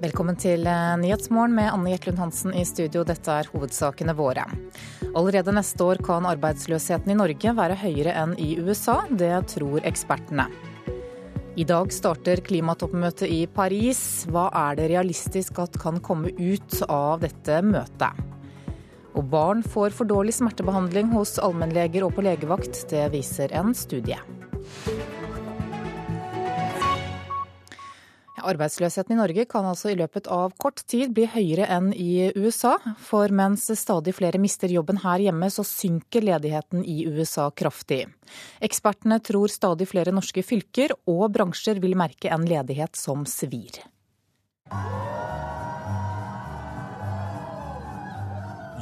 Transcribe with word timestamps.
Velkommen 0.00 0.38
til 0.40 0.62
eh, 0.64 0.94
Nyhetsmorgen 0.96 1.52
med 1.52 1.66
Anne 1.74 1.90
Jetlund 1.92 2.16
Hansen 2.22 2.54
i 2.56 2.62
studio. 2.64 3.02
Dette 3.04 3.34
er 3.36 3.50
hovedsakene 3.52 4.14
våre. 4.16 4.46
Allerede 5.12 5.52
neste 5.52 5.84
år 5.84 6.00
kan 6.06 6.24
arbeidsløsheten 6.24 7.12
i 7.12 7.16
Norge 7.18 7.52
være 7.58 7.76
høyere 7.82 8.14
enn 8.22 8.32
i 8.40 8.54
USA. 8.64 9.02
Det 9.10 9.34
tror 9.52 9.84
ekspertene. 9.84 10.46
I 11.60 11.68
dag 11.68 11.92
starter 11.92 12.40
klimatoppmøtet 12.46 13.28
i 13.28 13.42
Paris. 13.44 14.24
Hva 14.32 14.46
er 14.62 14.80
det 14.80 14.88
realistisk 14.94 15.60
at 15.60 15.76
kan 15.82 16.00
komme 16.00 16.32
ut 16.32 16.80
av 16.88 17.20
dette 17.20 17.60
møtet? 17.60 18.24
Og 19.12 19.28
barn 19.28 19.60
får 19.60 19.92
for 20.00 20.08
dårlig 20.08 20.32
smertebehandling 20.38 21.12
hos 21.12 21.36
allmennleger 21.44 22.08
og 22.08 22.16
på 22.16 22.24
legevakt. 22.24 22.86
Det 22.88 23.10
viser 23.12 23.52
en 23.52 23.76
studie. 23.76 24.16
Arbeidsløsheten 28.46 29.14
i 29.14 29.18
Norge 29.18 29.44
kan 29.50 29.66
altså 29.68 29.92
i 29.92 29.96
løpet 29.98 30.28
av 30.32 30.54
kort 30.60 30.82
tid 30.90 31.12
bli 31.16 31.26
høyere 31.30 31.68
enn 31.70 31.90
i 31.92 32.30
USA. 32.36 32.76
For 33.04 33.32
mens 33.34 33.68
stadig 33.78 34.14
flere 34.18 34.40
mister 34.42 34.72
jobben 34.72 35.02
her 35.04 35.22
hjemme, 35.22 35.50
så 35.52 35.64
synker 35.66 36.26
ledigheten 36.26 36.84
i 36.84 37.04
USA 37.08 37.50
kraftig. 37.50 38.06
Ekspertene 38.64 39.20
tror 39.24 39.52
stadig 39.52 39.88
flere 39.90 40.14
norske 40.14 40.44
fylker 40.46 40.94
og 41.10 41.28
bransjer 41.36 41.82
vil 41.82 41.96
merke 41.98 42.32
en 42.32 42.46
ledighet 42.48 42.96
som 42.98 43.26
svir. 43.28 43.82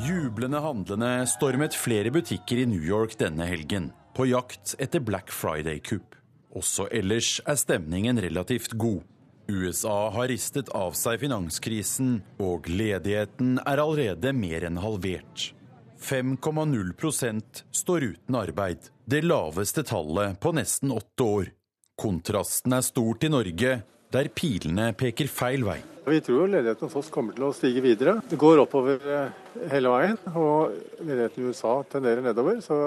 Jublende 0.08 0.60
handlende 0.62 1.26
stormet 1.26 1.74
flere 1.76 2.12
butikker 2.14 2.62
i 2.62 2.68
New 2.70 2.84
York 2.84 3.16
denne 3.18 3.44
helgen, 3.48 3.90
på 4.14 4.28
jakt 4.30 4.76
etter 4.78 5.02
Black 5.04 5.32
Friday-kupp. 5.34 6.14
Også 6.56 6.86
ellers 6.94 7.38
er 7.46 7.58
stemningen 7.60 8.20
relativt 8.22 8.76
god. 8.78 9.02
USA 9.50 10.10
har 10.10 10.28
ristet 10.28 10.68
av 10.76 10.92
seg 10.92 11.22
finanskrisen, 11.22 12.18
og 12.36 12.68
ledigheten 12.68 13.56
er 13.64 13.80
allerede 13.80 14.34
mer 14.36 14.66
enn 14.68 14.76
halvert. 14.82 15.54
5,0% 16.04 17.62
står 17.72 18.04
uten 18.12 18.36
arbeid, 18.36 18.90
det 19.08 19.22
laveste 19.24 19.86
tallet 19.88 20.36
på 20.42 20.52
nesten 20.52 20.92
åtte 20.92 21.24
år. 21.24 21.48
Kontrasten 21.98 22.76
er 22.76 22.84
stor 22.84 23.16
til 23.18 23.32
Norge, 23.32 23.72
der 24.12 24.28
pilene 24.36 24.92
peker 24.92 25.32
feil 25.32 25.64
vei. 25.64 25.80
Vi 26.08 26.20
tror 26.24 26.48
ledigheten 26.48 26.88
hos 26.88 26.96
oss 26.96 27.10
kommer 27.12 27.36
til 27.36 27.44
å 27.48 27.52
stige 27.56 27.82
videre. 27.84 28.18
Det 28.30 28.38
går 28.40 28.62
oppover 28.62 29.02
eh, 29.12 29.34
hele 29.72 29.92
veien, 29.92 30.16
og 30.32 30.74
ledigheten 31.02 31.42
i 31.44 31.50
USA 31.50 31.74
tenderer 31.92 32.24
nedover. 32.24 32.62
Så 32.64 32.78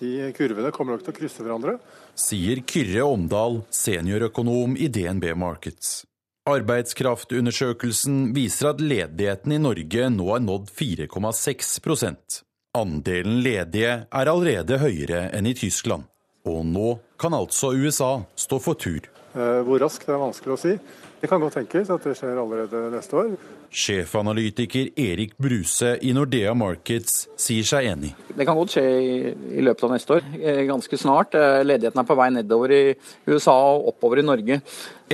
de 0.00 0.32
kurvene 0.36 0.72
kommer 0.74 0.96
nok 0.96 1.06
til 1.06 1.14
å 1.14 1.18
krysse 1.20 1.46
hverandre. 1.46 1.78
Sier 2.16 2.64
Kyrre 2.66 3.06
Omdal, 3.06 3.62
seniorøkonom 3.74 4.76
i 4.80 4.90
DNB 4.92 5.30
Markets. 5.38 6.02
Arbeidskraftundersøkelsen 6.46 8.30
viser 8.36 8.70
at 8.70 8.82
ledigheten 8.82 9.56
i 9.56 9.62
Norge 9.62 10.10
nå 10.14 10.28
har 10.30 10.44
nådd 10.44 10.68
4,6% 10.70 12.42
Andelen 12.76 13.40
ledige 13.40 13.92
er 14.04 14.28
allerede 14.28 14.76
høyere 14.82 15.30
enn 15.34 15.48
i 15.48 15.54
Tyskland. 15.56 16.04
Og 16.46 16.60
nå 16.68 16.96
kan 17.18 17.34
altså 17.34 17.72
USA 17.72 18.20
stå 18.38 18.58
for 18.62 18.78
tur. 18.78 19.08
Eh, 19.32 19.60
hvor 19.64 19.80
raskt 19.80 20.06
det 20.06 20.14
er 20.14 20.22
vanskelig 20.22 20.54
å 20.54 20.60
si. 20.60 20.74
Det 21.20 21.30
kan 21.30 21.40
godt 21.40 21.56
tenkes 21.56 21.90
at 21.90 22.04
det 22.04 22.12
skjer 22.18 22.36
allerede 22.36 22.80
neste 22.92 23.16
år. 23.16 23.30
Sjefanalytiker 23.72 24.90
Erik 25.00 25.32
Bruse 25.40 25.94
i 26.04 26.12
Nordea 26.16 26.52
Markets 26.56 27.24
sier 27.40 27.66
seg 27.66 27.88
enig. 27.92 28.12
Det 28.28 28.44
kan 28.44 28.58
godt 28.58 28.76
skje 28.76 28.84
i, 28.84 29.62
løpet 29.64 29.86
av 29.88 29.94
neste 29.94 30.18
år. 30.18 30.28
Eh, 30.36 30.62
ganske 30.68 31.00
snart. 31.00 31.34
Eh, 31.34 31.62
ledigheten 31.64 32.02
er 32.02 32.08
på 32.08 32.18
vei 32.20 32.28
nedover 32.36 32.74
i 32.76 32.82
USA 33.30 33.56
og 33.72 33.88
oppover 33.94 34.20
i 34.20 34.26
Norge. 34.26 34.60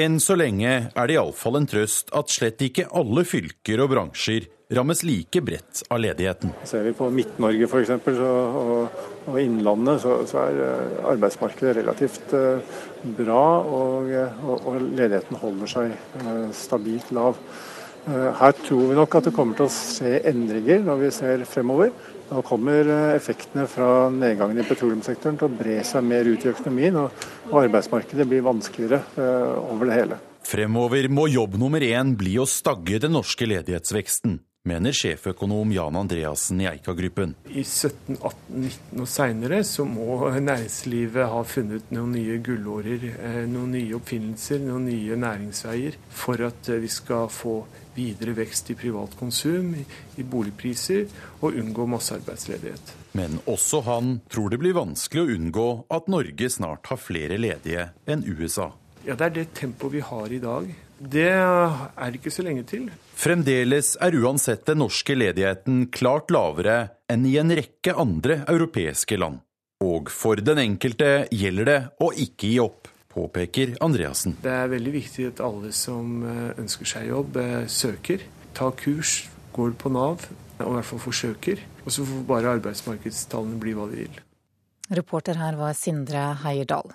Enn 0.02 0.18
så 0.22 0.34
lenge 0.38 0.74
er 0.90 1.06
det 1.06 1.18
iallfall 1.18 1.60
en 1.60 1.70
trøst 1.70 2.10
at 2.16 2.34
slett 2.34 2.66
ikke 2.66 2.88
alle 2.90 3.26
fylker 3.28 3.84
og 3.84 3.92
bransjer 3.94 4.50
rammes 4.76 5.02
like 5.02 5.40
bredt 5.44 5.82
av 5.88 6.00
ledigheten. 6.00 6.52
Ser 6.64 6.86
vi 6.86 6.94
på 6.96 7.08
Midt-Norge 7.12 7.68
f.eks. 7.68 7.92
Og, 8.22 9.02
og 9.28 9.40
Innlandet, 9.40 10.02
så, 10.04 10.16
så, 10.28 10.46
er 10.46 10.62
eh, 10.66 10.94
arbeidsmarkedet 11.12 11.76
relativt 11.80 12.32
uh, 12.36 12.80
bra. 13.18 13.44
Og, 13.62 14.08
og, 14.46 14.56
og, 14.56 14.80
ledigheten 14.96 15.40
holder 15.42 15.70
seg 15.70 15.94
stabilt 16.56 17.12
lav. 17.14 17.38
Her 18.02 18.54
tror 18.58 18.88
vi 18.88 18.96
nok 18.98 19.12
at 19.14 19.28
det 19.28 19.30
kommer 19.36 19.54
til 19.54 19.68
å 19.68 19.70
skje 19.70 20.16
endringer 20.26 20.80
når 20.82 21.04
vi 21.04 21.10
ser 21.14 21.44
fremover. 21.46 21.92
Nå 22.32 22.40
kommer 22.42 22.88
effektene 23.12 23.68
fra 23.70 24.08
nedgangen 24.10 24.58
i 24.58 24.66
petroleumssektoren 24.66 25.38
til 25.38 25.46
å 25.46 25.54
bre 25.60 25.76
seg 25.86 26.02
mer 26.08 26.26
ut 26.26 26.42
i 26.42 26.50
økonomien, 26.50 26.98
og, 26.98 27.26
arbeidsmarkedet 27.62 28.26
blir 28.26 28.42
vanskeligere 28.42 29.04
over 29.68 29.86
det 29.86 30.00
hele. 30.00 30.18
Fremover 30.48 31.06
må 31.12 31.28
jobb 31.30 31.54
nummer 31.60 31.84
én 31.86 32.16
bli 32.18 32.34
å 32.42 32.48
stagge 32.48 32.98
den 33.04 33.14
norske 33.14 33.46
ledighetsveksten 33.46 34.40
mener 34.64 34.94
sjeføkonom 34.94 35.72
Jan 35.74 35.96
Andreassen 35.98 36.60
i 36.62 36.68
Eika-gruppen. 36.70 37.34
I 37.50 37.64
17, 37.64 38.16
18, 38.20 38.60
19 38.62 39.02
og 39.02 39.08
seinere 39.10 39.58
så 39.66 39.82
må 39.88 40.20
næringslivet 40.38 41.26
ha 41.32 41.40
funnet 41.42 41.90
noen 41.90 42.12
nye 42.14 42.36
gullårer, 42.46 43.08
eh, 43.10 43.40
noen 43.50 43.72
nye 43.74 43.96
oppfinnelser, 43.98 44.62
noen 44.62 44.86
nye 44.86 45.18
næringsveier 45.18 45.98
for 46.14 46.44
at 46.46 46.70
eh, 46.70 46.78
vi 46.84 46.90
skal 46.94 47.26
få 47.26 47.56
videre 47.96 48.36
vekst 48.38 48.70
i 48.70 48.76
privat 48.78 49.16
konsum, 49.18 49.74
i 49.74 50.22
boligpriser 50.22 51.10
og 51.40 51.58
unngå 51.58 51.88
massearbeidsledighet. 51.96 52.94
Men 53.18 53.40
også 53.50 53.82
han 53.84 54.20
tror 54.30 54.54
det 54.54 54.62
blir 54.62 54.78
vanskelig 54.78 55.24
å 55.24 55.34
unngå 55.34 55.66
at 55.90 56.06
Norge 56.08 56.48
snart 56.54 56.86
har 56.86 57.02
flere 57.02 57.36
ledige 57.36 57.90
enn 58.06 58.22
USA. 58.30 58.70
Ja, 59.02 59.18
Det 59.18 59.26
er 59.26 59.34
det 59.42 59.54
tempoet 59.58 59.98
vi 59.98 60.00
har 60.06 60.30
i 60.30 60.38
dag. 60.38 60.70
Det 61.02 61.30
er 61.34 62.14
ikke 62.14 62.30
så 62.30 62.44
lenge 62.46 62.62
til. 62.68 62.86
Fremdeles 63.18 63.96
er 64.02 64.14
uansett 64.22 64.62
den 64.68 64.78
norske 64.84 65.16
ledigheten 65.16 65.88
klart 65.94 66.30
lavere 66.30 66.92
enn 67.10 67.26
i 67.26 67.34
en 67.40 67.50
rekke 67.50 67.96
andre 67.98 68.42
europeiske 68.46 69.18
land. 69.18 69.40
Og 69.82 70.12
for 70.14 70.38
den 70.38 70.60
enkelte 70.62 71.26
gjelder 71.34 71.68
det 71.68 71.78
å 72.02 72.12
ikke 72.14 72.52
gi 72.52 72.60
opp, 72.62 72.86
påpeker 73.12 73.74
Andreassen. 73.84 74.38
Det 74.44 74.52
er 74.52 74.70
veldig 74.72 74.94
viktig 74.94 75.26
at 75.32 75.42
alle 75.44 75.72
som 75.76 76.22
eh, 76.22 76.54
ønsker 76.62 76.88
seg 76.88 77.10
jobb, 77.10 77.36
eh, 77.42 77.66
søker. 77.66 78.22
Ta 78.56 78.70
kurs, 78.78 79.26
går 79.52 79.74
på 79.80 79.92
Nav, 79.92 80.28
og 80.60 80.70
i 80.70 80.74
hvert 80.78 80.88
fall 80.88 81.02
forsøker. 81.02 81.66
Og 81.82 81.92
så 81.92 82.06
får 82.06 82.24
bare 82.30 82.56
arbeidsmarkedstallene 82.60 83.58
bli 83.60 83.74
hva 83.76 83.90
de 83.90 84.04
vil. 84.04 84.22
Reporter 84.92 85.38
her 85.40 85.58
var 85.58 85.74
Sindre 85.76 86.30
Heierdal. 86.44 86.94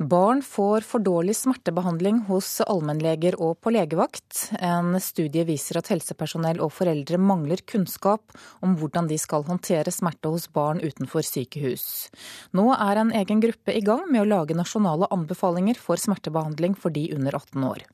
Barn 0.00 0.38
får 0.40 0.80
for 0.80 1.04
dårlig 1.04 1.34
smertebehandling 1.36 2.22
hos 2.24 2.46
allmennleger 2.64 3.34
og 3.36 3.58
på 3.60 3.68
legevakt. 3.74 4.46
En 4.56 4.94
studie 4.96 5.44
viser 5.44 5.76
at 5.76 5.90
helsepersonell 5.92 6.62
og 6.64 6.72
foreldre 6.72 7.18
mangler 7.20 7.60
kunnskap 7.68 8.32
om 8.64 8.78
hvordan 8.80 9.10
de 9.12 9.20
skal 9.20 9.44
håndtere 9.44 9.92
smerte 9.92 10.32
hos 10.32 10.48
barn 10.48 10.80
utenfor 10.80 11.20
sykehus. 11.20 12.08
Nå 12.56 12.70
er 12.78 13.02
en 13.02 13.12
egen 13.12 13.44
gruppe 13.44 13.76
i 13.76 13.84
gang 13.84 14.08
med 14.08 14.24
å 14.24 14.30
lage 14.32 14.56
nasjonale 14.56 15.10
anbefalinger 15.12 15.76
for 15.76 16.00
smertebehandling 16.00 16.80
for 16.80 16.96
de 16.96 17.10
under 17.12 17.36
18 17.36 17.68
år. 17.68 17.84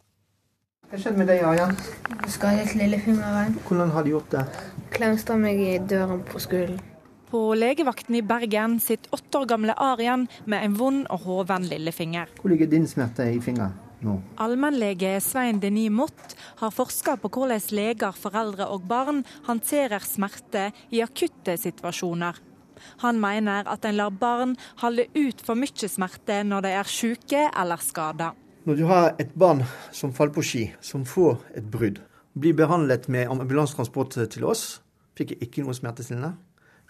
Hva 0.87 1.03
skjedde 1.03 1.19
med 1.19 1.33
deg, 1.34 1.43
Ayan? 1.43 1.75
Skadet 2.31 2.77
lillefingeren. 2.78 3.59
Hvordan 3.66 3.91
har 3.91 4.06
de 4.06 4.15
gjort 4.15 4.31
det? 4.31 4.47
Klemte 4.95 5.43
meg 5.43 5.59
i 5.59 5.81
døren 5.83 6.22
på 6.31 6.39
skolen. 6.39 6.78
På 7.31 7.54
legevakten 7.59 8.14
i 8.14 8.22
Bergen 8.22 8.78
sitter 8.81 9.14
åtte 9.14 9.38
år 9.38 9.48
gamle 9.50 9.75
Arian 9.75 10.28
med 10.44 10.62
en 10.62 10.76
vond 10.78 11.06
og 11.10 11.25
hoven 11.26 11.66
lillefinger. 11.66 12.31
Hvor 12.38 12.53
ligger 12.53 12.70
din 12.70 12.87
smerte 12.87 13.26
i 13.34 13.41
fingeren 13.42 13.75
nå? 14.06 14.20
Allmennlege 14.38 15.16
Svein 15.25 15.59
Denis 15.60 15.91
Mott 15.91 16.36
har 16.60 16.70
forska 16.70 17.16
på 17.19 17.31
hvordan 17.34 17.66
leger, 17.75 18.15
foreldre 18.15 18.69
og 18.70 18.86
barn 18.86 19.25
håndterer 19.48 20.06
smerte 20.06 20.70
i 20.94 21.03
akutte 21.03 21.56
situasjoner. 21.59 22.38
Han 23.03 23.18
mener 23.18 23.66
at 23.66 23.84
en 23.84 23.98
lar 23.98 24.15
barn 24.15 24.54
holde 24.84 25.09
ut 25.16 25.42
for 25.42 25.59
mye 25.59 25.91
smerte 25.91 26.42
når 26.47 26.62
de 26.62 26.74
er 26.78 26.95
syke 26.95 27.47
eller 27.51 27.83
skada. 27.83 28.34
Når 28.66 28.78
du 28.78 28.86
har 28.86 29.15
et 29.18 29.34
barn 29.34 29.65
som 29.91 30.15
faller 30.15 30.34
på 30.34 30.47
ski, 30.47 30.65
som 30.80 31.03
får 31.06 31.41
et 31.59 31.66
brudd, 31.71 31.98
blir 32.39 32.54
behandlet 32.54 33.09
med 33.09 33.30
ambulansetransport 33.30 34.18
til 34.30 34.45
oss, 34.47 34.83
fikk 35.16 35.39
ikke 35.41 35.65
noe 35.65 35.74
smertestillende. 35.74 36.36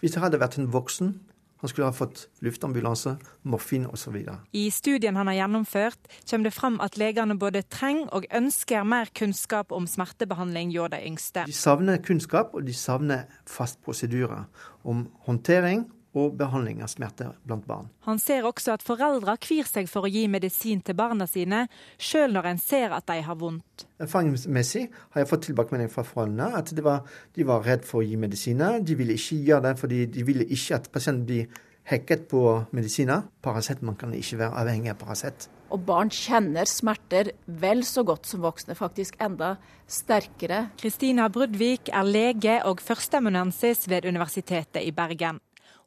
Hvis 0.01 0.13
det 0.13 0.21
hadde 0.21 0.39
vært 0.41 0.59
en 0.59 0.69
voksen, 0.73 1.15
han 1.57 1.71
skulle 1.71 1.87
ha 1.89 1.95
fått 1.95 2.27
luftambulanse, 2.45 3.15
morfin 3.49 3.87
osv. 3.89 4.19
I 4.53 4.67
studien 4.69 5.17
han 5.17 5.29
har 5.31 5.39
gjennomført, 5.39 5.97
kommer 6.29 6.49
det 6.49 6.53
fram 6.53 6.77
at 6.85 6.99
legene 7.01 7.37
både 7.39 7.63
trenger 7.65 8.11
og 8.13 8.27
ønsker 8.29 8.85
mer 8.85 9.09
kunnskap 9.17 9.73
om 9.73 9.89
smertebehandling 9.89 10.69
hjå 10.75 10.85
de 10.93 11.01
yngste. 11.09 11.47
De 11.49 11.57
savner 11.57 11.97
kunnskap, 12.05 12.53
og 12.53 12.67
de 12.67 12.77
savner 12.77 13.25
fast 13.49 13.81
prosedyre 13.81 14.43
om 14.85 15.07
håndtering 15.25 15.87
og 16.17 16.37
behandling 16.39 16.81
av 16.83 16.91
smerte 16.91 17.29
blant 17.47 17.67
barn. 17.67 17.91
Han 18.07 18.21
ser 18.21 18.47
også 18.47 18.75
at 18.75 18.85
foreldre 18.85 19.37
kvir 19.43 19.67
seg 19.69 19.89
for 19.91 20.07
å 20.07 20.11
gi 20.11 20.25
medisin 20.31 20.81
til 20.85 20.97
barna 20.97 21.27
sine, 21.29 21.65
sjøl 21.97 22.33
når 22.35 22.51
en 22.51 22.61
ser 22.61 22.95
at 22.97 23.07
de 23.09 23.21
har 23.27 23.39
vondt. 23.39 23.87
Erfaringsmessig 24.03 24.87
har 25.13 25.23
jeg 25.23 25.29
fått 25.29 25.47
tilbakemelding 25.49 25.93
fra 25.93 26.05
foreldrene 26.07 26.51
at 26.57 26.73
var, 26.83 27.05
de 27.35 27.47
var 27.47 27.65
redd 27.65 27.85
for 27.87 28.01
å 28.01 28.07
gi 28.07 28.19
medisiner. 28.19 28.81
De 28.81 28.97
ville 28.97 29.17
ikke 29.17 29.39
gjøre 29.47 29.69
det 29.69 29.77
fordi 29.81 30.03
de 30.17 30.27
ville 30.27 30.47
ikke 30.47 30.81
at 30.81 30.91
pasienten 30.93 31.25
blir 31.27 31.63
hekket 31.87 32.27
på 32.31 32.41
medisiner. 32.75 33.23
Paracet, 33.43 33.81
man 33.85 33.95
kan 33.99 34.13
ikke 34.15 34.41
være 34.41 34.59
avhengig 34.61 34.91
av 34.91 34.99
Paracet. 35.01 35.47
Og 35.71 35.81
barn 35.87 36.11
kjenner 36.13 36.67
smerter 36.69 37.33
vel 37.47 37.83
så 37.87 38.03
godt 38.07 38.27
som 38.29 38.43
voksne, 38.43 38.75
faktisk 38.77 39.17
enda 39.23 39.55
sterkere. 39.87 40.67
Kristina 40.79 41.27
Brudvik 41.31 41.91
er 41.91 42.07
lege 42.07 42.59
og 42.67 42.83
førsteamanuensis 42.83 43.87
ved 43.91 44.07
Universitetet 44.07 44.83
i 44.83 44.95
Bergen. 44.95 45.41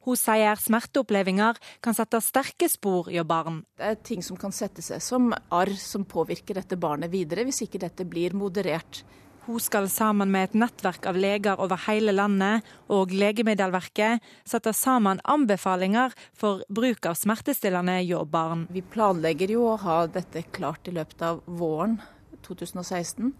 Hun 0.06 0.16
sier 0.16 0.56
smerteopplevelser 0.56 1.58
kan 1.84 1.96
sette 1.96 2.22
sterke 2.24 2.68
spor 2.72 3.10
i 3.12 3.20
barn. 3.20 3.62
Det 3.76 3.88
er 3.92 3.98
ting 4.00 4.22
som 4.24 4.38
kan 4.40 4.54
sette 4.54 4.84
seg 4.84 5.02
som 5.04 5.28
arr 5.52 5.74
som 5.76 6.06
påvirker 6.08 6.56
dette 6.56 6.78
barnet 6.80 7.12
videre, 7.12 7.44
hvis 7.44 7.66
ikke 7.66 7.82
dette 7.82 8.06
blir 8.08 8.36
moderert. 8.36 9.02
Hun 9.44 9.60
skal 9.60 9.88
sammen 9.90 10.30
med 10.30 10.50
et 10.50 10.56
nettverk 10.62 11.06
av 11.10 11.16
leger 11.18 11.60
over 11.60 11.80
hele 11.86 12.12
landet 12.12 12.66
og 12.92 13.12
Legemiddelverket 13.12 14.20
sette 14.46 14.72
sammen 14.76 15.20
anbefalinger 15.24 16.12
for 16.36 16.60
bruk 16.68 17.08
av 17.08 17.16
smertestillende 17.18 17.96
hjå 18.04 18.20
barn. 18.30 18.66
Vi 18.70 18.84
planlegger 18.84 19.56
jo 19.56 19.64
å 19.72 19.78
ha 19.80 20.02
dette 20.12 20.44
klart 20.52 20.88
i 20.88 20.94
løpet 20.94 21.24
av 21.26 21.40
våren 21.48 21.98
2016. 22.46 23.32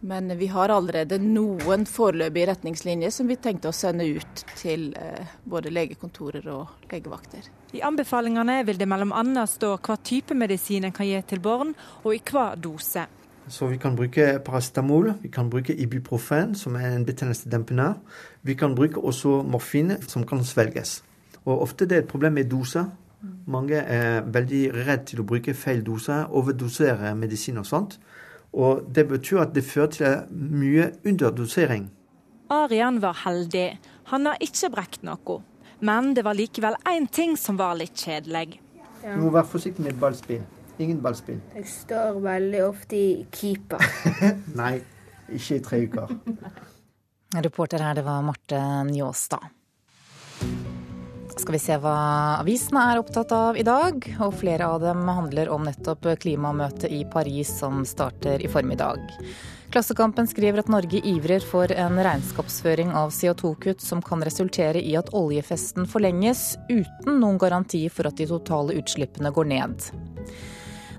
Men 0.00 0.32
vi 0.38 0.46
har 0.48 0.72
allerede 0.72 1.18
noen 1.20 1.82
foreløpige 1.84 2.46
retningslinjer 2.54 3.12
som 3.12 3.28
vi 3.28 3.36
tenkte 3.36 3.68
å 3.68 3.76
sende 3.76 4.06
ut 4.08 4.44
til 4.56 4.94
eh, 4.96 5.34
både 5.44 5.72
legekontorer 5.76 6.46
og 6.48 6.88
legevakter. 6.88 7.44
I 7.76 7.82
anbefalingene 7.84 8.62
vil 8.64 8.80
det 8.80 8.88
bl.a. 8.88 9.44
stå 9.46 9.74
hva 9.76 9.96
type 10.00 10.32
medisin 10.34 10.88
en 10.88 10.94
kan 10.96 11.08
gi 11.08 11.20
til 11.28 11.42
barn, 11.44 11.74
og 12.00 12.14
i 12.16 12.22
hva 12.30 12.54
dose. 12.56 13.04
Så 13.50 13.68
vi 13.68 13.76
kan 13.82 13.96
bruke 13.98 14.38
paracetamol, 14.46 15.10
vi 15.20 15.28
kan 15.28 15.50
bruke 15.52 15.76
ibuprofen, 15.76 16.54
som 16.56 16.76
er 16.80 16.94
en 16.94 17.04
betennelsesdempende. 17.04 17.92
Vi 18.46 18.56
kan 18.56 18.76
bruke 18.78 19.02
også 19.04 19.42
morfin, 19.42 19.98
som 20.08 20.24
kan 20.24 20.40
svelges. 20.46 21.02
Og 21.44 21.60
ofte 21.66 21.84
det 21.84 21.96
er 21.96 22.04
et 22.06 22.08
problem 22.08 22.38
med 22.38 22.48
doser. 22.48 22.88
Mange 23.50 23.76
er 23.76 24.22
veldig 24.24 24.62
redd 24.86 25.04
til 25.10 25.20
å 25.20 25.26
bruke 25.28 25.52
feil 25.52 25.82
dose, 25.84 26.22
overdosere 26.30 27.12
medisin 27.18 27.60
og 27.60 27.68
sånt. 27.68 27.98
Og 28.52 28.82
det 28.94 29.06
betyr 29.08 29.44
at 29.44 29.54
det 29.54 29.64
fører 29.64 29.92
til 29.94 30.24
mye 30.30 30.90
underdosering. 31.06 31.90
Arian 32.50 32.98
var 33.02 33.20
heldig. 33.24 33.78
Han 34.10 34.26
har 34.26 34.40
ikke 34.42 34.72
brekt 34.74 35.04
noe. 35.06 35.38
Men 35.80 36.14
det 36.16 36.24
var 36.26 36.36
likevel 36.36 36.76
én 36.90 37.06
ting 37.08 37.36
som 37.40 37.56
var 37.56 37.78
litt 37.78 37.96
kjedelig. 37.96 38.58
Ja. 39.04 39.14
Du 39.14 39.22
må 39.22 39.30
være 39.32 39.48
forsiktig 39.48 39.86
med 39.86 40.00
ballspill. 40.00 40.42
Ingen 40.80 41.00
ballspill. 41.04 41.40
Jeg 41.54 41.68
står 41.68 42.20
veldig 42.24 42.64
ofte 42.64 42.96
i 42.96 43.08
keeper. 43.32 43.84
Nei, 44.60 44.74
ikke 45.28 45.60
i 45.60 45.64
tre 45.64 45.80
uker. 45.86 46.14
Reporter 47.36 47.84
her, 47.84 47.96
det 48.00 48.04
var 48.04 48.24
Marte 48.26 48.60
Njåstad. 48.90 49.50
Skal 51.40 51.56
vi 51.56 51.58
se 51.62 51.76
hva 51.80 51.92
avisene 52.42 52.82
er 52.90 52.98
opptatt 53.00 53.30
av 53.32 53.56
i 53.56 53.62
dag, 53.64 54.04
og 54.20 54.34
flere 54.42 54.66
av 54.68 54.82
dem 54.82 55.06
handler 55.08 55.48
om 55.48 55.64
nettopp 55.64 56.10
klimamøtet 56.20 56.92
i 56.92 57.00
Paris 57.08 57.54
som 57.62 57.80
starter 57.88 58.44
i 58.44 58.50
formiddag. 58.50 59.00
Klassekampen 59.72 60.28
skriver 60.28 60.60
at 60.60 60.68
Norge 60.68 61.00
ivrer 61.06 61.40
for 61.40 61.72
en 61.72 61.96
regnskapsføring 62.04 62.92
av 62.92 63.14
CO2-kutt 63.16 63.80
som 63.80 64.04
kan 64.04 64.20
resultere 64.26 64.82
i 64.84 64.92
at 65.00 65.14
oljefesten 65.16 65.88
forlenges, 65.88 66.58
uten 66.68 67.22
noen 67.22 67.40
garanti 67.40 67.86
for 67.88 68.10
at 68.10 68.20
de 68.20 68.28
totale 68.28 68.76
utslippene 68.82 69.32
går 69.32 69.52
ned. 69.54 69.90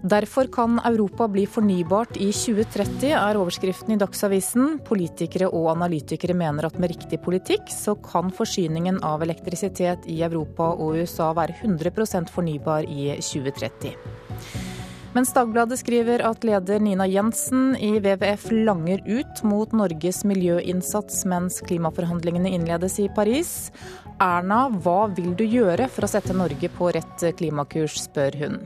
Derfor 0.01 0.47
kan 0.49 0.79
Europa 0.85 1.27
bli 1.27 1.43
fornybart 1.45 2.15
i 2.17 2.31
2030, 2.33 3.11
er 3.13 3.37
overskriften 3.37 3.93
i 3.93 3.99
Dagsavisen. 4.01 4.79
Politikere 4.87 5.51
og 5.53 5.67
analytikere 5.75 6.33
mener 6.33 6.65
at 6.65 6.79
med 6.81 6.89
riktig 6.95 7.19
politikk 7.21 7.69
så 7.69 7.93
kan 8.01 8.33
forsyningen 8.33 8.97
av 9.05 9.21
elektrisitet 9.21 10.09
i 10.09 10.23
Europa 10.25 10.71
og 10.73 10.97
USA 11.03 11.29
være 11.37 11.59
100% 11.61 12.33
fornybar 12.33 12.89
i 12.89 13.11
2030. 13.21 13.93
Mens 15.13 15.35
Dagbladet 15.35 15.77
skriver 15.83 16.23
at 16.25 16.45
leder 16.47 16.81
Nina 16.81 17.05
Jensen 17.05 17.75
i 17.75 17.99
WWF 17.99 18.49
langer 18.65 19.05
ut 19.05 19.45
mot 19.45 19.73
Norges 19.75 20.23
miljøinnsats 20.25 21.27
mens 21.29 21.61
klimaforhandlingene 21.67 22.55
innledes 22.55 22.97
i 23.03 23.09
Paris. 23.13 23.69
Erna, 24.17 24.65
hva 24.71 25.11
vil 25.13 25.35
du 25.37 25.45
gjøre 25.45 25.91
for 25.91 26.07
å 26.07 26.15
sette 26.15 26.33
Norge 26.33 26.73
på 26.73 26.89
rett 26.95 27.27
klimakurs, 27.37 28.07
spør 28.07 28.45
hun. 28.45 28.63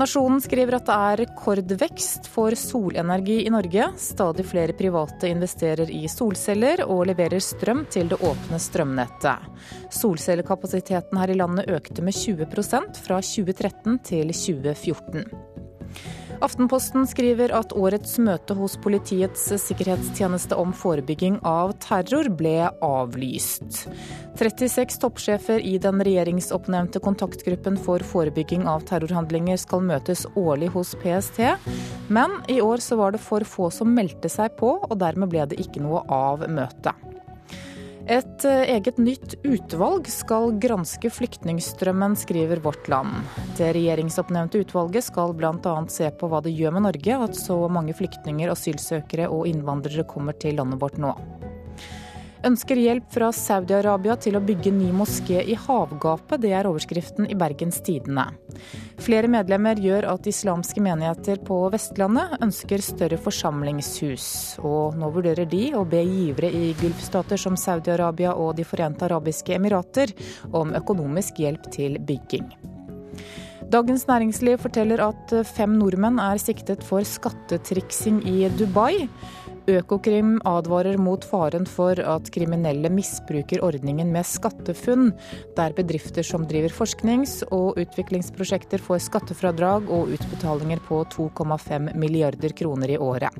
Nasjonen 0.00 0.40
skriver 0.40 0.78
at 0.78 0.86
det 0.88 0.94
er 0.96 1.20
rekordvekst 1.20 2.28
for 2.32 2.56
solenergi 2.56 3.42
i 3.44 3.50
Norge. 3.52 3.90
Stadig 4.00 4.46
flere 4.48 4.72
private 4.78 5.28
investerer 5.28 5.92
i 5.92 6.06
solceller 6.08 6.86
og 6.86 7.02
leverer 7.10 7.42
strøm 7.44 7.82
til 7.92 8.08
det 8.08 8.16
åpne 8.24 8.62
strømnettet. 8.64 9.50
Solcellekapasiteten 9.92 11.20
her 11.20 11.34
i 11.34 11.36
landet 11.36 11.68
økte 11.68 12.06
med 12.06 12.16
20% 12.16 13.04
fra 13.04 13.20
2013 13.20 14.00
til 14.08 14.32
2014. 14.32 15.49
Aftenposten 16.40 17.04
skriver 17.04 17.52
at 17.52 17.74
årets 17.76 18.14
møte 18.22 18.54
hos 18.56 18.78
Politiets 18.80 19.42
sikkerhetstjeneste 19.60 20.56
om 20.56 20.72
forebygging 20.72 21.36
av 21.44 21.74
terror 21.84 22.30
ble 22.32 22.70
avlyst. 22.80 23.82
36 24.40 24.96
toppsjefer 25.02 25.60
i 25.60 25.74
den 25.84 26.00
regjeringsoppnevnte 26.06 27.02
kontaktgruppen 27.04 27.76
for 27.84 28.00
forebygging 28.00 28.64
av 28.72 28.86
terrorhandlinger 28.88 29.60
skal 29.60 29.84
møtes 29.84 30.24
årlig 30.32 30.72
hos 30.72 30.94
PST, 31.04 31.42
men 32.08 32.40
i 32.48 32.62
år 32.64 32.80
så 32.80 32.96
var 32.96 33.12
det 33.12 33.20
for 33.20 33.44
få 33.44 33.68
som 33.74 33.92
meldte 33.92 34.32
seg 34.32 34.56
på, 34.56 34.78
og 34.88 34.96
dermed 35.04 35.28
ble 35.28 35.44
det 35.52 35.60
ikke 35.60 35.84
noe 35.84 36.06
av 36.08 36.48
møtet. 36.48 37.09
Et 38.08 38.44
eh, 38.44 38.62
eget 38.76 38.98
nytt 38.98 39.34
utvalg 39.44 40.08
skal 40.08 40.54
granske 40.62 41.10
flyktningstrømmen, 41.12 42.16
skriver 42.16 42.62
Vårt 42.64 42.88
Land. 42.88 43.20
Det 43.58 43.72
regjeringsoppnevnte 43.76 44.62
utvalget 44.64 45.04
skal 45.10 45.34
bl.a. 45.36 45.76
se 45.92 46.08
på 46.10 46.30
hva 46.30 46.40
det 46.44 46.54
gjør 46.56 46.78
med 46.78 46.88
Norge 46.88 47.20
at 47.28 47.36
så 47.38 47.60
mange 47.68 47.96
flyktninger, 47.96 48.50
asylsøkere 48.52 49.28
og 49.28 49.46
innvandrere 49.50 50.08
kommer 50.08 50.38
til 50.40 50.58
landet 50.60 50.80
vårt 50.80 51.00
nå 51.00 51.14
ønsker 52.46 52.78
hjelp 52.80 53.10
fra 53.12 53.28
Saudi-Arabia 53.34 54.16
til 54.20 54.38
å 54.38 54.42
bygge 54.44 54.72
ny 54.74 54.90
moské 54.96 55.42
i 55.42 55.56
havgapet. 55.58 56.40
Det 56.42 56.52
er 56.56 56.68
overskriften 56.70 57.28
i 57.30 57.36
Bergens 57.38 57.80
Tidende. 57.84 58.26
Flere 59.00 59.30
medlemmer 59.32 59.80
gjør 59.80 60.08
at 60.14 60.28
islamske 60.30 60.82
menigheter 60.84 61.40
på 61.46 61.60
Vestlandet 61.72 62.40
ønsker 62.40 62.84
større 62.84 63.20
forsamlingshus. 63.20 64.26
Og 64.64 64.98
nå 65.00 65.12
vurderer 65.14 65.48
de 65.50 65.70
å 65.76 65.84
be 65.88 66.02
givere 66.06 66.52
i 66.52 66.72
gulfstater 66.80 67.40
som 67.40 67.58
Saudi-Arabia 67.60 68.34
og 68.34 68.56
De 68.60 68.66
forente 68.66 69.06
arabiske 69.06 69.54
emirater 69.56 70.12
om 70.52 70.74
økonomisk 70.76 71.40
hjelp 71.44 71.70
til 71.74 72.00
bygging. 72.02 72.50
Dagens 73.70 74.02
Næringsliv 74.08 74.56
forteller 74.58 74.98
at 75.04 75.32
fem 75.46 75.76
nordmenn 75.78 76.16
er 76.18 76.40
siktet 76.42 76.82
for 76.82 77.06
skattetriksing 77.06 78.16
i 78.26 78.48
Dubai. 78.58 79.04
Økokrim 79.70 80.40
advarer 80.48 80.98
mot 80.98 81.22
faren 81.22 81.68
for 81.70 81.94
at 82.02 82.32
kriminelle 82.34 82.90
misbruker 82.90 83.62
ordningen 83.62 84.10
med 84.10 84.26
SkatteFUNN, 84.26 85.12
der 85.54 85.76
bedrifter 85.76 86.26
som 86.26 86.48
driver 86.50 86.74
forsknings- 86.74 87.44
og 87.54 87.78
utviklingsprosjekter 87.78 88.82
får 88.82 89.04
skattefradrag 89.06 89.86
og 89.86 90.10
utbetalinger 90.16 90.82
på 90.88 91.04
2,5 91.14 91.92
milliarder 91.94 92.56
kroner 92.58 92.96
i 92.96 92.98
året. 92.98 93.38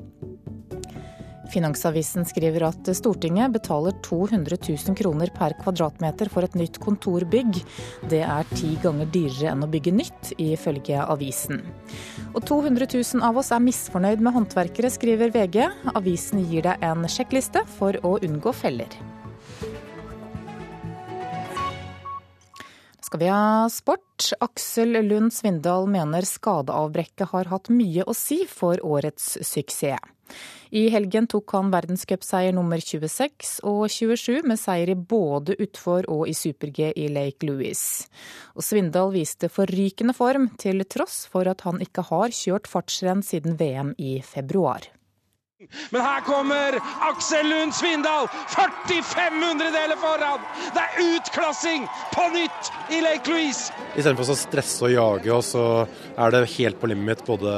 Finansavisen 1.51 2.25
skriver 2.27 2.63
at 2.69 2.89
Stortinget 2.95 3.51
betaler 3.51 3.95
200 4.05 4.57
000 4.69 4.95
kroner 4.97 5.31
per 5.35 5.55
kvadratmeter 5.59 6.31
for 6.31 6.47
et 6.47 6.55
nytt 6.55 6.79
kontorbygg. 6.83 7.61
Det 8.11 8.21
er 8.23 8.51
ti 8.55 8.73
ganger 8.83 9.09
dyrere 9.11 9.51
enn 9.51 9.65
å 9.65 9.71
bygge 9.71 9.95
nytt, 9.95 10.33
ifølge 10.39 11.03
avisen. 11.03 11.63
Og 12.31 12.43
200 12.47 12.87
000 12.95 13.25
av 13.27 13.41
oss 13.41 13.51
er 13.51 13.63
misfornøyd 13.63 14.23
med 14.23 14.37
håndverkere, 14.37 14.91
skriver 14.93 15.33
VG. 15.35 15.65
Avisen 15.95 16.45
gir 16.47 16.69
deg 16.69 16.87
en 16.87 17.07
sjekkliste 17.11 17.65
for 17.77 17.99
å 18.07 18.17
unngå 18.23 18.55
feller. 18.55 19.01
skal 23.11 23.19
vi 23.19 23.27
ha 23.27 23.69
sport. 23.69 24.29
Aksel 24.39 24.95
Lund 25.03 25.33
Svindal 25.35 25.83
mener 25.91 26.23
skadeavbrekket 26.23 27.33
har 27.33 27.49
hatt 27.51 27.67
mye 27.67 28.05
å 28.07 28.15
si 28.15 28.45
for 28.47 28.79
årets 28.87 29.33
suksess. 29.43 29.99
I 30.71 30.85
helgen 30.87 31.25
tok 31.27 31.51
han 31.51 31.71
verdenscupseier 31.73 32.55
nummer 32.55 32.79
26 32.79 33.57
og 33.67 33.81
27, 33.91 34.39
med 34.47 34.59
seier 34.59 34.93
i 34.93 34.95
både 34.95 35.57
utfor 35.59 36.07
og 36.07 36.29
i 36.31 36.35
super-G 36.37 36.93
i 36.95 37.09
Lake 37.11 37.43
Louise. 37.49 38.07
Og 38.55 38.63
Svindal 38.63 39.11
viste 39.11 39.51
forrykende 39.51 40.15
form, 40.15 40.47
til 40.61 40.85
tross 40.87 41.25
for 41.27 41.51
at 41.51 41.65
han 41.67 41.83
ikke 41.83 42.07
har 42.07 42.31
kjørt 42.31 42.71
fartsrenn 42.71 43.19
siden 43.25 43.59
VM 43.59 43.91
i 43.99 44.21
februar. 44.23 44.87
Men 45.91 46.01
her 46.01 46.21
kommer 46.25 46.77
Aksel 47.09 47.49
Lund 47.49 47.75
Svindal, 47.75 48.29
45 48.55 49.41
hundredeler 49.43 49.99
foran! 50.01 50.45
Det 50.75 50.85
er 50.85 51.01
utklassing 51.15 51.87
på 52.13 52.27
nytt 52.33 52.71
i 52.93 53.01
Lake 53.03 53.29
Louise! 53.29 53.73
Istedenfor 53.95 54.33
å 54.33 54.39
stresse 54.39 54.87
og 54.87 54.95
jage, 54.95 55.41
så 55.45 55.65
er 56.15 56.33
det 56.33 56.45
helt 56.55 56.81
på 56.81 56.89
limit 56.91 57.21
både 57.27 57.53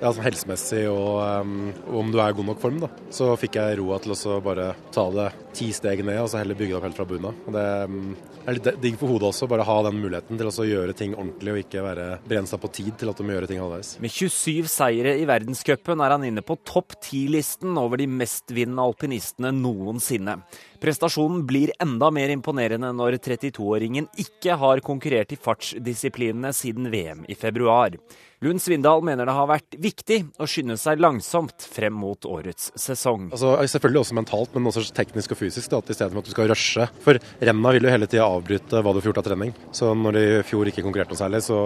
ja, 0.00 0.10
sånn 0.10 0.24
helsemessig 0.26 0.84
og, 0.90 1.22
um, 1.24 1.72
om 1.96 2.12
du 2.12 2.20
er 2.20 2.32
i 2.32 2.36
god 2.38 2.50
nok 2.52 2.62
form. 2.62 2.80
da. 2.84 2.90
Så 3.14 3.32
fikk 3.40 3.58
jeg 3.60 3.80
roa 3.80 3.98
til 4.02 4.14
å 4.14 4.38
bare 4.44 4.72
ta 4.94 5.08
det 5.14 5.30
ti 5.56 5.70
steg 5.74 6.04
ned, 6.04 6.20
og 6.22 6.30
så 6.30 6.42
heller 6.42 6.58
bygge 6.58 6.74
det 6.74 6.80
opp 6.80 6.88
helt 6.88 7.00
fra 7.00 7.08
bunnen 7.08 7.30
av. 7.32 8.33
Er 8.44 8.58
litt 8.58 8.66
digg 8.82 8.98
for 9.00 9.08
hodet 9.08 9.30
også, 9.30 9.46
bare 9.48 9.64
ha 9.64 9.74
den 9.86 10.02
muligheten 10.02 10.36
til 10.36 10.50
å 10.50 10.66
gjøre 10.68 10.92
ting 10.96 11.14
ordentlig 11.16 11.52
og 11.54 11.60
ikke 11.62 11.84
være 11.86 12.08
begrensa 12.26 12.58
på 12.60 12.68
tid 12.76 12.90
til 13.00 13.08
at 13.08 13.16
du 13.16 13.24
må 13.24 13.32
gjøre 13.32 13.48
ting 13.48 13.62
halvveis. 13.62 13.94
Med 14.04 14.12
27 14.12 14.68
seire 14.68 15.14
i 15.16 15.24
verdenscupen 15.28 16.02
er 16.04 16.12
han 16.12 16.26
inne 16.28 16.44
på 16.44 16.58
topp 16.68 16.98
ti-listen 17.06 17.72
over 17.80 18.02
de 18.02 18.08
mestvinnende 18.10 18.84
alpinistene 18.84 19.54
noensinne. 19.56 20.36
Prestasjonen 20.84 21.46
blir 21.48 21.72
enda 21.80 22.10
mer 22.12 22.34
imponerende 22.34 22.92
når 22.92 23.16
32-åringen 23.24 24.10
ikke 24.20 24.58
har 24.60 24.84
konkurrert 24.84 25.32
i 25.32 25.40
fartsdisiplinene 25.40 26.52
siden 26.52 26.92
VM 26.92 27.24
i 27.24 27.38
februar. 27.40 27.96
Lund 28.44 28.60
Svindal 28.60 29.00
mener 29.04 29.24
det 29.24 29.34
har 29.36 29.48
vært 29.48 29.76
viktig 29.80 30.18
å 30.36 30.46
skynde 30.48 30.76
seg 30.80 31.00
langsomt 31.00 31.64
frem 31.64 31.94
mot 31.96 32.26
årets 32.28 32.70
sesong. 32.76 33.30
Altså, 33.32 33.54
selvfølgelig 33.72 34.02
også 34.02 34.16
mentalt, 34.18 34.52
men 34.52 34.68
også 34.68 34.84
teknisk 34.96 35.32
og 35.32 35.40
fysisk. 35.40 35.70
Da, 35.72 35.80
at 35.80 35.92
Istedenfor 35.94 36.20
at 36.20 36.28
du 36.28 36.34
skal 36.34 36.50
rushe. 36.52 36.88
For 37.04 37.20
renna 37.40 37.72
vil 37.72 37.88
jo 37.88 37.94
hele 37.94 38.08
tida 38.10 38.26
avbryte 38.28 38.82
hva 38.84 38.92
du 38.92 39.00
får 39.00 39.10
gjort 39.10 39.22
av 39.22 39.28
trening. 39.30 39.54
Så 39.72 39.94
når 39.96 40.18
de 40.18 40.24
i 40.26 40.42
fjor 40.44 40.68
ikke 40.68 40.84
konkurrerte 40.84 41.14
noe 41.14 41.22
særlig, 41.22 41.40
så 41.46 41.58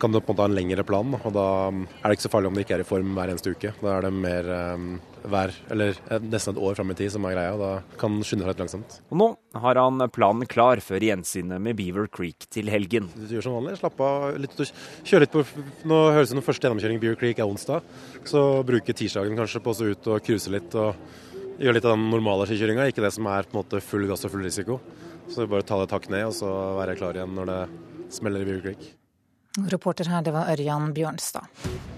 kan 0.00 0.14
du 0.14 0.22
på 0.22 0.30
en 0.30 0.32
måte 0.32 0.46
ha 0.46 0.48
en 0.48 0.56
lengre 0.56 0.86
plan. 0.88 1.18
Og 1.20 1.36
da 1.36 1.46
er 1.68 2.06
det 2.06 2.16
ikke 2.16 2.28
så 2.28 2.32
farlig 2.32 2.52
om 2.52 2.56
de 2.56 2.64
ikke 2.64 2.78
er 2.78 2.86
i 2.86 2.88
form 2.88 3.12
hver 3.18 3.34
eneste 3.34 3.52
uke. 3.52 3.74
Da 3.82 3.98
er 3.98 4.08
det 4.08 4.14
mer 4.16 4.50
um, 4.76 4.88
hver, 5.30 5.52
eller 5.72 5.96
nesten 6.22 6.54
et 6.54 6.60
år 6.62 6.76
fram 6.78 6.92
i 6.92 6.96
tid 6.98 7.12
som 7.14 7.24
er 7.26 7.34
greia. 7.34 7.54
og 7.56 7.60
Da 7.62 7.98
kan 8.00 8.16
den 8.16 8.26
skynde 8.26 8.46
seg 8.46 8.52
litt 8.52 8.62
langsomt. 8.62 8.96
Og 9.10 9.20
nå 9.20 9.28
har 9.62 9.80
han 9.80 10.06
planen 10.14 10.48
klar 10.50 10.82
før 10.84 11.02
gjensynet 11.02 11.62
med 11.62 11.76
Beaver 11.78 12.08
Creek 12.12 12.48
til 12.52 12.70
helgen. 12.72 13.10
Du 13.16 13.34
gjør 13.36 13.48
som 13.48 13.56
vanlig, 13.58 13.76
slapp 13.80 14.00
av 14.06 14.38
litt, 14.40 14.56
kjør 15.06 15.24
litt 15.24 15.34
på 15.34 15.44
Nå 15.86 16.00
høres 16.14 16.30
det 16.30 16.36
ut 16.36 16.40
som 16.40 16.46
første 16.46 16.66
gjennomkjøring 16.68 17.00
Beaver 17.02 17.20
Creek 17.20 17.40
er 17.42 17.50
onsdag. 17.50 17.86
Så 18.28 18.42
bruke 18.66 18.96
tirsdagen 18.96 19.38
kanskje 19.38 19.62
på 19.64 19.74
å 19.74 19.90
ut 19.92 20.10
og 20.12 20.22
cruise 20.26 20.52
litt 20.52 20.76
og 20.78 20.94
gjøre 21.56 21.78
litt 21.78 21.88
av 21.88 21.96
den 21.96 22.08
normale 22.12 22.46
skikjøringa, 22.48 22.90
ikke 22.90 23.04
det 23.04 23.14
som 23.16 23.28
er 23.32 23.48
på 23.48 23.56
en 23.56 23.62
måte 23.62 23.80
full 23.84 24.06
gass 24.10 24.26
og 24.28 24.34
full 24.34 24.44
risiko. 24.44 24.80
Så 25.32 25.48
bare 25.50 25.66
ta 25.66 25.80
det 25.80 25.90
takk 25.90 26.10
ned, 26.12 26.28
og 26.28 26.36
så 26.36 26.52
være 26.78 26.96
klar 26.98 27.16
igjen 27.18 27.34
når 27.34 27.50
det 27.50 27.60
smeller 28.14 28.44
i 28.44 28.48
Beaver 28.48 28.64
Creek. 28.68 28.88
Reporter 29.72 30.10
her, 30.12 30.22
det 30.22 30.34
var 30.36 30.50
Ørjan 30.52 30.92
Bjørnstad. 30.94 31.95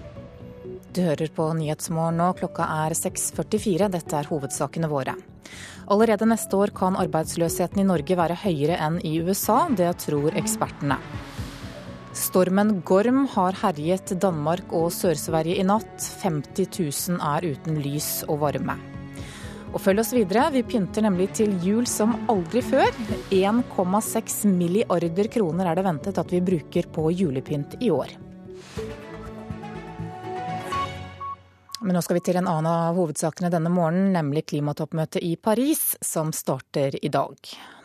Du 0.89 1.03
hører 1.05 1.29
på 1.29 1.45
Nyhetsmorgen 1.53 2.17
nå. 2.17 2.31
Klokka 2.39 2.65
er 2.85 2.95
6.44. 2.97 3.89
Dette 3.93 4.15
er 4.17 4.29
hovedsakene 4.29 4.89
våre. 4.89 5.13
Allerede 5.89 6.25
neste 6.29 6.57
år 6.57 6.71
kan 6.73 6.97
arbeidsløsheten 6.97 7.81
i 7.81 7.85
Norge 7.85 8.17
være 8.17 8.37
høyere 8.41 8.77
enn 8.81 8.97
i 9.05 9.19
USA. 9.21 9.67
Det 9.69 9.91
tror 10.01 10.33
ekspertene. 10.39 10.97
Stormen 12.17 12.79
Gorm 12.89 13.27
har 13.35 13.57
herjet 13.61 14.15
Danmark 14.21 14.73
og 14.73 14.89
Sør-Sverige 14.95 15.59
i 15.61 15.65
natt. 15.67 16.07
50 16.23 16.71
000 16.81 17.19
er 17.21 17.45
uten 17.53 17.77
lys 17.85 18.09
og 18.25 18.41
varme. 18.47 18.79
Og 19.69 19.77
følg 19.83 20.01
oss 20.01 20.15
videre, 20.17 20.47
vi 20.55 20.63
pynter 20.65 21.05
nemlig 21.05 21.27
til 21.37 21.53
jul 21.61 21.85
som 21.85 22.15
aldri 22.33 22.63
før. 22.65 22.89
1,6 23.29 24.39
milliarder 24.49 25.29
kroner 25.29 25.69
er 25.69 25.77
det 25.77 25.85
ventet 25.85 26.17
at 26.17 26.33
vi 26.33 26.41
bruker 26.41 26.89
på 26.97 27.11
julepynt 27.13 27.77
i 27.77 27.93
år. 27.93 28.17
Men 31.81 31.95
nå 31.95 32.01
skal 32.03 32.17
vi 32.17 32.23
til 32.27 32.35
en 32.35 32.47
annen 32.49 32.67
av 32.67 32.97
hovedsakene 32.99 33.47
denne 33.53 33.69
morgenen, 33.71 34.11
nemlig 34.11 34.49
klimatoppmøtet 34.51 35.23
i 35.23 35.35
Paris, 35.39 35.93
som 36.03 36.33
starter 36.35 36.97
i 36.99 37.11
dag. 37.13 37.37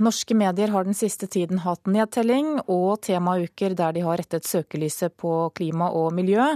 Norske 0.03 0.35
medier 0.35 0.73
har 0.75 0.89
den 0.89 0.99
siste 0.99 1.29
tiden 1.31 1.63
hatt 1.63 1.87
nedtelling 1.87 2.57
og 2.65 3.05
temauker 3.07 3.77
der 3.79 3.95
de 3.95 4.03
har 4.03 4.19
rettet 4.19 4.49
søkelyset 4.51 5.15
på 5.21 5.37
klima 5.55 5.93
og 5.95 6.11
miljø. 6.17 6.49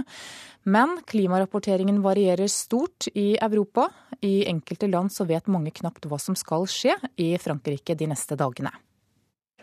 Men 0.67 0.99
klimarapporteringen 1.07 2.03
varierer 2.03 2.51
stort 2.51 3.07
i 3.15 3.37
Europa. 3.39 3.87
I 4.19 4.43
enkelte 4.51 4.91
land 4.91 5.15
så 5.15 5.23
vet 5.29 5.47
mange 5.47 5.71
knapt 5.79 6.09
hva 6.11 6.19
som 6.19 6.35
skal 6.35 6.67
skje 6.67 6.97
i 7.15 7.31
Frankrike 7.39 7.95
de 7.95 8.11
neste 8.11 8.35
dagene. 8.35 8.75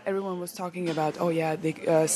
Everyone 0.06 0.40
was 0.40 0.52
talking 0.54 0.88
about, 0.88 1.21
oh 1.21 1.28
uh. 1.28 2.06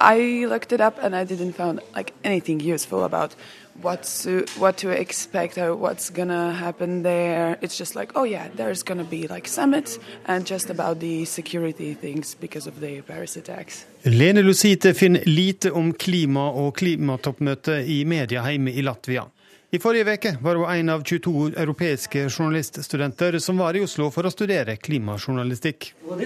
I 0.00 0.46
looked 0.48 0.72
it 0.72 0.80
up 0.80 0.98
and 1.02 1.14
I 1.14 1.24
didn't 1.24 1.52
find 1.52 1.80
like 1.94 2.12
anything 2.24 2.60
useful 2.60 3.04
about 3.04 3.34
what's 3.82 4.26
uh, 4.26 4.44
what 4.58 4.76
to 4.76 4.90
expect 4.90 5.58
or 5.58 5.74
what's 5.74 6.10
gonna 6.10 6.52
happen 6.52 7.02
there. 7.02 7.58
It's 7.60 7.76
just 7.76 7.94
like, 7.94 8.12
oh 8.14 8.24
yeah, 8.24 8.48
there's 8.56 8.82
gonna 8.82 9.04
be 9.04 9.26
like 9.28 9.48
summits 9.48 9.98
and 10.26 10.46
just 10.46 10.70
about 10.70 11.00
the 11.00 11.24
security 11.24 11.94
things 11.94 12.34
because 12.34 12.66
of 12.66 12.80
the 12.80 13.02
Paris 13.02 13.36
attacks. 13.36 13.86
Lene 14.04 14.42
Lusite 14.42 14.94
finner 14.94 15.22
lite 15.26 15.70
om 15.70 15.92
klima 15.92 16.50
og 16.50 16.76
klimatoppmøtet 16.76 17.86
i 17.86 18.04
media 18.04 18.46
hjemme 18.50 18.70
i 18.70 18.82
Latvia. 18.82 19.24
I 19.70 19.78
forrige 19.78 20.14
uke 20.14 20.36
var 20.40 20.56
hun 20.56 20.70
en 20.70 20.88
av 20.88 21.02
22 21.04 21.52
europeiske 21.56 22.28
journaliststudenter 22.30 23.38
som 23.38 23.58
var 23.58 23.76
i 23.76 23.82
Oslo 23.84 24.08
for 24.10 24.24
å 24.24 24.30
studere 24.32 24.78
klimajournalistikk. 24.80 25.92
Well, 26.08 26.16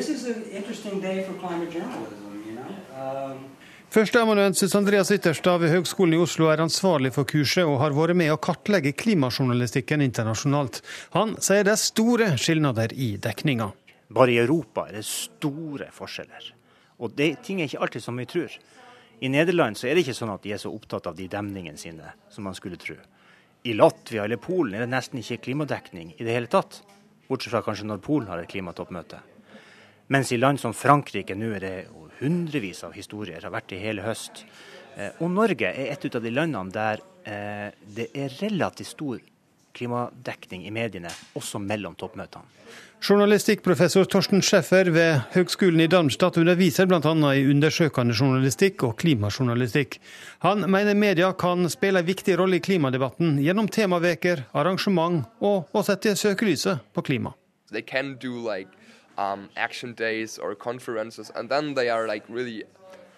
Førsteamanuensis 3.92 4.72
Andreas 4.72 5.10
Ytterstad 5.12 5.58
ved 5.60 5.68
Høgskolen 5.68 6.14
i 6.16 6.18
Oslo 6.22 6.46
er 6.48 6.62
ansvarlig 6.64 7.10
for 7.12 7.28
kurset 7.28 7.68
og 7.68 7.74
har 7.82 7.92
vært 7.92 8.16
med 8.16 8.30
å 8.32 8.38
kartlegge 8.40 8.94
klimajournalistikken 8.96 10.00
internasjonalt. 10.00 10.78
Han 11.12 11.34
sier 11.44 11.66
det 11.68 11.74
er 11.74 11.82
store 11.82 12.28
skilnader 12.40 12.94
i 12.96 13.10
dekninga. 13.20 13.66
Bare 14.16 14.32
i 14.32 14.38
Europa 14.40 14.86
er 14.88 14.96
det 14.96 15.04
store 15.04 15.90
forskjeller. 15.92 16.46
Og 17.04 17.12
det, 17.18 17.26
ting 17.44 17.60
er 17.60 17.68
ikke 17.68 17.82
alltid 17.84 18.06
som 18.06 18.16
vi 18.16 18.24
tror. 18.32 18.54
I 19.20 19.28
Nederland 19.28 19.76
så 19.76 19.90
er 19.90 20.00
det 20.00 20.06
ikke 20.06 20.16
sånn 20.22 20.32
at 20.32 20.48
de 20.48 20.56
er 20.56 20.62
så 20.64 20.72
opptatt 20.72 21.10
av 21.12 21.18
de 21.20 21.28
demningene 21.28 21.76
sine 21.76 22.14
som 22.32 22.48
man 22.48 22.56
skulle 22.56 22.80
tro. 22.80 22.96
I 23.68 23.76
Latvia 23.76 24.24
eller 24.24 24.40
Polen 24.40 24.72
er 24.72 24.86
det 24.86 24.94
nesten 24.94 25.20
ikke 25.20 25.42
klimadekning 25.50 26.14
i 26.16 26.24
det 26.24 26.32
hele 26.32 26.48
tatt. 26.48 26.80
Bortsett 27.28 27.52
fra 27.52 27.60
kanskje 27.68 27.92
når 27.92 28.00
Polen 28.08 28.32
har 28.32 28.40
et 28.40 28.48
klimatoppmøte. 28.56 29.20
Mens 30.16 30.32
i 30.32 30.40
land 30.40 30.64
som 30.64 30.72
Frankrike 30.72 31.36
nå 31.36 31.52
er 31.58 31.68
det 31.68 31.76
hundrevis 32.22 32.84
av 32.86 32.94
historier, 32.96 33.42
har 33.42 33.54
vært 33.54 33.74
i 33.76 33.82
hele 33.82 34.06
høst. 34.06 34.44
Eh, 34.96 35.12
og 35.20 35.30
Norge 35.34 35.72
er 35.72 35.92
et 35.92 36.08
av 36.08 36.22
de 36.22 36.32
landene 36.32 36.74
der 36.74 37.04
eh, 37.26 37.68
det 37.96 38.10
er 38.14 38.32
relativt 38.40 38.94
stor 38.94 39.20
klimadekning 39.72 40.66
i 40.66 40.72
mediene, 40.72 41.10
også 41.38 41.60
mellom 41.62 41.94
toppmøtene. 41.98 42.44
Journalistikkprofessor 43.02 44.04
Torsten 44.06 44.42
Schäffer 44.44 44.88
ved 44.94 45.24
Høgskolen 45.34 45.80
i 45.82 45.88
Darmstadt 45.90 46.36
underviser 46.38 46.86
bl.a. 46.86 47.00
i 47.34 47.46
undersøkende 47.50 48.14
journalistikk 48.14 48.84
og 48.86 48.94
klimajournalistikk. 49.02 49.98
Han 50.46 50.68
mener 50.70 50.94
media 50.94 51.32
kan 51.34 51.66
spille 51.72 52.00
en 52.00 52.06
viktig 52.06 52.36
rolle 52.38 52.60
i 52.60 52.64
klimadebatten 52.64 53.40
gjennom 53.42 53.66
temaveker, 53.68 54.44
arrangement 54.54 55.24
og 55.42 55.72
å 55.74 55.82
sette 55.82 56.14
søkelyset 56.20 56.92
på 56.94 57.04
klima. 57.08 57.34
They 57.72 57.82
can 57.82 58.14
do 58.20 58.36
like 58.38 58.70
um, 59.18 59.48
action 59.56 59.94
days 59.94 60.38
or 60.38 60.54
conferences, 60.54 61.30
and 61.34 61.48
then 61.48 61.74
they 61.74 61.88
are 61.88 62.06
like 62.06 62.24
really 62.28 62.64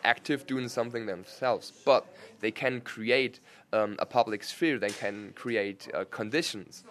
active 0.05 0.47
doing 0.47 0.69
something 0.69 1.07
themselves. 1.07 1.73
But 1.85 2.05
they 2.41 2.51
can 2.51 2.81
create 2.81 3.41
um, 3.73 3.97
a 3.99 4.07
public 4.07 4.45
sphere. 4.45 4.79
They 4.79 4.91
can 4.91 5.33
create 5.35 5.89
uh, 5.95 6.05
conditions 6.11 6.85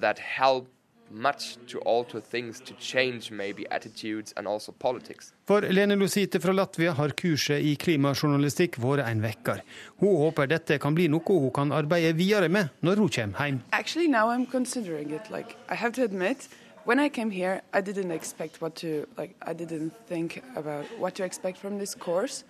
that 0.00 0.18
help 0.18 0.68
much 1.10 1.56
to 1.66 1.78
alter 1.80 2.20
things, 2.20 2.60
to 2.60 2.72
change 2.74 3.30
maybe 3.30 3.66
attitudes 3.70 4.32
and 4.36 4.46
also 4.46 4.72
politics. 4.72 5.32
For 5.46 5.60
Lene 5.60 5.96
Lusite 5.96 6.40
fra 6.40 6.52
Latvia 6.52 6.92
har 6.92 7.14
kurset 7.18 7.64
i 7.66 7.74
klimajournalistikk 7.74 8.78
vært 8.78 9.02
en 9.08 9.22
vekker. 9.24 9.62
Hun 10.00 10.16
håper 10.22 10.46
dette 10.50 10.78
kan 10.78 10.94
bli 10.94 11.08
noe 11.10 11.26
hun 11.26 11.50
kan 11.54 11.74
arbeide 11.74 12.14
videre 12.16 12.48
med 12.48 12.70
når 12.86 13.02
hun 13.02 13.10
kommer 13.10 13.46
hjem. 13.46 13.62
Actually, 13.72 14.08
now 14.08 14.30
I'm 14.30 14.46
considering 14.46 15.10
it. 15.10 15.30
Like, 15.30 15.56
I 15.68 15.74
have 15.74 15.92
to 15.98 16.04
admit, 16.04 16.48
when 16.90 16.98
I 16.98 17.08
came 17.08 17.30
here, 17.30 17.62
I 17.72 17.82
didn't 17.82 18.10
expect 18.10 18.60
what 18.60 18.74
to 18.82 19.06
like. 19.16 19.36
I 19.50 19.52
didn't 19.52 19.92
think 20.08 20.42
about 20.56 20.86
what 20.98 21.14
to 21.18 21.22
expect 21.22 21.56
from 21.58 21.78
this 21.78 21.94
course. 21.94 22.42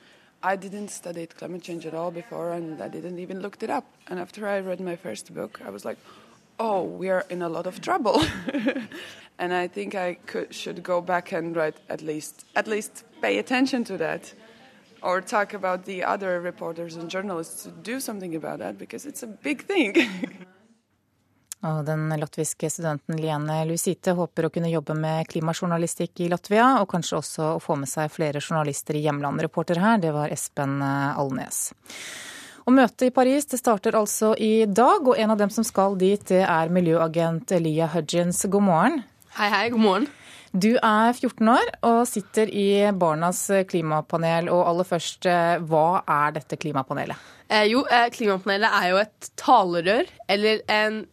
I 0.42 0.56
didn't 0.56 0.88
study 0.88 1.26
climate 1.26 1.62
change 1.62 1.84
at 1.84 1.92
all 1.92 2.10
before, 2.10 2.52
and 2.52 2.80
I 2.80 2.88
didn't 2.88 3.18
even 3.18 3.42
looked 3.42 3.62
it 3.62 3.68
up. 3.68 3.84
And 4.08 4.18
after 4.18 4.48
I 4.48 4.60
read 4.60 4.80
my 4.80 4.96
first 4.96 5.34
book, 5.34 5.60
I 5.66 5.68
was 5.68 5.84
like, 5.84 5.98
"Oh, 6.58 6.80
we 7.00 7.10
are 7.10 7.24
in 7.28 7.42
a 7.42 7.50
lot 7.50 7.66
of 7.66 7.82
trouble." 7.82 8.16
and 9.38 9.52
I 9.52 9.68
think 9.68 9.94
I 9.94 10.16
could, 10.30 10.54
should 10.54 10.82
go 10.82 11.02
back 11.02 11.32
and 11.32 11.54
write 11.54 11.76
at 11.90 12.00
least 12.00 12.46
at 12.56 12.66
least 12.66 13.04
pay 13.20 13.34
attention 13.44 13.84
to 13.90 13.98
that, 13.98 14.32
or 15.02 15.20
talk 15.20 15.52
about 15.52 15.84
the 15.84 15.98
other 16.14 16.40
reporters 16.40 16.96
and 16.96 17.10
journalists 17.10 17.64
to 17.64 17.70
do 17.92 18.00
something 18.00 18.34
about 18.34 18.58
that 18.60 18.78
because 18.78 19.04
it's 19.04 19.22
a 19.22 19.32
big 19.48 19.58
thing. 19.72 19.92
Og 21.68 21.82
den 21.84 22.06
latviske 22.16 22.70
studenten 22.72 23.18
Liene 23.20 23.58
Lucite 23.68 24.14
håper 24.16 24.48
å 24.48 24.52
kunne 24.54 24.70
jobbe 24.72 24.96
med 24.96 25.28
klimajournalistikk 25.28 26.24
i 26.24 26.30
Latvia, 26.32 26.78
og 26.80 26.88
kanskje 26.94 27.18
også 27.18 27.52
å 27.56 27.60
få 27.60 27.76
med 27.76 27.90
seg 27.90 28.08
flere 28.14 28.40
journalister 28.40 28.96
i 28.96 29.04
hjemlandet. 29.04 29.44
Reporter 29.44 29.82
her, 29.82 30.00
det 30.00 30.14
var 30.16 30.32
Espen 30.32 30.80
Alnes. 30.80 31.70
Og 31.76 32.70
Og 32.70 32.76
Møtet 32.76 33.08
i 33.08 33.10
Paris 33.10 33.48
det 33.50 33.58
starter 33.58 33.96
altså 33.98 34.34
i 34.38 34.66
dag, 34.68 35.02
og 35.02 35.18
en 35.18 35.32
av 35.32 35.38
dem 35.40 35.50
som 35.50 35.64
skal 35.66 35.96
dit, 35.98 36.22
det 36.28 36.44
er 36.44 36.70
miljøagent 36.70 37.50
Elia 37.56 37.88
Hudgens. 37.90 38.44
God 38.46 38.62
morgen. 38.62 39.00
Hei, 39.34 39.48
hei. 39.50 39.64
God 39.72 39.82
morgen. 39.82 40.06
Du 40.52 40.76
er 40.76 41.10
14 41.10 41.50
år 41.50 41.72
og 41.86 41.98
sitter 42.10 42.50
i 42.54 42.68
Barnas 42.94 43.42
klimapanel. 43.70 44.52
Og 44.54 44.62
aller 44.66 44.86
først, 44.86 45.26
eh, 45.26 45.58
hva 45.66 46.02
er 46.06 46.38
dette 46.38 46.58
klimapanelet? 46.62 47.16
Eh, 47.48 47.66
jo, 47.72 47.84
eh, 47.90 48.06
Klimapanelet 48.10 48.70
er 48.70 48.88
jo 48.90 48.96
et 49.02 49.30
talerør, 49.36 50.06
eller 50.28 50.62
en 50.68 51.06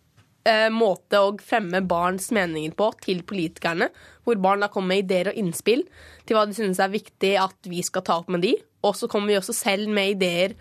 eh, 0.48 0.68
måte 0.74 1.20
å 1.22 1.34
fremme 1.44 1.82
barns 1.86 2.30
meninger 2.36 2.74
på 2.78 2.90
til 3.04 3.24
politikerne. 3.28 3.90
Hvor 4.26 4.40
barn 4.44 4.64
da 4.64 4.70
kommer 4.72 4.96
med 4.96 5.06
ideer 5.06 5.32
og 5.32 5.40
innspill 5.40 5.86
til 6.28 6.38
hva 6.38 6.46
de 6.48 6.58
synes 6.58 6.82
er 6.84 6.94
viktig 6.94 7.34
at 7.42 7.70
vi 7.70 7.84
skal 7.86 8.06
ta 8.08 8.20
opp 8.22 8.32
med 8.34 8.44
de. 8.46 8.56
Og 8.88 8.96
så 8.98 9.10
kommer 9.12 9.32
vi 9.32 9.40
også 9.40 9.56
selv 9.56 9.92
med 9.92 10.18
ideer 10.18 10.56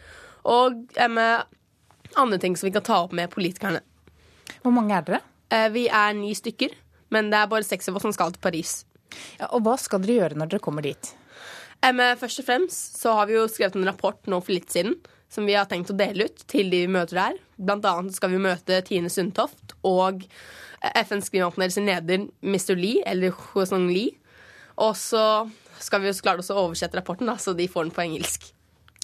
og 0.46 0.82
eh, 0.94 1.10
med 1.10 1.46
andre 2.16 2.38
ting 2.42 2.56
som 2.56 2.68
vi 2.68 2.74
kan 2.74 2.86
ta 2.86 3.02
opp 3.04 3.14
med 3.16 3.32
politikerne. 3.32 3.82
Hvor 4.62 4.74
mange 4.74 4.94
er 4.94 5.06
dere? 5.06 5.22
Eh, 5.52 5.68
vi 5.74 5.86
er 5.88 6.14
ni 6.18 6.32
stykker, 6.34 6.74
men 7.14 7.30
det 7.32 7.40
er 7.40 7.50
bare 7.50 7.66
seks 7.66 7.90
av 7.90 7.98
oss 7.98 8.06
som 8.06 8.14
skal 8.14 8.34
til 8.34 8.42
Paris. 8.42 8.80
Ja, 9.38 9.50
og 9.52 9.62
hva 9.66 9.76
skal 9.78 10.02
dere 10.02 10.20
gjøre 10.20 10.40
når 10.40 10.54
dere 10.54 10.62
kommer 10.62 10.86
dit? 10.86 11.12
Eh, 11.84 12.16
først 12.18 12.42
og 12.42 12.48
fremst 12.48 13.00
så 13.02 13.14
har 13.18 13.28
vi 13.28 13.36
jo 13.36 13.46
skrevet 13.50 13.78
en 13.78 13.86
rapport 13.88 14.30
nå 14.30 14.40
for 14.42 14.54
litt 14.54 14.72
siden 14.72 14.96
som 15.32 15.46
vi 15.48 15.56
har 15.56 15.66
tenkt 15.70 15.90
å 15.92 15.96
dele 15.98 16.28
ut 16.28 16.44
til 16.50 16.70
de 16.72 16.84
vi 16.84 16.92
møter 16.92 17.18
der. 17.18 17.40
Blant 17.56 17.86
annet 17.88 18.16
skal 18.16 18.32
vi 18.32 18.42
møte 18.42 18.80
Tine 18.86 19.10
Sundtoft 19.12 19.74
og 19.86 20.26
FNs 20.94 21.30
klimapanel 21.32 21.72
sin 21.74 21.88
leder 21.88 22.28
Mr. 22.44 22.76
Lee, 22.78 23.02
eller 23.06 23.34
Hosong 23.52 23.88
Lee. 23.90 24.14
Og 24.82 24.94
så 24.98 25.24
skal 25.82 26.04
vi 26.04 26.12
klare 26.20 26.44
å 26.44 26.60
oversette 26.66 26.98
rapporten, 26.98 27.28
da, 27.28 27.36
så 27.40 27.56
de 27.56 27.68
får 27.70 27.88
den 27.88 27.96
på 27.96 28.04
engelsk. 28.04 28.50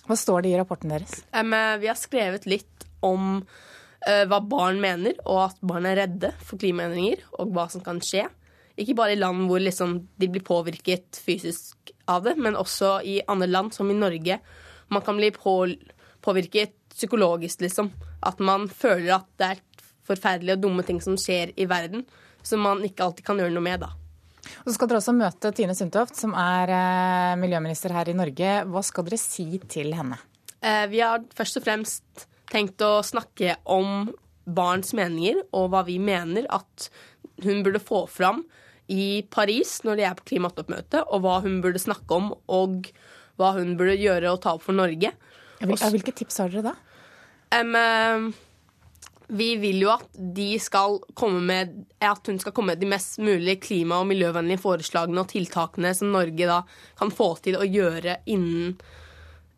Hva 0.07 0.17
står 0.19 0.45
det 0.45 0.53
i 0.53 0.59
rapporten 0.59 0.93
deres? 0.93 1.23
Um, 1.35 1.55
vi 1.81 1.89
har 1.91 1.99
skrevet 1.99 2.47
litt 2.51 2.87
om 3.05 3.43
uh, 3.43 4.25
hva 4.29 4.41
barn 4.45 4.81
mener, 4.83 5.17
og 5.25 5.49
at 5.49 5.61
barn 5.65 5.89
er 5.89 6.01
redde 6.03 6.33
for 6.43 6.61
klimaendringer, 6.61 7.23
og 7.39 7.55
hva 7.55 7.69
som 7.73 7.85
kan 7.85 8.03
skje. 8.05 8.27
Ikke 8.81 8.97
bare 8.99 9.15
i 9.15 9.21
land 9.21 9.47
hvor 9.51 9.63
liksom, 9.63 9.99
de 10.19 10.29
blir 10.33 10.45
påvirket 10.45 11.21
fysisk 11.23 11.93
av 12.11 12.25
det, 12.27 12.37
men 12.41 12.59
også 12.59 12.99
i 13.07 13.21
andre 13.31 13.51
land, 13.51 13.75
som 13.77 13.91
i 13.93 13.97
Norge. 13.97 14.41
Man 14.93 15.05
kan 15.05 15.19
bli 15.21 15.31
på, 15.35 15.57
påvirket 16.25 16.77
psykologisk, 16.93 17.63
liksom. 17.65 17.91
At 18.23 18.41
man 18.43 18.69
føler 18.69 19.17
at 19.19 19.29
det 19.41 19.51
er 19.55 19.63
forferdelige 20.07 20.59
og 20.59 20.65
dumme 20.65 20.85
ting 20.87 21.01
som 21.03 21.17
skjer 21.21 21.55
i 21.57 21.67
verden, 21.71 22.05
som 22.43 22.63
man 22.65 22.83
ikke 22.87 23.07
alltid 23.07 23.27
kan 23.27 23.41
gjøre 23.41 23.55
noe 23.55 23.65
med, 23.65 23.85
da. 23.85 23.93
Og 24.63 24.67
så 24.67 24.75
skal 24.75 24.91
dere 24.91 24.99
også 24.99 25.15
møte 25.15 25.53
Tine 25.55 25.75
Sundtoft, 25.79 26.19
som 26.19 26.35
er 26.39 26.73
eh, 26.75 27.39
miljøminister 27.39 27.95
her 27.95 28.11
i 28.11 28.17
Norge. 28.17 28.57
Hva 28.69 28.83
skal 28.87 29.07
dere 29.07 29.21
si 29.21 29.47
til 29.71 29.95
henne? 29.95 30.19
Eh, 30.63 30.87
vi 30.91 31.03
har 31.03 31.23
først 31.37 31.61
og 31.61 31.67
fremst 31.67 32.27
tenkt 32.53 32.83
å 32.85 32.99
snakke 33.07 33.57
om 33.71 34.11
barns 34.43 34.93
meninger, 34.99 35.45
og 35.55 35.71
hva 35.73 35.85
vi 35.87 36.01
mener 36.03 36.49
at 36.51 36.91
hun 37.43 37.63
burde 37.65 37.83
få 37.83 38.05
fram 38.11 38.43
i 38.93 39.23
Paris 39.31 39.79
når 39.87 39.99
de 39.99 40.07
er 40.09 40.19
på 40.19 40.27
klimatoppmøte, 40.33 41.05
og 41.07 41.23
hva 41.25 41.39
hun 41.45 41.61
burde 41.65 41.83
snakke 41.83 42.19
om, 42.19 42.33
og 42.51 42.91
hva 43.41 43.55
hun 43.57 43.77
burde 43.79 43.97
gjøre 44.01 44.35
og 44.35 44.43
ta 44.43 44.57
opp 44.57 44.67
for 44.67 44.77
Norge. 44.77 45.15
Hvilke 45.63 46.15
tips 46.17 46.41
har 46.43 46.53
dere 46.53 46.73
da? 46.73 46.75
Um, 47.53 48.33
vi 49.33 49.57
vil 49.57 49.83
jo 49.85 49.93
at, 49.93 50.09
skal 50.61 50.99
med, 51.41 51.75
at 52.05 52.27
hun 52.29 52.41
skal 52.41 52.53
komme 52.53 52.75
med 52.75 52.83
de 52.83 52.89
mest 52.91 53.21
mulig 53.23 53.59
klima- 53.65 54.01
og 54.03 54.09
miljøvennlige 54.11 54.61
forslagene 54.61 55.23
og 55.23 55.31
tiltakene 55.31 55.93
som 55.97 56.13
Norge 56.13 56.49
da 56.49 56.63
kan 56.99 57.13
få 57.13 57.31
til 57.45 57.57
å 57.61 57.65
gjøre 57.69 58.19
innen, 58.33 58.75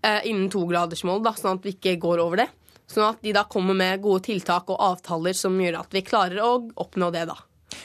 uh, 0.05 0.21
innen 0.23 0.51
togradersmålet, 0.53 1.41
sånn 1.41 1.59
at 1.59 1.67
vi 1.67 1.75
ikke 1.75 1.97
går 2.03 2.23
over 2.23 2.45
det. 2.45 2.49
Sånn 2.91 3.09
at 3.09 3.23
de 3.25 3.33
da 3.35 3.47
kommer 3.51 3.75
med 3.75 4.03
gode 4.05 4.27
tiltak 4.29 4.69
og 4.71 4.83
avtaler 4.85 5.35
som 5.37 5.57
gjør 5.59 5.81
at 5.81 5.95
vi 5.95 6.05
klarer 6.07 6.43
å 6.45 6.57
oppnå 6.85 7.11
det, 7.15 7.25
da. 7.31 7.39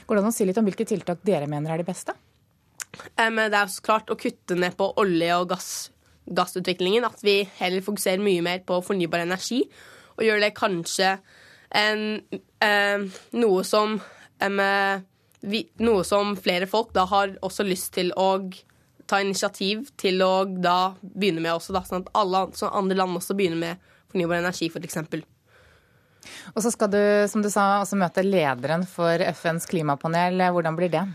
Går 0.05 0.17
det 0.17 0.23
an 0.23 0.31
å 0.31 0.35
si 0.35 0.45
litt 0.45 0.57
om 0.59 0.67
hvilke 0.67 0.85
tiltak 0.85 1.23
dere 1.25 1.47
mener 1.49 1.73
er 1.73 1.81
de 1.81 1.88
beste? 1.88 2.13
Um, 3.15 3.39
det 3.39 3.55
er 3.55 3.71
så 3.71 3.83
klart 3.85 4.11
å 4.11 4.17
kutte 4.19 4.57
ned 4.59 4.75
på 4.77 4.91
olje- 4.99 5.38
og 5.39 5.49
gass, 5.53 5.89
gassutviklingen. 6.36 7.07
At 7.07 7.21
vi 7.25 7.41
heller 7.59 7.86
fokuserer 7.86 8.21
mye 8.24 8.43
mer 8.45 8.63
på 8.67 8.81
fornybar 8.86 9.25
energi, 9.25 9.63
og 10.17 10.25
gjør 10.25 10.43
det 10.43 10.55
kanskje 10.57 11.13
en, 11.75 12.21
eh, 12.65 13.05
noe 13.38 13.63
som 13.67 14.00
eh, 14.41 15.01
vi, 15.39 15.62
Noe 15.79 16.03
som 16.03 16.33
flere 16.36 16.67
folk 16.67 16.91
da 16.95 17.05
har 17.07 17.38
også 17.45 17.63
lyst 17.63 17.93
til 17.95 18.12
å 18.19 18.41
ta 19.09 19.21
initiativ 19.24 19.88
til 19.98 20.21
å 20.21 20.43
da 20.45 20.93
begynne 21.01 21.41
med 21.41 21.56
også, 21.56 21.73
da, 21.73 21.84
sånn 21.88 22.04
at 22.04 22.12
alle 22.19 22.45
andre 22.67 22.97
land 22.99 23.17
også 23.17 23.38
begynner 23.38 23.62
med 23.62 23.91
fornybar 24.12 24.41
energi, 24.41 24.69
f.eks. 24.69 24.99
Og 26.54 26.62
så 26.62 26.71
skal 26.73 26.91
du, 26.93 27.01
som 27.32 27.41
du 27.41 27.49
sa, 27.49 27.80
også 27.82 27.97
møte 27.99 28.25
lederen 28.25 28.86
for 28.89 29.21
FNs 29.32 29.65
klimapanel. 29.69 30.41
Hvordan 30.54 30.77
blir 30.77 30.91
det? 30.93 31.06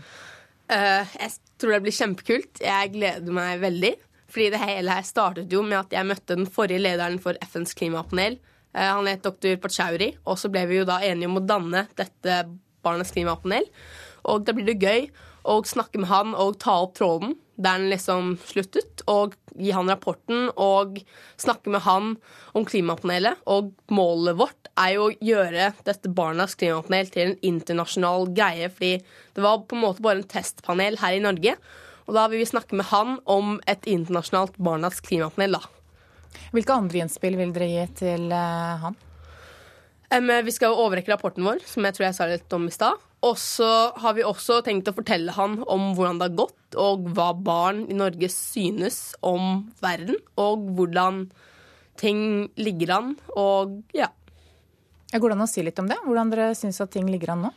Uh, 0.71 1.05
jeg 1.21 1.35
tror 1.61 1.75
det 1.75 1.81
blir 1.85 1.95
kjempekult. 1.95 2.61
Jeg 2.63 2.93
gleder 2.95 3.35
meg 3.35 3.61
veldig. 3.63 3.93
Fordi 4.31 4.49
det 4.53 4.63
hele 4.63 4.97
her 4.97 5.05
startet 5.05 5.53
jo 5.53 5.61
med 5.65 5.77
at 5.83 5.93
jeg 5.93 6.07
møtte 6.09 6.35
den 6.35 6.49
forrige 6.49 6.81
lederen 6.81 7.19
for 7.21 7.37
FNs 7.45 7.75
klimapanel, 7.77 8.39
Eh, 8.75 8.91
han 8.91 9.07
het 9.07 9.23
doktor 9.23 9.55
Pachauri, 9.63 10.11
og 10.27 10.39
så 10.39 10.51
ble 10.51 10.65
vi 10.67 10.81
jo 10.81 10.87
da 10.87 10.99
enige 11.05 11.29
om 11.31 11.39
å 11.39 11.47
danne 11.47 11.85
dette 11.95 12.43
Barnas 12.83 13.13
klimapanel. 13.15 13.67
Og 14.27 14.43
da 14.45 14.55
blir 14.55 14.67
det 14.67 14.81
gøy 14.83 15.07
å 15.47 15.61
snakke 15.67 16.01
med 16.01 16.09
han 16.09 16.33
og 16.35 16.57
ta 16.63 16.81
opp 16.83 16.95
tråden 16.97 17.37
der 17.55 17.77
den 17.79 17.87
liksom 17.87 18.33
sluttet, 18.43 18.99
og 19.07 19.37
gi 19.55 19.69
han 19.71 19.87
rapporten 19.87 20.49
og 20.59 20.97
snakke 21.39 21.71
med 21.71 21.85
han 21.85 22.09
om 22.51 22.65
klimapanelet. 22.67 23.39
Og 23.47 23.71
målet 23.95 24.35
vårt 24.41 24.67
er 24.75 24.97
jo 24.97 25.05
å 25.05 25.15
gjøre 25.23 25.69
dette 25.87 26.11
Barnas 26.11 26.57
klimapanel 26.59 27.07
til 27.13 27.29
en 27.29 27.37
internasjonal 27.53 28.27
greie, 28.35 28.67
fordi 28.67 28.97
det 29.37 29.45
var 29.45 29.63
på 29.63 29.77
en 29.77 29.85
måte 29.85 30.03
bare 30.03 30.19
en 30.19 30.27
testpanel 30.35 30.99
her 30.99 31.15
i 31.15 31.23
Norge. 31.23 31.55
Og 32.05 32.13
da 32.17 32.27
vil 32.29 32.43
vi 32.43 32.49
snakke 32.49 32.77
med 32.77 32.87
han 32.91 33.17
om 33.25 33.57
et 33.69 33.87
internasjonalt 33.89 34.59
Barnas 34.61 35.01
klimapanel, 35.05 35.57
da. 35.57 35.63
Hvilke 36.53 36.75
andre 36.75 37.01
innspill 37.03 37.37
vil 37.39 37.53
dere 37.55 37.71
gi 37.71 37.85
til 38.03 38.27
uh, 38.29 38.83
han? 38.83 38.97
Um, 40.13 40.29
vi 40.45 40.53
skal 40.53 40.71
jo 40.71 40.83
overrekke 40.85 41.11
rapporten 41.11 41.45
vår, 41.47 41.63
som 41.65 41.85
jeg 41.87 41.95
tror 41.95 42.05
jeg 42.07 42.17
sa 42.17 42.27
litt 42.29 42.55
om 42.55 42.67
i 42.69 42.73
stad. 42.73 43.01
Og 43.25 43.39
så 43.41 43.69
har 43.97 44.13
vi 44.17 44.25
også 44.27 44.59
tenkt 44.65 44.91
å 44.91 44.93
fortelle 44.95 45.33
han 45.33 45.57
om 45.71 45.93
hvordan 45.97 46.19
det 46.19 46.29
har 46.29 46.37
gått, 46.43 46.77
og 46.77 47.07
hva 47.15 47.31
barn 47.33 47.85
i 47.89 47.97
Norge 47.97 48.29
synes 48.29 49.15
om 49.25 49.65
verden, 49.81 50.19
og 50.37 50.67
hvordan 50.77 51.23
ting 51.97 52.51
ligger 52.59 52.93
an, 52.99 53.15
og 53.39 53.81
ja. 53.95 54.11
Går 55.15 55.31
det 55.31 55.35
an 55.37 55.45
å 55.45 55.47
si 55.47 55.63
litt 55.63 55.77
om 55.79 55.87
det? 55.87 55.95
Hvordan 56.03 56.31
dere 56.33 56.49
syns 56.59 56.81
at 56.83 56.91
ting 56.91 57.07
ligger 57.07 57.31
an 57.31 57.45
nå? 57.47 57.51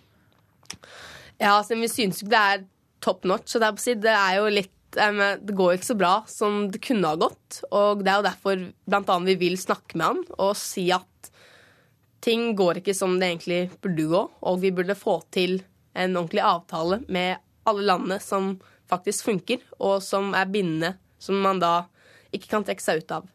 Ja, 1.41 1.57
altså, 1.57 1.75
Vi 1.75 1.89
syns 1.91 2.21
ikke 2.23 2.31
det 2.31 2.43
er 2.53 2.67
top 3.05 3.25
notch. 3.29 3.53
Så 3.53 3.63
det 3.63 3.71
er, 3.71 4.03
det 4.03 4.17
er 4.17 4.41
jo 4.41 4.51
litt 4.53 4.75
det 4.89 5.53
går 5.53 5.75
jo 5.75 5.77
ikke 5.77 5.91
så 5.91 5.99
bra 6.01 6.13
som 6.27 6.63
det 6.73 6.81
kunne 6.81 7.11
ha 7.11 7.19
gått. 7.21 7.61
Og 7.77 8.01
det 8.03 8.13
er 8.13 8.21
jo 8.21 8.29
derfor 8.29 8.63
blant 8.89 9.11
annet 9.13 9.35
vi 9.35 9.49
vil 9.49 9.59
snakke 9.61 9.99
med 9.99 10.07
han 10.07 10.23
og 10.39 10.57
si 10.57 10.87
at 10.95 11.33
ting 12.25 12.55
går 12.57 12.81
ikke 12.81 12.97
som 12.97 13.19
det 13.21 13.29
egentlig 13.29 13.61
burde 13.83 14.09
gå, 14.11 14.23
og 14.43 14.61
vi 14.63 14.73
burde 14.75 14.97
få 14.99 15.21
til 15.35 15.61
en 15.99 16.17
ordentlig 16.17 16.43
avtale 16.43 17.03
med 17.09 17.39
alle 17.69 17.85
landene 17.85 18.19
som 18.23 18.57
faktisk 18.89 19.29
funker, 19.29 19.61
og 19.79 20.01
som 20.03 20.33
er 20.35 20.49
bindende, 20.49 20.95
som 21.21 21.39
man 21.45 21.61
da 21.61 21.83
ikke 22.35 22.51
kan 22.51 22.65
trekke 22.65 22.85
seg 22.85 23.03
ut 23.03 23.15
av. 23.19 23.29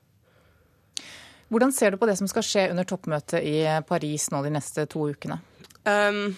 Hvordan 1.54 1.74
ser 1.76 1.94
du 1.94 2.00
på 2.02 2.10
det 2.10 2.18
som 2.18 2.30
skal 2.30 2.46
skje 2.46 2.66
under 2.74 2.88
toppmøtet 2.90 3.46
i 3.46 3.58
Paris 3.86 4.30
nå 4.34 4.42
de 4.46 4.54
neste 4.56 4.88
to 4.90 5.06
ukene? 5.14 5.38
Um, 5.86 6.34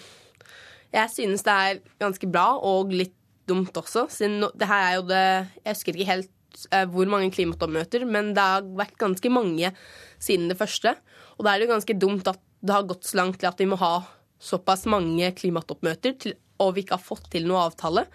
jeg 0.96 1.12
synes 1.12 1.44
det 1.44 1.52
er 1.52 1.82
ganske 2.00 2.28
bra 2.30 2.46
og 2.64 2.94
litt 2.94 3.14
dumt 3.46 3.76
også. 3.76 4.06
Siden 4.12 4.46
det 4.56 4.68
her 4.68 4.82
er 4.88 4.94
jo 4.98 5.04
det 5.10 5.24
Jeg 5.64 5.76
husker 5.76 5.94
ikke 5.94 6.10
helt 6.10 6.62
eh, 6.72 6.86
hvor 6.90 7.10
mange 7.10 7.30
klimatoppmøter, 7.34 8.06
men 8.08 8.32
det 8.36 8.42
har 8.42 8.66
vært 8.78 8.96
ganske 9.00 9.30
mange 9.32 9.72
siden 10.18 10.48
det 10.50 10.58
første. 10.58 10.96
Og 11.36 11.44
da 11.44 11.52
er 11.52 11.60
det 11.60 11.68
jo 11.68 11.74
ganske 11.74 11.98
dumt 12.00 12.30
at 12.30 12.40
det 12.66 12.74
har 12.74 12.88
gått 12.88 13.06
så 13.06 13.20
langt 13.20 13.38
til 13.40 13.50
at 13.50 13.60
vi 13.60 13.68
må 13.68 13.78
ha 13.80 14.00
såpass 14.42 14.86
mange 14.90 15.28
klimatoppmøter, 15.36 16.16
til, 16.20 16.34
og 16.60 16.74
vi 16.74 16.84
ikke 16.84 16.96
har 16.96 17.04
fått 17.04 17.30
til 17.32 17.46
noe 17.48 17.66
avtale. 17.68 18.06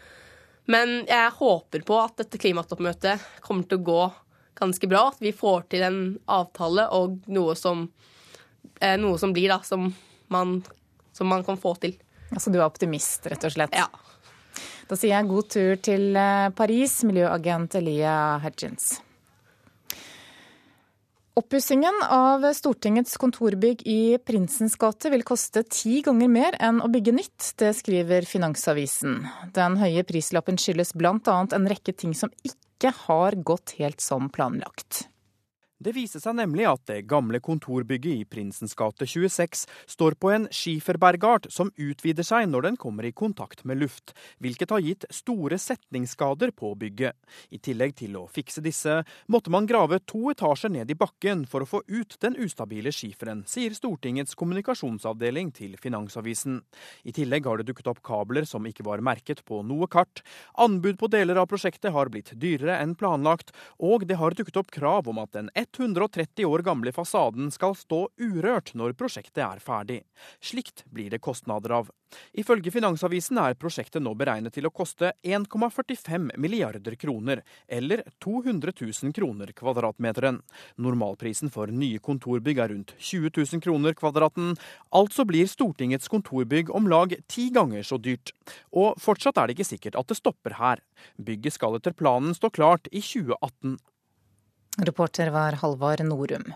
Men 0.69 1.01
jeg 1.09 1.37
håper 1.37 1.85
på 1.85 1.97
at 2.01 2.19
dette 2.21 2.39
klimatoppmøtet 2.41 3.23
kommer 3.45 3.67
til 3.69 3.79
å 3.79 3.85
gå 3.87 4.03
ganske 4.59 4.89
bra. 4.89 5.07
At 5.09 5.21
vi 5.23 5.33
får 5.35 5.67
til 5.71 5.85
en 5.85 5.99
avtale 6.29 6.87
og 6.97 7.21
noe 7.31 7.55
som, 7.57 7.87
eh, 8.81 8.97
noe 8.97 9.17
som 9.21 9.33
blir 9.33 9.49
da, 9.53 9.61
som 9.65 9.93
man, 10.29 10.63
som 11.13 11.27
man 11.27 11.43
kan 11.43 11.57
få 11.57 11.75
til. 11.81 11.97
Altså 12.31 12.51
du 12.51 12.59
er 12.59 12.65
optimist, 12.65 13.27
rett 13.27 13.45
og 13.47 13.53
slett? 13.53 13.75
Ja. 13.75 13.87
Da 14.89 14.97
sier 14.99 15.13
jeg 15.13 15.29
god 15.29 15.47
tur 15.53 15.77
til 15.83 16.17
eh, 16.19 16.49
Paris, 16.55 16.97
miljøagent 17.07 17.77
Elia 17.79 18.15
Hedgins. 18.43 18.97
Oppussingen 21.39 22.01
av 22.11 22.43
Stortingets 22.53 23.15
kontorbygg 23.17 23.85
i 23.87 24.17
Prinsens 24.27 24.75
gate 24.75 25.07
vil 25.13 25.23
koste 25.23 25.63
ti 25.63 26.01
ganger 26.03 26.27
mer 26.27 26.57
enn 26.59 26.81
å 26.83 26.89
bygge 26.91 27.13
nytt. 27.15 27.53
Det 27.55 27.71
skriver 27.77 28.27
Finansavisen. 28.27 29.21
Den 29.55 29.79
høye 29.79 30.03
prislappen 30.07 30.59
skyldes 30.59 30.91
bl.a. 30.91 31.15
en 31.55 31.69
rekke 31.71 31.95
ting 31.95 32.11
som 32.17 32.33
ikke 32.43 32.91
har 33.05 33.39
gått 33.47 33.77
helt 33.79 34.03
som 34.03 34.27
planlagt. 34.33 35.05
Det 35.81 35.95
viser 35.95 36.21
seg 36.21 36.35
nemlig 36.37 36.67
at 36.69 36.83
det 36.85 37.07
gamle 37.09 37.39
kontorbygget 37.41 38.19
i 38.21 38.25
Prinsens 38.29 38.75
gate 38.77 39.07
26 39.09 39.63
står 39.89 40.13
på 40.21 40.29
en 40.29 40.43
skiferbergart 40.53 41.47
som 41.49 41.71
utvider 41.73 42.21
seg 42.27 42.51
når 42.51 42.67
den 42.67 42.75
kommer 42.77 43.07
i 43.07 43.13
kontakt 43.17 43.63
med 43.65 43.79
luft, 43.81 44.13
hvilket 44.37 44.69
har 44.75 44.83
gitt 44.85 45.07
store 45.09 45.57
setningsskader 45.57 46.53
på 46.53 46.75
bygget. 46.77 47.17
I 47.49 47.57
tillegg 47.65 47.95
til 47.97 48.19
å 48.19 48.27
fikse 48.29 48.61
disse, 48.61 48.99
måtte 49.25 49.49
man 49.49 49.65
grave 49.65 49.97
to 50.05 50.29
etasjer 50.29 50.69
ned 50.75 50.93
i 50.93 50.97
bakken 50.99 51.47
for 51.49 51.65
å 51.65 51.69
få 51.71 51.81
ut 51.89 52.13
den 52.21 52.37
ustabile 52.37 52.93
skiferen, 52.93 53.41
sier 53.49 53.73
Stortingets 53.73 54.37
kommunikasjonsavdeling 54.37 55.49
til 55.57 55.73
Finansavisen. 55.81 56.61
I 57.09 57.15
tillegg 57.17 57.49
har 57.49 57.57
det 57.57 57.71
dukket 57.71 57.89
opp 57.89 58.03
kabler 58.05 58.45
som 58.45 58.69
ikke 58.69 58.85
var 58.85 59.01
merket 59.01 59.41
på 59.49 59.63
noe 59.65 59.89
kart. 59.89 60.21
Anbud 60.61 61.01
på 61.01 61.09
deler 61.09 61.41
av 61.41 61.49
prosjektet 61.49 61.89
har 61.97 62.13
blitt 62.13 62.35
dyrere 62.37 62.77
enn 62.77 62.93
planlagt, 62.93 63.49
og 63.81 64.05
det 64.05 64.21
har 64.21 64.37
dukket 64.37 64.61
opp 64.61 64.69
krav 64.77 65.09
om 65.09 65.25
at 65.25 65.33
den 65.33 65.49
130 65.79 66.45
år 66.45 66.59
gamle 66.65 66.91
fasaden 66.91 67.51
skal 67.51 67.75
stå 67.77 68.03
urørt 68.19 68.73
når 68.77 68.93
prosjektet 68.99 69.41
er 69.45 69.61
ferdig. 69.63 70.01
Slikt 70.43 70.83
blir 70.91 71.09
det 71.13 71.21
kostnader 71.23 71.73
av. 71.79 71.91
Ifølge 72.35 72.73
Finansavisen 72.73 73.39
er 73.39 73.55
prosjektet 73.59 74.03
nå 74.03 74.13
beregnet 74.19 74.55
til 74.57 74.67
å 74.67 74.73
koste 74.75 75.13
1,45 75.23 76.31
milliarder 76.35 76.97
kroner, 76.99 77.41
eller 77.67 78.03
200 78.23 78.73
000 78.75 79.15
kroner 79.15 79.53
kvadratmeteren. 79.55 80.41
Normalprisen 80.75 81.51
for 81.53 81.71
nye 81.71 82.01
kontorbygg 82.03 82.59
er 82.59 82.73
rundt 82.73 82.95
20 82.97 83.31
000 83.37 83.63
kroner 83.63 83.95
kvadraten. 83.97 84.55
Altså 84.91 85.25
blir 85.27 85.47
Stortingets 85.47 86.11
kontorbygg 86.11 86.73
om 86.75 86.89
lag 86.91 87.15
ti 87.31 87.49
ganger 87.53 87.87
så 87.87 87.99
dyrt. 88.01 88.33
Og 88.75 88.99
fortsatt 88.99 89.39
er 89.39 89.47
det 89.47 89.59
ikke 89.59 89.71
sikkert 89.71 89.99
at 89.99 90.11
det 90.11 90.19
stopper 90.19 90.59
her. 90.59 90.83
Bygget 91.15 91.55
skal 91.55 91.79
etter 91.79 91.95
planen 91.95 92.35
stå 92.35 92.51
klart 92.51 92.91
i 92.91 92.99
2018. 92.99 93.79
Reporter 94.77 95.27
var 95.33 95.59
Halvard 95.61 96.05
Norum. 96.05 96.53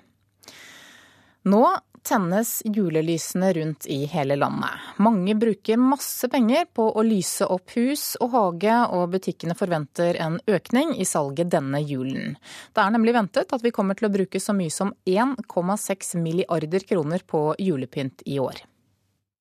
Nå 1.46 1.66
tennes 2.06 2.62
julelysene 2.66 3.54
rundt 3.54 3.86
i 3.86 4.06
hele 4.06 4.36
landet. 4.36 4.70
Mange 4.98 5.36
bruker 5.36 5.78
masse 5.78 6.30
penger 6.30 6.68
på 6.74 6.86
å 6.94 7.04
lyse 7.06 7.46
opp 7.50 7.74
hus 7.76 8.14
og 8.22 8.32
hage, 8.36 8.76
og 8.94 9.10
butikkene 9.16 9.58
forventer 9.58 10.18
en 10.22 10.38
økning 10.48 10.94
i 11.02 11.06
salget 11.06 11.50
denne 11.54 11.82
julen. 11.82 12.38
Det 12.74 12.84
er 12.84 12.94
nemlig 12.94 13.16
ventet 13.18 13.54
at 13.54 13.66
vi 13.66 13.74
kommer 13.74 13.98
til 13.98 14.10
å 14.10 14.14
bruke 14.14 14.42
så 14.42 14.54
mye 14.58 14.74
som 14.74 14.94
1,6 15.10 16.16
milliarder 16.22 16.86
kroner 16.86 17.26
på 17.26 17.48
julepynt 17.62 18.26
i 18.26 18.40
år. 18.42 18.62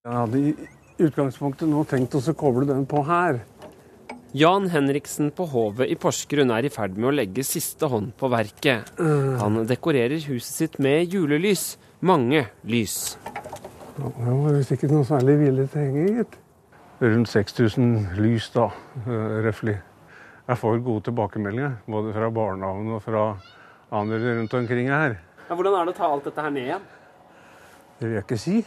Jeg 0.05 0.19
hadde 0.21 0.41
i 0.41 0.55
utgangspunktet 1.05 1.69
nå 1.69 1.85
tenkt 1.89 2.17
å 2.17 2.37
koble 2.37 2.69
den 2.69 2.85
på 2.89 3.05
her. 3.05 3.43
Jan 4.35 4.64
Henriksen 4.66 5.29
på 5.31 5.44
Hovet 5.47 5.87
i 5.87 5.94
Porsgrunn 5.94 6.51
er 6.51 6.66
i 6.66 6.70
ferd 6.75 6.97
med 6.99 7.07
å 7.07 7.14
legge 7.14 7.44
siste 7.47 7.87
hånd 7.87 8.16
på 8.18 8.27
verket. 8.33 8.88
Han 8.99 9.61
dekorerer 9.70 10.18
huset 10.27 10.57
sitt 10.57 10.79
med 10.83 11.07
julelys. 11.14 11.77
Mange 12.03 12.40
lys. 12.66 13.14
Det 13.94 14.11
var 14.11 14.57
visst 14.57 14.75
ikke 14.75 14.90
noe 14.90 15.07
særlig 15.07 15.37
villig 15.38 15.68
til 15.70 16.01
gitt. 16.16 16.35
Rundt 17.05 17.31
6000 17.31 18.18
lys, 18.18 18.51
da, 18.57 18.66
uh, 19.07 19.38
røftlig. 19.47 19.77
Jeg 20.49 20.62
får 20.64 20.83
gode 20.83 21.07
tilbakemeldinger, 21.12 21.79
både 21.87 22.18
fra 22.18 22.35
barnehagen 22.35 22.90
og 22.99 23.03
fra 23.07 23.25
andre 23.94 24.18
rundt 24.40 24.59
omkring 24.59 24.90
her. 24.90 25.14
Ja, 25.47 25.55
hvordan 25.55 25.79
er 25.79 25.87
det 25.87 25.94
å 25.94 26.01
ta 26.03 26.11
alt 26.11 26.27
dette 26.27 26.42
her 26.42 26.59
ned 26.59 26.73
igjen? 26.73 26.92
Det 28.01 28.09
vil 28.11 28.18
jeg 28.18 28.27
ikke 28.27 28.42
si. 28.42 28.59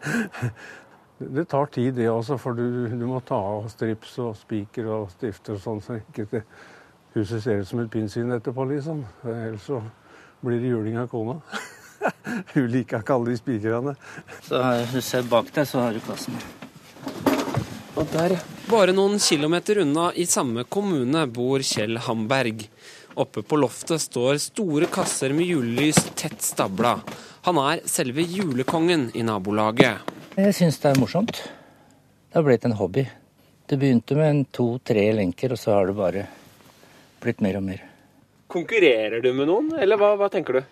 det 1.20 1.44
tar 1.44 1.66
tid, 1.66 1.94
det 1.94 2.08
også, 2.08 2.38
for 2.40 2.56
du, 2.56 2.88
du, 2.88 3.06
må 3.06 3.20
ta 3.20 3.36
av 3.36 3.66
strips 3.68 4.14
og 4.24 4.36
spiker 4.40 4.86
og 4.88 5.10
stifter 5.12 5.58
og 5.58 5.60
sånn, 5.60 5.82
så 5.84 5.98
ikke 5.98 6.24
det 6.30 6.44
huset 7.12 7.42
ser 7.44 7.60
ut 7.60 7.68
som 7.68 7.82
et 7.82 7.90
pinnsvin 7.92 8.32
etterpå, 8.32 8.64
liksom. 8.70 9.02
Ellers 9.28 9.66
så 9.66 9.82
blir 10.40 10.62
det 10.62 10.70
juling 10.72 10.96
av 11.00 11.10
kona. 11.12 11.36
Hun 12.54 12.70
liker 12.72 13.02
ikke 13.02 13.18
alle 13.18 13.34
de 13.34 13.40
spikrene. 13.40 13.94
Så 14.46 14.62
du 14.94 15.00
ser 15.04 15.28
bak 15.28 15.50
deg, 15.52 15.68
så 15.68 15.84
har 15.84 15.96
du 15.96 16.00
kassen. 16.06 16.38
Og 18.00 18.06
der, 18.14 18.38
bare 18.70 18.94
noen 18.96 19.18
kilometer 19.20 19.82
unna 19.82 20.08
i 20.16 20.24
samme 20.30 20.64
kommune, 20.64 21.26
bor 21.28 21.60
Kjell 21.66 22.00
Hamberg. 22.06 22.64
Oppe 23.20 23.42
på 23.44 23.58
loftet 23.60 24.00
står 24.00 24.38
store 24.40 24.88
kasser 24.88 25.34
med 25.36 25.50
julelys 25.50 25.98
tett 26.16 26.40
stabla. 26.40 26.94
Han 27.44 27.60
er 27.60 27.84
selve 27.90 28.24
julekongen 28.24 29.10
i 29.18 29.26
nabolaget. 29.26 30.09
Jeg 30.38 30.54
syns 30.54 30.78
det 30.78 30.92
er 30.92 30.98
morsomt. 31.00 31.40
Det 32.30 32.38
har 32.38 32.44
blitt 32.46 32.64
en 32.68 32.76
hobby. 32.78 33.02
Det 33.66 33.78
begynte 33.78 34.14
med 34.14 34.44
to-tre 34.54 35.08
lenker, 35.16 35.50
og 35.54 35.58
så 35.58 35.74
har 35.74 35.88
det 35.90 35.96
bare 35.98 36.22
blitt 37.22 37.42
mer 37.42 37.58
og 37.58 37.64
mer. 37.66 37.82
Konkurrerer 38.50 39.22
du 39.22 39.32
med 39.34 39.50
noen, 39.50 39.72
eller 39.78 39.98
hva, 39.98 40.12
hva 40.18 40.28
tenker 40.30 40.60
du? 40.60 40.62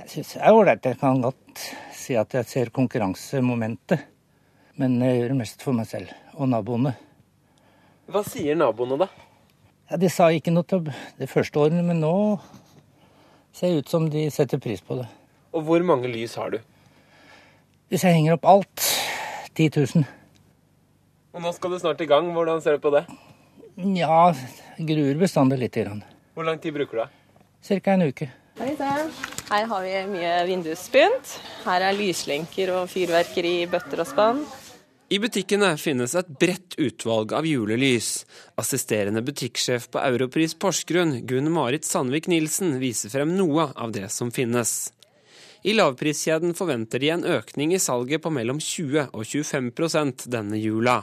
Jeg 0.00 0.10
syns 0.10 0.34
det 0.34 0.42
er 0.42 0.58
ålreit. 0.58 0.90
Jeg 0.90 0.98
kan 0.98 1.22
godt 1.22 1.62
si 1.94 2.18
at 2.18 2.34
jeg 2.34 2.50
ser 2.50 2.74
konkurransemomentet. 2.74 4.10
Men 4.82 4.98
jeg 4.98 5.20
gjør 5.20 5.30
det 5.30 5.38
mest 5.38 5.62
for 5.62 5.78
meg 5.78 5.86
selv 5.86 6.10
og 6.34 6.50
naboene. 6.50 6.96
Hva 8.10 8.24
sier 8.26 8.58
naboene, 8.58 8.98
da? 9.04 9.06
Ja, 9.86 10.02
De 10.02 10.10
sa 10.10 10.32
ikke 10.34 10.50
noe 10.50 10.66
til 10.66 10.82
de 10.90 11.30
første 11.30 11.62
årene, 11.62 11.86
men 11.86 12.02
nå 12.02 12.14
ser 13.54 13.70
det 13.70 13.84
ut 13.84 13.94
som 13.94 14.10
de 14.10 14.26
setter 14.34 14.58
pris 14.58 14.82
på 14.82 14.98
det. 14.98 15.06
Og 15.54 15.62
hvor 15.62 15.86
mange 15.86 16.10
lys 16.10 16.34
har 16.40 16.50
du? 16.50 16.58
Hvis 17.94 18.02
jeg 18.02 18.16
henger 18.16 18.34
opp 18.34 18.46
alt 18.50 18.84
10 19.54 19.68
000. 19.70 20.06
Og 21.30 21.42
nå 21.44 21.50
skal 21.54 21.70
du 21.70 21.76
snart 21.78 22.00
i 22.02 22.08
gang. 22.10 22.32
Hvordan 22.34 22.58
ser 22.58 22.74
du 22.74 22.80
på 22.82 22.90
det? 22.90 23.04
Ja, 23.94 24.32
gruer 24.82 25.20
bestandig 25.20 25.60
litt. 25.60 25.78
Grann. 25.78 26.00
Hvor 26.34 26.42
lang 26.42 26.58
tid 26.58 26.74
bruker 26.74 27.04
du? 27.04 27.12
Ca. 27.62 27.92
en 27.92 28.02
uke. 28.02 28.26
Her 28.58 29.68
har 29.70 29.86
vi 29.86 29.92
mye 30.10 30.32
vindusspynt. 30.48 31.36
Her 31.68 31.86
er 31.86 31.94
lyslenker 31.94 32.74
og 32.80 32.90
fyrverkeri 32.90 33.60
i 33.60 33.70
bøtter 33.70 34.02
og 34.02 34.10
spann. 34.10 34.42
I 35.14 35.22
butikkene 35.22 35.76
finnes 35.78 36.16
et 36.18 36.34
bredt 36.34 36.74
utvalg 36.82 37.36
av 37.38 37.46
julelys. 37.46 38.24
Assisterende 38.58 39.22
butikksjef 39.22 39.86
på 39.94 40.02
Europris 40.02 40.58
Porsgrunn, 40.58 41.20
Gunn 41.30 41.54
Marit 41.54 41.86
Sandvik 41.86 42.26
Nilsen, 42.26 42.74
viser 42.82 43.14
frem 43.14 43.38
noe 43.38 43.70
av 43.78 43.94
det 43.94 44.10
som 44.10 44.34
finnes. 44.34 44.90
I 45.64 45.72
lavpriskjeden 45.72 46.52
forventer 46.52 47.00
de 47.00 47.08
en 47.08 47.22
økning 47.24 47.70
i 47.72 47.78
salget 47.80 48.20
på 48.20 48.28
mellom 48.28 48.58
20 48.60 49.06
og 49.16 49.22
25% 49.24 50.26
denne 50.28 50.58
jula. 50.60 50.98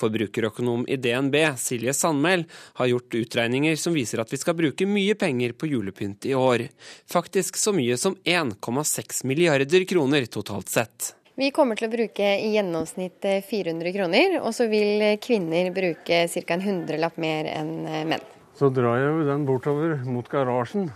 Forbrukerøkonom 0.00 0.82
i 0.90 0.96
DNB, 0.98 1.36
Silje 1.62 1.94
Sandmæl, 1.94 2.42
har 2.74 2.90
gjort 2.90 3.14
utregninger 3.14 3.76
som 3.78 3.94
viser 3.94 4.18
at 4.18 4.34
vi 4.34 4.40
skal 4.42 4.56
bruke 4.58 4.88
mye 4.90 5.14
penger 5.14 5.54
på 5.54 5.70
julepynt 5.70 6.26
i 6.26 6.34
år. 6.34 6.66
Faktisk 7.06 7.54
så 7.56 7.70
mye 7.76 7.94
som 7.94 8.16
1,6 8.26 9.22
milliarder 9.30 9.86
kroner 9.86 10.26
totalt 10.26 10.74
sett. 10.74 11.14
Vi 11.38 11.52
kommer 11.54 11.78
til 11.78 11.86
å 11.86 11.94
bruke 11.94 12.32
i 12.34 12.50
gjennomsnitt 12.56 13.22
400 13.46 13.94
kroner, 13.94 14.36
og 14.42 14.50
så 14.58 14.66
vil 14.74 15.06
kvinner 15.22 15.70
bruke 15.74 16.24
ca. 16.34 16.44
en 16.58 16.66
hundrelapp 16.66 17.22
mer 17.22 17.46
enn 17.54 17.72
menn. 18.10 18.26
Så 18.58 18.74
drar 18.74 18.98
jeg 18.98 19.14
jo 19.20 19.24
den 19.30 19.46
bortover 19.46 19.96
mot 20.02 20.26
garasjen. 20.30 20.90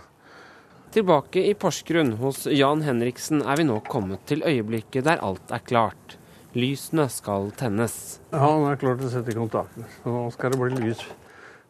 Tilbake 0.89 1.43
i 1.45 1.53
Porsgrunn 1.53 2.15
hos 2.17 2.47
Jan 2.49 2.79
Henriksen 2.81 3.43
er 3.45 3.59
vi 3.59 3.65
nå 3.67 3.75
kommet 3.85 4.23
til 4.25 4.41
øyeblikket 4.41 5.05
der 5.05 5.19
alt 5.21 5.51
er 5.53 5.61
klart. 5.61 6.15
Lysene 6.57 7.03
skal 7.13 7.51
tennes. 7.59 8.17
Ja, 8.33 8.47
nå 8.57 8.71
er 8.71 8.79
klar 8.81 8.95
til 8.97 9.05
å 9.05 9.11
sette 9.13 9.29
i 9.29 9.37
kontakten. 9.37 9.85
Så 9.99 10.09
nå 10.09 10.23
skal 10.33 10.55
det 10.55 10.57
bli 10.57 10.79
lys 10.87 11.03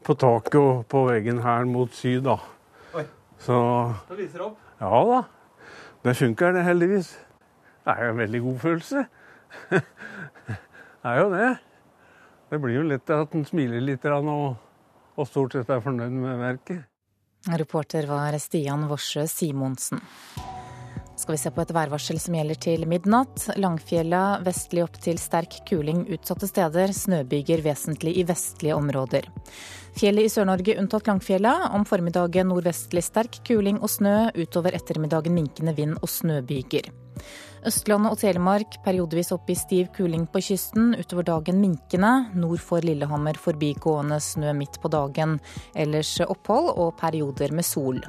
på 0.07 0.15
taket 0.15 0.55
og 0.61 0.85
på 0.87 1.01
veggen 1.09 1.41
her 1.43 1.67
mot 1.67 1.91
syd, 1.91 2.21
da. 2.29 2.37
Oi. 2.95 3.03
Så 3.43 3.57
Da 4.07 4.15
lyser 4.15 4.39
det 4.39 4.45
opp? 4.45 4.61
Ja 4.79 5.01
da. 5.11 5.19
Det 6.07 6.15
funker, 6.15 6.55
det, 6.55 6.63
heldigvis. 6.63 7.09
Det 7.83 7.97
er 7.97 8.05
jo 8.05 8.13
en 8.13 8.21
veldig 8.23 8.41
god 8.45 8.57
følelse. 8.63 9.03
det 9.75 11.11
er 11.11 11.19
jo 11.19 11.27
det. 11.33 11.49
Det 12.53 12.61
blir 12.63 12.79
jo 12.79 12.87
lett 12.87 13.11
at 13.17 13.35
en 13.35 13.43
smiler 13.51 13.83
litt 13.83 14.07
og, 14.15 14.55
og 15.19 15.27
stort 15.27 15.59
sett 15.59 15.75
er 15.75 15.83
fornøyd 15.83 16.15
med 16.15 16.39
verket. 16.39 16.87
Reporter 17.47 18.05
var 18.05 18.37
Stian 18.37 18.87
Worsø 18.89 19.27
Simonsen. 19.27 20.01
Skal 21.19 21.33
vi 21.33 21.37
se 21.37 21.51
på 21.51 21.61
et 21.61 21.71
værvarsel 21.75 22.19
som 22.19 22.35
gjelder 22.35 22.59
til 22.63 22.85
midnatt. 22.87 23.49
Langfjella 23.59 24.39
vestlig 24.43 24.85
opp 24.85 24.99
til 25.03 25.19
sterk 25.19 25.57
kuling 25.67 26.05
utsatte 26.15 26.47
steder. 26.47 26.93
Snøbyger 26.95 27.63
vesentlig 27.65 28.15
i 28.19 28.23
vestlige 28.27 28.75
områder. 28.75 29.27
Fjellet 29.99 30.29
i 30.29 30.31
Sør-Norge 30.31 30.77
unntatt 30.79 31.11
Langfjella. 31.11 31.73
Om 31.75 31.83
formiddagen 31.87 32.51
nordvestlig 32.51 33.03
sterk 33.07 33.41
kuling 33.47 33.81
og 33.83 33.91
snø. 33.91 34.31
Utover 34.39 34.79
ettermiddagen 34.79 35.35
minkende 35.35 35.75
vind 35.75 35.99
og 35.99 36.11
snøbyger. 36.11 36.91
Østlandet 37.67 38.13
og 38.13 38.19
Telemark 38.21 38.77
periodevis 38.85 39.33
opp 39.35 39.49
i 39.51 39.55
stiv 39.57 39.89
kuling 39.97 40.23
på 40.31 40.39
kysten. 40.45 40.93
Utover 40.95 41.25
dagen 41.27 41.59
minkende. 41.59 42.11
Nord 42.39 42.63
for 42.63 42.85
Lillehammer 42.85 43.35
forbigående 43.35 44.21
snø 44.23 44.53
midt 44.55 44.79
på 44.79 44.91
dagen. 44.93 45.37
Ellers 45.75 46.13
opphold 46.23 46.71
og 46.77 46.95
perioder 47.01 47.51
med 47.51 47.67
sol. 47.67 47.99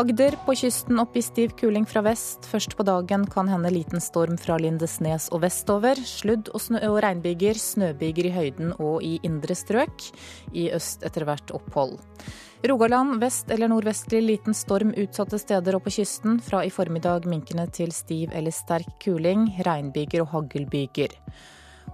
Agder 0.00 0.32
på 0.46 0.54
kysten 0.56 0.96
opp 1.02 1.16
i 1.18 1.20
stiv 1.20 1.50
kuling 1.60 1.84
fra 1.84 2.00
vest. 2.00 2.46
Først 2.48 2.72
på 2.78 2.86
dagen 2.88 3.26
kan 3.28 3.50
hende 3.52 3.68
liten 3.74 4.00
storm 4.00 4.38
fra 4.40 4.56
Lindesnes 4.56 5.26
og 5.28 5.42
vestover. 5.42 6.00
Sludd 6.08 6.48
og, 6.54 6.62
snø 6.64 6.80
og 6.88 7.02
regnbyger, 7.04 7.58
snøbyger 7.60 8.30
i 8.30 8.32
høyden 8.32 8.72
og 8.78 9.04
i 9.04 9.18
indre 9.28 9.52
strøk. 9.58 10.06
I 10.56 10.70
øst 10.72 11.04
etter 11.04 11.28
hvert 11.28 11.52
opphold. 11.52 11.98
Rogaland 12.70 13.20
vest 13.20 13.52
eller 13.52 13.68
nordvestlig 13.68 14.22
liten 14.24 14.56
storm 14.56 14.94
utsatte 14.96 15.36
steder 15.42 15.76
og 15.76 15.84
på 15.84 15.92
kysten. 15.98 16.40
Fra 16.48 16.64
i 16.64 16.72
formiddag 16.72 17.28
minkende 17.28 17.68
til 17.68 17.92
stiv 17.92 18.32
eller 18.32 18.56
sterk 18.56 19.02
kuling. 19.04 19.50
Regnbyger 19.68 20.24
og 20.24 20.32
haglbyger. 20.32 21.18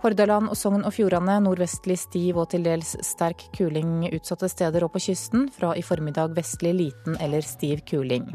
Hordaland 0.02 0.50
og 0.52 0.58
Sogn 0.58 0.84
og 0.84 0.92
Fjordane 0.92 1.38
nordvestlig 1.44 1.96
stiv 1.98 2.36
og 2.40 2.50
til 2.52 2.66
dels 2.66 2.94
sterk 3.06 3.46
kuling 3.56 4.04
utsatte 4.10 4.48
steder 4.52 4.84
og 4.84 4.92
på 4.94 5.00
kysten. 5.08 5.46
Fra 5.54 5.72
i 5.76 5.84
formiddag 5.84 6.34
vestlig 6.36 6.74
liten 6.76 7.16
eller 7.22 7.44
stiv 7.46 7.80
kuling. 7.88 8.28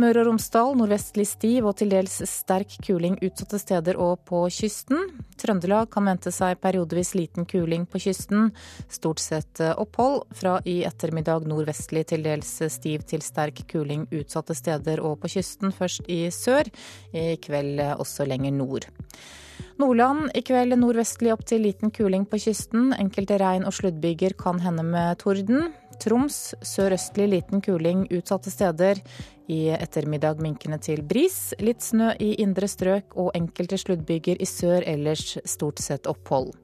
Møre 0.00 0.22
og 0.22 0.30
Romsdal 0.30 0.72
nordvestlig 0.78 1.26
stiv 1.28 1.66
og 1.68 1.76
til 1.78 1.92
dels 1.92 2.16
sterk 2.26 2.74
kuling 2.82 3.18
utsatte 3.22 3.60
steder 3.60 3.98
og 4.00 4.24
på 4.26 4.40
kysten. 4.50 5.04
Trøndelag 5.38 5.90
kan 5.92 6.08
vente 6.08 6.32
seg 6.34 6.58
periodevis 6.64 7.12
liten 7.14 7.46
kuling 7.46 7.84
på 7.86 8.00
kysten. 8.02 8.50
Stort 8.90 9.22
sett 9.22 9.62
opphold. 9.76 10.24
Fra 10.34 10.56
i 10.66 10.80
ettermiddag 10.88 11.46
nordvestlig 11.46 12.08
til 12.10 12.26
dels 12.26 12.56
stiv 12.74 13.06
til 13.06 13.22
sterk 13.22 13.62
kuling 13.70 14.08
utsatte 14.10 14.56
steder 14.58 15.04
og 15.04 15.20
på 15.22 15.30
kysten, 15.36 15.70
først 15.76 16.10
i 16.10 16.24
sør. 16.34 16.72
I 17.14 17.36
kveld 17.38 17.84
også 18.00 18.26
lenger 18.26 18.58
nord. 18.58 18.90
Nordland 19.80 20.30
i 20.36 20.42
kveld 20.46 20.76
nordvestlig 20.78 21.32
opp 21.34 21.44
til 21.48 21.64
liten 21.66 21.90
kuling 21.94 22.26
på 22.28 22.38
kysten. 22.44 22.92
Enkelte 22.94 23.38
regn- 23.40 23.66
og 23.66 23.74
sluddbyger 23.76 24.36
kan 24.38 24.60
hende 24.62 24.84
med 24.86 25.18
torden. 25.22 25.72
Troms 26.02 26.54
sørøstlig 26.66 27.28
liten 27.30 27.62
kuling 27.64 28.06
utsatte 28.10 28.52
steder. 28.52 29.00
I 29.52 29.74
ettermiddag 29.74 30.40
minkende 30.42 30.78
til 30.82 31.02
bris. 31.02 31.52
Litt 31.60 31.82
snø 31.82 32.12
i 32.22 32.34
indre 32.42 32.70
strøk 32.70 33.16
og 33.18 33.34
enkelte 33.38 33.78
sluddbyger 33.80 34.40
i 34.40 34.48
sør, 34.48 34.86
ellers 34.86 35.36
stort 35.44 35.82
sett 35.82 36.06
opphold. 36.10 36.54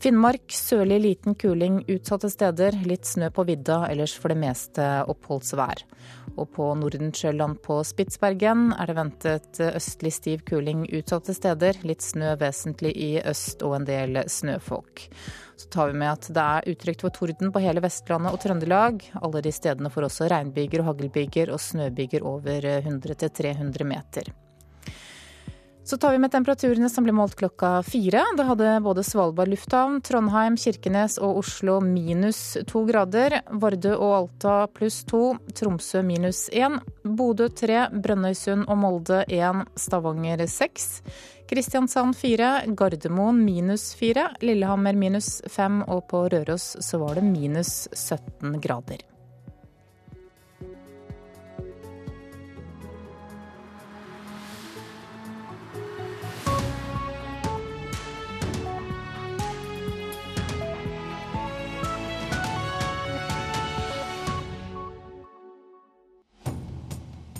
Finnmark 0.00 0.48
sørlig 0.56 0.96
liten 1.04 1.34
kuling 1.36 1.82
utsatte 1.92 2.30
steder. 2.32 2.72
Litt 2.88 3.04
snø 3.04 3.26
på 3.36 3.44
vidda, 3.44 3.82
ellers 3.90 4.14
for 4.16 4.32
det 4.32 4.38
meste 4.40 4.86
oppholdsvær. 5.12 5.82
Og 6.40 6.48
på 6.56 6.70
Nordensjøland 6.80 7.58
på 7.60 7.76
Spitsbergen 7.84 8.70
er 8.80 8.88
det 8.88 8.96
ventet 8.96 9.60
østlig 9.66 10.14
stiv 10.16 10.46
kuling 10.48 10.86
utsatte 10.88 11.36
steder. 11.36 11.82
Litt 11.84 12.00
snø 12.00 12.32
vesentlig 12.40 12.94
i 12.96 13.12
øst 13.20 13.60
og 13.60 13.76
en 13.76 13.88
del 13.92 14.22
snøfolk. 14.24 15.04
Så 15.60 15.68
tar 15.68 15.92
vi 15.92 16.00
med 16.00 16.14
at 16.14 16.32
det 16.32 16.48
er 16.56 16.72
utrygt 16.72 17.04
for 17.04 17.12
torden 17.12 17.52
på 17.52 17.60
hele 17.60 17.84
Vestlandet 17.84 18.32
og 18.32 18.40
Trøndelag. 18.40 19.04
Alle 19.20 19.44
de 19.44 19.52
stedene 19.52 19.92
får 19.92 20.08
også 20.08 20.32
regnbyger 20.32 20.80
og 20.80 20.94
haglbyger 20.94 21.52
og 21.52 21.60
snøbyger 21.60 22.24
over 22.24 22.72
100-300 22.80 23.84
meter. 23.84 24.32
Så 25.90 25.96
tar 25.96 26.12
vi 26.12 26.18
med 26.22 26.30
temperaturene 26.30 26.86
som 26.88 27.02
ble 27.02 27.10
målt 27.10 27.32
klokka 27.34 27.80
fire. 27.82 28.20
Da 28.38 28.44
hadde 28.46 28.76
både 28.84 29.02
Svalbard 29.02 29.50
lufthavn, 29.50 29.96
Trondheim, 30.06 30.54
Kirkenes 30.54 31.16
og 31.18 31.40
Oslo 31.40 31.80
minus 31.82 32.38
to 32.70 32.84
grader. 32.86 33.40
Vardø 33.50 33.96
og 33.96 34.14
Alta 34.20 34.54
pluss 34.70 35.00
to. 35.10 35.34
Tromsø 35.50 36.04
minus 36.06 36.44
én. 36.54 36.78
Bodø 37.02 37.50
tre. 37.50 37.88
Brønnøysund 37.90 38.70
og 38.70 38.78
Molde 38.78 39.24
én. 39.26 39.66
Stavanger 39.74 40.46
seks. 40.46 41.00
Kristiansand 41.50 42.14
fire. 42.14 42.60
Gardermoen 42.70 43.42
minus 43.42 43.90
fire. 43.98 44.30
Lillehammer 44.46 44.94
minus 44.94 45.40
fem. 45.50 45.82
Og 45.90 46.06
på 46.06 46.28
Røros 46.30 46.76
så 46.78 47.02
var 47.02 47.18
det 47.18 47.26
minus 47.26 47.88
17 47.90 48.60
grader. 48.62 49.09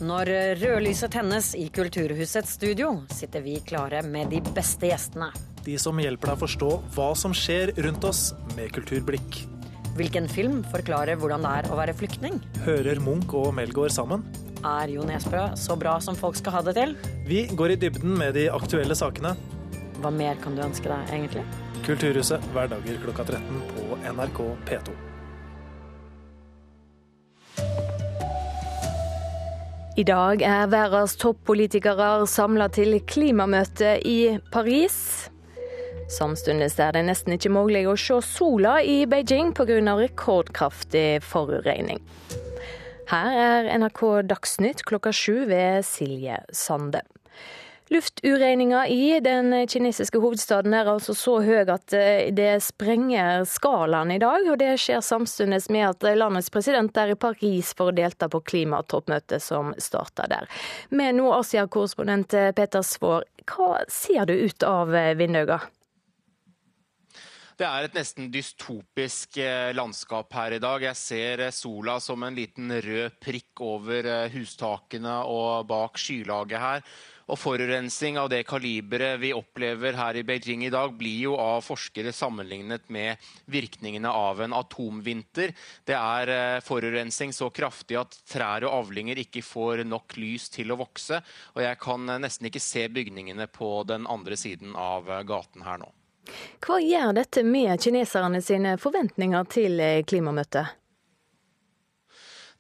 Når 0.00 0.30
rødlyset 0.56 1.12
tennes 1.12 1.50
i 1.60 1.66
Kulturhusets 1.68 2.54
studio, 2.56 3.02
sitter 3.12 3.42
vi 3.44 3.58
klare 3.60 4.00
med 4.00 4.30
de 4.32 4.38
beste 4.56 4.88
gjestene. 4.88 5.26
De 5.60 5.74
som 5.76 5.98
hjelper 6.00 6.30
deg 6.30 6.38
å 6.38 6.40
forstå 6.40 6.68
hva 6.94 7.08
som 7.20 7.34
skjer 7.36 7.74
rundt 7.84 8.06
oss 8.08 8.30
med 8.54 8.72
kulturblikk. 8.72 9.42
Hvilken 9.98 10.30
film 10.32 10.62
forklarer 10.72 11.20
hvordan 11.20 11.44
det 11.44 11.50
er 11.58 11.68
å 11.68 11.76
være 11.76 11.92
flyktning? 12.00 12.38
Hører 12.64 13.02
Munch 13.04 13.34
og 13.36 13.50
Melgaard 13.58 13.92
sammen? 13.92 14.24
Er 14.64 14.88
Jo 14.88 15.04
Nesbø 15.04 15.50
så 15.60 15.76
bra 15.76 15.98
som 16.00 16.16
folk 16.16 16.40
skal 16.40 16.56
ha 16.56 16.64
det 16.64 16.78
til? 16.80 16.96
Vi 17.28 17.44
går 17.52 17.76
i 17.76 17.78
dybden 17.84 18.16
med 18.16 18.38
de 18.40 18.46
aktuelle 18.48 18.96
sakene. 18.96 19.34
Hva 20.00 20.14
mer 20.16 20.40
kan 20.40 20.56
du 20.56 20.64
ønske 20.64 20.88
deg, 20.88 21.12
egentlig? 21.12 21.44
Kulturhuset 21.84 22.48
hverdager 22.56 23.04
klokka 23.04 23.28
13 23.36 23.62
på 23.76 24.02
NRK 24.16 24.44
P2. 24.64 25.09
I 29.98 30.04
dag 30.06 30.42
er 30.46 30.68
verdens 30.70 31.16
toppolitikere 31.18 32.22
samla 32.30 32.68
til 32.70 32.94
klimamøte 33.10 33.96
i 34.06 34.38
Paris. 34.52 35.28
Samtidig 36.10 36.68
er 36.78 36.94
det 36.94 37.02
nesten 37.08 37.34
ikke 37.34 37.50
mulig 37.50 37.82
å 37.90 37.96
se 37.98 38.20
sola 38.22 38.78
i 38.86 39.02
Beijing 39.10 39.50
pga. 39.54 39.80
rekordkraftig 39.98 41.22
forurensning. 41.26 41.98
Her 43.10 43.34
er 43.34 43.78
NRK 43.78 44.22
Dagsnytt 44.30 44.84
klokka 44.86 45.10
sju 45.10 45.46
ved 45.50 45.82
Silje 45.82 46.38
Sande. 46.54 47.02
Lufturegninga 47.90 48.86
i 48.86 49.20
den 49.20 49.66
kinesiske 49.68 50.18
hovedstaden 50.22 50.74
er 50.78 50.86
altså 50.92 51.10
så 51.18 51.40
høy 51.42 51.64
at 51.74 51.90
eh, 51.98 52.28
det 52.30 52.60
sprenger 52.62 53.42
skalaen 53.50 54.12
i 54.14 54.20
dag. 54.22 54.46
Og 54.46 54.60
det 54.60 54.76
skjer 54.78 55.02
samtidig 55.02 55.58
med 55.74 55.88
at 55.88 56.06
landets 56.14 56.52
president 56.54 56.94
er 57.02 57.16
i 57.16 57.18
Paris 57.18 57.72
for 57.74 57.90
å 57.90 57.96
delta 57.96 58.30
på 58.30 58.44
klimatoppmøtet 58.52 59.42
som 59.42 59.74
starter 59.82 60.30
der. 60.30 60.46
Med 60.94 61.18
nå 61.18 61.32
Asia-korrespondent 61.40 62.38
Peter 62.54 62.86
Svaar, 62.86 63.26
hva 63.50 63.82
ser 63.90 64.30
du 64.30 64.36
ut 64.38 64.70
av 64.70 64.94
vinduene? 65.18 65.58
Det 67.60 67.68
er 67.68 67.84
et 67.84 67.96
nesten 67.98 68.30
dystopisk 68.32 69.36
eh, 69.42 69.74
landskap 69.76 70.30
her 70.32 70.54
i 70.56 70.60
dag. 70.62 70.80
Jeg 70.86 70.96
ser 70.96 71.42
eh, 71.44 71.52
sola 71.52 71.98
som 72.00 72.22
en 72.24 72.38
liten 72.38 72.70
rød 72.72 73.18
prikk 73.20 73.60
over 73.66 74.06
hustakene 74.32 75.18
og 75.28 75.66
bak 75.68 75.98
skylaget 76.00 76.62
her. 76.62 76.86
Og 77.30 77.38
forurensning 77.38 78.18
av 78.18 78.28
det 78.32 78.42
kaliberet 78.48 79.20
vi 79.22 79.30
opplever 79.34 79.94
her 79.94 80.18
i 80.18 80.24
Beijing 80.26 80.64
i 80.66 80.72
dag, 80.72 80.92
blir 80.98 81.28
jo 81.28 81.36
av 81.38 81.62
forskere 81.62 82.12
sammenlignet 82.14 82.88
med 82.90 83.30
virkningene 83.46 84.10
av 84.10 84.42
en 84.42 84.56
atomvinter. 84.56 85.54
Det 85.86 85.94
er 85.94 86.32
eh, 86.34 86.62
forurensning 86.66 87.34
så 87.36 87.52
kraftig 87.54 88.00
at 88.00 88.18
trær 88.26 88.66
og 88.66 88.80
avlinger 88.80 89.22
ikke 89.22 89.44
får 89.46 89.84
nok 89.86 90.18
lys 90.18 90.48
til 90.50 90.74
å 90.74 90.80
vokse. 90.80 91.20
Og 91.54 91.62
jeg 91.62 91.78
kan 91.82 92.10
eh, 92.10 92.20
nesten 92.26 92.50
ikke 92.50 92.64
se 92.64 92.88
bygningene 92.90 93.46
på 93.46 93.70
den 93.86 94.10
andre 94.10 94.38
siden 94.40 94.74
av 94.74 95.06
eh, 95.10 95.22
gaten 95.28 95.66
her 95.66 95.78
nå. 95.84 95.92
Hva 96.62 96.76
gjør 96.82 97.14
dette 97.16 97.46
med 97.46 97.78
kineserne 97.82 98.42
sine 98.44 98.76
forventninger 98.78 99.46
til 99.50 99.80
klimamøtet? 100.06 100.79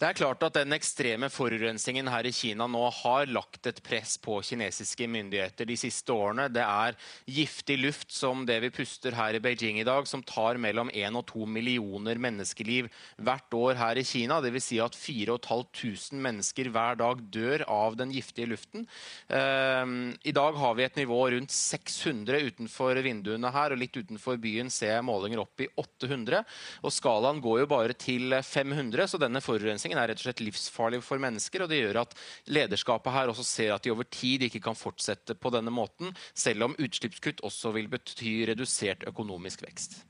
Det 0.00 0.08
er 0.08 0.16
klart 0.16 0.40
at 0.46 0.54
Den 0.56 0.72
ekstreme 0.72 1.28
forurensningen 1.28 2.08
her 2.08 2.24
i 2.24 2.32
Kina 2.32 2.64
nå 2.70 2.86
har 3.02 3.28
lagt 3.28 3.66
et 3.68 3.82
press 3.84 4.14
på 4.16 4.38
kinesiske 4.48 5.04
myndigheter 5.04 5.68
de 5.68 5.74
siste 5.76 6.14
årene. 6.14 6.46
Det 6.48 6.62
er 6.64 6.96
giftig 7.28 7.76
luft 7.82 8.14
som 8.16 8.46
det 8.48 8.56
vi 8.64 8.70
puster 8.72 9.12
her 9.12 9.36
i 9.36 9.42
Beijing 9.44 9.76
i 9.82 9.84
dag, 9.84 10.08
som 10.08 10.22
tar 10.24 10.56
mellom 10.56 10.88
1 10.88 11.18
og 11.20 11.26
2 11.28 11.44
millioner 11.52 12.16
menneskeliv 12.16 12.88
hvert 13.20 13.56
år 13.58 13.76
her 13.76 14.00
i 14.00 14.04
Kina. 14.08 14.38
Dvs. 14.40 14.70
Si 14.70 14.78
at 14.80 14.96
4500 14.96 16.16
mennesker 16.24 16.72
hver 16.72 16.96
dag 17.02 17.20
dør 17.36 17.66
av 17.68 18.00
den 18.00 18.16
giftige 18.16 18.48
luften. 18.54 18.88
Ehm, 19.28 20.14
I 20.24 20.32
dag 20.32 20.56
har 20.62 20.80
vi 20.80 20.88
et 20.88 20.96
nivå 21.02 21.20
rundt 21.36 21.52
600 21.52 22.40
utenfor 22.48 23.02
vinduene 23.04 23.52
her, 23.52 23.76
og 23.76 23.82
litt 23.84 24.00
utenfor 24.00 24.40
byen 24.40 24.72
ser 24.72 24.94
jeg 24.96 25.08
målinger 25.10 25.44
opp 25.44 25.60
i 25.60 25.68
800. 25.76 26.40
Og 26.88 26.96
skalaen 26.96 27.44
går 27.44 27.66
jo 27.66 27.70
bare 27.76 28.00
til 28.08 28.32
500, 28.40 29.04
så 29.12 29.20
denne 29.20 29.44
forurensningen 29.44 29.89
forurensningen 29.90 29.98
er 29.98 30.08
rett 30.10 30.20
og 30.20 30.26
slett 30.26 30.42
livsfarlig 30.44 31.02
for 31.02 31.18
mennesker. 31.18 31.62
og 31.62 31.68
Det 31.70 31.80
gjør 31.80 32.00
at 32.02 32.14
lederskapet 32.46 33.12
her 33.12 33.28
også 33.28 33.44
ser 33.44 33.74
at 33.74 33.82
de 33.82 33.92
over 33.92 34.04
tid 34.04 34.42
ikke 34.42 34.62
kan 34.62 34.76
fortsette 34.76 35.34
på 35.34 35.50
denne 35.50 35.70
måten, 35.70 36.14
selv 36.34 36.64
om 36.64 36.76
utslippskutt 36.78 37.42
også 37.42 37.72
vil 37.74 37.88
bety 37.88 38.46
redusert 38.46 39.04
økonomisk 39.06 39.62
vekst. 39.62 40.04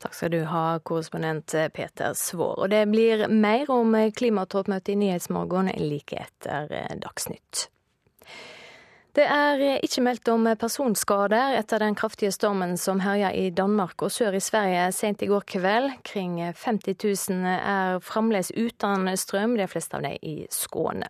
Takk 0.00 0.14
skal 0.14 0.32
du 0.32 0.44
ha, 0.44 0.80
korrespondent 0.82 1.54
Peter 1.72 2.14
Svår. 2.14 2.64
Og 2.64 2.70
det 2.70 2.84
blir 2.90 3.28
mer 3.28 3.70
om 3.70 3.94
klimatoppmøtet 3.94 4.94
i 4.94 4.98
Nyhetsmorgen 4.98 5.70
like 5.78 6.18
etter 6.18 6.68
Dagsnytt. 7.00 7.68
Det 9.14 9.22
er 9.30 9.60
ikke 9.78 10.02
meldt 10.02 10.28
om 10.32 10.48
personskader 10.58 11.54
etter 11.54 11.78
den 11.78 11.94
kraftige 11.94 12.32
stormen 12.34 12.72
som 12.80 12.98
herja 13.04 13.28
i 13.30 13.44
Danmark 13.54 14.02
og 14.02 14.10
sør 14.10 14.34
i 14.34 14.40
Sverige 14.42 14.88
sent 14.90 15.22
i 15.22 15.28
går 15.30 15.46
kveld. 15.54 15.92
Kring 16.02 16.40
50 16.42 17.30
000 17.30 17.46
er 17.46 18.00
fremdeles 18.02 18.50
uten 18.58 19.06
strøm, 19.14 19.54
de 19.54 19.68
fleste 19.70 20.00
av 20.00 20.02
dem 20.02 20.18
i 20.18 20.34
Skåne. 20.50 21.06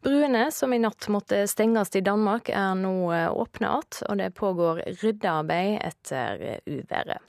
Bruene 0.00 0.46
som 0.48 0.72
i 0.72 0.80
natt 0.80 1.10
måtte 1.12 1.42
stenges 1.50 1.92
i 1.92 2.04
Danmark, 2.06 2.48
er 2.48 2.72
nå 2.80 3.12
åpne 3.12 3.68
igjen, 3.68 4.02
og 4.08 4.20
det 4.22 4.32
pågår 4.40 4.84
ryddearbeid 5.02 5.80
etter 5.84 6.46
uværet. 6.64 7.20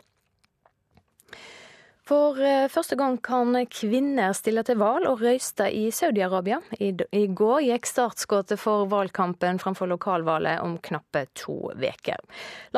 For 2.08 2.40
eh, 2.40 2.70
første 2.72 2.96
gang 2.96 3.18
kan 3.20 3.52
kvinner 3.68 4.32
stille 4.38 4.62
til 4.64 4.78
valg 4.80 5.10
og 5.10 5.20
røyste 5.26 5.66
i 5.76 5.90
Saudi-Arabia. 5.92 6.62
I, 6.80 6.94
går 7.36 7.66
gikk 7.66 7.90
startskuddet 7.90 8.62
for 8.62 8.86
valgkampen 8.88 9.60
framfor 9.60 9.90
lokalvalget 9.92 10.62
om 10.64 10.78
knappe 10.80 11.26
to 11.36 11.58
uker. 11.76 12.24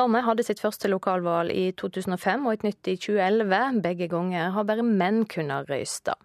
Landet 0.00 0.26
hadde 0.26 0.46
sitt 0.48 0.62
første 0.62 0.90
lokalvalg 0.90 1.54
i 1.54 1.68
2005 1.78 2.48
og 2.48 2.56
et 2.56 2.66
nytt 2.66 2.90
i 2.90 2.96
2011. 2.98 3.80
Begge 3.86 4.10
ganger 4.10 4.50
har 4.56 4.66
bare 4.66 4.88
menn 4.88 5.22
kunnet 5.30 5.70
røyste. 5.70 6.18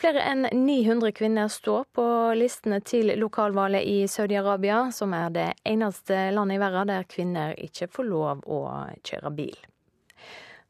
Flere 0.00 0.24
enn 0.24 0.48
900 0.48 1.12
kvinner 1.16 1.52
står 1.52 1.84
på 1.96 2.08
listene 2.40 2.80
til 2.80 3.12
lokalvalget 3.20 3.84
i 3.84 4.00
Saudi-Arabia, 4.08 4.86
som 4.96 5.12
er 5.12 5.28
det 5.36 5.48
eneste 5.68 6.30
landet 6.32 6.56
i 6.56 6.64
verden 6.64 6.94
der 6.94 7.08
kvinner 7.08 7.56
ikke 7.60 7.92
får 7.92 8.12
lov 8.14 8.44
å 8.48 8.64
kjøre 9.04 9.36
bil. 9.44 9.56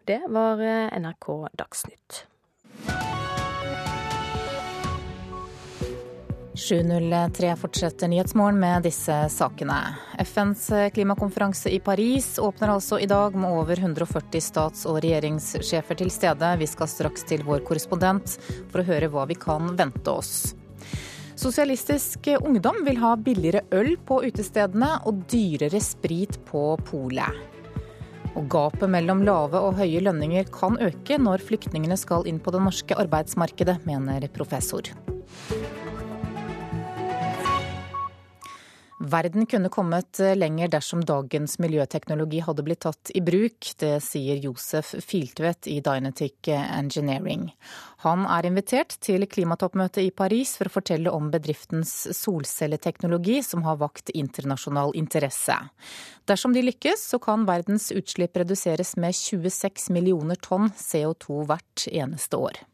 Det 0.06 0.22
var 0.28 0.60
eh, 0.60 0.98
NRK 1.00 1.48
Dagsnytt. 1.52 2.26
7.03 6.54 7.56
fortsetter 7.56 8.08
Nyhetsmorgen 8.08 8.60
med 8.60 8.86
disse 8.86 9.16
sakene. 9.28 9.80
FNs 10.18 10.70
klimakonferanse 10.94 11.72
i 11.74 11.80
Paris 11.80 12.38
åpner 12.38 12.70
altså 12.76 13.00
i 13.02 13.08
dag 13.10 13.34
med 13.34 13.50
over 13.50 13.82
140 13.82 14.40
stats- 14.40 14.86
og 14.86 15.00
regjeringssjefer 15.02 15.98
til 15.98 16.14
stede. 16.14 16.52
Vi 16.62 16.70
skal 16.70 16.92
straks 16.92 17.26
til 17.26 17.42
vår 17.42 17.66
korrespondent 17.66 18.38
for 18.70 18.84
å 18.84 18.86
høre 18.86 19.10
hva 19.10 19.26
vi 19.26 19.34
kan 19.34 19.74
vente 19.74 20.14
oss. 20.14 20.54
Sosialistisk 21.34 22.30
Ungdom 22.38 22.84
vil 22.86 23.02
ha 23.02 23.16
billigere 23.18 23.66
øl 23.74 23.96
på 24.06 24.22
utestedene 24.30 25.00
og 25.02 25.26
dyrere 25.34 25.82
sprit 25.82 26.38
på 26.46 26.68
polet. 26.86 27.55
Og 28.37 28.49
gapet 28.53 28.90
mellom 28.92 29.22
lave 29.25 29.61
og 29.64 29.79
høye 29.79 30.03
lønninger 30.05 30.51
kan 30.53 30.77
øke 30.85 31.16
når 31.20 31.44
flyktningene 31.46 31.96
skal 31.96 32.29
inn 32.29 32.40
på 32.42 32.53
det 32.53 32.61
norske 32.66 32.99
arbeidsmarkedet, 33.01 33.79
mener 33.88 34.29
professor. 34.37 34.92
Verden 38.98 39.46
kunne 39.46 39.68
kommet 39.68 40.18
lenger 40.18 40.70
dersom 40.72 41.02
dagens 41.04 41.59
miljøteknologi 41.61 42.38
hadde 42.40 42.62
blitt 42.64 42.80
tatt 42.87 43.11
i 43.12 43.20
bruk. 43.20 43.68
Det 43.76 43.98
sier 44.00 44.40
Josef 44.40 44.94
Filtvedt 45.04 45.68
i 45.68 45.82
Dynetic 45.85 46.48
Engineering. 46.48 47.50
Han 48.06 48.24
er 48.24 48.48
invitert 48.48 48.96
til 49.04 49.26
klimatoppmøtet 49.28 50.00
i 50.06 50.14
Paris 50.16 50.54
for 50.56 50.70
å 50.70 50.74
fortelle 50.78 51.12
om 51.12 51.28
bedriftens 51.32 51.92
solcelleteknologi, 52.16 53.42
som 53.44 53.66
har 53.68 53.76
vakt 53.85 54.14
internasjonal 54.16 54.96
interesse. 54.96 55.59
Dersom 56.24 56.56
de 56.56 56.64
lykkes, 56.64 57.04
så 57.12 57.20
kan 57.20 57.44
verdens 57.44 57.90
utslipp 57.92 58.40
reduseres 58.40 58.96
med 58.96 59.12
26 59.12 59.90
millioner 59.92 60.40
tonn 60.40 60.72
CO2 60.72 61.44
hvert 61.44 61.88
eneste 61.92 62.40
år. 62.48 62.64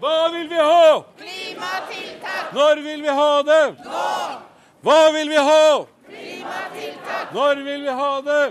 Hva 0.00 0.18
vil 0.32 0.48
vi 0.48 0.56
ha? 0.62 1.00
Klimatiltak! 1.20 2.54
Når 2.56 2.86
vil 2.86 3.02
vi 3.04 3.18
ha 3.20 3.32
det? 3.44 3.64
Nå! 3.84 4.47
Hva 4.78 5.10
vil 5.10 5.26
vi 5.32 5.38
ha? 5.42 5.86
Klimatiltak! 6.06 7.32
Når 7.34 7.62
vil 7.66 7.82
vi 7.82 7.94
ha 7.98 8.10
det? 8.22 8.42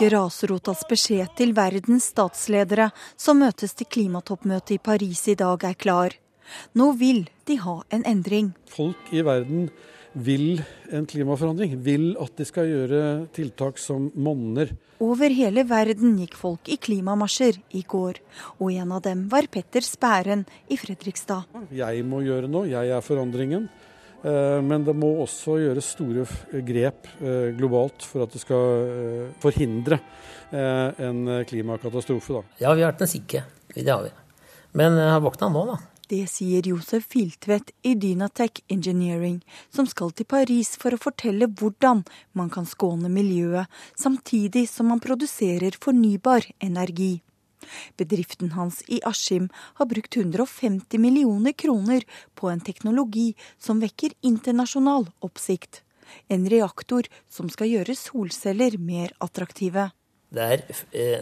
Grasrotas 0.00 0.82
beskjed 0.90 1.30
til 1.38 1.52
verdens 1.54 2.08
statsledere 2.10 2.88
som 3.14 3.38
møtes 3.38 3.76
til 3.78 3.86
klimatoppmøtet 3.86 4.74
i 4.74 4.80
Paris 4.82 5.22
i 5.30 5.36
dag, 5.38 5.62
er 5.62 5.76
klar. 5.78 6.16
Nå 6.74 6.90
vil 6.98 7.28
de 7.46 7.60
ha 7.62 7.76
en 7.94 8.02
endring. 8.02 8.50
Folk 8.66 9.12
i 9.14 9.22
verden 9.22 9.68
vil 10.12 10.64
en 10.90 11.06
klimaforandring. 11.06 11.76
Vil 11.86 12.16
at 12.18 12.34
de 12.34 12.46
skal 12.48 12.66
gjøre 12.66 13.02
tiltak 13.36 13.78
som 13.78 14.08
monner. 14.18 14.72
Over 15.00 15.30
hele 15.30 15.62
verden 15.70 16.18
gikk 16.18 16.34
folk 16.36 16.66
i 16.66 16.80
klimamarsjer 16.82 17.60
i 17.78 17.84
går, 17.86 18.18
og 18.58 18.74
en 18.74 18.96
av 18.98 19.04
dem 19.06 19.28
var 19.30 19.46
Petter 19.46 19.86
Spæren 19.86 20.42
i 20.66 20.80
Fredrikstad. 20.80 21.46
Jeg 21.70 22.02
må 22.04 22.24
gjøre 22.26 22.50
noe, 22.50 22.66
jeg 22.68 22.90
er 22.90 23.06
forandringen. 23.06 23.70
Eh, 24.22 24.62
men 24.62 24.84
det 24.84 24.94
må 24.96 25.10
også 25.22 25.56
gjøres 25.62 25.92
store 25.94 26.26
grep 26.66 27.08
eh, 27.20 27.52
globalt 27.56 28.04
for 28.04 28.26
at 28.26 28.34
det 28.34 28.42
skal 28.42 28.82
eh, 28.84 29.28
forhindre 29.40 30.00
en 30.50 31.28
klimakatastrofe. 31.46 32.40
Da. 32.40 32.56
Ja, 32.58 32.72
vi 32.74 32.82
har 32.82 32.90
vært 32.90 33.04
den 33.04 33.10
sikre. 33.12 33.44
Det 33.70 33.84
har 33.86 34.02
vi. 34.02 34.10
Men 34.74 34.96
jeg 34.98 35.12
har 35.14 35.22
våkna 35.22 35.46
nå, 35.54 35.62
da. 35.68 35.76
Det 36.10 36.24
sier 36.26 36.66
Josef 36.66 37.04
Filtvedt 37.12 37.70
i 37.86 37.92
Dynatech 37.94 38.64
Engineering, 38.66 39.36
som 39.70 39.86
skal 39.86 40.10
til 40.10 40.26
Paris 40.26 40.72
for 40.74 40.90
å 40.90 40.98
fortelle 40.98 41.46
hvordan 41.46 42.02
man 42.34 42.50
kan 42.50 42.66
skåne 42.66 43.06
miljøet, 43.14 43.70
samtidig 43.94 44.64
som 44.66 44.90
man 44.90 44.98
produserer 45.04 45.78
fornybar 45.78 46.50
energi. 46.58 47.20
Bedriften 48.00 48.52
hans 48.56 48.82
i 48.88 49.00
Askim 49.04 49.48
har 49.78 49.88
brukt 49.90 50.16
150 50.16 50.98
millioner 50.98 51.52
kroner 51.52 52.06
på 52.34 52.50
en 52.50 52.60
teknologi 52.60 53.34
som 53.58 53.80
vekker 53.82 54.16
internasjonal 54.26 55.08
oppsikt. 55.26 55.82
En 56.28 56.48
reaktor 56.50 57.06
som 57.30 57.50
skal 57.52 57.70
gjøre 57.70 57.94
solceller 57.98 58.78
mer 58.82 59.14
attraktive. 59.22 59.90
Det 60.30 60.46
er 60.46 60.60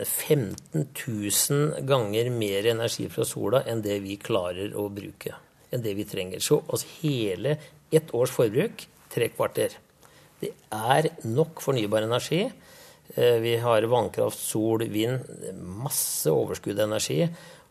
15 0.05 0.55
eh, 0.77 0.87
000 1.09 1.85
ganger 1.89 2.31
mer 2.33 2.69
energi 2.69 3.09
fra 3.13 3.25
sola 3.25 3.63
enn 3.65 3.81
det 3.85 3.99
vi 4.05 4.19
klarer 4.21 4.75
å 4.77 4.89
bruke. 4.93 5.33
Enn 5.73 5.85
det 5.85 5.95
vi 5.97 6.05
trenger. 6.09 6.45
Så 6.45 6.61
altså 6.67 6.89
hele 7.01 7.57
ett 7.93 8.13
års 8.17 8.33
forbruk, 8.33 8.85
tre 9.09 9.31
kvarter. 9.33 9.77
Det 10.41 10.53
er 10.73 11.09
nok 11.25 11.63
fornybar 11.65 12.05
energi 12.05 12.45
vi 13.17 13.55
har 13.63 13.87
vannkraft, 13.89 14.39
sol, 14.39 14.85
vind. 14.93 15.25
Masse 15.59 16.31
overskudd 16.31 16.79
av 16.79 16.91
energi. 16.91 17.23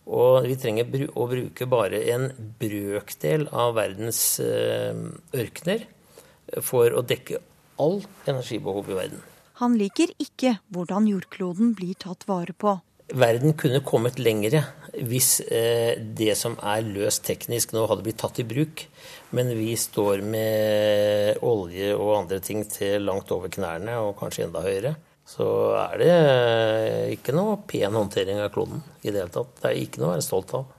Og 0.08 0.46
vi 0.48 0.56
trenger 0.56 1.08
å 1.20 1.28
bruke 1.28 1.68
bare 1.68 2.00
en 2.14 2.30
brøkdel 2.60 3.48
av 3.52 3.76
verdens 3.76 4.40
eh, 4.40 4.96
ørkener 5.36 5.84
for 6.64 6.96
å 6.96 7.04
dekke 7.04 7.42
alt 7.84 8.30
energibehov 8.32 8.88
i 8.88 8.98
verden. 8.98 9.24
Han 9.60 9.76
liker 9.76 10.14
ikke 10.22 10.58
hvordan 10.72 11.10
jordkloden 11.10 11.74
blir 11.76 11.98
tatt 12.00 12.24
vare 12.30 12.56
på. 12.56 12.78
Verden 13.08 13.56
kunne 13.60 13.84
kommet 13.88 14.20
lengre 14.20 14.62
hvis 14.96 15.42
eh, 15.44 16.00
det 16.00 16.34
som 16.40 16.56
er 16.64 16.88
løst 16.88 17.26
teknisk 17.28 17.74
nå 17.76 17.84
hadde 17.88 18.06
blitt 18.06 18.20
tatt 18.24 18.40
i 18.40 18.48
bruk. 18.48 18.86
Men 19.36 19.52
vi 19.60 19.74
står 19.80 20.24
med 20.24 21.44
olje 21.44 21.92
og 21.98 22.16
andre 22.22 22.40
ting 22.44 22.64
til 22.72 23.04
langt 23.04 23.32
over 23.36 23.52
knærne, 23.52 24.00
og 24.00 24.16
kanskje 24.22 24.48
enda 24.48 24.64
høyere 24.64 24.96
så 25.28 25.46
er 25.76 26.00
det 26.00 26.12
ikke 27.18 27.34
noe 27.36 27.58
pen 27.68 27.96
håndtering 27.98 28.40
av 28.40 28.52
kloden 28.54 28.80
i 29.02 29.12
det 29.12 29.20
hele 29.20 29.32
tatt. 29.34 29.50
Det 29.60 29.70
er 29.70 29.80
ikke 29.82 30.00
noe 30.00 30.14
å 30.14 30.16
være 30.16 30.24
stolt 30.24 30.54
av. 30.56 30.70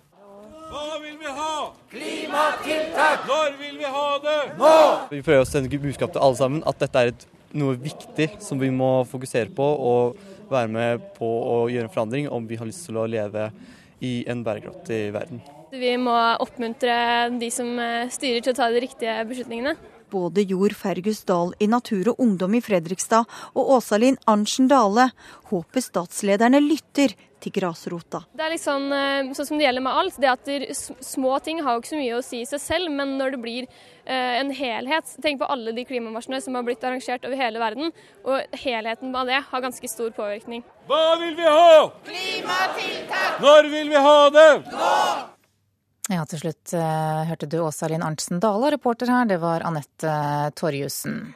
Hva 0.69 0.97
vil 1.03 1.19
vi 1.21 1.35
ha? 1.37 1.57
Klimatiltak! 1.93 3.27
Når 3.29 3.59
vil 3.61 3.77
vi 3.81 3.91
ha 3.93 4.07
det? 4.25 4.39
Nå! 4.57 4.71
Vi 5.13 5.21
prøver 5.27 5.45
å 5.45 5.49
sende 5.49 5.81
budskap 5.83 6.15
til 6.15 6.25
alle 6.25 6.41
sammen 6.41 6.65
at 6.69 6.81
dette 6.81 7.03
er 7.03 7.13
et, 7.13 7.27
noe 7.61 7.77
viktig 7.81 8.31
som 8.45 8.61
vi 8.61 8.69
må 8.73 8.91
fokusere 9.09 9.53
på 9.57 9.69
og 9.93 10.19
være 10.49 10.73
med 10.73 11.05
på 11.17 11.29
å 11.29 11.61
gjøre 11.73 11.89
en 11.89 11.93
forandring 11.93 12.33
om 12.33 12.49
vi 12.49 12.57
har 12.61 12.69
lyst 12.69 12.89
til 12.89 12.97
å 13.01 13.07
leve 13.09 13.51
i 14.05 14.23
en 14.29 14.43
bærekraftig 14.45 15.03
verden. 15.13 15.45
Vi 15.77 15.93
må 16.01 16.17
oppmuntre 16.41 16.97
de 17.37 17.53
som 17.53 17.69
styrer 18.13 18.41
til 18.41 18.57
å 18.57 18.57
ta 18.57 18.73
de 18.73 18.85
riktige 18.85 19.21
beslutningene. 19.29 19.77
Både 20.11 20.45
Jord 20.49 20.73
Fergus 20.77 21.25
Dahl 21.29 21.55
i 21.61 21.69
Natur 21.69 22.15
og 22.15 22.21
Ungdom 22.25 22.55
i 22.57 22.63
Fredrikstad 22.65 23.29
og 23.53 23.73
Åsalin 23.77 24.17
Arntzen 24.29 24.69
Dale 24.71 25.11
håper 25.51 25.85
statslederne 25.85 26.63
lytter 26.65 27.13
til 27.39 27.55
grasrota. 27.55 28.23
Det 28.35 28.45
er 28.45 28.55
liksom 28.55 28.89
sånn, 29.37 29.47
som 29.47 29.61
det 29.61 29.69
gjelder 29.69 29.85
med 29.85 30.01
alt. 30.01 30.19
det 30.19 30.31
at 30.33 30.49
Små 31.05 31.39
ting 31.45 31.63
har 31.63 31.77
jo 31.77 31.83
ikke 31.83 31.93
så 31.93 32.01
mye 32.01 32.19
å 32.19 32.25
si 32.25 32.43
i 32.43 32.49
seg 32.49 32.63
selv, 32.63 32.91
men 32.91 33.17
når 33.21 33.37
det 33.37 33.41
blir 33.45 33.69
eh, 33.69 34.41
en 34.41 34.51
helhet 34.55 35.15
Tenk 35.23 35.41
på 35.43 35.49
alle 35.51 35.75
de 35.77 35.85
klimamarsjene 35.87 36.41
som 36.43 36.59
har 36.59 36.67
blitt 36.67 36.85
arrangert 36.85 37.25
over 37.29 37.39
hele 37.39 37.63
verden. 37.63 37.95
Og 38.27 38.61
helheten 38.65 39.15
av 39.15 39.31
det 39.31 39.43
har 39.51 39.65
ganske 39.65 39.91
stor 39.91 40.13
påvirkning. 40.17 40.65
Hva 40.91 41.17
vil 41.23 41.35
vi 41.39 41.47
ha? 41.47 41.89
Klimatiltak! 42.09 43.43
Når 43.45 43.75
vil 43.75 43.93
vi 43.93 44.07
ha 44.09 44.21
det? 44.35 44.53
Nå! 44.73 45.38
Ja, 46.09 46.23
til 46.25 46.41
slutt 46.41 46.73
uh, 46.73 47.27
hørte 47.29 47.47
du 47.53 47.59
Åsa 47.61 47.89
Linn 47.91 48.05
Arntzen 48.05 48.41
Dale, 48.41 48.71
reporter 48.73 49.11
her 49.13 49.27
det 49.29 49.37
var 49.43 49.67
Anette 49.69 50.13
Torjussen. 50.57 51.35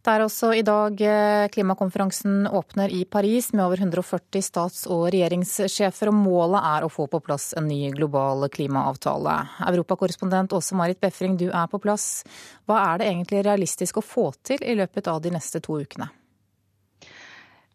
Det 0.00 0.12
er 0.12 0.22
også 0.24 0.50
i 0.56 0.62
dag 0.64 1.00
eh, 1.04 1.46
klimakonferansen 1.52 2.46
åpner 2.48 2.92
i 2.96 3.02
Paris 3.04 3.50
med 3.52 3.66
over 3.66 3.82
140 3.82 4.44
stats- 4.44 4.86
og 4.88 5.10
regjeringssjefer, 5.12 6.08
og 6.08 6.16
målet 6.16 6.68
er 6.70 6.86
å 6.86 6.88
få 6.92 7.04
på 7.12 7.20
plass 7.20 7.50
en 7.60 7.68
ny 7.68 7.90
global 7.92 8.46
klimaavtale. 8.48 9.34
Europakorrespondent 9.68 10.56
Åse 10.56 10.78
Marit 10.78 11.02
Befring, 11.04 11.36
du 11.36 11.50
er 11.50 11.68
på 11.68 11.82
plass. 11.84 12.22
Hva 12.64 12.80
er 12.86 13.02
det 13.02 13.10
egentlig 13.10 13.44
realistisk 13.44 14.00
å 14.00 14.06
få 14.06 14.30
til 14.40 14.64
i 14.64 14.78
løpet 14.80 15.12
av 15.12 15.20
de 15.20 15.34
neste 15.36 15.60
to 15.60 15.76
ukene? 15.84 16.08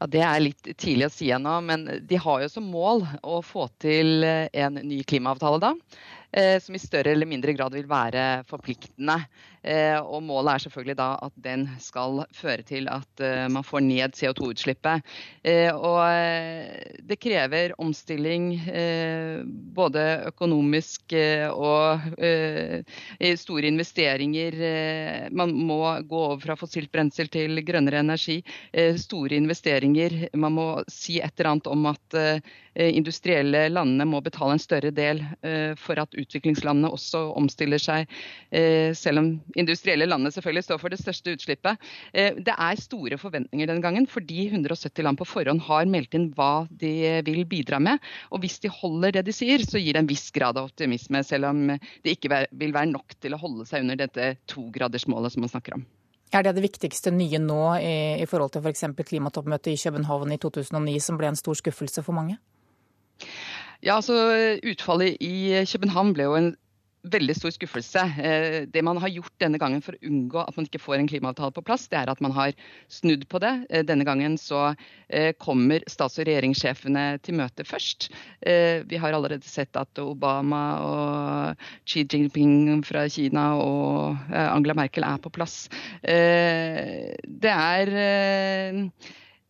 Ja, 0.01 0.09
Det 0.09 0.25
er 0.25 0.41
litt 0.41 0.73
tidlig 0.81 1.11
å 1.11 1.13
si 1.13 1.29
ennå, 1.29 1.59
men 1.61 1.85
de 2.09 2.17
har 2.25 2.41
jo 2.41 2.49
som 2.51 2.65
mål 2.73 3.05
å 3.21 3.37
få 3.45 3.69
til 3.77 4.25
en 4.25 4.81
ny 4.81 5.03
klimaavtale 5.05 5.61
da. 5.61 5.75
Eh, 6.31 6.59
som 6.59 6.75
i 6.75 6.81
større 6.81 7.13
eller 7.13 7.29
mindre 7.29 7.53
grad 7.53 7.75
vil 7.75 7.89
være 7.89 8.43
forpliktende. 8.49 9.19
Eh, 9.65 9.97
og 9.97 10.21
Målet 10.25 10.53
er 10.53 10.63
selvfølgelig 10.65 10.97
da 10.99 11.07
at 11.25 11.35
den 11.41 11.65
skal 11.81 12.21
føre 12.35 12.65
til 12.67 12.89
at 12.91 13.23
eh, 13.23 13.45
man 13.51 13.65
får 13.65 13.83
ned 13.85 14.17
CO2-utslippet. 14.17 15.05
Og 15.75 16.01
det 17.05 17.17
krever 17.21 17.73
omstilling 17.81 18.47
både 19.75 20.03
økonomisk 20.31 21.13
og 21.53 22.01
store 23.41 23.69
investeringer. 23.69 24.57
Man 25.29 25.53
må 25.53 25.79
gå 26.09 26.21
over 26.31 26.41
fra 26.41 26.57
fossilt 26.57 26.91
brensel 26.91 27.29
til 27.29 27.61
grønnere 27.65 28.01
energi. 28.01 28.39
Store 28.97 29.37
investeringer. 29.37 30.17
Man 30.33 30.57
må 30.57 30.67
si 30.89 31.19
et 31.21 31.37
eller 31.37 31.53
annet 31.53 31.69
om 31.71 31.85
at 31.91 32.19
industrielle 32.75 33.67
landene 33.69 34.09
må 34.09 34.23
betale 34.25 34.57
en 34.57 34.65
større 34.65 34.91
del 34.95 35.21
for 35.79 36.01
at 36.01 36.17
utviklingslandene 36.17 36.91
også 36.91 37.21
omstiller 37.37 37.81
seg, 37.81 38.09
eh, 38.51 38.91
selv 38.97 39.21
om 39.21 39.29
industrielle 39.59 40.07
landene 40.07 40.33
selvfølgelig 40.33 40.65
står 40.67 40.81
for 40.81 40.93
det 40.93 40.99
største 41.01 41.35
utslippet. 41.35 41.81
Eh, 42.13 42.37
det 42.37 42.55
er 42.55 42.81
store 42.81 43.19
forventninger 43.21 43.69
denne 43.69 43.83
gangen, 43.83 44.07
fordi 44.09 44.47
170 44.51 45.05
land 45.05 45.19
på 45.19 45.27
forhånd 45.29 45.63
har 45.67 45.89
meldt 45.89 46.17
inn 46.17 46.29
hva 46.35 46.67
de 46.69 46.93
vil 47.25 47.43
bidra 47.49 47.79
med. 47.83 48.03
Og 48.31 48.43
hvis 48.43 48.59
de 48.63 48.71
holder 48.71 49.17
det 49.17 49.25
de 49.27 49.35
sier, 49.35 49.63
så 49.63 49.81
gir 49.81 49.95
det 49.95 50.05
en 50.05 50.11
viss 50.11 50.29
grad 50.35 50.59
av 50.59 50.69
optimisme, 50.71 51.23
selv 51.25 51.51
om 51.51 51.67
det 51.75 52.17
ikke 52.17 52.45
vil 52.51 52.75
være 52.75 52.91
nok 52.93 53.17
til 53.21 53.35
å 53.35 53.41
holde 53.41 53.67
seg 53.69 53.85
under 53.85 53.99
dette 54.05 54.35
togradersmålet 54.51 55.35
som 55.35 55.45
man 55.45 55.53
snakker 55.53 55.79
om. 55.79 55.85
Er 56.35 56.43
det 56.43 56.55
det 56.57 56.65
viktigste 56.65 57.13
nye 57.15 57.39
nå 57.39 57.61
i, 57.79 57.95
i 58.19 58.27
forhold 58.27 58.55
til 58.55 58.65
f.eks. 58.65 58.87
For 58.97 59.07
klimatoppmøtet 59.07 59.75
i 59.75 59.79
København 59.79 60.33
i 60.35 60.39
2009, 60.41 60.99
som 61.03 61.19
ble 61.19 61.31
en 61.31 61.39
stor 61.39 61.57
skuffelse 61.61 62.03
for 62.03 62.17
mange? 62.17 62.37
Ja, 63.85 63.95
altså 63.99 64.15
Utfallet 64.65 65.21
i 65.23 65.63
København 65.69 66.13
ble 66.15 66.27
jo 66.27 66.37
en 66.39 66.53
veldig 67.11 67.35
stor 67.37 67.53
skuffelse. 67.55 68.03
Eh, 68.21 68.57
det 68.71 68.83
man 68.85 68.99
har 69.01 69.11
gjort 69.11 69.33
denne 69.41 69.59
gangen 69.61 69.83
for 69.85 69.95
å 69.95 70.09
unngå 70.09 70.41
at 70.41 70.55
man 70.57 70.67
ikke 70.67 70.81
får 70.81 70.99
en 70.99 71.09
klimaavtale 71.09 71.55
på 71.55 71.63
plass, 71.65 71.87
det 71.91 71.99
er 71.99 72.11
at 72.11 72.21
man 72.23 72.33
har 72.35 72.55
snudd 72.91 73.27
på 73.31 73.41
det. 73.43 73.53
Eh, 73.69 73.85
denne 73.87 74.07
gangen 74.07 74.37
så 74.41 74.67
eh, 75.09 75.31
kommer 75.41 75.85
stats- 75.91 76.19
og 76.19 76.27
regjeringssjefene 76.29 77.05
til 77.25 77.39
møte 77.39 77.65
først. 77.67 78.09
Vi 78.45 78.97
har 79.01 79.15
allerede 79.15 79.47
sett 79.47 79.75
at 79.79 79.99
Obama 80.01 80.61
og 80.85 81.63
Xi 81.87 82.03
Jinping 82.05 82.83
fra 82.85 83.05
Kina 83.11 83.47
og 83.57 84.31
Angela 84.31 84.75
Merkel 84.77 85.05
er 85.07 85.21
på 85.21 85.31
plass. 85.33 85.65
Det 86.01 87.51
er 87.51 87.93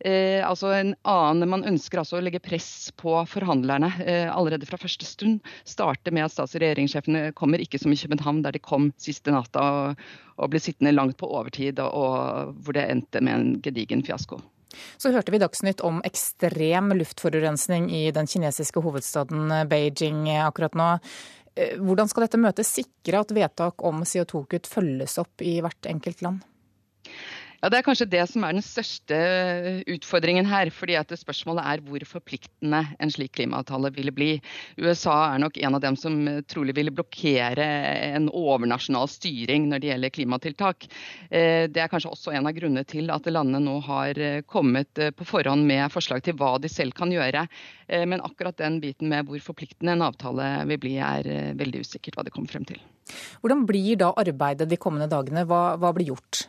Eh, 0.04 0.42
altså 0.44 0.74
en 0.76 0.92
annen, 1.08 1.48
Man 1.48 1.64
ønsker 1.64 2.02
altså 2.02 2.18
å 2.18 2.24
legge 2.24 2.42
press 2.44 2.90
på 3.00 3.14
forhandlerne 3.30 3.88
eh, 4.04 4.26
allerede 4.28 4.68
fra 4.68 4.78
første 4.80 5.08
stund. 5.08 5.40
Starte 5.64 6.12
med 6.12 6.26
at 6.26 6.34
stats- 6.34 6.56
og 6.56 6.64
regjeringssjefene 6.64 7.30
kommer, 7.38 7.62
ikke 7.62 7.80
som 7.80 7.94
i 7.94 8.00
København, 8.00 8.42
der 8.44 8.56
de 8.56 8.60
kom 8.60 8.90
siste 9.00 9.32
natta 9.32 9.64
og, 9.64 10.04
og 10.36 10.52
ble 10.52 10.60
sittende 10.60 10.92
langt 10.92 11.16
på 11.20 11.30
overtid, 11.30 11.80
og, 11.80 11.96
og 11.96 12.60
hvor 12.60 12.76
det 12.76 12.84
endte 12.92 13.24
med 13.24 13.38
en 13.38 13.48
gedigen 13.64 14.04
fiasko. 14.04 14.42
Så 15.00 15.08
hørte 15.14 15.32
vi 15.32 15.40
Dagsnytt 15.40 15.80
om 15.86 16.02
ekstrem 16.04 16.92
luftforurensning 16.98 17.88
i 17.94 18.10
den 18.12 18.28
kinesiske 18.28 18.82
hovedstaden 18.84 19.54
Beijing 19.70 20.26
akkurat 20.36 20.76
nå. 20.76 20.90
Eh, 21.56 21.78
hvordan 21.80 22.10
skal 22.12 22.26
dette 22.26 22.40
møtet 22.40 22.68
sikre 22.68 23.24
at 23.24 23.32
vedtak 23.32 23.80
om 23.86 24.04
CO2-kutt 24.04 24.68
følges 24.68 25.16
opp 25.22 25.40
i 25.40 25.56
hvert 25.64 25.88
enkelt 25.88 26.20
land? 26.26 26.44
Ja, 27.62 27.70
Det 27.70 27.78
er 27.78 27.86
kanskje 27.86 28.08
det 28.10 28.22
som 28.28 28.44
er 28.44 28.52
den 28.56 28.64
største 28.64 29.18
utfordringen 29.88 30.46
her. 30.46 30.70
fordi 30.70 30.96
at 30.96 31.08
Spørsmålet 31.16 31.64
er 31.64 31.80
hvor 31.80 32.04
forpliktende 32.04 32.82
en 33.00 33.10
slik 33.10 33.32
klimaavtale 33.32 33.92
ville 33.94 34.12
bli. 34.12 34.40
USA 34.78 35.34
er 35.34 35.38
nok 35.38 35.56
en 35.56 35.74
av 35.74 35.80
dem 35.80 35.96
som 35.96 36.42
trolig 36.46 36.74
ville 36.76 36.92
blokkere 36.92 37.64
en 38.16 38.28
overnasjonal 38.28 39.08
styring 39.08 39.68
når 39.70 39.80
det 39.80 39.90
gjelder 39.90 40.10
klimatiltak. 40.10 40.88
Eh, 41.30 41.66
det 41.68 41.80
er 41.80 41.88
kanskje 41.88 42.10
også 42.12 42.34
en 42.36 42.46
av 42.46 42.52
grunnene 42.56 42.84
til 42.84 43.10
at 43.10 43.26
landene 43.26 43.62
nå 43.64 43.78
har 43.86 44.18
eh, 44.18 44.42
kommet 44.42 44.98
eh, 44.98 45.10
på 45.10 45.24
forhånd 45.24 45.66
med 45.66 45.90
forslag 45.92 46.22
til 46.22 46.36
hva 46.36 46.56
de 46.60 46.68
selv 46.68 46.92
kan 46.96 47.12
gjøre. 47.12 47.46
Men 47.86 48.18
akkurat 48.18 48.56
den 48.58 48.80
biten 48.82 49.06
med 49.08 49.28
hvor 49.28 49.38
forpliktende 49.38 49.92
en 49.94 50.02
avtale 50.02 50.66
vil 50.66 50.80
bli, 50.82 50.96
er 50.98 51.54
veldig 51.54 51.84
usikkert 51.86 52.16
hva 52.18 52.24
det 52.26 52.32
kommer 52.34 52.50
frem 52.50 52.64
til. 52.66 52.80
Hvordan 53.38 53.62
blir 53.68 53.94
da 54.00 54.10
arbeidet 54.18 54.66
de 54.66 54.78
kommende 54.80 55.06
dagene? 55.06 55.44
Hva, 55.46 55.76
hva 55.78 55.92
blir 55.94 56.10
gjort? 56.10 56.48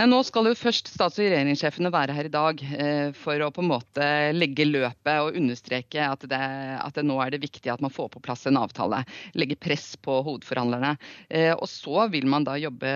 Nei, 0.00 0.06
Nå 0.08 0.22
skal 0.24 0.46
jo 0.48 0.56
først 0.56 0.86
stats- 0.88 1.18
og 1.20 1.26
regjeringssjefene 1.26 1.90
være 1.92 2.14
her 2.16 2.24
i 2.24 2.32
dag 2.32 2.60
eh, 2.72 3.10
for 3.12 3.42
å 3.44 3.50
på 3.52 3.60
en 3.60 3.68
måte 3.68 4.04
legge 4.32 4.64
løpet 4.64 5.18
og 5.20 5.34
understreke 5.36 6.00
at 6.00 6.22
det, 6.30 6.38
at 6.80 6.96
det, 6.96 7.02
nå 7.04 7.18
er 7.20 7.34
det 7.34 7.42
viktig 7.42 7.68
at 7.68 7.82
man 7.84 7.92
får 7.92 8.08
på 8.14 8.22
plass 8.24 8.46
en 8.48 8.56
avtale. 8.56 9.02
Legge 9.36 9.58
press 9.60 9.98
på 10.00 10.14
hovedforhandlerne. 10.24 10.94
Eh, 11.28 11.52
og 11.52 11.68
så 11.68 12.06
vil 12.14 12.24
man 12.32 12.46
da 12.48 12.54
jobbe 12.56 12.92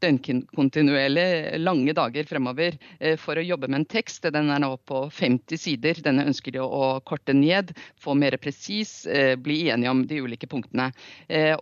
døgnkontinuerlig 0.00 1.58
lange 1.60 1.92
dager 1.98 2.24
fremover 2.30 2.80
eh, 3.00 3.18
for 3.20 3.36
å 3.36 3.44
jobbe 3.44 3.68
med 3.68 3.82
en 3.82 3.86
tekst. 3.98 4.24
Den 4.32 4.48
er 4.48 4.64
nå 4.64 4.72
på 4.88 5.04
50 5.12 5.60
sider. 5.60 6.00
Denne 6.08 6.24
ønsker 6.24 6.56
de 6.56 6.64
å 6.64 7.02
korte 7.04 7.36
ned, 7.36 7.74
få 8.00 8.16
mer 8.16 8.38
presis, 8.40 9.02
bli 9.44 9.58
enige 9.68 9.92
om 9.92 10.06
de 10.08 10.22
ulike 10.24 10.48
punktene. 10.48 10.88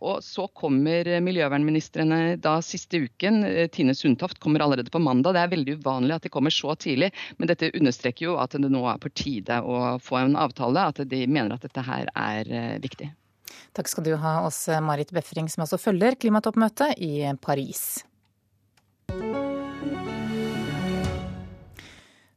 Og 0.05 0.22
så 0.22 0.47
kommer 0.55 1.16
miljøvernministrene 1.24 2.36
da 2.38 2.61
siste 2.62 3.03
uken. 3.09 3.42
Tine 3.74 3.99
Sundtoft 3.99 4.38
kommer 4.42 4.62
allerede 4.62 4.84
allerede 4.85 4.91
på 4.91 5.03
mandag. 5.03 5.35
Det 5.35 5.41
er 5.41 5.53
veldig 5.53 5.78
uvanlig 5.80 6.14
at 6.14 6.22
de 6.22 6.30
kommer 6.30 6.51
så 6.51 6.74
tidlig, 6.76 7.12
men 7.39 7.49
dette 7.49 7.72
understreker 7.74 8.26
jo 8.26 8.39
at 8.39 8.53
det 8.53 8.70
nå 8.70 8.85
er 8.87 8.99
på 8.99 9.11
tide 9.14 9.61
å 9.62 9.99
få 10.01 10.20
en 10.20 10.37
avtale. 10.37 10.89
At 10.89 11.09
de 11.09 11.26
mener 11.26 11.55
at 11.55 11.62
dette 11.62 11.82
her 11.82 12.09
er 12.14 12.45
eh, 12.51 12.80
viktig. 12.80 13.11
Takk 13.74 13.89
skal 13.89 14.05
du 14.05 14.14
ha, 14.16 14.47
Åse 14.47 14.80
Marit 14.80 15.11
Befring, 15.12 15.49
som 15.49 15.64
altså 15.64 15.78
følger 15.78 16.14
klimatoppmøtet 16.14 16.99
i 17.03 17.26
Paris. 17.43 18.05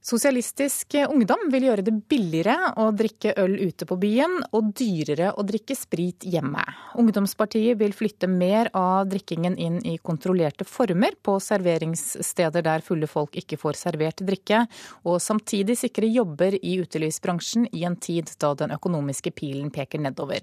Sosialistisk 0.07 0.95
Ungdom 1.09 1.49
vil 1.51 1.65
gjøre 1.67 1.83
det 1.83 1.91
billigere 2.07 2.53
å 2.79 2.85
drikke 2.95 3.33
øl 3.41 3.57
ute 3.59 3.83
på 3.89 3.97
byen 3.99 4.37
og 4.55 4.69
dyrere 4.79 5.33
å 5.35 5.43
drikke 5.43 5.75
sprit 5.75 6.23
hjemme. 6.23 6.61
Ungdomspartiet 6.95 7.75
vil 7.81 7.91
flytte 7.91 8.29
mer 8.31 8.69
av 8.71 9.09
drikkingen 9.11 9.57
inn 9.59 9.81
i 9.83 9.97
kontrollerte 9.99 10.63
former 10.63 11.17
på 11.19 11.35
serveringssteder 11.43 12.63
der 12.63 12.85
fulle 12.87 13.09
folk 13.11 13.35
ikke 13.35 13.59
får 13.59 13.81
servert 13.81 14.23
drikke, 14.23 14.61
og 15.03 15.19
samtidig 15.19 15.75
sikre 15.81 16.07
jobber 16.07 16.55
i 16.55 16.77
utelivsbransjen 16.79 17.67
i 17.75 17.83
en 17.83 17.99
tid 17.99 18.31
da 18.39 18.53
den 18.55 18.71
økonomiske 18.77 19.35
pilen 19.35 19.75
peker 19.75 19.99
nedover. 20.07 20.39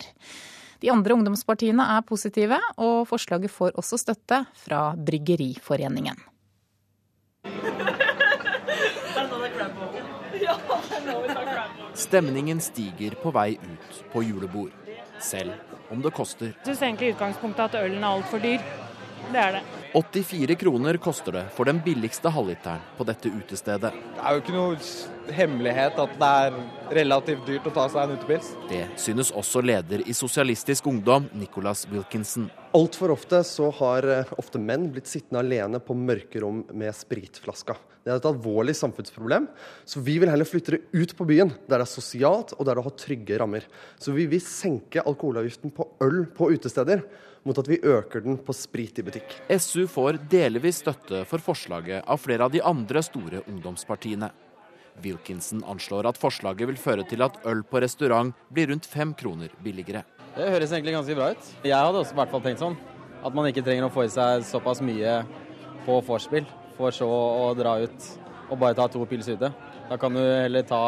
De 0.84 0.92
andre 0.92 1.16
ungdomspartiene 1.16 1.88
er 1.96 2.04
positive, 2.04 2.60
og 2.76 3.08
forslaget 3.08 3.48
får 3.48 3.80
også 3.80 4.02
støtte 4.04 4.44
fra 4.66 4.90
Bryggeriforeningen. 4.92 6.20
Stemningen 11.94 12.60
stiger 12.60 13.14
på 13.22 13.30
vei 13.34 13.54
ut 13.54 14.00
på 14.12 14.22
julebord, 14.22 14.72
selv 15.22 15.52
om 15.90 16.02
det 16.02 16.10
koster. 16.14 16.46
Jeg 16.46 16.72
syns 16.72 16.82
egentlig 16.82 17.08
i 17.08 17.14
utgangspunktet 17.14 17.68
at 17.70 17.84
ølen 17.84 18.02
er 18.02 18.08
altfor 18.08 18.42
dyr. 18.42 18.62
Det 19.32 19.40
er 19.40 19.58
det. 19.58 19.62
84 19.94 20.56
kroner 20.58 20.96
koster 20.98 21.36
det 21.36 21.44
for 21.54 21.68
den 21.70 21.78
billigste 21.84 22.30
halvliteren 22.34 22.82
på 22.98 23.06
dette 23.06 23.30
utestedet. 23.30 23.92
Det 23.94 24.24
er 24.24 24.34
jo 24.34 24.42
ikke 24.42 24.54
noe 24.56 25.34
hemmelighet 25.34 26.00
at 26.02 26.16
det 26.18 26.30
er 26.46 26.56
relativt 26.98 27.46
dyrt 27.46 27.68
å 27.70 27.72
ta 27.74 27.86
seg 27.92 28.02
en 28.02 28.18
utepils. 28.18 28.50
Det 28.68 28.82
synes 29.00 29.30
også 29.30 29.62
leder 29.64 30.02
i 30.04 30.16
Sosialistisk 30.16 30.88
Ungdom, 30.90 31.28
Nicholas 31.38 31.86
Wilkinson. 31.92 32.50
Altfor 32.74 33.14
ofte 33.14 33.44
så 33.46 33.70
har 33.78 34.08
eh, 34.10 34.32
ofte 34.40 34.58
menn 34.58 34.88
blitt 34.92 35.06
sittende 35.06 35.44
alene 35.44 35.78
på 35.78 35.94
mørke 35.94 36.42
rom 36.42 36.64
med 36.74 36.90
spritflaska. 36.96 37.76
Det 38.04 38.12
er 38.12 38.18
et 38.18 38.26
alvorlig 38.28 38.74
samfunnsproblem, 38.76 39.46
så 39.88 40.02
vi 40.04 40.18
vil 40.20 40.28
heller 40.28 40.48
flytte 40.48 40.74
det 40.74 40.82
ut 40.92 41.14
på 41.16 41.24
byen, 41.28 41.54
der 41.70 41.78
det 41.78 41.86
er 41.86 41.92
sosialt 41.94 42.52
og 42.58 42.66
der 42.66 42.76
det 42.76 42.84
har 42.84 42.96
trygge 43.00 43.38
rammer. 43.40 43.68
Så 43.96 44.12
vi 44.12 44.26
vil 44.28 44.42
senke 44.44 45.06
alkoholavgiften 45.06 45.72
på 45.72 45.86
øl 46.04 46.26
på 46.34 46.50
utesteder 46.52 47.06
mot 47.44 47.58
at 47.60 47.68
vi 47.68 47.80
øker 47.80 48.24
den 48.24 48.38
på 48.40 48.54
sprit 48.56 48.98
i 48.98 49.04
butikk. 49.04 49.36
SU 49.52 49.84
får 49.90 50.18
delvis 50.32 50.80
støtte 50.82 51.24
for 51.28 51.44
forslaget 51.44 52.04
av 52.08 52.20
flere 52.20 52.48
av 52.48 52.54
de 52.54 52.62
andre 52.64 53.02
store 53.04 53.44
ungdomspartiene. 53.44 54.30
Wilkinson 55.04 55.62
anslår 55.66 56.08
at 56.08 56.18
forslaget 56.20 56.70
vil 56.70 56.78
føre 56.78 57.04
til 57.08 57.24
at 57.26 57.38
øl 57.50 57.64
på 57.66 57.82
restaurant 57.82 58.34
blir 58.54 58.70
rundt 58.70 58.86
fem 58.86 59.14
kroner 59.18 59.52
billigere. 59.64 60.04
Det 60.34 60.50
høres 60.50 60.72
egentlig 60.72 60.94
ganske 60.96 61.16
bra 61.18 61.30
ut. 61.34 61.48
Jeg 61.62 61.78
hadde 61.78 62.00
også 62.00 62.14
i 62.14 62.20
hvert 62.20 62.34
fall 62.34 62.44
tenkt 62.44 62.62
sånn. 62.62 62.76
At 63.24 63.34
man 63.36 63.48
ikke 63.48 63.64
trenger 63.64 63.88
å 63.88 63.92
få 63.92 64.04
i 64.06 64.12
seg 64.12 64.44
såpass 64.46 64.82
mye 64.84 65.20
på 65.84 65.98
vorspiel 66.06 66.46
for 66.78 66.94
så 66.94 67.08
å 67.08 67.52
dra 67.56 67.78
ut 67.84 68.08
og 68.50 68.58
bare 68.60 68.76
ta 68.76 68.88
to 68.90 69.04
pils 69.08 69.28
ute. 69.30 69.50
Da 69.88 69.98
kan 70.00 70.16
du 70.16 70.20
heller 70.20 70.64
ta 70.66 70.80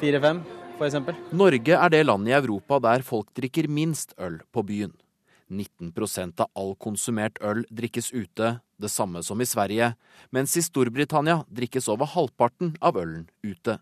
fire-fem, 0.00 0.40
f.eks. 0.78 0.96
Norge 1.34 1.76
er 1.78 1.92
det 1.92 2.04
landet 2.06 2.32
i 2.32 2.38
Europa 2.38 2.78
der 2.82 3.04
folk 3.06 3.30
drikker 3.36 3.68
minst 3.70 4.14
øl 4.18 4.40
på 4.52 4.64
byen. 4.66 4.94
19% 5.50 6.40
av 6.44 6.50
all 6.54 6.74
konsumert 6.76 7.40
øl 7.44 7.64
drikkes 7.70 8.12
ute, 8.12 8.58
det 8.78 8.90
samme 8.92 9.22
som 9.26 9.40
i 9.40 9.48
Sverige, 9.48 9.92
mens 10.30 10.56
i 10.56 10.62
Storbritannia 10.62 11.42
drikkes 11.50 11.88
over 11.92 12.10
halvparten 12.14 12.76
av 12.80 13.00
ølen 13.00 13.26
ute. 13.42 13.78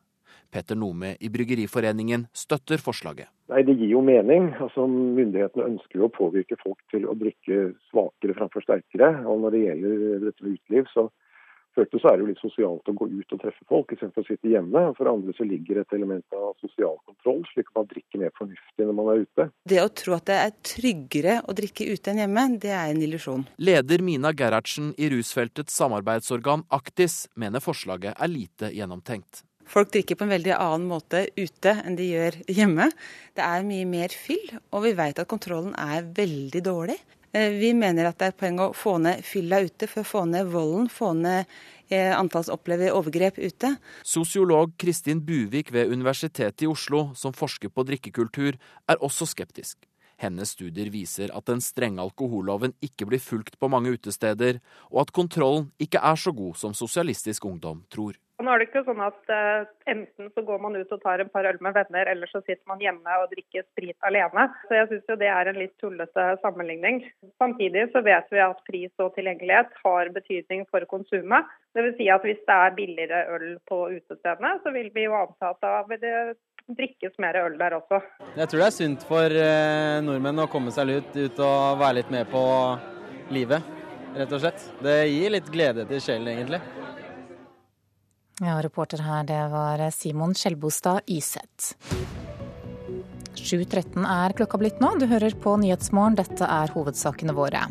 Petter 0.51 0.79
Nome 0.79 1.17
i 1.21 1.29
Bryggeriforeningen 1.29 2.29
støtter 2.33 2.81
forslaget. 2.81 3.29
Nei, 3.51 3.63
Det 3.63 3.77
gir 3.79 3.91
jo 3.91 4.01
mening. 4.01 4.53
Altså, 4.63 4.87
Myndighetene 4.87 5.69
ønsker 5.73 6.01
jo 6.01 6.09
å 6.09 6.15
påvirke 6.15 6.57
folk 6.63 6.79
til 6.91 7.07
å 7.07 7.15
drikke 7.19 7.75
svakere 7.91 8.35
framfor 8.39 8.65
sterkere. 8.65 9.27
Og 9.27 9.41
Når 9.43 9.51
det 9.51 9.63
gjelder 9.67 10.25
dette 10.25 10.45
med 10.47 10.59
uteliv, 10.59 10.89
så 10.95 11.11
første 11.77 12.01
så 12.01 12.11
er 12.11 12.17
det 12.17 12.25
jo 12.25 12.31
litt 12.31 12.43
sosialt 12.43 12.91
å 12.91 12.95
gå 12.97 13.09
ut 13.13 13.35
og 13.37 13.43
treffe 13.43 13.67
folk 13.71 13.95
istedenfor 13.95 14.25
å 14.25 14.29
sitte 14.29 14.53
hjemme. 14.53 14.83
og 14.91 14.97
For 14.99 15.11
andre 15.11 15.35
så 15.37 15.47
ligger 15.49 15.83
et 15.83 15.97
element 15.97 16.37
av 16.37 16.55
sosial 16.65 16.97
kontroll, 17.09 17.43
slik 17.53 17.71
at 17.71 17.81
man 17.81 17.91
drikker 17.93 18.23
mer 18.23 18.35
fornuftig 18.39 18.87
når 18.87 18.99
man 18.99 19.11
er 19.13 19.25
ute. 19.27 19.49
Det 19.69 19.83
å 19.83 19.91
tro 20.03 20.17
at 20.19 20.29
det 20.31 20.39
er 20.43 20.55
tryggere 20.75 21.41
å 21.47 21.57
drikke 21.57 21.89
ute 21.93 22.13
enn 22.13 22.23
hjemme, 22.25 22.47
det 22.63 22.73
er 22.75 22.93
en 22.93 23.03
illusjon. 23.09 23.45
Leder 23.63 24.05
Mina 24.07 24.33
Gerhardsen 24.37 24.95
i 24.97 25.11
rusfeltets 25.13 25.77
samarbeidsorgan 25.77 26.67
Aktis 26.77 27.27
mener 27.37 27.65
forslaget 27.65 28.17
er 28.17 28.33
lite 28.33 28.73
gjennomtenkt. 28.75 29.45
Folk 29.67 29.91
drikker 29.91 30.15
på 30.15 30.27
en 30.27 30.31
veldig 30.31 30.53
annen 30.55 30.87
måte 30.87 31.25
ute 31.35 31.73
enn 31.83 31.97
de 31.99 32.07
gjør 32.13 32.39
hjemme. 32.55 32.87
Det 33.35 33.43
er 33.43 33.67
mye 33.67 33.87
mer 33.91 34.15
fyll, 34.15 34.45
og 34.71 34.85
vi 34.87 34.95
vet 34.95 35.19
at 35.19 35.31
kontrollen 35.31 35.75
er 35.75 36.07
veldig 36.07 36.63
dårlig. 36.63 36.99
Eh, 37.37 37.51
vi 37.51 37.75
mener 37.75 38.09
at 38.09 38.17
det 38.17 38.29
er 38.31 38.33
et 38.33 38.39
poeng 38.41 38.61
å 38.65 38.73
få 38.73 38.97
ned 39.03 39.25
fylla 39.27 39.61
ute 39.67 39.89
for 39.91 40.01
å 40.01 40.09
få 40.09 40.23
ned 40.31 40.49
volden, 40.55 40.87
få 40.89 41.11
ned 41.19 41.45
eh, 41.93 42.15
antall 42.17 42.49
opplever 42.55 42.95
overgrep 42.97 43.37
ute. 43.43 43.75
Sosiolog 44.07 44.73
Kristin 44.81 45.21
Buvik 45.27 45.73
ved 45.75 45.93
Universitetet 45.93 46.65
i 46.65 46.71
Oslo, 46.71 47.11
som 47.19 47.37
forsker 47.37 47.73
på 47.75 47.85
drikkekultur, 47.91 48.57
er 48.89 49.05
også 49.05 49.29
skeptisk. 49.29 49.85
Hennes 50.17 50.55
studier 50.57 50.89
viser 50.89 51.29
at 51.37 51.45
den 51.51 51.61
strenge 51.61 52.01
alkoholloven 52.01 52.73
ikke 52.81 53.05
blir 53.11 53.21
fulgt 53.21 53.59
på 53.61 53.69
mange 53.69 53.93
utesteder, 53.93 54.63
og 54.89 55.05
at 55.05 55.13
kontrollen 55.13 55.69
ikke 55.77 56.01
er 56.01 56.17
så 56.17 56.33
god 56.33 56.57
som 56.57 56.73
Sosialistisk 56.73 57.45
Ungdom 57.45 57.85
tror. 57.93 58.17
Nå 58.37 58.53
er 58.53 58.61
det 58.61 58.67
ikke 58.69 58.83
sånn 58.85 59.01
at 59.01 59.31
uh, 59.33 59.65
Enten 59.89 60.29
så 60.35 60.43
går 60.45 60.59
man 60.61 60.75
ut 60.77 60.91
og 60.93 61.01
tar 61.01 61.23
en 61.23 61.31
par 61.33 61.47
øl 61.49 61.57
med 61.65 61.73
venner, 61.77 62.09
eller 62.11 62.29
så 62.29 62.43
sitter 62.43 62.65
man 62.69 62.83
hjemme 62.83 63.19
og 63.23 63.31
drikker 63.33 63.65
sprit 63.65 63.97
alene. 64.05 64.49
Så 64.69 64.77
jeg 64.77 64.89
syns 64.91 65.21
det 65.23 65.31
er 65.33 65.49
en 65.49 65.61
litt 65.61 65.73
tullete 65.81 66.27
sammenligning. 66.43 67.01
Samtidig 67.41 67.87
så 67.95 68.03
vet 68.05 68.29
vi 68.35 68.43
at 68.45 68.61
pris 68.69 68.93
og 69.01 69.15
tilgjengelighet 69.17 69.73
har 69.85 70.13
betydning 70.13 70.67
for 70.73 70.85
konsumet. 70.91 71.49
Dvs. 71.79 71.97
Si 71.97 72.11
at 72.13 72.27
hvis 72.27 72.43
det 72.45 72.59
er 72.67 72.77
billigere 72.77 73.23
øl 73.37 73.47
på 73.71 73.81
utestedene, 73.95 74.57
så 74.65 74.75
vil 74.75 74.91
vi 74.93 75.07
jo 75.07 75.17
anta 75.17 75.55
at 75.55 75.63
da 75.65 75.79
vil 75.89 76.03
det 76.03 76.17
drikkes 76.77 77.17
mer 77.23 77.39
øl 77.41 77.57
der 77.61 77.79
også. 77.79 78.03
Jeg 78.37 78.51
tror 78.51 78.65
det 78.65 78.69
er 78.69 78.79
sunt 78.81 79.07
for 79.09 79.39
uh, 79.39 80.03
nordmenn 80.05 80.45
å 80.45 80.51
komme 80.53 80.75
seg 80.75 80.93
ut, 80.99 81.15
ut 81.15 81.41
og 81.47 81.81
være 81.81 82.03
litt 82.03 82.13
med 82.13 82.29
på 82.33 82.43
livet, 83.33 83.73
rett 84.19 84.35
og 84.35 84.43
slett. 84.43 84.69
Det 84.83 84.99
gir 85.09 85.33
litt 85.39 85.49
glede 85.55 85.87
til 85.89 86.03
sjelen, 86.03 86.35
egentlig. 86.35 86.61
Ja, 88.41 88.63
reporter 88.63 89.01
her, 89.01 89.25
det 89.25 89.49
var 89.49 89.81
Simon 89.91 90.35
Skjelbostad 90.35 91.01
Yseth. 91.09 91.73
7.13 93.35 94.05
er 94.05 94.35
klokka 94.37 94.59
blitt 94.61 94.81
nå. 94.83 94.91
Du 95.01 95.07
hører 95.09 95.33
på 95.41 95.55
Nyhetsmorgen. 95.57 96.19
Dette 96.19 96.45
er 96.45 96.73
hovedsakene 96.75 97.33
våre. 97.33 97.63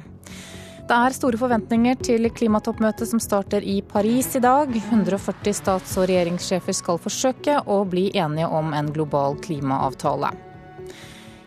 Det 0.89 0.97
er 0.97 1.13
store 1.13 1.37
forventninger 1.37 1.99
til 2.01 2.25
klimatoppmøtet 2.33 3.11
som 3.11 3.21
starter 3.21 3.61
i 3.61 3.75
Paris 3.85 4.31
i 4.37 4.41
dag. 4.41 4.73
140 4.73 5.53
stats- 5.53 5.93
og 6.01 6.07
regjeringssjefer 6.09 6.77
skal 6.77 6.97
forsøke 7.03 7.59
å 7.69 7.83
bli 7.85 8.07
enige 8.17 8.49
om 8.49 8.73
en 8.73 8.89
global 8.95 9.37
klimaavtale. 9.45 10.31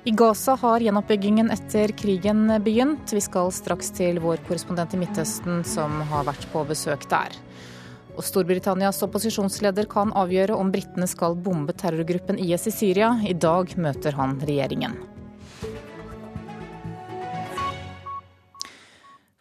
I 0.06 0.14
Gaza 0.14 0.54
har 0.62 0.78
gjenoppbyggingen 0.86 1.50
etter 1.50 1.90
krigen 1.98 2.46
begynt. 2.62 3.10
Vi 3.10 3.24
skal 3.26 3.50
straks 3.50 3.90
til 3.98 4.22
vår 4.22 4.46
korrespondent 4.46 4.94
i 4.94 5.02
Midtøsten 5.02 5.66
som 5.66 5.98
har 6.12 6.30
vært 6.30 6.46
på 6.54 6.62
besøk 6.70 7.10
der. 7.10 7.34
Og 8.18 8.24
Storbritannias 8.26 8.98
opposisjonsleder 9.06 9.86
kan 9.90 10.10
avgjøre 10.18 10.56
om 10.58 10.72
britene 10.74 11.06
skal 11.06 11.38
bombe 11.38 11.70
terrorgruppen 11.78 12.40
IS 12.42 12.66
i 12.66 12.74
Syria. 12.74 13.12
I 13.22 13.36
dag 13.38 13.76
møter 13.78 14.18
han 14.18 14.40
regjeringen. 14.42 14.96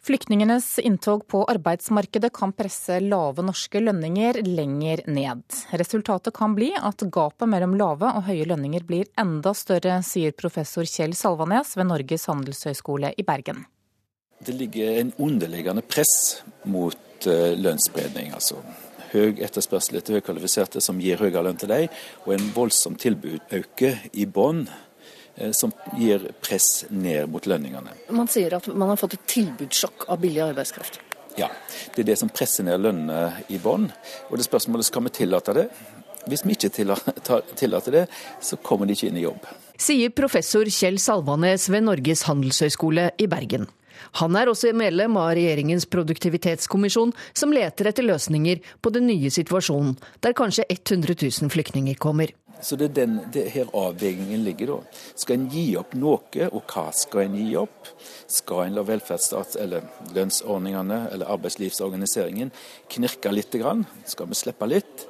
Flyktningenes 0.08 0.78
inntog 0.78 1.26
på 1.28 1.42
arbeidsmarkedet 1.52 2.30
kan 2.32 2.54
presse 2.56 3.00
lave 3.02 3.42
norske 3.44 3.82
lønninger 3.82 4.38
lenger 4.46 5.02
ned. 5.10 5.42
Resultatet 5.76 6.32
kan 6.38 6.54
bli 6.56 6.70
at 6.78 7.02
gapet 7.12 7.50
mellom 7.50 7.74
lave 7.76 8.14
og 8.14 8.24
høye 8.30 8.46
lønninger 8.48 8.86
blir 8.88 9.10
enda 9.20 9.52
større, 9.58 9.98
sier 10.06 10.32
professor 10.38 10.88
Kjell 10.88 11.18
Salvanes 11.18 11.74
ved 11.76 11.90
Norges 11.90 12.24
handelshøyskole 12.30 13.12
i 13.18 13.26
Bergen. 13.26 13.66
Det 14.38 14.54
ligger 14.54 15.02
en 15.02 15.12
underliggende 15.18 15.82
press 15.84 16.44
mot 16.64 16.96
Eh, 17.26 17.56
lønnsspredning. 17.58 18.32
altså 18.32 18.60
høy 19.08 19.40
etterspørsel 19.40 19.96
etter 19.98 20.18
høykvalifiserte 20.18 20.82
som 20.84 20.98
gir 21.00 21.16
høyere 21.16 21.42
lønn 21.46 21.56
til 21.58 21.70
dem, 21.72 21.94
og 22.26 22.34
en 22.34 22.50
voldsom 22.54 22.98
tilbudøke 23.00 23.94
i 24.12 24.26
bånn 24.28 24.66
eh, 24.68 25.50
som 25.56 25.72
gir 25.96 26.28
press 26.44 26.84
ned 26.90 27.30
mot 27.32 27.46
lønningene. 27.48 27.94
Man 28.14 28.28
sier 28.28 28.58
at 28.58 28.68
man 28.68 28.92
har 28.92 29.00
fått 29.00 29.16
et 29.16 29.24
tilbudssjokk 29.32 30.06
av 30.12 30.20
billig 30.22 30.44
arbeidskraft. 30.50 31.00
Ja, 31.38 31.48
det 31.94 32.04
er 32.04 32.10
det 32.10 32.18
som 32.20 32.30
presser 32.30 32.66
ned 32.68 32.82
lønnene 32.84 33.46
i 33.48 33.58
bånn. 33.62 33.88
Og 34.28 34.38
det 34.38 34.46
spørsmålet 34.46 34.90
skal 34.90 35.06
vi 35.06 35.14
tillate 35.22 35.54
det. 35.56 35.68
Hvis 36.28 36.44
vi 36.44 36.54
ikke 36.58 36.70
tillater 37.56 37.94
det, 37.94 38.04
så 38.44 38.58
kommer 38.60 38.86
de 38.86 38.94
ikke 38.94 39.08
inn 39.08 39.18
i 39.18 39.24
jobb. 39.24 39.46
Sier 39.80 40.12
professor 40.12 40.68
Kjell 40.68 40.98
Salvanes 41.00 41.68
ved 41.72 41.86
Norges 41.86 42.26
handelshøyskole 42.28 43.12
i 43.16 43.30
Bergen. 43.30 43.68
Han 44.22 44.36
er 44.36 44.50
også 44.50 44.72
medlem 44.76 45.16
av 45.20 45.34
regjeringens 45.36 45.86
produktivitetskommisjon, 45.92 47.12
som 47.36 47.52
leter 47.54 47.90
etter 47.90 48.06
løsninger 48.06 48.60
på 48.82 48.92
den 48.94 49.08
nye 49.10 49.30
situasjonen, 49.30 49.96
der 50.24 50.36
kanskje 50.36 50.66
100 50.68 51.16
000 51.22 51.52
flyktninger 51.52 51.98
kommer. 52.00 52.32
Så 52.60 52.76
det 52.76 52.88
er 52.88 52.94
den 53.06 53.18
det 53.32 53.44
her 53.54 53.68
avveiningen 53.76 54.42
ligger 54.42 54.72
da. 54.72 54.78
Skal 55.14 55.38
en 55.38 55.46
gi 55.52 55.64
opp 55.78 55.94
noe, 55.94 56.48
og 56.48 56.72
hva 56.72 56.88
skal 56.96 57.28
en 57.28 57.36
gi 57.38 57.52
opp? 57.60 57.92
Skal 58.26 58.64
en 58.64 58.78
la 58.78 58.84
velferdsstats- 58.86 59.58
eller 59.62 59.86
lønnsordningene 60.16 61.04
eller 61.12 61.30
arbeidslivsorganiseringen 61.36 62.50
knirke 62.90 63.32
litt? 63.32 63.54
Skal 64.10 64.26
vi 64.26 64.40
slippe 64.42 64.66
litt 64.66 65.06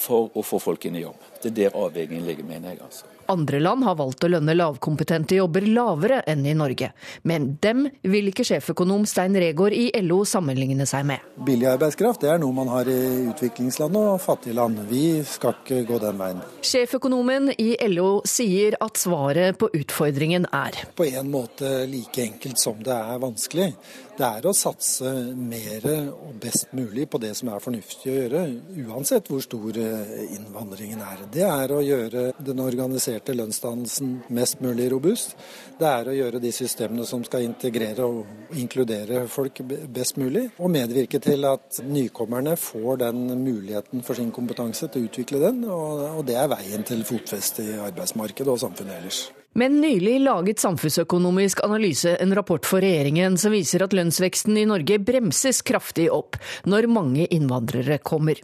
for 0.00 0.32
å 0.34 0.44
få 0.44 0.62
folk 0.62 0.88
inn 0.88 0.96
i 0.96 1.04
jobb? 1.04 1.20
Det 1.42 1.52
er 1.52 1.58
der 1.60 1.76
avveiningen 1.84 2.26
ligger, 2.26 2.48
mener 2.48 2.72
jeg. 2.72 2.80
altså. 2.88 3.11
Andre 3.30 3.60
land 3.62 3.84
har 3.86 3.96
valgt 3.98 4.24
å 4.24 4.30
lønne 4.32 4.54
lavkompetente 4.56 5.36
jobber 5.38 5.66
lavere 5.68 6.22
enn 6.28 6.44
i 6.46 6.54
Norge. 6.58 6.92
Men 7.28 7.52
dem 7.62 7.86
vil 8.02 8.30
ikke 8.32 8.46
sjeføkonom 8.46 9.06
Stein 9.08 9.36
Regaard 9.38 9.76
i 9.76 9.90
LO 10.02 10.22
sammenligne 10.28 10.86
seg 10.88 11.06
med. 11.08 11.22
Billig 11.46 11.68
arbeidskraft 11.72 12.24
det 12.24 12.32
er 12.34 12.40
noe 12.42 12.54
man 12.56 12.70
har 12.72 12.88
i 12.90 12.98
utviklingsland 13.30 13.98
og 13.98 14.20
fattige 14.22 14.56
land. 14.58 14.82
Vi 14.90 15.22
skal 15.28 15.56
ikke 15.60 15.82
gå 15.88 16.00
den 16.02 16.20
veien. 16.20 16.42
Sjeføkonomen 16.66 17.52
i 17.56 17.74
LO 17.92 18.22
sier 18.28 18.76
at 18.82 19.00
svaret 19.00 19.58
på 19.60 19.70
utfordringen 19.76 20.48
er 20.52 20.82
På 20.96 21.06
en 21.08 21.30
måte 21.32 21.84
like 21.90 22.22
enkelt 22.24 22.60
som 22.60 22.80
det 22.82 22.94
er 22.94 23.20
vanskelig. 23.22 23.72
Det 24.12 24.26
er 24.28 24.44
å 24.44 24.52
satse 24.52 25.08
mer 25.32 25.86
og 26.12 26.34
best 26.40 26.74
mulig 26.76 27.06
på 27.08 27.16
det 27.22 27.30
som 27.38 27.48
er 27.48 27.62
fornuftig 27.64 28.10
å 28.12 28.16
gjøre, 28.18 28.42
uansett 28.84 29.30
hvor 29.32 29.40
stor 29.40 29.78
eh, 29.80 30.12
innvandringen 30.36 31.00
er. 31.00 31.22
Det 31.32 31.46
er 31.46 31.72
å 31.72 31.80
gjøre 31.80 32.26
den 32.36 32.60
organiserte 32.60 33.32
lønnsdannelsen 33.38 34.12
mest 34.36 34.60
mulig 34.60 34.90
robust. 34.92 35.32
Det 35.80 35.88
er 35.88 36.12
å 36.12 36.16
gjøre 36.18 36.44
de 36.44 36.52
systemene 36.52 37.08
som 37.08 37.24
skal 37.24 37.48
integrere 37.48 38.04
og 38.04 38.56
inkludere 38.60 39.24
folk 39.32 39.64
best 39.64 40.20
mulig, 40.20 40.50
og 40.60 40.74
medvirke 40.76 41.22
til 41.22 41.48
at 41.48 41.80
nykommerne 41.88 42.58
får 42.60 43.06
den 43.06 43.24
muligheten 43.40 44.04
for 44.04 44.20
sin 44.20 44.32
kompetanse 44.34 44.92
til 44.92 45.06
å 45.06 45.08
utvikle 45.08 45.40
den, 45.48 45.64
og 45.72 46.26
det 46.28 46.36
er 46.36 46.52
veien 46.52 46.84
til 46.84 47.06
fotfeste 47.08 47.64
i 47.64 47.78
arbeidsmarkedet 47.80 48.52
og 48.52 48.60
samfunnet 48.60 49.00
ellers. 49.00 49.30
Men 49.58 49.80
nylig 49.82 50.16
laget 50.24 50.62
Samfunnsøkonomisk 50.62 51.60
analyse 51.66 52.14
en 52.24 52.32
rapport 52.36 52.64
for 52.64 52.80
regjeringen 52.80 53.36
som 53.40 53.52
viser 53.52 53.84
at 53.84 53.92
lønnsveksten 53.96 54.56
i 54.56 54.64
Norge 54.68 54.96
bremses 55.04 55.60
kraftig 55.66 56.08
opp 56.12 56.38
når 56.64 56.88
mange 56.88 57.26
innvandrere 57.28 57.98
kommer. 58.00 58.40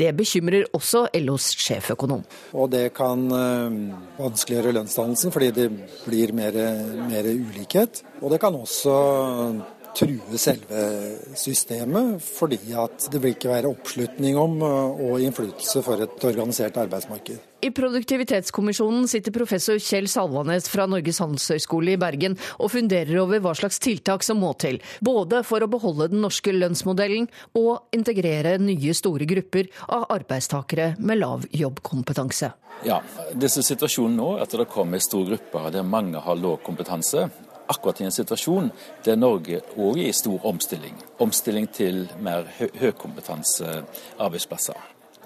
Det 0.00 0.10
bekymrer 0.16 0.64
også 0.74 1.04
LOs 1.20 1.50
sjeføkonom. 1.60 2.22
Og 2.56 2.70
det 2.72 2.86
kan 2.96 3.26
øh, 3.30 3.76
vanskeliggjøre 4.16 4.72
lønnsdannelsen 4.78 5.34
fordi 5.34 5.50
det 5.54 5.68
blir 6.06 6.32
mer, 6.34 6.56
mer 7.04 7.28
ulikhet. 7.28 8.00
Og 8.22 8.32
det 8.32 8.40
kan 8.42 8.56
også 8.56 8.96
true 9.94 10.38
selve 10.40 10.80
systemet, 11.36 12.22
fordi 12.22 12.74
at 12.78 13.10
det 13.12 13.22
vil 13.22 13.36
ikke 13.36 13.52
være 13.52 13.70
oppslutning 13.70 14.38
om 14.40 14.62
og 14.64 15.20
innflytelse 15.20 15.84
for 15.84 16.02
et 16.06 16.26
organisert 16.30 16.80
arbeidsmarked. 16.80 17.49
I 17.60 17.70
Produktivitetskommisjonen 17.70 19.08
sitter 19.08 19.34
professor 19.36 19.76
Kjell 19.76 20.06
Salvanes 20.08 20.68
fra 20.72 20.86
Norges 20.88 21.18
handelshøyskole 21.20 21.92
i 21.92 21.98
Bergen 22.00 22.38
og 22.56 22.70
funderer 22.72 23.18
over 23.20 23.42
hva 23.44 23.52
slags 23.58 23.76
tiltak 23.84 24.24
som 24.24 24.38
må 24.40 24.54
til, 24.62 24.78
både 25.04 25.42
for 25.44 25.60
å 25.60 25.68
beholde 25.68 26.06
den 26.08 26.22
norske 26.24 26.54
lønnsmodellen 26.54 27.26
og 27.60 27.92
integrere 27.96 28.54
nye 28.62 28.94
store 28.96 29.28
grupper 29.28 29.68
av 29.92 30.06
arbeidstakere 30.14 30.94
med 31.04 31.20
lav 31.20 31.44
jobbkompetanse. 31.52 32.48
Ja, 32.88 33.02
disse 33.36 33.64
situasjonen 33.66 34.16
nå, 34.16 34.30
at 34.40 34.56
det 34.56 34.68
kommer 34.72 35.02
store 35.04 35.34
grupper 35.34 35.68
der 35.74 35.84
mange 35.84 36.22
har 36.24 36.40
lav 36.40 36.62
kompetanse, 36.64 37.26
akkurat 37.70 38.00
i 38.00 38.06
en 38.08 38.14
situasjon 38.14 38.70
der 39.04 39.20
Norge 39.20 39.60
òg 39.76 40.00
er 40.00 40.08
i 40.08 40.16
stor 40.16 40.48
omstilling. 40.48 40.96
Omstilling 41.20 41.68
til 41.76 42.06
mer 42.24 42.48
hø 42.56 42.70
høykompetanse 42.80 43.82
arbeidsplasser. 44.16 44.80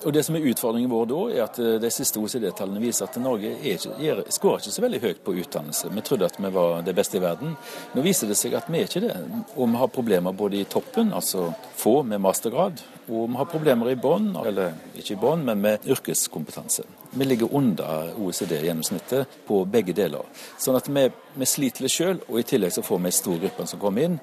Og 0.04 0.12
Det 0.12 0.22
som 0.22 0.36
er 0.36 0.44
utfordringen 0.44 0.90
vår 0.90 1.06
da, 1.08 1.20
er 1.32 1.42
at 1.46 1.58
eh, 1.62 1.76
de 1.80 1.90
siste 1.92 2.20
OECD-tallene 2.20 2.82
viser 2.82 3.06
at 3.06 3.16
Norge 3.22 3.54
er 3.56 3.84
er, 4.04 4.20
skårer 4.32 4.60
ikke 4.60 4.74
så 4.74 4.84
veldig 4.84 5.00
høyt 5.00 5.22
på 5.24 5.34
utdannelse. 5.40 5.90
Vi 5.94 6.04
trodde 6.04 6.28
at 6.28 6.36
vi 6.38 6.50
var 6.52 6.82
det 6.84 6.94
beste 6.96 7.16
i 7.16 7.22
verden. 7.22 7.54
Nå 7.94 8.04
viser 8.04 8.28
det 8.28 8.36
seg 8.36 8.56
at 8.58 8.68
vi 8.68 8.82
er 8.82 8.88
ikke 8.88 9.04
det. 9.06 9.14
Og 9.56 9.70
vi 9.70 9.80
har 9.80 9.92
problemer 9.92 10.36
både 10.36 10.60
i 10.60 10.66
toppen, 10.68 11.12
altså 11.16 11.46
få 11.80 12.02
med 12.04 12.20
mastergrad, 12.20 12.82
og 13.08 13.30
vi 13.30 13.38
har 13.40 13.48
problemer 13.48 13.92
i 13.92 13.98
bånn, 14.00 14.34
eller 14.44 14.74
ikke 14.98 15.16
i 15.16 15.20
bånn, 15.20 15.44
men 15.48 15.62
med 15.64 15.88
yrkeskompetanse. 15.88 16.84
Vi 17.14 17.28
ligger 17.28 17.54
under 17.54 18.12
OECD-gjennomsnittet 18.18 19.40
på 19.48 19.62
begge 19.64 19.96
deler. 19.96 20.28
Sånn 20.58 20.76
at 20.76 20.90
vi, 20.90 21.06
vi 21.34 21.48
sliter 21.48 21.86
litt 21.86 21.96
sjøl, 21.96 22.20
og 22.28 22.40
i 22.40 22.48
tillegg 22.48 22.76
så 22.76 22.84
får 22.84 23.00
vi 23.00 23.10
en 23.12 23.18
stor 23.22 23.40
gruppe 23.46 23.70
som 23.70 23.80
kommer 23.80 24.10
inn, 24.10 24.20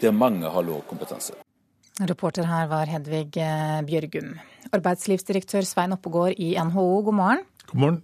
der 0.00 0.14
mange 0.14 0.48
har 0.48 0.64
lav 0.64 0.86
kompetanse. 0.88 1.36
Reporter 2.06 2.46
her 2.46 2.68
var 2.70 2.86
Hedvig 2.86 3.34
eh, 3.42 3.78
Bjørgum. 3.82 4.36
Arbeidslivsdirektør 4.76 5.66
Svein 5.66 5.94
Oppegård 5.96 6.36
i 6.38 6.52
NHO, 6.54 6.84
god 7.08 7.16
morgen. 7.18 7.40
God 7.72 7.80
morgen. 7.82 7.98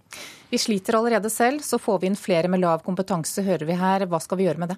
Vi 0.51 0.59
sliter 0.59 0.97
allerede 0.99 1.31
selv, 1.31 1.63
så 1.63 1.79
får 1.79 2.01
vi 2.01 2.09
inn 2.11 2.19
flere 2.19 2.51
med 2.51 2.59
lav 2.59 2.83
kompetanse, 2.83 3.45
hører 3.45 3.63
vi 3.69 3.77
her. 3.79 4.03
Hva 4.11 4.19
skal 4.19 4.41
vi 4.41 4.49
gjøre 4.49 4.59
med 4.65 4.73
det? 4.73 4.77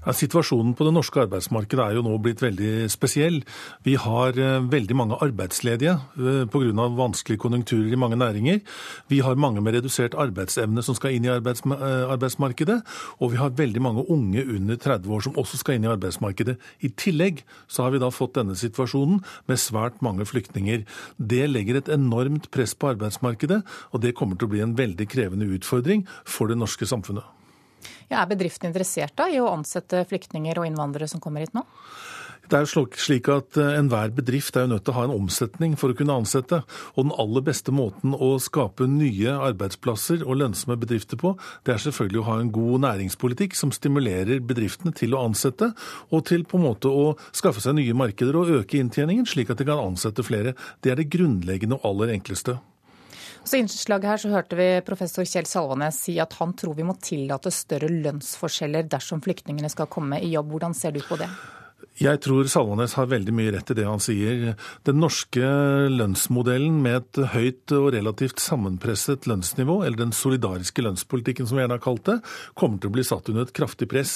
Ja, 0.00 0.14
situasjonen 0.16 0.72
på 0.72 0.86
det 0.86 0.94
norske 0.96 1.20
arbeidsmarkedet 1.26 1.82
er 1.84 1.96
jo 1.98 2.02
nå 2.06 2.14
blitt 2.24 2.40
veldig 2.40 2.86
spesiell. 2.88 3.42
Vi 3.84 3.98
har 4.00 4.38
eh, 4.40 4.62
veldig 4.72 4.94
mange 4.96 5.18
arbeidsledige 5.20 5.92
eh, 6.16 6.44
pga. 6.48 6.86
vanskelige 6.96 7.42
konjunkturer 7.42 7.92
i 7.92 7.98
mange 8.00 8.16
næringer. 8.16 8.62
Vi 9.12 9.18
har 9.20 9.36
mange 9.36 9.60
med 9.60 9.74
redusert 9.76 10.14
arbeidsevne 10.16 10.80
som 10.82 10.96
skal 10.96 11.18
inn 11.18 11.26
i 11.26 11.28
eh, 11.28 11.36
arbeidsmarkedet. 11.36 12.78
Og 13.20 13.34
vi 13.34 13.40
har 13.42 13.52
veldig 13.58 13.82
mange 13.84 14.04
unge 14.08 14.44
under 14.46 14.76
30 14.80 15.12
år 15.12 15.26
som 15.26 15.36
også 15.36 15.60
skal 15.60 15.76
inn 15.76 15.84
i 15.84 15.92
arbeidsmarkedet. 15.92 16.56
I 16.80 16.88
tillegg 16.96 17.44
så 17.68 17.84
har 17.84 17.92
vi 17.92 18.00
da 18.00 18.08
fått 18.08 18.38
denne 18.38 18.56
situasjonen 18.56 19.20
med 19.52 19.60
svært 19.60 20.00
mange 20.00 20.24
flyktninger. 20.24 20.86
Det 21.18 21.42
legger 21.50 21.76
et 21.76 21.92
enormt 21.92 22.48
press 22.50 22.72
på 22.72 22.94
arbeidsmarkedet, 22.94 23.60
og 23.92 24.00
det 24.00 24.14
kommer 24.16 24.40
til 24.40 24.48
å 24.48 24.54
bli 24.54 24.64
en 24.64 24.78
veldig 24.80 25.10
krevende 25.12 25.50
utfordring 25.58 26.06
for 26.24 26.48
det 26.48 26.56
norske 26.56 26.88
samfunnet. 26.88 27.39
Ja, 28.10 28.20
er 28.20 28.30
bedriften 28.30 28.70
interessert 28.70 29.16
da, 29.18 29.28
i 29.30 29.40
å 29.40 29.50
ansette 29.50 30.04
flyktninger 30.10 30.60
og 30.60 30.68
innvandrere 30.68 31.08
som 31.10 31.22
kommer 31.22 31.44
hit 31.44 31.56
nå? 31.56 31.66
Det 32.50 32.58
er 32.58 32.66
slik 32.98 33.28
at 33.30 33.54
eh, 33.60 33.76
Enhver 33.78 34.10
bedrift 34.14 34.56
er 34.58 34.64
jo 34.64 34.72
nødt 34.72 34.82
til 34.86 34.90
å 34.90 34.96
ha 34.96 35.04
en 35.06 35.14
omsetning 35.14 35.76
for 35.78 35.92
å 35.92 35.96
kunne 35.96 36.16
ansette. 36.18 36.58
Og 36.96 37.06
Den 37.06 37.12
aller 37.22 37.44
beste 37.46 37.70
måten 37.74 38.16
å 38.16 38.32
skape 38.42 38.88
nye 38.90 39.36
arbeidsplasser 39.50 40.24
og 40.24 40.40
lønnsomme 40.40 40.74
bedrifter 40.80 41.20
på, 41.20 41.36
det 41.66 41.76
er 41.76 41.84
selvfølgelig 41.84 42.22
å 42.24 42.26
ha 42.26 42.38
en 42.40 42.50
god 42.54 42.82
næringspolitikk 42.86 43.54
som 43.58 43.70
stimulerer 43.74 44.42
bedriftene 44.42 44.94
til 44.98 45.14
å 45.14 45.22
ansette, 45.28 45.70
og 46.10 46.26
til 46.26 46.42
på 46.48 46.58
en 46.58 46.66
måte 46.66 46.90
å 46.90 47.12
skaffe 47.30 47.62
seg 47.62 47.78
nye 47.78 47.94
markeder 47.94 48.40
og 48.40 48.50
øke 48.58 48.80
inntjeningen, 48.82 49.30
slik 49.30 49.54
at 49.54 49.62
de 49.62 49.70
kan 49.70 49.84
ansette 49.84 50.26
flere. 50.26 50.56
Det 50.82 50.90
er 50.90 50.98
det 50.98 51.10
grunnleggende 51.12 51.78
og 51.78 51.86
aller 51.92 52.16
enkleste. 52.18 52.58
Så 53.44 53.56
I 53.56 53.62
innslaget 53.64 54.04
her 54.04 54.20
så 54.20 54.30
hørte 54.30 54.58
vi 54.58 54.66
professor 54.86 55.24
Kjell 55.24 55.48
Salvanes 55.48 56.02
si 56.04 56.18
at 56.20 56.36
han 56.38 56.52
tror 56.58 56.76
vi 56.76 56.84
må 56.86 56.94
tillate 57.00 57.52
større 57.54 57.88
lønnsforskjeller 57.88 58.90
dersom 58.90 59.22
flyktningene 59.24 59.70
skal 59.72 59.88
komme 59.90 60.20
i 60.20 60.34
jobb. 60.34 60.52
Hvordan 60.52 60.76
ser 60.76 60.92
du 60.94 61.00
på 61.06 61.18
det? 61.20 61.30
Jeg 62.00 62.16
tror 62.24 62.46
Salvanes 62.48 62.94
har 62.96 63.10
veldig 63.10 63.32
mye 63.36 63.50
rett 63.52 63.70
i 63.74 63.74
det 63.76 63.84
han 63.84 64.00
sier. 64.00 64.54
Den 64.88 65.02
norske 65.02 65.44
lønnsmodellen 65.92 66.78
med 66.80 66.94
et 66.96 67.18
høyt 67.34 67.74
og 67.76 67.90
relativt 67.92 68.40
sammenpresset 68.40 69.26
lønnsnivå, 69.28 69.82
eller 69.84 70.06
den 70.06 70.14
solidariske 70.16 70.80
lønnspolitikken 70.80 71.44
som 71.44 71.58
vi 71.58 71.60
gjerne 71.66 71.76
har 71.76 71.82
kalt 71.84 72.06
det, 72.08 72.16
kommer 72.56 72.80
til 72.80 72.88
å 72.88 72.94
bli 72.94 73.04
satt 73.04 73.28
under 73.28 73.44
et 73.44 73.52
kraftig 73.52 73.90
press. 73.92 74.14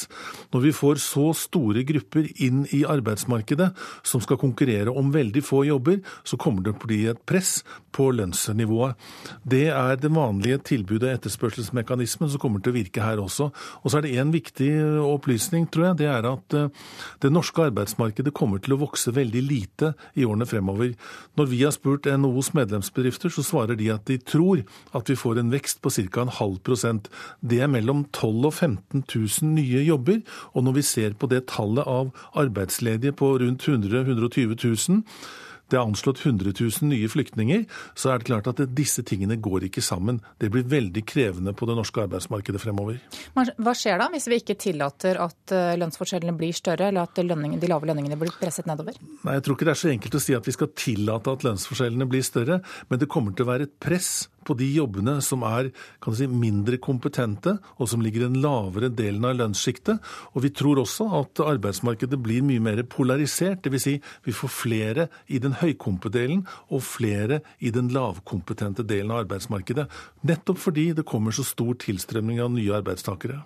Når 0.57 0.65
vi 0.65 0.73
får 0.79 1.03
så 1.05 1.27
store 1.37 1.83
grupper 1.85 2.31
inn 2.47 2.63
i 2.73 2.87
arbeidsmarkedet 2.89 3.69
som 4.01 4.25
skal 4.25 4.41
konkurrere 4.41 4.89
om 4.89 5.13
veldig 5.13 5.45
få 5.45 5.67
jobber, 5.69 6.01
så 6.25 6.41
kommer 6.41 6.65
det 6.65 6.73
å 6.73 6.81
bli 6.87 7.03
et 7.13 7.21
press 7.29 7.59
på 7.93 8.09
lønnsnivået. 8.17 8.97
Det 9.45 9.67
er 9.75 10.01
den 10.01 10.17
vanlige 10.17 10.63
tilbudet- 10.73 11.11
og 11.11 11.19
etterspørselsmekanismen 11.19 12.33
som 12.33 12.41
kommer 12.41 12.65
til 12.65 12.73
å 12.73 12.79
virke 12.81 13.05
her 13.05 13.21
også. 13.21 13.53
Og 13.85 13.93
så 13.93 14.01
er 14.01 14.09
det 14.09 14.17
en 14.17 14.33
viktig 14.33 14.73
opplysning, 15.05 15.69
tror 15.69 15.91
jeg. 15.91 16.01
Det 16.01 16.11
er 16.11 16.33
at 16.33 16.57
eh, 16.57 16.73
det 17.21 17.35
norske 17.35 17.61
arbeidsmarkedet 17.61 17.74
kommer 18.35 18.59
til 18.59 18.75
å 18.75 18.81
vokse 18.81 19.13
veldig 19.15 19.43
lite 19.43 19.95
i 20.15 20.25
årene 20.25 20.47
fremover. 20.47 20.95
Når 21.37 21.47
vi 21.51 21.63
har 21.65 21.73
spurt 21.73 22.07
NHOs 22.07 22.53
medlemsbedrifter, 22.55 23.29
så 23.29 23.43
svarer 23.43 23.77
de 23.77 23.91
at 23.91 24.07
de 24.07 24.19
tror 24.19 24.65
at 24.95 25.09
vi 25.09 25.17
får 25.17 25.39
en 25.39 25.53
vekst 25.53 25.83
på 25.83 25.91
ca. 25.91 26.23
en 26.23 26.29
halv 26.29 26.59
prosent. 26.63 27.09
Det 27.41 27.61
er 27.61 27.69
mellom 27.69 28.05
12 28.13 28.35
000 28.35 28.47
og 28.47 28.55
15 28.55 29.05
000 29.15 29.55
nye 29.55 29.85
jobber. 29.85 30.21
Og 30.55 30.65
når 30.65 30.73
vi 30.73 30.83
ser 30.83 31.15
på 31.15 31.27
det 31.27 31.47
tallet 31.47 31.87
av 31.87 32.13
arbeidsledige 32.35 33.13
på 33.13 33.39
rundt 33.39 33.69
100 33.69 34.05
000-120 34.05 34.89
000, 34.89 35.03
det 35.75 35.81
er 35.81 35.89
anslått 35.89 36.23
100 36.23 36.55
000 36.55 36.89
nye 36.93 37.09
flyktninger, 37.11 37.65
så 37.99 38.13
er 38.13 38.21
det 38.21 38.29
klart 38.29 38.49
at 38.53 38.63
disse 38.77 39.03
tingene 39.07 39.37
går 39.43 39.67
ikke 39.69 39.83
sammen. 39.85 40.21
Det 40.39 40.51
blir 40.55 40.67
veldig 40.71 41.03
krevende 41.09 41.55
på 41.57 41.67
det 41.69 41.77
norske 41.79 42.05
arbeidsmarkedet 42.05 42.63
fremover. 42.63 43.01
Hva 43.35 43.75
skjer 43.77 43.99
da 43.99 44.09
hvis 44.13 44.29
vi 44.31 44.39
ikke 44.41 44.59
tillater 44.61 45.19
at 45.25 45.55
eh, 45.55 45.75
lønnsforskjellene 45.81 46.37
blir 46.39 46.55
større, 46.55 46.93
eller 46.93 47.09
at 47.09 47.19
de 47.19 47.27
lave 47.71 47.91
lønningene 47.91 48.19
blir 48.21 48.35
presset 48.39 48.69
nedover? 48.71 48.99
Nei, 49.25 49.39
Jeg 49.39 49.47
tror 49.47 49.59
ikke 49.59 49.69
det 49.69 49.75
er 49.75 49.83
så 49.83 49.91
enkelt 49.91 50.19
å 50.19 50.23
si 50.23 50.39
at 50.39 50.47
vi 50.47 50.55
skal 50.55 50.71
tillate 50.79 51.35
at 51.35 51.47
lønnsforskjellene 51.49 52.09
blir 52.11 52.25
større, 52.27 52.61
men 52.91 53.03
det 53.03 53.11
kommer 53.11 53.35
til 53.35 53.47
å 53.47 53.51
være 53.51 53.69
et 53.69 53.77
press 53.83 54.29
på 54.47 54.57
de 54.59 54.69
jobbene 54.77 55.17
som 55.25 55.45
er 55.49 55.71
si, 56.15 56.29
mindre 56.29 56.79
kompetente, 56.83 57.57
og 57.79 57.91
som 57.91 58.03
ligger 58.05 58.25
i 58.25 58.29
den 58.29 58.41
lavere 58.45 58.91
delen 58.93 59.25
av 59.29 59.39
lønnssjiktet. 59.41 60.03
Og 60.35 60.45
vi 60.47 60.53
tror 60.55 60.83
også 60.83 61.09
at 61.21 61.45
arbeidsmarkedet 61.45 62.21
blir 62.23 62.45
mye 62.47 62.63
mer 62.63 62.83
polarisert. 62.89 63.65
Dvs. 63.65 63.85
Si, 63.85 63.97
vi 64.25 64.37
får 64.37 64.53
flere 64.53 65.09
i 65.29 65.41
den 65.43 65.57
høykompetente 65.61 66.45
og 66.73 66.85
flere 66.85 67.41
i 67.61 67.73
den 67.75 67.91
lavkompetente 67.95 68.85
delen 68.87 69.13
av 69.13 69.25
arbeidsmarkedet. 69.25 69.89
Nettopp 70.29 70.61
fordi 70.63 70.91
det 70.97 71.07
kommer 71.09 71.35
så 71.35 71.45
stor 71.47 71.75
tilstrømning 71.83 72.41
av 72.45 72.53
nye 72.55 72.77
arbeidstakere. 72.77 73.43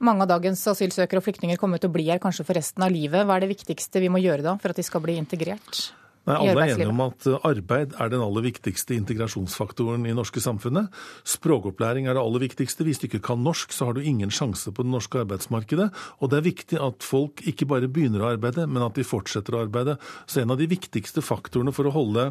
Mange 0.00 0.24
av 0.24 0.30
dagens 0.30 0.62
asylsøkere 0.70 1.20
og 1.20 1.26
flyktninger 1.26 1.58
kommer 1.60 1.80
til 1.80 1.90
å 1.90 1.92
bli 1.92 2.06
her 2.08 2.20
kanskje 2.22 2.46
for 2.48 2.56
resten 2.56 2.84
av 2.86 2.92
livet. 2.94 3.26
Hva 3.28 3.36
er 3.36 3.44
det 3.44 3.50
viktigste 3.52 4.00
vi 4.00 4.08
må 4.12 4.22
gjøre 4.22 4.46
da 4.46 4.54
for 4.60 4.72
at 4.72 4.80
de 4.80 4.84
skal 4.86 5.02
bli 5.04 5.18
integrert? 5.20 5.90
Nei, 6.30 6.38
Alle 6.38 6.62
er 6.62 6.74
enige 6.76 6.92
om 6.92 7.00
at 7.02 7.26
arbeid 7.46 7.94
er 7.98 8.10
den 8.12 8.22
aller 8.22 8.44
viktigste 8.44 8.94
integrasjonsfaktoren 8.94 10.04
i 10.06 10.14
norske 10.14 10.42
samfunnet. 10.42 10.90
Språkopplæring 11.26 12.06
er 12.06 12.14
det 12.14 12.22
aller 12.22 12.44
viktigste. 12.44 12.86
Hvis 12.86 13.00
du 13.02 13.08
ikke 13.08 13.22
kan 13.30 13.42
norsk, 13.42 13.74
så 13.74 13.88
har 13.88 13.96
du 13.96 14.04
ingen 14.04 14.30
sjanse 14.30 14.70
på 14.74 14.84
det 14.86 14.92
norske 14.92 15.22
arbeidsmarkedet. 15.24 15.88
Og 16.20 16.30
det 16.30 16.38
er 16.38 16.46
viktig 16.46 16.78
at 16.82 17.06
folk 17.06 17.42
ikke 17.50 17.66
bare 17.70 17.90
begynner 17.90 18.22
å 18.22 18.30
arbeide, 18.36 18.68
men 18.70 18.84
at 18.86 18.98
de 18.98 19.06
fortsetter 19.06 19.56
å 19.56 19.64
arbeide. 19.64 19.96
Så 20.30 20.44
en 20.44 20.54
av 20.54 20.60
de 20.60 20.68
viktigste 20.70 21.24
faktorene 21.24 21.74
for 21.74 21.88
å 21.90 21.94
holde 21.94 22.28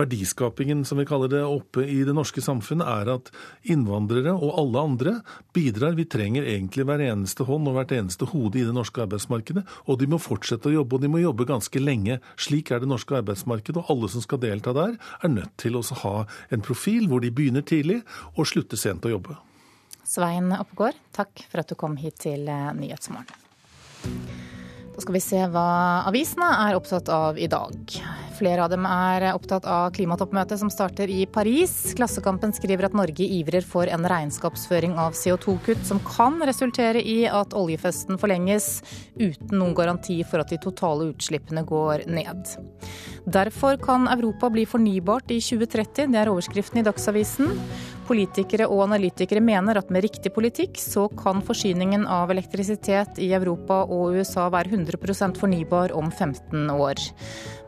verdiskapingen, 0.00 0.86
som 0.88 1.00
vi 1.00 1.08
kaller 1.08 1.32
det, 1.32 1.44
oppe 1.44 1.84
i 1.84 2.00
det 2.06 2.16
norske 2.16 2.40
samfunnet, 2.44 2.88
er 2.88 3.12
at 3.18 3.30
innvandrere 3.68 4.32
og 4.32 4.56
alle 4.62 4.86
andre 4.88 5.16
bidrar. 5.56 5.98
Vi 5.98 6.08
trenger 6.08 6.48
egentlig 6.48 6.88
hver 6.88 7.04
eneste 7.10 7.44
hånd 7.48 7.68
og 7.68 7.76
hvert 7.76 7.92
eneste 7.98 8.30
hode 8.32 8.62
i 8.62 8.64
det 8.64 8.74
norske 8.76 9.04
arbeidsmarkedet. 9.04 9.66
Og 9.90 10.00
de 10.00 10.08
må 10.08 10.22
fortsette 10.22 10.70
å 10.70 10.76
jobbe, 10.78 10.96
og 10.96 11.04
de 11.04 11.12
må 11.12 11.20
jobbe 11.20 11.48
ganske 11.48 11.82
lenge. 11.82 12.20
Slik 12.40 12.72
er 12.72 12.80
det 12.80 12.88
norske 12.88 13.12
arbeidsmarkedet 13.18 13.33
arbeidsmarked, 13.34 13.76
og 13.76 13.90
alle 13.90 14.08
som 14.08 14.22
skal 14.22 14.40
delta 14.40 14.72
der, 14.72 14.96
er 15.22 15.28
nødt 15.28 15.56
til 15.58 15.76
å 15.76 15.82
ha 16.04 16.26
en 16.50 16.62
profil 16.62 17.08
hvor 17.08 17.20
de 17.20 17.30
begynner 17.30 17.62
tidlig 17.62 18.02
og 18.36 18.46
slutter 18.46 18.76
sent 18.76 19.04
å 19.04 19.14
jobbe. 19.14 19.36
Svein 20.04 20.52
Oppegård, 20.52 20.96
takk 21.12 21.46
for 21.48 21.62
at 21.62 21.68
du 21.68 21.74
kom 21.74 21.96
hit 21.96 22.20
til 22.26 22.48
eh, 22.48 22.72
Nyhetsmorgen. 22.76 24.52
Da 24.94 25.02
skal 25.02 25.16
vi 25.16 25.20
se 25.24 25.40
hva 25.50 25.68
avisene 26.06 26.46
er 26.68 26.76
opptatt 26.78 27.08
av 27.10 27.38
i 27.38 27.48
dag. 27.50 27.74
Flere 28.38 28.62
av 28.62 28.70
dem 28.70 28.86
er 28.86 29.24
opptatt 29.32 29.66
av 29.66 29.88
klimatoppmøtet 29.94 30.60
som 30.60 30.70
starter 30.70 31.10
i 31.10 31.24
Paris. 31.26 31.72
Klassekampen 31.98 32.54
skriver 32.54 32.86
at 32.86 32.94
Norge 32.94 33.26
ivrer 33.26 33.66
for 33.66 33.90
en 33.90 34.06
regnskapsføring 34.10 34.94
av 34.98 35.16
CO2-kutt 35.18 35.82
som 35.86 35.98
kan 36.06 36.38
resultere 36.46 37.02
i 37.02 37.24
at 37.26 37.54
oljefesten 37.58 38.18
forlenges, 38.22 38.84
uten 39.18 39.58
noen 39.58 39.74
garanti 39.74 40.20
for 40.26 40.42
at 40.42 40.54
de 40.54 40.60
totale 40.62 41.10
utslippene 41.10 41.66
går 41.66 42.06
ned. 42.10 42.54
Derfor 43.26 43.78
kan 43.82 44.06
Europa 44.12 44.50
bli 44.52 44.66
fornybart 44.68 45.30
i 45.34 45.40
2030, 45.42 46.10
det 46.14 46.22
er 46.22 46.30
overskriften 46.30 46.82
i 46.82 46.86
Dagsavisen. 46.86 47.50
Politikere 48.04 48.66
og 48.68 48.82
analytikere 48.84 49.40
mener 49.40 49.78
at 49.80 49.90
med 49.92 50.04
riktig 50.04 50.32
politikk 50.34 50.76
så 50.80 51.06
kan 51.16 51.40
forsyningen 51.44 52.04
av 52.10 52.32
elektrisitet 52.34 53.20
i 53.22 53.30
Europa 53.36 53.80
og 53.84 54.18
USA 54.18 54.46
være 54.52 54.74
100% 54.74 55.40
fornybar 55.40 55.94
om 55.96 56.10
15 56.10 56.68
år. 56.74 57.00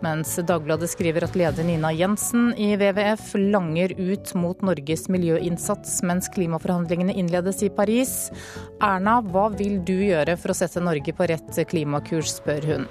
Mens 0.04 0.34
Dagbladet 0.36 0.90
skriver 0.92 1.24
at 1.24 1.36
leder 1.38 1.64
Nina 1.64 1.92
Jensen 1.96 2.50
i 2.52 2.74
WWF 2.76 3.32
langer 3.40 3.96
ut 3.96 4.34
mot 4.36 4.60
Norges 4.66 5.06
miljøinnsats 5.12 6.02
mens 6.06 6.28
klimaforhandlingene 6.34 7.16
innledes 7.16 7.64
i 7.64 7.72
Paris. 7.72 8.16
Erna, 8.84 9.22
hva 9.24 9.48
vil 9.56 9.80
du 9.88 9.96
gjøre 10.04 10.36
for 10.36 10.52
å 10.52 10.58
sette 10.60 10.84
Norge 10.84 11.16
på 11.16 11.30
rett 11.32 11.62
klimakurs, 11.70 12.36
spør 12.42 12.72
hun. 12.74 12.90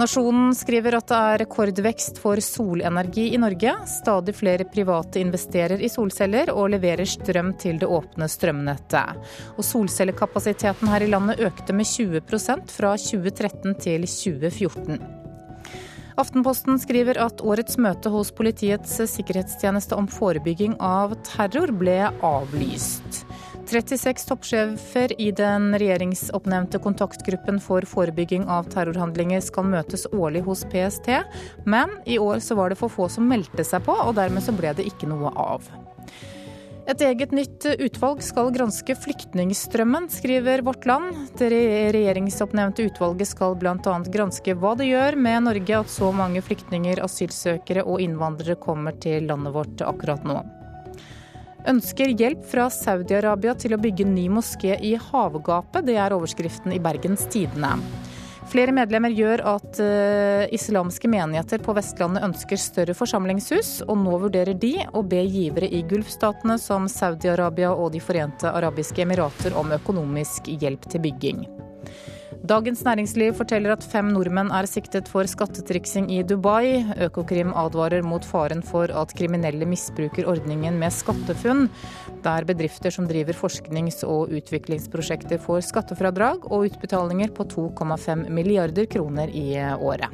Nasjonen 0.00 0.54
skriver 0.56 0.94
at 0.96 1.10
det 1.10 1.16
er 1.20 1.42
rekordvekst 1.42 2.16
for 2.22 2.40
solenergi 2.40 3.26
i 3.34 3.40
Norge. 3.40 3.74
Stadig 3.90 4.32
flere 4.38 4.64
private 4.64 5.20
investerer 5.20 5.84
i 5.84 5.90
solceller 5.92 6.48
og 6.54 6.70
leverer 6.72 7.04
strøm 7.08 7.52
til 7.60 7.76
det 7.82 7.90
åpne 7.92 8.28
strømnettet. 8.32 9.20
Og 9.58 9.66
solcellekapasiteten 9.68 10.88
her 10.88 11.04
i 11.04 11.10
landet 11.12 11.44
økte 11.44 11.76
med 11.76 11.90
20% 11.90 12.72
fra 12.72 12.94
2013 12.96 13.76
til 13.84 14.08
2014. 14.08 15.02
Aftenposten 16.22 16.80
skriver 16.80 17.20
at 17.20 17.44
årets 17.44 17.76
møte 17.80 18.12
hos 18.12 18.32
Politiets 18.36 18.96
sikkerhetstjeneste 19.12 19.96
om 19.96 20.08
forebygging 20.08 20.78
av 20.80 21.18
terror 21.28 21.72
ble 21.76 21.98
avlyst. 22.24 23.24
36 23.72 24.26
toppsjefer 24.28 25.14
i 25.20 25.30
den 25.32 25.70
regjeringsoppnevnte 25.80 26.76
kontaktgruppen 26.84 27.60
for 27.64 27.86
forebygging 27.88 28.44
av 28.44 28.68
terrorhandlinger 28.72 29.40
skal 29.40 29.64
møtes 29.72 30.04
årlig 30.12 30.42
hos 30.44 30.66
PST, 30.68 31.08
men 31.64 31.94
i 32.04 32.18
år 32.20 32.42
så 32.44 32.58
var 32.58 32.68
det 32.68 32.80
for 32.82 32.92
få 32.92 33.08
som 33.08 33.30
meldte 33.30 33.64
seg 33.64 33.86
på, 33.86 33.96
og 33.96 34.12
dermed 34.20 34.44
så 34.44 34.52
ble 34.52 34.74
det 34.76 34.84
ikke 34.90 35.08
noe 35.08 35.32
av. 35.32 35.70
Et 36.92 37.02
eget 37.06 37.32
nytt 37.32 37.64
utvalg 37.78 38.20
skal 38.26 38.50
granske 38.52 38.96
flyktningstrømmen, 38.98 40.08
skriver 40.12 40.64
Vårt 40.66 40.84
Land. 40.90 41.28
Det 41.38 41.48
regjeringsoppnevnte 41.94 42.90
utvalget 42.90 43.30
skal 43.30 43.54
bl.a. 43.56 43.98
granske 44.12 44.56
hva 44.58 44.74
det 44.76 44.90
gjør 44.90 45.16
med 45.16 45.46
Norge 45.46 45.78
at 45.78 45.92
så 45.94 46.10
mange 46.12 46.42
flyktninger, 46.44 47.00
asylsøkere 47.06 47.86
og 47.86 48.02
innvandrere 48.04 48.58
kommer 48.60 48.98
til 49.00 49.30
landet 49.30 49.56
vårt 49.56 49.86
akkurat 49.86 50.26
nå 50.28 50.42
ønsker 51.68 52.14
hjelp 52.18 52.44
fra 52.48 52.68
Saudi-Arabia 52.72 53.54
til 53.58 53.76
å 53.76 53.80
bygge 53.80 54.06
ny 54.08 54.28
moské 54.32 54.78
i 54.80 54.94
havgapet. 54.98 55.86
Det 55.86 55.98
er 56.00 56.14
overskriften 56.16 56.74
i 56.74 56.80
Bergens 56.82 57.26
Tidende. 57.32 57.76
Flere 58.52 58.74
medlemmer 58.74 59.14
gjør 59.16 59.40
at 59.54 59.78
uh, 59.80 60.44
islamske 60.52 61.08
menigheter 61.08 61.62
på 61.64 61.72
Vestlandet 61.78 62.26
ønsker 62.26 62.60
større 62.60 62.96
forsamlingshus, 62.98 63.78
og 63.86 63.96
nå 64.02 64.18
vurderer 64.26 64.58
de 64.58 64.74
å 64.92 65.00
be 65.06 65.22
givere 65.24 65.70
i 65.72 65.80
Gulfstatene 65.88 66.58
som 66.60 66.90
Saudi-Arabia 66.90 67.72
og 67.72 67.94
De 67.94 68.02
forente 68.04 68.52
arabiske 68.52 69.06
emirater 69.06 69.56
om 69.56 69.72
økonomisk 69.78 70.52
hjelp 70.52 70.90
til 70.90 71.06
bygging. 71.06 71.46
Dagens 72.42 72.80
Næringsliv 72.82 73.36
forteller 73.38 73.70
at 73.70 73.84
fem 73.86 74.08
nordmenn 74.10 74.48
er 74.50 74.66
siktet 74.66 75.06
for 75.06 75.28
skattetriksing 75.30 76.08
i 76.10 76.24
Dubai. 76.26 76.80
Økokrim 77.06 77.52
advarer 77.54 78.02
mot 78.02 78.26
faren 78.26 78.64
for 78.66 78.90
at 78.90 79.14
kriminelle 79.14 79.68
misbruker 79.70 80.26
ordningen 80.26 80.80
med 80.80 80.90
SkatteFUNN, 80.90 81.68
der 82.24 82.48
bedrifter 82.48 82.90
som 82.90 83.06
driver 83.06 83.38
forsknings- 83.38 84.02
og 84.02 84.34
utviklingsprosjekter 84.34 85.38
får 85.38 85.62
skattefradrag 85.68 86.50
og 86.50 86.66
utbetalinger 86.72 87.30
på 87.30 87.46
2,5 87.54 88.26
milliarder 88.34 88.90
kroner 88.90 89.30
i 89.30 89.54
året. 89.78 90.10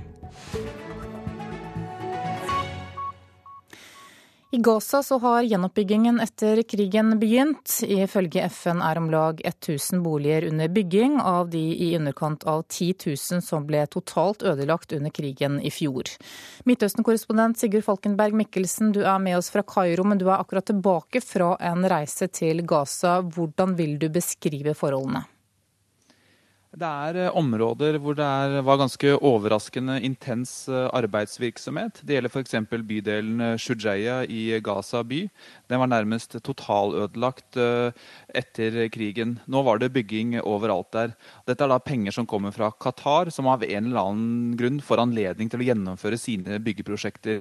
I 4.51 4.59
Gaza 4.59 5.03
så 5.03 5.19
har 5.19 5.43
gjenoppbyggingen 5.43 6.21
etter 6.21 6.63
krigen 6.63 7.19
begynt. 7.21 7.83
Ifølge 7.85 8.47
FN 8.49 8.81
er 8.81 8.97
om 8.97 9.11
lag 9.13 9.43
1000 9.45 10.01
boliger 10.03 10.47
under 10.49 10.69
bygging, 10.73 11.21
av 11.21 11.51
de 11.53 11.61
i 11.77 11.91
underkant 11.97 12.45
av 12.49 12.63
10 12.63 12.95
000 13.07 13.43
som 13.45 13.67
ble 13.69 13.85
totalt 13.93 14.43
ødelagt 14.43 14.97
under 14.97 15.13
krigen 15.13 15.61
i 15.61 15.69
fjor. 15.71 16.09
Midtøsten-korrespondent 16.65 17.61
Sigurd 17.61 17.85
Falkenberg 17.85 18.41
Mikkelsen, 18.41 18.95
du 18.97 19.03
er 19.05 19.21
med 19.21 19.37
oss 19.37 19.53
fra 19.53 19.61
Kairo, 19.69 20.09
men 20.09 20.17
du 20.17 20.31
er 20.31 20.39
akkurat 20.39 20.73
tilbake 20.73 21.21
fra 21.21 21.53
en 21.61 21.85
reise 21.85 22.33
til 22.33 22.65
Gaza. 22.65 23.19
Hvordan 23.21 23.77
vil 23.77 23.99
du 24.01 24.09
beskrive 24.09 24.73
forholdene? 24.73 25.27
Det 26.77 26.85
er 26.85 27.17
eh, 27.17 27.37
områder 27.37 27.97
hvor 28.03 28.17
det 28.19 28.25
er, 28.25 28.59
var 28.61 28.77
ganske 28.77 29.15
overraskende 29.25 29.95
intens 30.05 30.67
eh, 30.69 30.85
arbeidsvirksomhet. 30.93 32.03
Det 32.05 32.19
gjelder 32.19 32.35
f.eks. 32.35 32.57
bydelen 32.85 33.41
Shujaya 33.57 34.19
i 34.29 34.61
Gaza 34.61 35.01
by. 35.01 35.23
Den 35.73 35.81
var 35.81 35.89
nærmest 35.89 36.37
totalødelagt 36.45 37.57
etter 37.57 38.77
krigen. 38.93 39.39
Nå 39.49 39.63
var 39.65 39.81
det 39.81 39.95
bygging 39.97 40.37
overalt 40.43 40.93
der. 40.93 41.17
Dette 41.49 41.65
er 41.65 41.73
da 41.73 41.81
penger 41.81 42.13
som 42.13 42.29
kommer 42.29 42.53
fra 42.53 42.71
Qatar, 42.77 43.33
som 43.33 43.49
av 43.49 43.65
en 43.65 43.89
eller 43.89 44.05
annen 44.05 44.57
grunn 44.61 44.83
får 44.85 45.07
anledning 45.07 45.49
til 45.49 45.65
å 45.65 45.69
gjennomføre 45.71 46.21
sine 46.21 46.61
byggeprosjekter. 46.61 47.41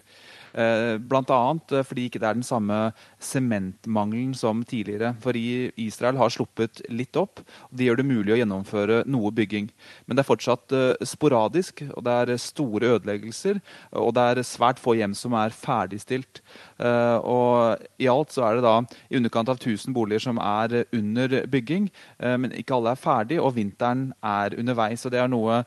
Eh, 0.58 0.98
Bl.a. 0.98 1.40
Eh, 1.72 1.84
fordi 1.86 2.08
ikke 2.08 2.22
det 2.22 2.30
er 2.30 2.38
den 2.40 2.48
samme 2.48 2.78
sementmangelen 3.20 4.34
som 4.38 4.64
tidligere. 4.66 5.14
For 5.24 5.36
Israel 5.36 6.20
har 6.20 6.34
sluppet 6.34 6.82
litt 6.90 7.18
opp. 7.18 7.42
og 7.70 7.78
Det 7.78 7.88
gjør 7.88 8.02
det 8.02 8.08
mulig 8.08 8.36
å 8.36 8.40
gjennomføre 8.40 9.02
noe 9.10 9.32
bygging. 9.34 9.70
Men 10.06 10.18
det 10.18 10.24
er 10.24 10.30
fortsatt 10.30 10.76
eh, 10.76 11.06
sporadisk, 11.08 11.84
og 11.96 12.06
det 12.06 12.14
er 12.14 12.42
store 12.42 12.94
ødeleggelser. 12.98 13.62
Og 13.98 14.14
det 14.18 14.24
er 14.24 14.44
svært 14.46 14.82
få 14.82 14.96
hjem 15.00 15.16
som 15.18 15.36
er 15.38 15.56
ferdigstilt. 15.56 16.42
Og 16.78 17.82
i 17.98 18.08
alt 18.12 18.34
så 18.34 18.44
er 18.46 18.58
det 18.58 18.66
da 18.66 18.76
i 19.10 19.18
underkant 19.18 19.50
av 19.50 19.58
1000 19.58 19.96
boliger 19.96 20.22
som 20.28 20.38
er 20.42 20.84
under 20.94 21.34
bygging, 21.50 21.88
men 22.20 22.54
ikke 22.58 22.76
alle 22.78 22.94
er 22.94 23.02
ferdig, 23.02 23.40
og 23.42 23.56
vinteren 23.56 24.12
er 24.22 24.54
underveis. 24.60 25.06
og 25.06 25.14
Det 25.14 25.22
er 25.22 25.32
noe 25.32 25.64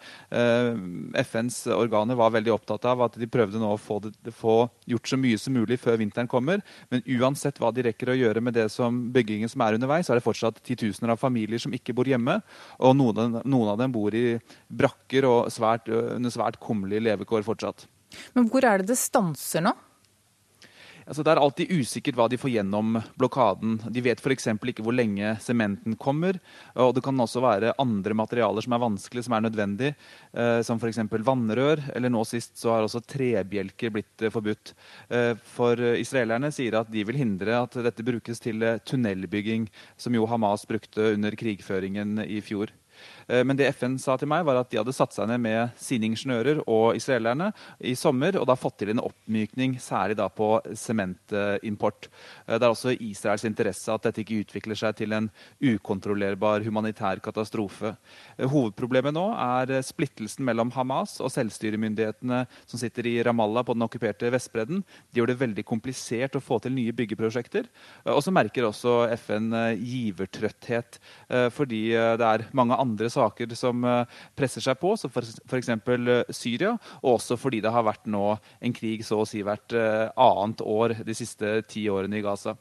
FNs 1.25 1.65
organer 1.75 2.19
var 2.19 2.35
veldig 2.37 2.55
opptatt 2.55 2.87
av, 2.91 3.03
at 3.07 3.19
de 3.19 3.31
prøvde 3.31 3.61
nå 3.61 3.75
å 3.75 3.81
få, 3.81 3.99
det, 4.07 4.35
få 4.37 4.63
gjort 4.95 5.13
så 5.13 5.19
mye 5.21 5.39
som 5.41 5.57
mulig 5.57 5.79
før 5.83 6.01
vinteren 6.01 6.31
kommer. 6.31 6.65
Men 6.93 7.05
uansett 7.19 7.61
hva 7.61 7.73
de 7.75 7.85
rekker 7.89 8.13
å 8.13 8.19
gjøre 8.19 8.43
med 8.45 8.57
det 8.59 8.69
som 8.73 9.03
byggingen 9.15 9.51
som 9.51 9.65
er 9.67 9.79
underveis, 9.79 10.09
så 10.09 10.15
er 10.15 10.21
det 10.21 10.27
fortsatt 10.27 10.63
titusener 10.67 11.15
av 11.15 11.21
familier 11.23 11.63
som 11.63 11.75
ikke 11.77 11.95
bor 11.97 12.09
hjemme. 12.09 12.41
Og 12.81 12.97
noen, 12.99 13.41
noen 13.45 13.73
av 13.75 13.81
dem 13.81 13.95
bor 13.95 14.15
i 14.17 14.35
brakker 14.69 15.29
og 15.29 15.53
svært, 15.55 15.91
under 15.91 16.35
svært 16.35 16.61
kummerlige 16.63 17.09
levekår 17.11 17.47
fortsatt. 17.47 17.87
Men 18.35 18.51
hvor 18.51 18.67
er 18.67 18.83
det 18.83 18.91
det 18.91 18.99
stanser 18.99 19.65
nå? 19.65 19.77
Altså, 21.11 21.25
det 21.27 21.31
er 21.33 21.41
alltid 21.43 21.71
usikkert 21.75 22.15
hva 22.15 22.29
de 22.31 22.39
får 22.39 22.53
gjennom 22.53 23.01
blokaden. 23.19 23.81
De 23.91 24.03
vet 24.05 24.21
f.eks. 24.23 24.45
ikke 24.55 24.85
hvor 24.87 24.95
lenge 24.95 25.33
sementen 25.43 25.97
kommer. 25.99 26.37
og 26.79 26.93
Det 26.95 27.03
kan 27.03 27.19
også 27.19 27.43
være 27.43 27.73
andre 27.83 28.15
materialer 28.15 28.63
som 28.63 28.77
er 28.77 28.83
vanskelige, 28.85 29.27
som 29.27 29.35
er 29.35 29.43
nødvendig, 29.43 29.91
eh, 30.31 30.61
som 30.63 30.79
f.eks. 30.79 31.03
vannrør. 31.27 31.83
Eller 31.99 32.15
nå 32.15 32.23
sist 32.31 32.63
så 32.63 32.77
har 32.77 32.87
også 32.87 33.03
trebjelker 33.11 33.91
blitt 33.91 34.23
eh, 34.23 34.31
forbudt. 34.31 34.71
Eh, 35.11 35.33
for 35.57 35.83
israelerne 35.99 36.53
sier 36.55 36.79
at 36.79 36.95
de 36.95 37.03
vil 37.09 37.19
hindre 37.19 37.59
at 37.59 37.75
dette 37.91 38.07
brukes 38.07 38.39
til 38.47 38.63
eh, 38.63 38.79
tunnelbygging, 38.87 39.67
som 39.99 40.15
jo 40.15 40.31
Hamas 40.31 40.63
brukte 40.71 41.17
under 41.17 41.35
krigføringen 41.35 42.23
i 42.23 42.39
fjor. 42.39 42.71
Eh, 43.31 43.45
men 43.47 43.59
det 43.59 43.69
FN 43.77 43.97
sa 44.01 44.17
til 44.19 44.31
meg, 44.31 44.45
var 44.47 44.61
at 44.61 44.71
de 44.73 44.81
hadde 44.81 44.95
satt 44.95 45.15
seg 45.15 45.29
ned 45.31 45.41
med 45.45 45.77
sine 45.81 46.09
ingeniører 46.11 46.63
og 46.67 46.99
israelerne 46.99 47.51
i 47.87 47.95
sommer 47.99 48.39
og 48.41 48.47
da 48.51 48.57
fått 48.59 48.81
til 48.83 48.93
en 48.95 49.03
oppmykning, 49.03 49.77
særlig 49.83 50.19
da 50.19 50.27
på 50.33 50.53
sementimport. 50.79 52.11
Eh, 52.47 52.57
det 52.57 52.67
er 52.67 52.71
også 52.73 52.97
Israels 52.97 53.47
interesse 53.49 53.93
at 53.95 54.09
dette 54.09 54.25
ikke 54.25 54.43
utvikler 54.45 54.79
seg 54.79 54.99
til 54.99 55.15
en 55.17 55.31
ukontrollerbar 55.63 56.65
humanitær 56.67 57.23
katastrofe. 57.25 57.95
Eh, 58.37 58.49
hovedproblemet 58.51 59.15
nå 59.17 59.27
er 59.37 59.77
splittelsen 59.87 60.47
mellom 60.47 60.73
Hamas 60.75 61.19
og 61.23 61.33
selvstyremyndighetene 61.35 62.43
som 62.65 62.83
sitter 62.83 63.07
i 63.11 63.17
Ramallah 63.27 63.67
på 63.67 63.77
den 63.77 63.87
okkuperte 63.87 64.33
Vestbredden. 64.33 64.83
De 65.11 65.21
gjør 65.21 65.33
det 65.33 65.41
veldig 65.41 65.67
komplisert 65.69 66.39
å 66.39 66.43
få 66.43 66.61
til 66.63 66.75
nye 66.75 66.95
byggeprosjekter. 66.97 67.69
Og 68.11 68.23
så 68.25 68.33
merker 68.35 68.67
også 68.67 68.95
FN 69.21 69.51
givertrøtthet, 69.77 70.99
fordi 71.55 71.81
det 71.91 72.27
er 72.27 72.45
mange 72.57 72.77
andre 72.81 73.11
saker 73.11 73.20
saker 73.21 73.55
som 73.59 73.85
eh, 73.85 74.19
presser 74.37 74.65
seg 74.65 74.81
på, 74.81 74.95
som 74.99 75.13
f.eks. 75.13 75.71
Eh, 75.71 76.35
Syria, 76.35 76.75
og 77.03 77.19
også 77.19 77.39
fordi 77.41 77.63
det 77.65 77.73
har 77.75 77.87
vært 77.87 78.09
nå 78.11 78.35
en 78.37 78.77
krig 78.77 79.05
så 79.07 79.23
å 79.23 79.29
si 79.29 79.45
hvert 79.47 79.77
eh, 79.77 80.11
annet 80.17 80.65
år 80.65 81.01
de 81.07 81.17
siste 81.17 81.61
ti 81.71 81.87
årene 81.93 82.21
i 82.21 82.25
Gaza. 82.25 82.57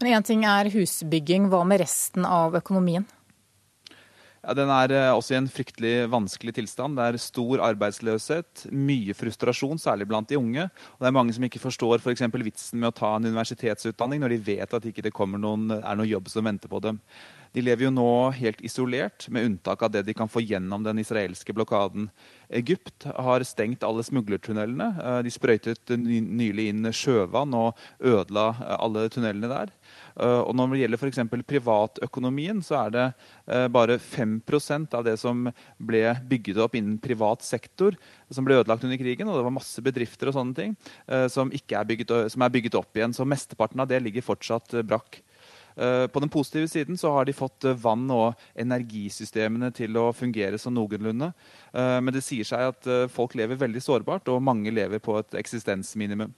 Men 0.00 0.14
én 0.14 0.26
ting 0.26 0.46
er 0.46 0.70
husbygging, 0.70 1.50
hva 1.50 1.64
med 1.66 1.82
resten 1.82 2.26
av 2.28 2.54
økonomien? 2.58 3.06
Ja, 4.44 4.52
den 4.52 4.68
er 4.68 4.92
også 5.14 5.32
i 5.32 5.38
en 5.38 5.48
fryktelig 5.48 5.92
vanskelig 6.12 6.52
tilstand. 6.58 6.98
Det 6.98 7.04
er 7.06 7.16
stor 7.22 7.62
arbeidsløshet, 7.64 8.66
mye 8.76 9.14
frustrasjon, 9.16 9.80
særlig 9.80 10.06
blant 10.10 10.28
de 10.28 10.36
unge. 10.36 10.66
Og 10.68 11.00
det 11.00 11.08
er 11.08 11.16
mange 11.16 11.32
som 11.32 11.46
ikke 11.48 11.62
forstår 11.62 12.02
f.eks. 12.02 12.26
For 12.28 12.44
vitsen 12.44 12.82
med 12.82 12.90
å 12.90 12.98
ta 12.98 13.14
en 13.16 13.30
universitetsutdanning 13.30 14.20
når 14.20 14.34
de 14.34 14.42
vet 14.52 14.76
at 14.76 14.90
ikke 14.90 15.06
det 15.06 15.14
ikke 15.14 15.30
er 15.30 15.40
noen 15.40 16.04
jobb 16.10 16.28
som 16.28 16.44
venter 16.44 16.70
på 16.70 16.82
dem. 16.84 17.00
De 17.54 17.62
lever 17.62 17.86
jo 17.86 17.92
nå 17.94 18.10
helt 18.34 18.62
isolert, 18.66 19.28
med 19.30 19.46
unntak 19.46 19.84
av 19.86 19.92
det 19.94 20.02
de 20.08 20.14
kan 20.16 20.30
få 20.30 20.42
gjennom 20.42 20.82
den 20.82 20.98
israelske 20.98 21.54
blokaden. 21.54 22.08
Egypt 22.50 23.06
har 23.06 23.44
stengt 23.46 23.84
alle 23.86 24.02
smuglertunnelene. 24.02 24.88
Eh, 24.98 25.18
de 25.22 25.32
sprøytet 25.32 25.92
nylig 25.94 26.66
inn 26.72 26.88
sjøvann 26.90 27.54
og 27.54 27.78
ødela 28.02 28.48
eh, 28.56 28.74
alle 28.74 29.04
tunnelene 29.12 29.50
der. 29.52 29.70
Eh, 30.18 30.40
og 30.40 30.50
når 30.58 30.72
det 30.72 30.80
gjelder 30.82 31.02
f.eks. 31.02 31.20
privatøkonomien, 31.52 32.62
så 32.64 32.80
er 32.84 32.94
det 32.94 33.06
bare 33.74 33.98
5% 34.00 34.94
av 34.96 35.04
det 35.06 35.14
som 35.20 35.46
ble 35.78 36.02
bygget 36.26 36.58
opp 36.64 36.74
innen 36.78 36.96
privat 37.02 37.44
sektor, 37.44 37.94
som 38.34 38.46
ble 38.46 38.56
ødelagt 38.62 38.86
under 38.88 38.98
krigen. 38.98 39.30
Og 39.30 39.38
det 39.38 39.46
var 39.46 39.54
masse 39.54 39.84
bedrifter 39.84 40.30
og 40.30 40.38
sånne 40.38 40.58
ting 40.58 40.74
som, 41.30 41.52
er 41.52 41.86
bygget, 41.86 42.14
som 42.32 42.42
er 42.42 42.54
bygget 42.54 42.78
opp 42.80 42.96
igjen. 42.96 43.14
Så 43.14 43.28
mesteparten 43.28 43.84
av 43.84 43.90
det 43.90 44.00
ligger 44.02 44.24
fortsatt 44.24 44.74
brakk. 44.88 45.20
Eh, 45.76 46.06
på 46.06 46.20
den 46.20 46.30
positive 46.30 46.68
siden 46.68 46.98
så 46.98 47.10
har 47.12 47.24
de 47.24 47.34
fått 47.34 47.64
eh, 47.64 47.74
vann- 47.74 48.10
og 48.14 48.38
energisystemene 48.54 49.72
til 49.74 49.96
å 49.98 50.10
fungere 50.14 50.60
sånn 50.60 50.76
noenlunde. 50.78 51.32
Eh, 51.72 51.98
men 52.00 52.14
det 52.14 52.22
sier 52.26 52.46
seg 52.46 52.70
at 52.70 53.10
folk 53.12 53.34
lever 53.38 53.58
veldig 53.60 53.82
sårbart, 53.82 54.30
og 54.30 54.44
mange 54.44 54.72
lever 54.74 55.02
på 55.02 55.18
et 55.18 55.38
eksistensminimum. 55.40 56.34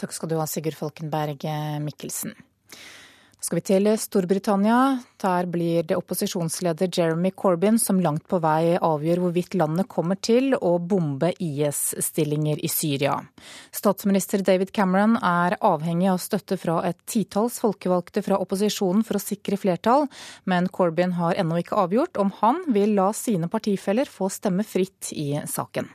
Takk 0.00 0.14
skal 0.16 0.30
du 0.30 0.38
ha, 0.38 0.46
Sigurd 0.48 0.78
Falkenberg 0.78 1.44
Mikkelsen 1.84 2.32
skal 3.40 3.56
vi 3.56 3.62
til 3.64 3.88
Storbritannia. 3.98 5.00
Der 5.20 5.46
blir 5.48 5.84
det 5.88 5.96
opposisjonsleder 5.96 6.90
Jeremy 6.92 7.30
Corbyn 7.32 7.78
som 7.80 8.00
langt 8.00 8.26
på 8.28 8.40
vei 8.42 8.76
avgjør 8.76 9.22
hvorvidt 9.24 9.56
landet 9.56 9.88
kommer 9.88 10.18
til 10.20 10.54
å 10.54 10.76
bombe 10.78 11.32
IS-stillinger 11.40 12.60
i 12.60 12.68
Syria. 12.68 13.16
Statsminister 13.72 14.44
David 14.44 14.74
Cameron 14.76 15.16
er 15.16 15.56
avhengig 15.60 16.10
av 16.12 16.20
støtte 16.20 16.58
fra 16.60 16.80
et 16.88 16.98
titalls 17.08 17.60
folkevalgte 17.64 18.22
fra 18.26 18.40
opposisjonen 18.40 19.04
for 19.06 19.16
å 19.16 19.24
sikre 19.24 19.58
flertall, 19.60 20.08
men 20.44 20.68
Corbyn 20.68 21.16
har 21.16 21.40
ennå 21.40 21.62
ikke 21.62 21.80
avgjort 21.80 22.20
om 22.20 22.32
han 22.42 22.60
vil 22.68 22.92
la 22.98 23.10
sine 23.16 23.48
partifeller 23.48 24.08
få 24.08 24.28
stemme 24.32 24.66
fritt 24.68 25.14
i 25.16 25.32
saken. 25.48 25.88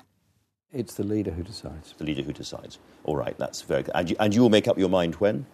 It's 0.75 0.95
the 0.95 1.03
leader 1.03 1.31
who 1.31 1.43
decides. 1.43 1.93
The 1.97 2.03
leader 2.03 2.23
who 2.23 2.33
decides. 2.33 2.79
All 3.05 3.15
right, 3.15 3.37
that's 3.37 3.61
very 3.61 3.83
good. 3.83 3.95
And 3.95 4.09
you, 4.09 4.17
and 4.19 4.35
you 4.35 4.41
will 4.41 4.49
make 4.49 4.67
up 4.67 4.77
your 4.77 4.89
mind 4.89 5.15
when? 5.21 5.45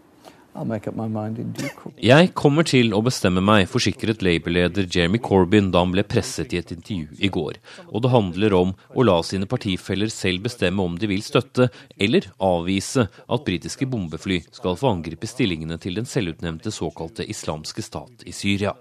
Jeg 0.51 2.31
kommer 2.35 2.67
til 2.67 2.91
å 2.91 2.99
bestemme 3.05 3.39
meg, 3.39 3.69
forsikret 3.71 4.19
Labour-leder 4.25 4.83
Jeremy 4.83 5.21
Corbyn 5.23 5.69
da 5.71 5.79
han 5.85 5.93
ble 5.95 6.03
presset 6.03 6.51
i 6.51 6.59
et 6.59 6.73
intervju 6.75 7.15
i 7.23 7.29
går. 7.31 7.59
Og 7.87 8.03
det 8.03 8.11
handler 8.11 8.57
om 8.57 8.73
å 8.91 9.05
la 9.07 9.15
sine 9.23 9.47
partifeller 9.47 10.11
selv 10.11 10.43
bestemme 10.49 10.83
om 10.83 10.97
de 10.99 11.07
vil 11.07 11.23
støtte 11.23 11.69
eller 11.95 12.27
avvise 12.43 13.07
at 13.07 13.47
britiske 13.47 13.87
bombefly 13.87 14.41
skal 14.51 14.75
få 14.75 14.91
angripe 14.91 15.29
stillingene 15.29 15.79
til 15.79 15.95
den 16.01 16.09
selvutnevnte 16.09 16.73
såkalte 16.75 17.23
islamske 17.31 17.85
stat 17.87 18.27
i 18.27 18.35
Syria. 18.35 18.75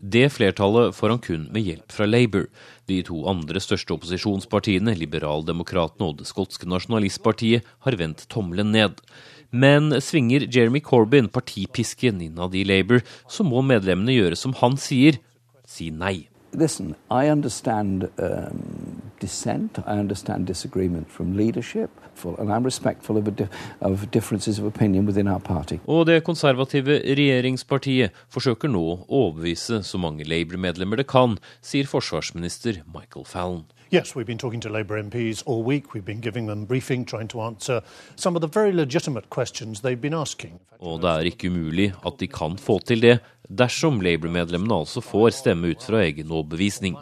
Det 0.00 0.28
flertallet 0.32 0.94
får 0.94 1.12
han 1.12 1.20
kun 1.20 1.48
med 1.52 1.66
hjelp 1.66 1.92
fra 1.92 2.06
Labour. 2.06 2.46
De 2.88 3.00
to 3.04 3.24
andre 3.28 3.60
største 3.60 3.92
opposisjonspartiene, 3.96 4.94
Liberaldemokratene 4.96 6.08
og 6.08 6.20
det 6.20 6.28
skotske 6.30 6.68
nasjonalistpartiet, 6.70 7.66
har 7.84 7.98
vendt 7.98 8.24
tommelen 8.32 8.70
ned. 8.72 9.02
Men 9.50 9.90
svinger 10.02 10.46
Jeremy 10.46 10.80
Corbyn 10.80 11.28
partipisken 11.28 12.20
innad 12.22 12.54
i 12.54 12.64
Labour, 12.64 13.02
så 13.28 13.46
må 13.46 13.62
medlemmene 13.66 14.14
gjøre 14.14 14.38
som 14.38 14.54
han 14.62 14.78
sier, 14.78 15.18
si 15.66 15.90
nei. 15.90 16.30
Listen, 16.52 16.94
I 17.10 17.30
understand 17.30 18.08
um, 18.18 19.02
dissent. 19.20 19.78
I 19.86 20.00
understand 20.00 20.46
disagreement 20.46 21.10
from 21.10 21.36
leadership, 21.36 21.90
and 22.24 22.50
I'm 22.50 22.64
respectful 22.64 23.16
of, 23.16 23.36
di 23.36 23.46
of 23.80 24.10
differences 24.10 24.58
of 24.58 24.64
opinion 24.64 25.06
within 25.06 25.28
our 25.28 25.38
party. 25.38 25.78
Og 25.86 26.06
det 26.06 26.24
konservative 26.24 27.00
regjeringspartiet 27.06 28.10
forsøker 28.28 28.68
nå 28.68 28.82
å 28.82 28.98
overbevise 29.06 29.82
så 29.86 29.98
mange 29.98 30.26
Labour-medlemmer 30.26 30.98
det 30.98 31.06
kan, 31.06 31.38
sier 31.62 31.86
forsvarsminister 31.86 32.82
Michael 32.86 33.26
Fallon. 33.26 33.64
Yes, 33.92 34.14
we've 34.14 34.26
been 34.26 34.38
talking 34.38 34.60
to 34.60 34.68
Labour 34.68 35.02
MPs 35.02 35.42
all 35.46 35.64
week. 35.64 35.94
We've 35.94 36.04
been 36.04 36.20
giving 36.20 36.46
them 36.46 36.64
briefing, 36.64 37.04
trying 37.04 37.26
to 37.28 37.40
answer 37.40 37.80
some 38.14 38.36
of 38.36 38.40
the 38.40 38.60
very 38.60 38.72
legitimate 38.72 39.30
questions 39.30 39.80
they've 39.80 40.00
been 40.00 40.14
asking. 40.14 40.60
Og 40.78 41.00
det 41.02 41.10
er 41.10 41.26
ikke 41.26 41.50
umulig 41.50 41.88
at 42.06 42.20
de 42.20 42.28
kan 42.30 42.54
få 42.58 42.78
til 42.86 43.02
det, 43.02 43.18
dersom 43.50 43.98
Labour-medlemmene 44.00 44.78
altså 44.78 45.02
får 45.02 45.34
stemme 45.40 45.72
ut 45.74 45.82
fra 45.82 46.04
egen 46.04 46.30
overbevisning. 46.30 46.94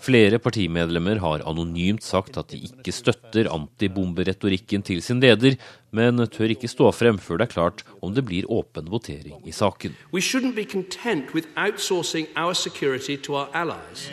Flere 0.00 0.38
partimedlemmer 0.40 1.18
har 1.20 1.42
anonymt 1.48 2.04
sagt 2.04 2.38
at 2.40 2.52
de 2.52 2.60
ikke 2.64 2.92
støtter 2.94 3.50
antibomberetorikken 3.52 4.82
til 4.86 5.02
sin 5.04 5.20
leder, 5.20 5.58
men 5.92 6.22
tør 6.32 6.54
ikke 6.54 6.70
stå 6.70 6.88
frem 6.96 7.18
før 7.20 7.40
det 7.42 7.48
er 7.48 7.52
klart 7.52 7.84
om 8.00 8.14
det 8.16 8.24
blir 8.24 8.48
åpen 8.48 8.88
votering 8.88 9.44
i 9.44 9.52
saken. 9.52 9.92
We 10.12 10.20
shouldn't 10.24 10.56
be 10.56 10.64
content 10.64 11.34
with 11.34 11.48
outsourcing 11.56 12.28
our 12.36 12.54
security 12.54 13.16
to 13.16 13.36
our 13.36 13.48
allies. 13.52 14.08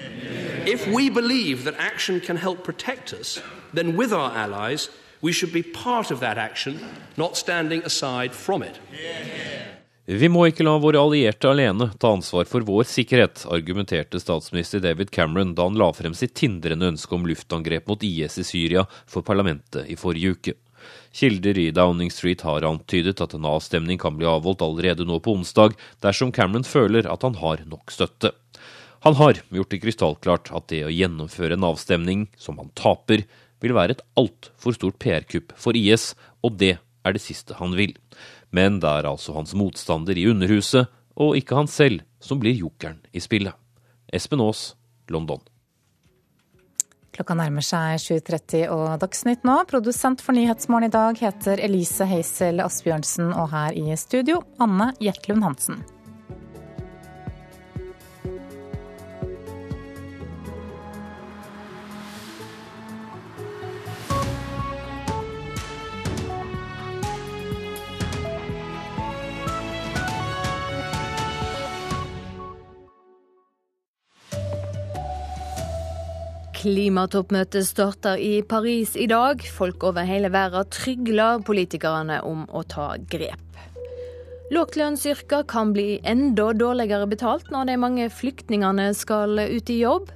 If 0.68 0.88
we 0.88 1.10
believe 1.10 1.64
that 1.64 1.76
action 1.80 2.20
can 2.20 2.38
help 2.38 2.64
protect 2.64 3.14
us, 3.14 3.40
then 3.74 3.96
with 3.96 4.12
our 4.12 4.32
allies 4.36 4.90
we 5.22 5.32
should 5.32 5.54
be 5.54 5.64
part 5.64 6.12
of 6.12 6.20
that 6.20 6.38
action, 6.38 6.80
not 7.18 7.38
standing 7.38 7.82
aside 7.84 8.34
from 8.34 8.62
it. 8.62 8.80
Vi 10.08 10.30
må 10.32 10.46
ikke 10.48 10.64
la 10.64 10.78
våre 10.80 11.02
allierte 11.04 11.50
alene 11.52 11.90
ta 12.00 12.14
ansvar 12.16 12.46
for 12.48 12.64
vår 12.64 12.86
sikkerhet, 12.88 13.42
argumenterte 13.52 14.22
statsminister 14.24 14.80
David 14.80 15.10
Cameron 15.12 15.50
da 15.52 15.66
han 15.68 15.76
la 15.76 15.90
frem 15.92 16.14
sitt 16.16 16.32
tindrende 16.40 16.88
ønske 16.94 17.12
om 17.12 17.26
luftangrep 17.28 17.90
mot 17.92 18.06
IS 18.08 18.38
i 18.40 18.46
Syria 18.48 18.86
for 19.04 19.26
parlamentet 19.28 19.90
i 19.92 19.98
forrige 20.00 20.32
uke. 20.38 20.54
Kilder 21.12 21.60
i 21.60 21.66
Downing 21.76 22.08
Street 22.16 22.46
har 22.48 22.64
antydet 22.64 23.20
at 23.20 23.36
en 23.36 23.50
avstemning 23.52 24.00
kan 24.00 24.16
bli 24.16 24.30
avholdt 24.32 24.64
allerede 24.64 25.04
nå 25.04 25.20
på 25.20 25.36
onsdag, 25.36 25.76
dersom 26.00 26.32
Cameron 26.32 26.64
føler 26.64 27.12
at 27.12 27.28
han 27.28 27.36
har 27.44 27.68
nok 27.68 27.92
støtte. 27.92 28.32
Han 29.04 29.20
har 29.20 29.44
gjort 29.52 29.76
det 29.76 29.84
krystallklart 29.84 30.56
at 30.56 30.72
det 30.72 30.86
å 30.88 30.96
gjennomføre 31.02 31.60
en 31.60 31.68
avstemning 31.68 32.30
som 32.40 32.64
han 32.64 32.72
taper, 32.80 33.28
vil 33.60 33.76
være 33.76 33.98
et 33.98 34.08
altfor 34.16 34.80
stort 34.80 35.02
PR-kupp 35.04 35.52
for 35.60 35.76
IS, 35.76 36.14
og 36.48 36.56
det 36.64 36.78
er 36.78 37.16
det 37.16 37.24
siste 37.24 37.60
han 37.60 37.76
vil. 37.76 37.92
Men 38.56 38.80
det 38.84 38.90
er 38.90 39.10
altså 39.10 39.36
hans 39.36 39.54
motstander 39.58 40.18
i 40.18 40.28
Underhuset, 40.32 40.88
og 41.18 41.38
ikke 41.40 41.58
han 41.58 41.70
selv, 41.72 42.04
som 42.22 42.40
blir 42.40 42.56
jokeren 42.56 43.00
i 43.12 43.22
spillet. 43.24 43.56
Espen 44.14 44.42
Aas, 44.44 44.72
London. 45.12 45.42
Klokka 47.18 47.34
nærmer 47.34 47.66
seg 47.66 47.98
7.30 47.98 48.68
og 48.70 49.00
Dagsnytt 49.02 49.46
nå. 49.48 49.58
Produsent 49.70 50.22
for 50.22 50.38
Nyhetsmorgen 50.38 50.92
i 50.92 50.94
dag 50.94 51.18
heter 51.18 51.64
Elise 51.66 52.06
Heisel 52.06 52.62
Asbjørnsen, 52.62 53.34
og 53.34 53.50
her 53.56 53.74
i 53.74 53.98
studio 53.98 54.44
Anne 54.62 54.92
Jetlund 55.02 55.48
Hansen. 55.48 55.82
Klimatoppmøtet 76.68 77.64
starter 77.64 78.20
i 78.20 78.42
Paris 78.44 78.98
i 79.00 79.06
dag. 79.08 79.40
Folk 79.56 79.86
over 79.88 80.04
hele 80.04 80.28
verden 80.34 80.68
trygler 80.76 81.40
politikerne 81.48 82.18
om 82.28 82.42
å 82.52 82.64
ta 82.68 82.90
grep. 83.08 83.62
Lavtlønnsyrker 84.52 85.46
kan 85.48 85.72
bli 85.72 86.02
enda 86.04 86.50
dårligere 86.52 87.08
betalt 87.08 87.48
når 87.56 87.70
de 87.70 87.78
mange 87.80 88.10
flyktningene 88.12 88.90
skal 89.00 89.40
ut 89.40 89.72
i 89.72 89.78
jobb. 89.80 90.12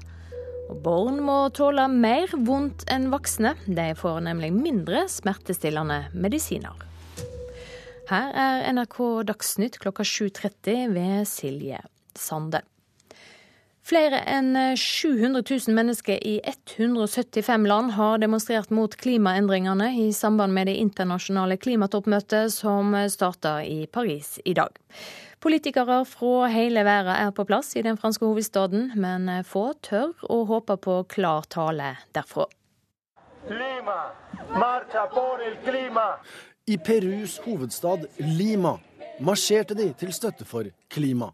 Og 0.73 0.81
barn 0.83 1.21
må 1.23 1.37
tåle 1.55 1.87
mer 1.87 2.35
vondt 2.35 2.83
enn 2.91 3.07
voksne. 3.15 3.53
De 3.71 3.87
får 3.95 4.19
nemlig 4.27 4.51
mindre 4.51 5.05
smertestillende 5.07 6.01
medisiner. 6.11 6.75
Her 8.11 8.35
er 8.35 8.67
NRK 8.75 8.99
Dagsnytt 9.31 9.79
klokka 9.79 10.03
7.30 10.03 10.91
ved 10.99 11.31
Silje 11.31 11.79
Sande. 12.19 12.65
Flere 13.82 14.19
enn 14.29 14.53
700 14.77 15.41
000 15.41 15.73
mennesker 15.75 16.19
i 16.27 16.36
175 16.45 17.65
land 17.67 17.91
har 17.97 18.21
demonstrert 18.21 18.69
mot 18.69 18.93
klimaendringene 18.95 19.89
i 20.03 20.11
samband 20.13 20.53
med 20.53 20.69
det 20.69 20.77
internasjonale 20.77 21.57
klimatoppmøtet 21.57 22.53
som 22.53 22.93
starter 23.09 23.65
i 23.65 23.88
Paris 23.88 24.38
i 24.45 24.53
dag. 24.53 24.77
Politikere 25.41 26.03
fra 26.05 26.45
hele 26.53 26.84
verden 26.86 27.15
er 27.15 27.34
på 27.34 27.47
plass 27.49 27.73
i 27.75 27.82
den 27.82 27.97
franske 27.97 28.25
hovedstaden, 28.29 28.91
men 29.01 29.25
få 29.49 29.71
tør 29.82 30.13
å 30.29 30.43
håpe 30.45 30.77
på 30.77 31.01
klar 31.09 31.49
tale 31.49 31.95
derfra. 32.13 32.45
I 36.69 36.77
Perus 36.77 37.39
hovedstad 37.41 38.05
Lima 38.21 38.77
marsjerte 39.19 39.73
de 39.73 39.89
til 39.97 40.13
støtte 40.13 40.45
for 40.45 40.69
klima. 40.93 41.34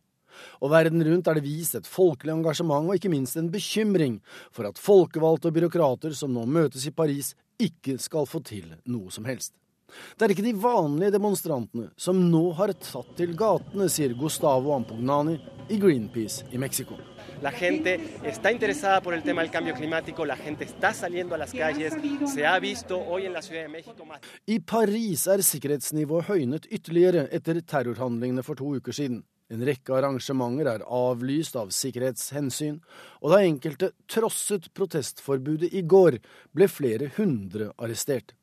Og 0.62 0.72
verden 0.74 1.04
rundt 1.06 1.28
er 1.28 1.40
det 1.40 1.46
vist 1.46 1.78
et 1.78 1.90
folkelig 1.90 2.36
engasjement 2.38 2.90
og 2.90 2.98
ikke 2.98 3.12
minst 3.14 3.38
en 3.40 3.52
bekymring 3.54 4.20
for 4.52 4.70
at 4.70 4.82
folkevalgte 4.82 5.52
og 5.52 5.60
byråkrater 5.60 6.18
som 6.18 6.34
nå 6.34 6.46
møtes 6.46 6.88
i 6.88 6.96
Paris, 6.96 7.34
ikke 7.58 7.98
skal 8.02 8.28
få 8.30 8.44
til 8.46 8.76
noe 8.86 9.14
som 9.14 9.26
helst. 9.26 9.54
Det 9.88 10.26
er 10.26 10.34
ikke 10.34 10.44
de 10.44 10.56
vanlige 10.60 11.14
demonstrantene 11.16 11.92
som 11.96 12.20
nå 12.32 12.50
har 12.58 12.74
tatt 12.76 13.14
til 13.18 13.32
gatene, 13.40 13.88
sier 13.90 14.16
Gustavo 14.20 14.74
Ampugnani 14.76 15.38
i 15.72 15.78
Greenpeace 15.80 16.50
i 16.52 16.60
Mexico. 16.60 16.98
La 17.42 17.52
gente 17.52 18.00
está 18.24 18.52
interesada 18.52 19.00
por 19.02 19.14
el 19.14 19.22
tema 19.22 19.42
del 19.42 19.52
cambio 19.52 19.76
climático, 19.76 20.26
la 20.26 20.36
gente 20.36 20.66
está 20.66 20.92
saliendo 20.94 21.36
a 21.36 21.38
las 21.38 21.52
calles, 21.52 21.94
se 22.34 22.46
ha 22.46 22.60
visto 22.60 22.98
hoy 22.98 23.28
en 23.28 23.34
la 23.34 23.42
Ciudad 23.42 23.62
de 23.62 23.70
México 23.70 24.06
más... 24.06 24.20
I 24.48 24.60
Paris 24.60 25.28
er 25.28 25.44
sikkerhetsnivået 25.46 26.26
høynet 26.32 26.66
ytterligere 26.72 27.28
etter 27.32 27.62
terrorhandlingene 27.62 28.44
for 28.44 28.56
to 28.56 28.76
uker 28.80 28.92
siden. 28.92 29.22
En 29.48 29.64
rekke 29.64 29.93
arrangementer 29.95 30.68
er 30.68 30.84
avlyst 30.84 31.56
av 31.56 31.70
sikkerhetshensyn, 31.72 32.82
og 33.24 33.32
da 33.32 33.43
enkelte 33.45 33.93
trosset 34.12 34.68
protestforbudet 34.76 35.72
i 35.72 35.86
går, 35.88 36.20
ble 36.52 36.68
flere 36.68 37.08
hundre 37.16 37.72
arrestert. 37.80 38.34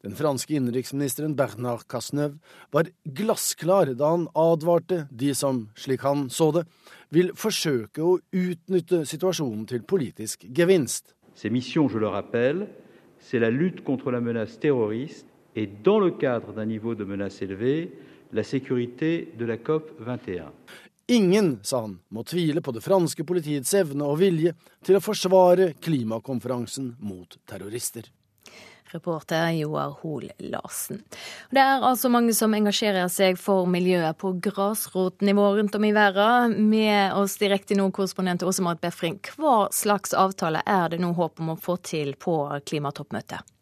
Den 0.00 0.14
franske 0.16 0.54
innenriksministeren 0.56 1.34
Bernard 1.36 1.84
Cazeneuve 1.92 2.38
var 2.72 2.88
glassklar 3.04 3.92
da 3.92 4.14
han 4.14 4.24
advarte 4.32 5.02
de 5.10 5.34
som, 5.36 5.66
slik 5.76 6.06
han 6.08 6.30
så 6.32 6.48
det, 6.56 6.64
vil 7.12 7.34
forsøke 7.36 8.00
å 8.00 8.16
utnytte 8.32 9.04
situasjonen 9.04 9.66
til 9.68 9.84
politisk 9.84 10.48
gevinst. 10.56 11.12
Ces 11.36 11.52
missions, 11.52 11.92
je 11.92 12.00
le 12.00 12.08
rappelle, 12.08 12.70
c'est 13.20 13.38
la 13.38 13.50
lutte 13.50 13.84
contre 13.84 14.10
la 14.10 14.20
menace 14.20 14.58
terroriste 14.58 15.28
et 15.54 15.66
dans 15.84 16.00
le 16.00 16.10
cadre 16.10 16.52
d'un 16.52 16.64
niveau 16.64 16.94
de 16.94 17.04
menace 17.04 17.42
élevé, 17.42 17.92
la 18.32 18.42
sécurité 18.44 19.28
de 19.38 19.44
la 19.44 19.56
COP 19.56 19.90
21. 20.00 20.52
Ingen, 21.08 21.58
sa 21.62 21.80
han, 21.80 21.98
må 22.08 22.24
tvile 22.26 22.60
på 22.60 22.72
det 22.74 22.82
franske 22.82 23.24
politiets 23.24 23.74
evne 23.78 24.08
og 24.10 24.18
vilje 24.18 24.56
til 24.82 24.98
å 24.98 25.02
forsvare 25.04 25.72
klimakonferansen 25.78 26.96
mot 26.98 27.38
terrorister. 27.46 28.08
Reporter 28.90 29.50
Joar 29.50 29.94
Hoel 30.00 30.30
Larsen. 30.38 31.02
Det 31.50 31.62
er 31.62 31.82
altså 31.82 32.10
mange 32.10 32.34
som 32.34 32.54
engasjerer 32.54 33.08
seg 33.12 33.38
for 33.38 33.66
miljøet 33.70 34.18
på 34.18 34.32
grasrotnivå 34.42 35.48
rundt 35.58 35.78
om 35.78 35.86
i 35.86 35.94
verden. 35.94 36.56
Med 36.70 37.14
oss 37.18 37.36
direkte 37.40 37.78
nå, 37.78 37.90
korrespondent 37.94 38.46
Åse 38.46 38.64
Marit 38.66 38.82
Befring. 38.82 39.18
Hva 39.36 39.66
slags 39.74 40.14
avtale 40.14 40.62
er 40.66 40.94
det 40.94 41.02
nå 41.02 41.12
håp 41.18 41.42
om 41.42 41.54
å 41.54 41.60
få 41.60 41.78
til 41.82 42.14
på 42.18 42.38
klimatoppmøtet? 42.66 43.55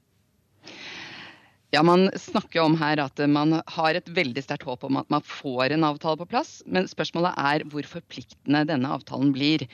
Ja, 1.75 1.83
Man 1.83 2.11
snakker 2.15 2.61
om 2.63 2.77
her 2.79 3.01
at 3.03 3.19
man 3.27 3.57
har 3.67 3.97
et 3.99 4.07
veldig 4.15 4.45
sterkt 4.45 4.67
håp 4.69 4.85
om 4.87 5.01
at 5.01 5.09
man 5.11 5.25
får 5.27 5.73
en 5.75 5.87
avtale 5.89 6.21
på 6.21 6.29
plass. 6.31 6.61
Men 6.71 6.87
spørsmålet 6.87 7.35
er 7.35 7.65
hvor 7.73 7.89
forpliktende 7.91 8.61
denne 8.69 8.93
avtalen 8.95 9.33
blir. 9.35 9.65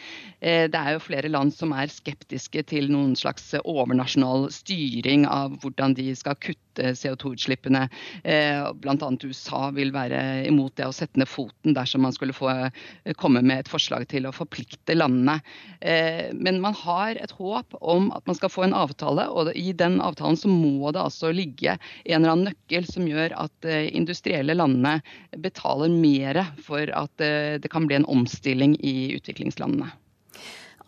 Eh, 0.40 0.64
det 0.72 0.80
er 0.80 0.94
jo 0.94 1.02
flere 1.04 1.28
land 1.28 1.52
som 1.52 1.74
er 1.76 1.92
skeptiske 1.92 2.64
til 2.72 2.88
noen 2.88 3.12
slags 3.20 3.50
overnasjonal 3.60 4.48
styring 4.54 5.26
av 5.28 5.58
hvordan 5.60 5.98
de 5.98 6.08
skal 6.16 6.40
kutte 6.40 6.69
CO2-utslippene. 6.78 7.86
blant 8.80 9.00
Bl.a. 9.00 9.10
USA 9.24 9.70
vil 9.74 9.92
være 9.94 10.46
imot 10.48 10.76
det 10.78 10.86
å 10.86 10.94
sette 10.94 11.20
ned 11.20 11.28
foten 11.28 11.74
dersom 11.76 12.04
man 12.04 12.14
skulle 12.14 12.36
få 12.36 12.50
eh, 12.52 13.14
komme 13.20 13.42
med 13.42 13.64
et 13.64 13.70
forslag 13.70 14.06
til 14.10 14.28
å 14.28 14.34
forplikte 14.34 14.96
landene. 14.96 15.40
Men 16.36 16.60
man 16.60 16.74
har 16.76 17.16
et 17.16 17.32
håp 17.38 17.74
om 17.80 18.10
at 18.14 18.26
man 18.28 18.36
skal 18.36 18.52
få 18.52 18.66
en 18.66 18.76
avtale, 18.76 19.26
og 19.32 19.52
i 19.56 19.72
den 19.76 19.98
avtalen 20.04 20.38
så 20.38 20.50
må 20.50 20.92
det 20.92 21.02
altså 21.02 21.32
ligge 21.34 21.76
en 22.04 22.20
eller 22.20 22.34
annen 22.34 22.50
nøkkel 22.50 22.86
som 22.88 23.08
gjør 23.08 23.34
at 23.40 23.68
eh, 23.68 23.88
industrielle 23.96 24.56
landene 24.56 25.00
betaler 25.42 25.92
mer 25.92 26.42
for 26.64 26.90
at 26.96 27.24
eh, 27.24 27.56
det 27.62 27.72
kan 27.72 27.88
bli 27.88 28.00
en 28.00 28.08
omstilling 28.10 28.76
i 28.80 29.12
utviklingslandene. 29.16 29.90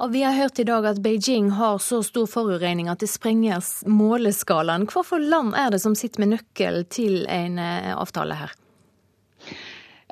Og 0.03 0.11
vi 0.11 0.25
har 0.27 0.35
hørt 0.35 0.59
i 0.59 0.65
dag 0.67 0.87
at 0.87 0.99
Beijing 0.99 1.53
har 1.55 1.79
så 1.79 2.01
stor 2.03 2.27
forurensning 2.27 2.89
at 2.91 2.99
det 3.05 3.07
sprenger 3.07 3.63
måleskalaen. 3.87 4.89
Hvilke 4.91 5.21
land 5.23 5.55
er 5.55 5.71
det 5.71 5.79
som 5.85 5.95
sitter 5.95 6.25
med 6.25 6.33
nøkkel 6.33 6.83
til 6.91 7.23
en 7.31 7.61
eh, 7.63 7.93
avtale 7.95 8.35
her? 8.35 8.57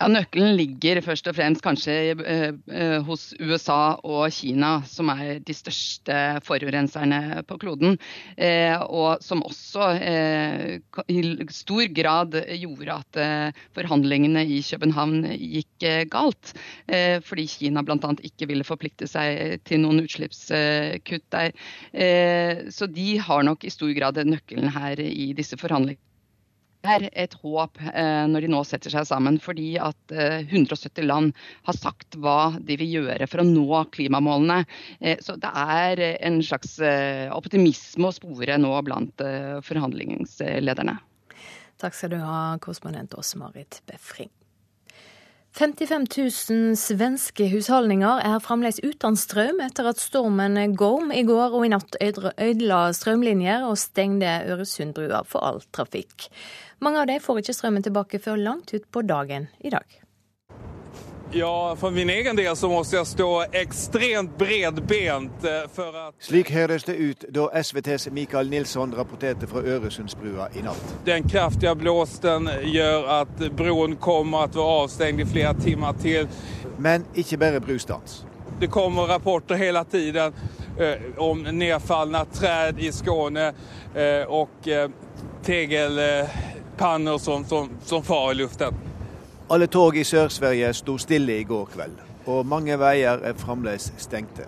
Ja, 0.01 0.07
Nøkkelen 0.09 0.55
ligger 0.57 1.03
først 1.05 1.27
og 1.29 1.35
fremst 1.37 1.61
kanskje 1.61 1.95
eh, 2.25 2.55
eh, 2.73 2.95
hos 3.05 3.35
USA 3.37 3.99
og 4.01 4.33
Kina, 4.33 4.79
som 4.89 5.11
er 5.13 5.43
de 5.45 5.53
største 5.53 6.17
forurenserne 6.47 7.43
på 7.45 7.59
kloden. 7.61 7.99
Eh, 8.41 8.81
og 8.81 9.21
som 9.21 9.45
også 9.45 9.91
i 10.01 11.21
stor 11.53 11.93
grad 11.93 12.39
gjorde 12.49 12.97
at 12.97 13.21
forhandlingene 13.77 14.47
i 14.49 14.63
København 14.65 15.21
gikk 15.37 15.89
galt. 16.09 16.55
Fordi 17.29 17.47
Kina 17.51 17.85
bl.a. 17.85 18.13
ikke 18.25 18.49
ville 18.49 18.65
forplikte 18.65 19.09
seg 19.11 19.61
til 19.69 19.85
noen 19.85 20.07
utslippskutt 20.07 21.29
der. 21.35 21.53
Så 22.73 22.89
de 22.89 23.11
har 23.21 23.45
nok 23.45 23.69
i 23.69 23.75
stor 23.75 23.93
grad 23.97 24.25
nøkkelen 24.25 24.73
her 24.73 25.03
i 25.05 25.35
disse 25.37 25.61
forhandlingene 25.61 26.09
er 26.87 27.07
et 27.13 27.35
håp 27.43 27.81
eh, 27.93 28.25
når 28.31 28.45
de 28.45 28.51
nå 28.53 28.63
setter 28.67 28.93
seg 28.93 29.07
sammen, 29.09 29.39
fordi 29.43 29.75
at 29.81 30.15
170 30.15 30.89
eh, 31.03 31.07
land 31.07 31.35
har 31.69 31.77
sagt 31.77 32.17
hva 32.21 32.55
de 32.57 32.79
vil 32.81 32.97
gjøre 33.01 33.29
for 33.31 33.43
å 33.43 33.47
nå 33.47 33.83
klimamålene. 33.95 34.65
Eh, 35.01 35.21
så 35.23 35.37
det 35.41 35.53
er 35.53 36.05
en 36.19 36.41
slags 36.45 36.79
optimisme 37.35 38.09
å 38.09 38.15
spore 38.17 38.59
nå 38.61 38.73
blant 38.87 39.25
forhandlingslederne. 39.67 40.97
Takk 41.81 41.97
skal 41.97 42.13
du 42.13 42.21
ha, 42.21 42.59
korrespondent 42.61 43.17
Åse-Marit 43.17 43.81
Befring. 43.89 44.33
55 45.59 46.07
000 46.51 46.77
svenske 46.79 47.49
husholdninger 47.51 48.23
er 48.23 48.43
fremdeles 48.43 48.79
uten 48.87 49.17
strøm 49.19 49.59
etter 49.65 49.89
at 49.91 49.99
stormen 49.99 50.55
Gorm 50.79 51.11
i 51.11 51.25
går 51.27 51.57
og 51.59 51.67
i 51.67 51.73
natt 51.73 51.99
ødela 52.01 52.85
strømlinjer 52.95 53.67
og 53.67 53.79
stengte 53.83 54.31
Øresundbrua 54.47 55.25
for 55.27 55.43
all 55.43 55.59
trafikk. 55.75 56.29
Mange 56.81 57.03
av 57.03 57.11
dem 57.11 57.25
får 57.25 57.43
ikke 57.43 57.57
strømmen 57.59 57.85
tilbake 57.85 58.23
før 58.23 58.39
langt 58.39 58.71
ut 58.77 58.87
på 58.95 59.03
dagen 59.03 59.51
i 59.67 59.75
dag. 59.75 60.00
Ja, 61.33 61.77
for 61.81 61.91
min 61.91 62.11
egen 62.11 62.37
del 62.37 62.57
så 62.57 62.69
må 62.69 62.81
jeg 62.91 63.07
stå 63.07 63.29
ekstremt 63.55 64.33
bredbent 64.39 65.45
eh, 65.47 65.69
for 65.71 65.95
at 65.95 66.17
Slik 66.27 66.51
høres 66.51 66.83
det 66.89 66.97
ut 66.99 67.27
da 67.31 67.45
SVTs 67.63 68.09
Mikael 68.11 68.51
Nilsson 68.51 68.91
rapporterte 68.99 69.47
fra 69.47 69.63
Øresundsbrua 69.63 70.49
i 70.59 70.65
natt. 70.67 70.97
Den 71.07 71.29
kraftige 71.31 71.77
blåsten 71.79 72.51
gjør 72.67 73.07
at 73.21 73.47
broen 73.55 73.95
kommer 74.03 74.51
til 74.51 74.65
å 74.65 74.67
være 74.67 74.83
avstengt 74.89 75.23
i 75.23 75.29
flere 75.31 75.55
timer 75.63 76.03
til. 76.03 76.27
Men 76.83 77.07
ikke 77.15 77.39
bare 77.39 77.63
brustans. 77.63 78.25
Det 78.61 78.67
kommer 78.67 79.07
rapporter 79.15 79.55
hele 79.55 79.85
tiden 79.87 80.35
eh, 80.83 81.09
om 81.17 81.47
nedfalne 81.47 82.27
trær 82.35 82.75
i 82.75 82.91
Skåne 82.93 83.53
eh, 83.95 84.27
og 84.27 84.67
tegel 85.47 85.99
eh, 86.03 86.39
som, 87.19 87.45
som, 87.45 87.71
som 87.85 88.03
far 88.03 88.33
i 88.33 88.41
luften. 88.43 88.90
Alle 89.51 89.67
tog 89.67 89.97
i 89.99 90.05
Sør-Sverige 90.07 90.69
sto 90.79 90.93
stille 91.03 91.41
i 91.41 91.45
går 91.45 91.65
kveld, 91.73 91.97
og 92.31 92.45
mange 92.47 92.77
veier 92.79 93.19
er 93.27 93.35
fremdeles 93.35 93.89
stengte. 93.99 94.45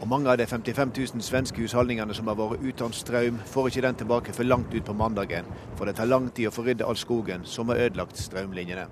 Og 0.00 0.08
Mange 0.10 0.32
av 0.32 0.40
de 0.40 0.48
55 0.50 0.90
000 1.14 1.22
svenske 1.22 1.62
husholdningene 1.62 2.14
som 2.14 2.26
har 2.26 2.34
vært 2.40 2.64
uten 2.64 2.90
strøm, 2.92 3.38
får 3.46 3.68
ikke 3.70 3.84
den 3.84 4.00
tilbake 4.00 4.34
for 4.34 4.42
langt 4.42 4.74
ut 4.74 4.82
på 4.84 4.96
mandagen, 4.98 5.46
for 5.78 5.86
det 5.86 5.94
tar 6.00 6.10
lang 6.10 6.26
tid 6.34 6.50
å 6.50 6.54
få 6.56 6.66
rydde 6.66 6.88
all 6.90 6.98
skogen 6.98 7.46
som 7.46 7.70
har 7.70 7.84
ødelagt 7.86 8.18
strømlinjene. 8.18 8.88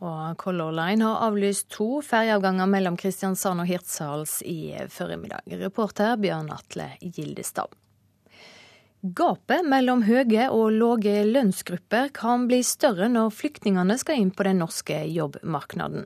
Og 0.00 0.40
Color 0.40 0.72
Line 0.80 1.04
har 1.04 1.28
avlyst 1.28 1.68
to 1.76 2.00
ferjeavganger 2.00 2.72
mellom 2.72 2.96
Kristiansand 2.96 3.60
og 3.60 3.68
Hirtshals 3.68 4.40
i 4.48 4.72
formiddag. 4.88 5.44
Reporter 5.60 6.16
Bjørn 6.16 6.48
Atle 6.56 6.94
Gildestad. 7.04 7.81
Gapet 9.02 9.64
mellom 9.66 10.04
høye 10.06 10.44
og 10.54 10.76
lave 10.78 11.24
lønnsgrupper 11.26 12.12
kan 12.14 12.44
bli 12.46 12.60
større 12.62 13.08
når 13.10 13.32
flyktningene 13.34 13.96
skal 13.98 14.20
inn 14.22 14.30
på 14.30 14.44
den 14.46 14.60
norske 14.62 14.94
jobbmarkedet. 15.10 16.04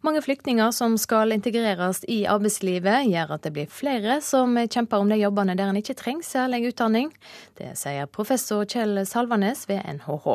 Mange 0.00 0.22
flyktninger 0.24 0.72
som 0.72 0.96
skal 0.96 1.34
integreres 1.36 2.00
i 2.08 2.22
arbeidslivet, 2.24 3.10
gjør 3.12 3.34
at 3.36 3.44
det 3.44 3.52
blir 3.58 3.68
flere 3.68 4.22
som 4.24 4.56
kjemper 4.56 5.04
om 5.04 5.12
de 5.12 5.20
jobbene 5.20 5.58
der 5.60 5.68
en 5.68 5.82
ikke 5.82 5.98
trenger 6.00 6.24
særlig 6.24 6.72
utdanning. 6.72 7.12
Det 7.60 7.74
sier 7.76 8.08
professor 8.08 8.64
Kjell 8.64 9.04
Salvanes 9.04 9.68
ved 9.68 9.84
NHH. 10.00 10.32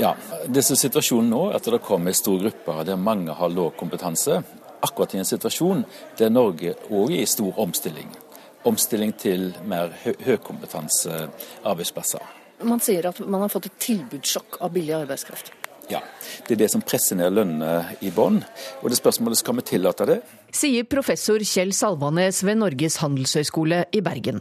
Ja, 0.00 0.16
det 0.48 0.64
som 0.64 0.78
er 0.78 0.84
situasjonen 0.86 1.28
nå, 1.28 1.44
er 1.50 1.60
at 1.60 1.72
det 1.76 1.84
kommer 1.84 2.16
store 2.16 2.46
grupper 2.46 2.86
der 2.88 2.96
mange 2.96 3.36
har 3.36 3.52
lav 3.52 3.74
kompetanse. 3.76 4.40
Akkurat 4.80 5.12
i 5.12 5.20
en 5.20 5.28
situasjon 5.28 5.84
der 6.16 6.32
Norge 6.32 6.72
òg 6.88 7.12
er 7.12 7.26
i 7.26 7.32
stor 7.36 7.60
omstilling 7.60 8.08
omstilling 8.68 9.12
til 9.18 9.50
mer 9.68 9.92
hø 10.04 10.12
høykompetansearbeidsplasser. 10.26 12.22
Man 12.62 12.80
sier 12.82 13.08
at 13.10 13.18
man 13.24 13.42
har 13.42 13.50
fått 13.50 13.66
et 13.70 13.80
tilbudssjokk 13.82 14.60
av 14.62 14.72
billig 14.74 14.94
arbeidskraft. 15.02 15.52
Ja, 15.90 15.98
det 16.46 16.54
er 16.54 16.60
det 16.62 16.70
som 16.70 16.84
presser 16.86 17.18
ned 17.18 17.34
lønnene 17.34 17.96
i 18.04 18.12
bånn. 18.14 18.38
Og 18.82 18.90
det 18.90 18.98
spørsmålet 19.00 19.40
skal 19.40 19.58
vi 19.58 19.66
tillate 19.74 20.06
det? 20.08 20.18
Sier 20.54 20.86
professor 20.88 21.42
Kjell 21.42 21.74
Salvanes 21.76 22.42
ved 22.46 22.60
Norges 22.62 23.00
handelshøyskole 23.02 23.84
i 23.90 24.02
Bergen. 24.04 24.40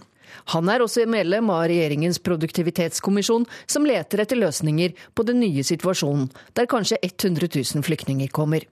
Han 0.53 0.69
er 0.71 0.83
også 0.83 1.03
medlem 1.09 1.49
av 1.51 1.65
regjeringens 1.69 2.21
produktivitetskommisjon, 2.23 3.47
som 3.67 3.87
leter 3.87 4.23
etter 4.23 4.39
løsninger 4.39 4.93
på 5.17 5.25
den 5.27 5.41
nye 5.43 5.65
situasjonen, 5.65 6.29
der 6.55 6.69
kanskje 6.71 7.01
100 7.03 7.51
000 7.51 7.83
flyktninger 7.85 8.31
kommer. 8.31 8.63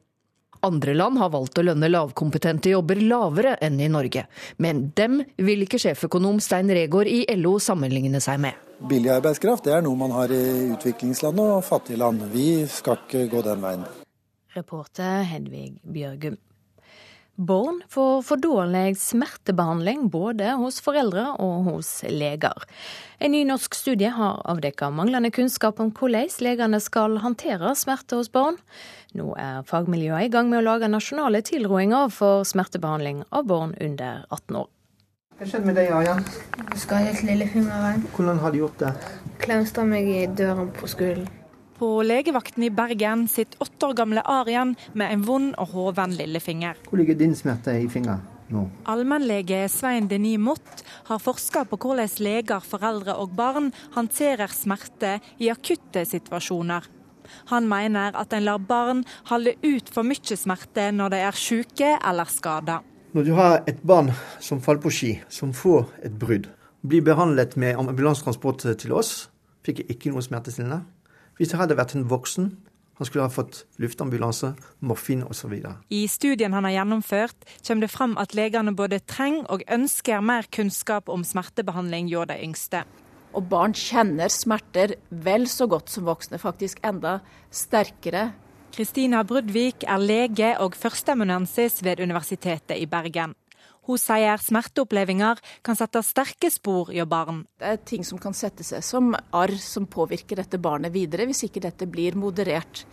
Andre 0.62 0.94
land 0.94 1.18
har 1.22 1.30
valgt 1.32 1.60
å 1.60 1.64
lønne 1.64 1.88
lavkompetente 1.88 2.74
jobber 2.74 3.00
lavere 3.00 3.54
enn 3.64 3.80
i 3.80 3.88
Norge. 3.92 4.26
Men 4.58 4.90
dem 4.98 5.22
vil 5.40 5.64
ikke 5.64 5.80
sjeføkonom 5.80 6.42
Stein 6.44 6.72
Regaard 6.76 7.08
i 7.08 7.22
LO 7.40 7.56
sammenligne 7.64 8.20
seg 8.24 8.42
med. 8.44 8.60
Billig 8.90 9.14
arbeidskraft 9.16 9.68
det 9.68 9.78
er 9.78 9.86
noe 9.86 9.96
man 10.00 10.12
har 10.16 10.32
i 10.36 10.44
utviklingsland 10.74 11.40
og 11.44 11.64
fattige 11.68 12.02
land. 12.04 12.28
Vi 12.34 12.66
skal 12.72 13.00
ikke 13.00 13.26
gå 13.32 13.46
den 13.48 13.64
veien. 13.64 13.88
Reporter 14.56 15.24
Hedvig 15.30 15.80
Bjørgum. 15.88 16.36
Barn 17.40 17.78
får 17.88 18.22
for 18.28 18.42
dårlig 18.44 18.98
smertebehandling 19.00 20.10
både 20.12 20.58
hos 20.60 20.82
foreldre 20.84 21.38
og 21.40 21.70
hos 21.70 21.92
leger. 22.12 22.66
En 23.24 23.32
ny 23.32 23.46
norsk 23.48 23.78
studie 23.80 24.12
har 24.12 24.42
avdekket 24.44 24.92
manglende 24.92 25.32
kunnskap 25.32 25.80
om 25.80 25.94
hvordan 25.96 26.28
legene 26.44 26.82
skal 26.84 27.16
håndtere 27.24 27.72
smerte 27.80 28.20
hos 28.20 28.28
barn. 28.36 28.60
Nå 29.16 29.32
er 29.40 29.64
fagmiljøet 29.72 30.28
i 30.28 30.34
gang 30.36 30.52
med 30.52 30.60
å 30.60 30.68
lage 30.68 30.92
nasjonale 30.92 31.40
tilrådinger 31.48 32.12
for 32.12 32.44
smertebehandling 32.44 33.24
av 33.32 33.48
barn 33.48 33.72
under 33.80 34.26
18 34.36 34.60
år. 34.66 34.68
Hva 35.40 35.48
skjedde 35.48 35.72
med 35.72 35.80
deg, 35.80 35.96
Arian? 35.96 36.26
Skadet 36.76 37.24
lillefingeren. 37.24 38.04
Hvordan 38.18 38.44
har 38.44 38.52
de 38.52 38.66
gjort 38.66 38.84
det? 38.84 38.96
Klemte 39.40 39.88
meg 39.88 40.12
i 40.12 40.26
døren 40.28 40.76
på 40.76 40.92
skolen. 40.92 41.39
På 41.80 42.04
legevakten 42.04 42.64
i 42.64 42.70
Bergen 42.70 43.28
sitter 43.32 43.62
åtte 43.64 43.88
år 43.88 43.94
gamle 43.94 44.22
Arian 44.28 44.74
med 45.00 45.14
en 45.14 45.22
vond 45.24 45.54
og 45.56 45.70
hoven 45.72 46.12
lillefinger. 46.12 46.76
Hvor 46.90 47.00
ligger 47.00 47.16
din 47.16 47.36
smerte 47.40 47.72
i 47.80 47.86
fingeren 47.88 48.26
nå? 48.52 48.66
Allmennlege 48.92 49.62
Svein 49.72 50.10
Denis 50.12 50.42
Mott 50.44 50.84
har 51.08 51.24
forska 51.24 51.64
på 51.72 51.80
hvordan 51.80 52.12
leger, 52.20 52.60
foreldre 52.60 53.16
og 53.24 53.32
barn 53.38 53.72
håndterer 53.96 54.52
smerte 54.52 55.22
i 55.40 55.48
akutte 55.54 56.04
situasjoner. 56.04 56.84
Han 57.54 57.72
mener 57.72 58.12
at 58.20 58.36
en 58.36 58.44
lar 58.50 58.60
barn 58.60 59.06
holde 59.32 59.56
ut 59.64 59.88
for 59.88 60.04
mye 60.04 60.36
smerte 60.36 60.92
når 60.92 61.16
de 61.16 61.24
er 61.30 61.42
syke 61.48 61.96
eller 61.96 62.28
skada. 62.28 62.82
Når 63.16 63.24
du 63.24 63.36
har 63.40 63.62
et 63.72 63.80
barn 63.88 64.12
som 64.44 64.60
faller 64.60 64.84
på 64.84 64.92
ski, 64.92 65.16
som 65.32 65.56
får 65.56 65.88
et 66.04 66.20
brudd, 66.20 66.52
blir 66.84 67.08
behandlet 67.08 67.56
med 67.56 67.80
ambulansetransport 67.80 68.68
til 68.68 69.00
oss, 69.00 69.30
fikk 69.64 69.86
ikke 69.88 70.12
noe 70.12 70.28
smertestillende. 70.28 70.84
Hvis 71.40 71.54
det 71.54 71.60
hadde 71.62 71.78
vært 71.80 71.96
en 71.96 72.10
voksen, 72.12 72.50
han 73.00 73.08
skulle 73.08 73.24
ha 73.24 73.32
fått 73.32 73.62
luftambulanse, 73.80 74.52
morfin 74.84 75.22
osv. 75.24 75.54
I 75.88 76.02
studien 76.12 76.52
han 76.52 76.66
har 76.68 76.74
gjennomført, 76.82 77.46
kommer 77.64 77.86
det 77.86 77.94
fram 77.94 78.18
at 78.20 78.36
legene 78.36 78.74
både 78.76 79.00
trenger 79.08 79.48
og 79.48 79.64
ønsker 79.72 80.20
mer 80.20 80.50
kunnskap 80.52 81.08
om 81.08 81.24
smertebehandling 81.24 82.12
hos 82.12 82.28
de 82.28 82.38
yngste. 82.44 82.84
Og 83.32 83.48
barn 83.48 83.72
kjenner 83.78 84.28
smerter 84.34 84.98
vel 85.10 85.48
så 85.48 85.70
godt 85.72 85.94
som 85.94 86.10
voksne, 86.10 86.42
faktisk 86.44 86.84
enda 86.84 87.22
sterkere. 87.56 88.34
Kristina 88.76 89.24
Brudvik 89.24 89.88
er 89.88 90.04
lege 90.04 90.52
og 90.60 90.76
førsteamanuensis 90.76 91.80
ved 91.86 92.04
Universitetet 92.04 92.76
i 92.76 92.90
Bergen. 92.90 93.32
Hun 93.88 94.00
sier 94.02 94.42
smerteopplevelser 94.44 95.42
kan 95.66 95.78
sette 95.78 96.02
sterke 96.06 96.52
spor 96.54 96.92
i 96.94 97.04
barn. 97.06 97.46
Det 97.60 97.74
er 97.74 97.84
ting 97.86 98.06
som 98.06 98.20
kan 98.22 98.36
sette 98.38 98.66
seg 98.66 98.84
som 98.86 99.14
arr 99.16 99.56
som 99.62 99.88
påvirker 99.90 100.42
dette 100.42 100.60
barnet 100.62 100.94
videre, 100.94 101.28
hvis 101.30 101.46
ikke 101.48 101.64
dette 101.64 101.88
blir 101.90 102.18
moderert. 102.20 102.86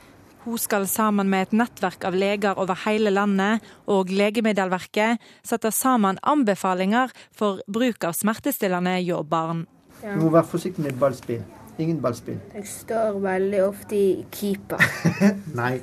Hun 0.47 0.59
skal 0.62 0.87
sammen 0.87 1.26
med 1.26 1.49
et 1.49 1.55
nettverk 1.59 2.05
av 2.07 2.14
leger 2.14 2.55
over 2.62 2.78
hele 2.84 3.11
landet 3.11 3.64
og 3.91 4.12
Legemiddelverket 4.14 5.18
sette 5.43 5.72
sammen 5.74 6.20
anbefalinger 6.22 7.11
for 7.34 7.64
bruk 7.66 8.07
av 8.07 8.14
smertestillende 8.14 9.01
hos 9.09 9.26
barn. 9.26 9.66
Du 10.05 10.22
må 10.22 10.30
være 10.30 10.47
forsiktig 10.47 10.84
med 10.87 11.01
ballspill. 11.03 11.43
Ingen 11.82 11.99
ballspill. 12.01 12.39
Jeg 12.55 12.68
står 12.70 13.18
veldig 13.20 13.64
ofte 13.66 13.99
i 13.99 14.11
keeper. 14.32 14.80
Nei, 15.59 15.80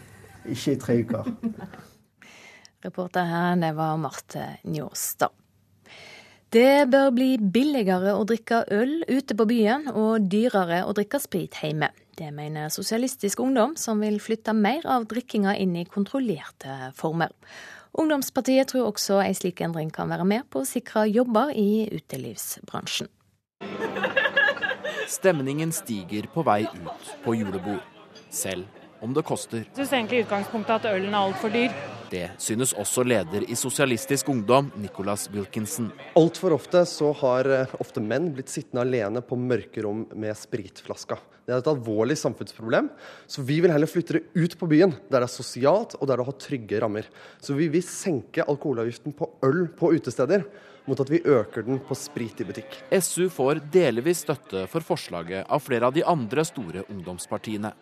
ikke 0.47 0.77
i 0.77 0.79
tre 0.79 1.01
uker. 1.03 1.33
Reporter 2.83 3.23
her, 3.23 3.55
det 3.55 3.71
var 3.77 3.97
Marte 3.97 4.57
Njåstad. 4.63 5.31
Det 6.53 6.85
bør 6.91 7.09
bli 7.15 7.29
billigere 7.39 8.11
å 8.13 8.25
drikke 8.29 8.59
øl 8.75 8.99
ute 9.09 9.33
på 9.33 9.45
byen 9.49 9.87
og 9.89 10.27
dyrere 10.29 10.83
å 10.85 10.91
drikke 10.93 11.17
sprit 11.23 11.55
hjemme. 11.63 11.89
Det 12.13 12.27
mener 12.29 12.69
Sosialistisk 12.69 13.41
Ungdom, 13.41 13.73
som 13.79 14.03
vil 14.03 14.19
flytte 14.21 14.53
mer 14.53 14.85
av 14.85 15.07
drikkinga 15.09 15.55
inn 15.57 15.73
i 15.79 15.85
kontrollerte 15.89 16.91
former. 16.99 17.33
Ungdomspartiet 17.97 18.69
tror 18.69 18.91
også 18.91 19.17
ei 19.23 19.33
slik 19.37 19.63
endring 19.65 19.89
kan 19.93 20.13
være 20.13 20.27
med 20.29 20.45
på 20.53 20.61
å 20.61 20.67
sikre 20.67 21.07
jobber 21.09 21.55
i 21.57 21.87
utelivsbransjen. 21.89 23.09
Stemningen 25.09 25.73
stiger 25.73 26.29
på 26.33 26.45
vei 26.45 26.61
ut 26.67 27.11
på 27.25 27.33
julebord, 27.39 27.81
selv 28.29 28.69
om 29.01 29.13
det 29.17 29.25
koster. 29.25 29.65
Jeg 29.65 29.81
syns 29.81 29.97
egentlig 29.97 30.21
i 30.21 30.27
utgangspunktet 30.27 30.79
at 30.79 30.89
ølen 30.93 31.13
er 31.13 31.21
altfor 31.21 31.53
dyr. 31.53 31.73
Det 32.13 32.27
synes 32.37 32.75
også 32.77 33.01
leder 33.07 33.41
i 33.49 33.55
Sosialistisk 33.57 34.27
Ungdom, 34.29 34.67
Nicholas 34.77 35.25
Wilkinson. 35.33 35.87
Altfor 36.19 36.53
ofte 36.53 36.83
så 36.85 37.07
har 37.23 37.47
eh, 37.49 37.71
ofte 37.81 38.03
menn 38.05 38.27
blitt 38.35 38.51
sittende 38.53 38.83
alene 38.83 39.23
på 39.25 39.37
mørke 39.39 39.81
rom 39.81 40.03
med 40.21 40.37
spritflaska. 40.37 41.17
Det 41.43 41.55
er 41.55 41.63
et 41.63 41.69
alvorlig 41.71 42.13
samfunnsproblem, 42.21 42.91
så 43.25 43.41
vi 43.43 43.57
vil 43.63 43.73
heller 43.73 43.89
flytte 43.89 44.19
det 44.19 44.43
ut 44.43 44.53
på 44.59 44.69
byen, 44.69 44.93
der 45.09 45.23
det 45.23 45.25
er 45.25 45.33
sosialt 45.33 45.95
og 45.97 46.05
der 46.07 46.21
det 46.21 46.27
har 46.27 46.37
trygge 46.43 46.81
rammer. 46.83 47.07
Så 47.41 47.57
vi 47.57 47.65
vil 47.73 47.83
senke 47.87 48.45
alkoholavgiften 48.45 49.15
på 49.17 49.31
øl 49.49 49.65
på 49.73 49.89
utesteder, 49.97 50.45
mot 50.85 51.01
at 51.01 51.09
vi 51.09 51.23
øker 51.25 51.65
den 51.65 51.81
på 51.81 51.97
sprit 51.97 52.43
i 52.43 52.47
butikk. 52.47 52.77
SU 52.93 53.25
får 53.33 53.63
delvis 53.73 54.21
støtte 54.27 54.67
for 54.69 54.85
forslaget 54.85 55.49
av 55.49 55.65
flere 55.65 55.89
av 55.89 55.97
de 55.97 56.05
andre 56.05 56.45
store 56.45 56.85
ungdomspartiene. 56.93 57.73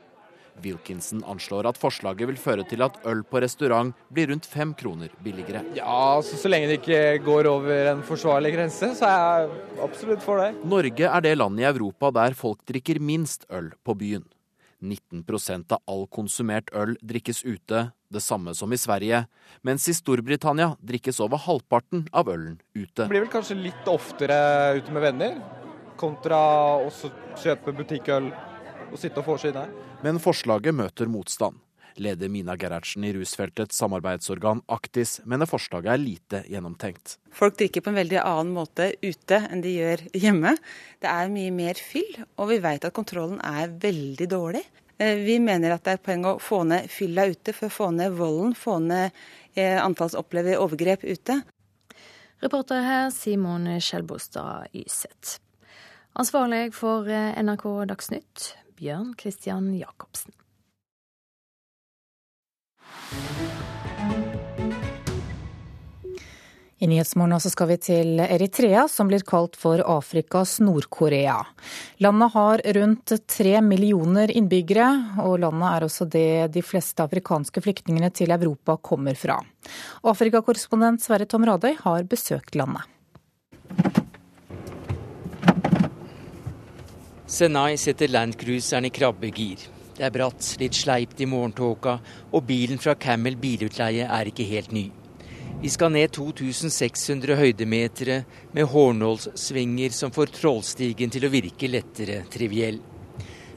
Wilkinson 0.64 1.24
anslår 1.28 1.70
at 1.70 1.80
forslaget 1.80 2.30
vil 2.30 2.39
føre 2.39 2.66
til 2.68 2.84
at 2.86 2.97
øl 3.08 3.24
på 3.28 3.41
restaurant 3.43 3.95
blir 4.14 4.32
rundt 4.32 4.45
fem 4.49 4.74
kroner 4.78 5.14
billigere. 5.24 5.64
Ja, 5.78 6.18
altså 6.18 6.38
Så 6.38 6.52
lenge 6.52 6.68
det 6.68 6.82
ikke 6.82 7.24
går 7.26 7.49
over 7.49 7.91
en 7.93 8.04
forsvarlig 8.04 8.54
grense, 8.56 8.93
så 8.97 9.08
er 9.08 9.22
jeg 9.22 9.82
absolutt 9.88 10.24
for 10.26 10.43
det. 10.43 10.52
Norge 10.66 11.08
er 11.08 11.22
det 11.22 11.38
landet 11.38 11.66
i 11.66 11.72
Europa 11.72 12.12
der 12.12 12.38
folk 12.38 12.66
drikker 12.68 12.99
minst 12.99 13.47
øl 13.49 13.72
på 13.84 13.97
byen. 13.97 14.28
19% 14.82 15.72
av 15.76 15.82
all 15.86 16.08
konsumert 16.10 16.72
øl 16.74 16.95
drikkes 17.06 17.43
ute, 17.45 17.91
det 18.12 18.22
samme 18.22 18.54
som 18.58 18.72
i 18.74 18.80
Sverige. 18.82 19.26
Mens 19.62 19.88
i 19.88 19.93
Storbritannia 19.93 20.74
drikkes 20.82 21.22
over 21.22 21.38
halvparten 21.38 22.08
av 22.12 22.32
ølen 22.34 22.58
ute. 22.74 23.04
Det 23.04 23.10
blir 23.12 23.28
vel 23.28 23.32
kanskje 23.32 23.60
litt 23.62 23.88
oftere 23.88 24.39
ute 24.80 24.93
med 24.93 25.06
venner, 25.06 25.38
kontra 26.02 26.39
å 26.82 26.89
kjøpe 27.38 27.76
butikkøl 27.78 28.32
og 28.91 28.99
sitte 28.99 29.22
og 29.22 29.30
vorse 29.30 29.52
inne. 29.52 29.68
Men 30.02 30.18
forslaget 30.22 30.74
møter 30.74 31.10
motstand. 31.12 31.60
Leder 32.02 32.30
Mina 32.32 32.56
Gerhardsen 32.58 33.04
i 33.06 33.12
rusfeltets 33.14 33.78
samarbeidsorgan 33.78 34.64
Aktis 34.72 35.20
mener 35.28 35.49
forslaget 35.49 35.91
er 35.91 36.02
lite 36.02 36.39
gjennomtenkt. 36.49 37.18
Folk 37.36 37.58
drikker 37.60 37.84
på 37.84 37.91
en 37.91 37.99
veldig 37.99 38.22
annen 38.24 38.54
måte 38.56 38.88
ute 39.04 39.41
enn 39.43 39.62
de 39.62 39.76
gjør 39.76 40.06
hjemme. 40.18 40.56
Det 41.04 41.12
er 41.12 41.34
mye 41.34 41.52
mer 41.54 41.78
fyll, 41.78 42.16
og 42.39 42.49
vi 42.54 42.62
vet 42.64 42.88
at 42.88 42.95
kontrollen 42.95 43.41
er 43.45 43.76
veldig 43.84 44.30
dårlig. 44.32 44.64
Eh, 44.97 45.20
vi 45.22 45.38
mener 45.43 45.76
at 45.76 45.86
det 45.86 45.93
er 45.93 45.99
et 45.99 46.08
poeng 46.08 46.26
å 46.32 46.38
få 46.41 46.64
ned 46.72 46.89
fylla 46.89 47.28
ute 47.30 47.54
for 47.58 47.68
å 47.68 47.76
få 47.76 47.91
ned 47.93 48.18
volden, 48.18 48.56
få 48.58 48.80
ned 48.82 49.12
antalls 49.52 49.84
antall 49.84 50.12
som 50.14 50.24
opplever 50.24 50.62
overgrep 50.64 51.04
ute. 51.04 51.41
Reporter 52.41 52.82
her 52.88 53.10
Simon 53.14 53.68
Skjelbostad 53.84 54.72
Yseth. 54.74 55.41
Ansvarlig 56.18 56.72
for 56.74 57.08
eh, 57.12 57.36
NRK 57.43 57.68
Dagsnytt, 57.91 58.47
Bjørn 58.82 59.14
Christian 59.14 59.76
Jacobsen. 59.78 60.32
I 66.82 66.88
Nyhetsmorgen 66.90 67.44
skal 67.44 67.68
vi 67.70 67.76
til 67.78 68.24
Eritrea, 68.26 68.88
som 68.90 69.12
blir 69.12 69.22
kalt 69.22 69.54
for 69.54 69.84
Afrikas 69.86 70.56
Nord-Korea. 70.66 71.36
Landet 72.02 72.34
har 72.34 72.64
rundt 72.80 73.14
tre 73.30 73.54
millioner 73.62 74.34
innbyggere, 74.34 74.88
og 75.22 75.38
landet 75.46 75.68
er 75.70 75.86
også 75.86 76.10
det 76.10 76.32
de 76.58 76.66
fleste 76.66 77.06
afrikanske 77.06 77.62
flyktningene 77.62 78.10
til 78.10 78.34
Europa 78.34 78.80
kommer 78.82 79.14
fra. 79.14 79.38
Afrikakorrespondent 80.10 81.06
Sverre 81.06 81.30
Tom 81.30 81.46
Radøy 81.46 81.76
har 81.84 82.10
besøkt 82.10 82.58
landet. 82.58 82.90
Senai 87.32 87.78
setter 87.78 88.08
landcruiseren 88.08 88.86
i 88.86 88.90
krabbegir. 88.92 89.62
Det 89.96 90.04
er 90.04 90.12
bratt, 90.12 90.44
litt 90.60 90.76
sleipt 90.76 91.22
i 91.24 91.28
morgentåka, 91.32 91.94
og 92.36 92.44
bilen 92.44 92.82
fra 92.84 92.98
Camel 93.00 93.38
bilutleie 93.40 94.04
er 94.04 94.28
ikke 94.28 94.44
helt 94.50 94.74
ny. 94.76 94.90
Vi 95.62 95.72
skal 95.72 95.94
ned 95.96 96.12
2600 96.12 97.40
høydemetere 97.40 98.18
med 98.52 98.68
hårnålssvinger 98.74 99.96
som 99.96 100.12
får 100.12 100.34
Trollstigen 100.42 101.14
til 101.16 101.24
å 101.24 101.32
virke 101.32 101.72
lettere 101.72 102.26
triviell. 102.34 102.82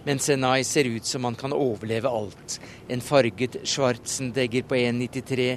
Men 0.07 0.23
Senai 0.23 0.61
ser 0.63 0.87
ut 0.95 1.11
som 1.11 1.27
han 1.27 1.35
kan 1.35 1.57
overleve 1.57 2.13
alt. 2.15 2.61
En 2.87 3.03
farget 3.03 3.65
Schwarzendegger 3.67 4.69
på 4.71 4.79
1,93 4.79 5.49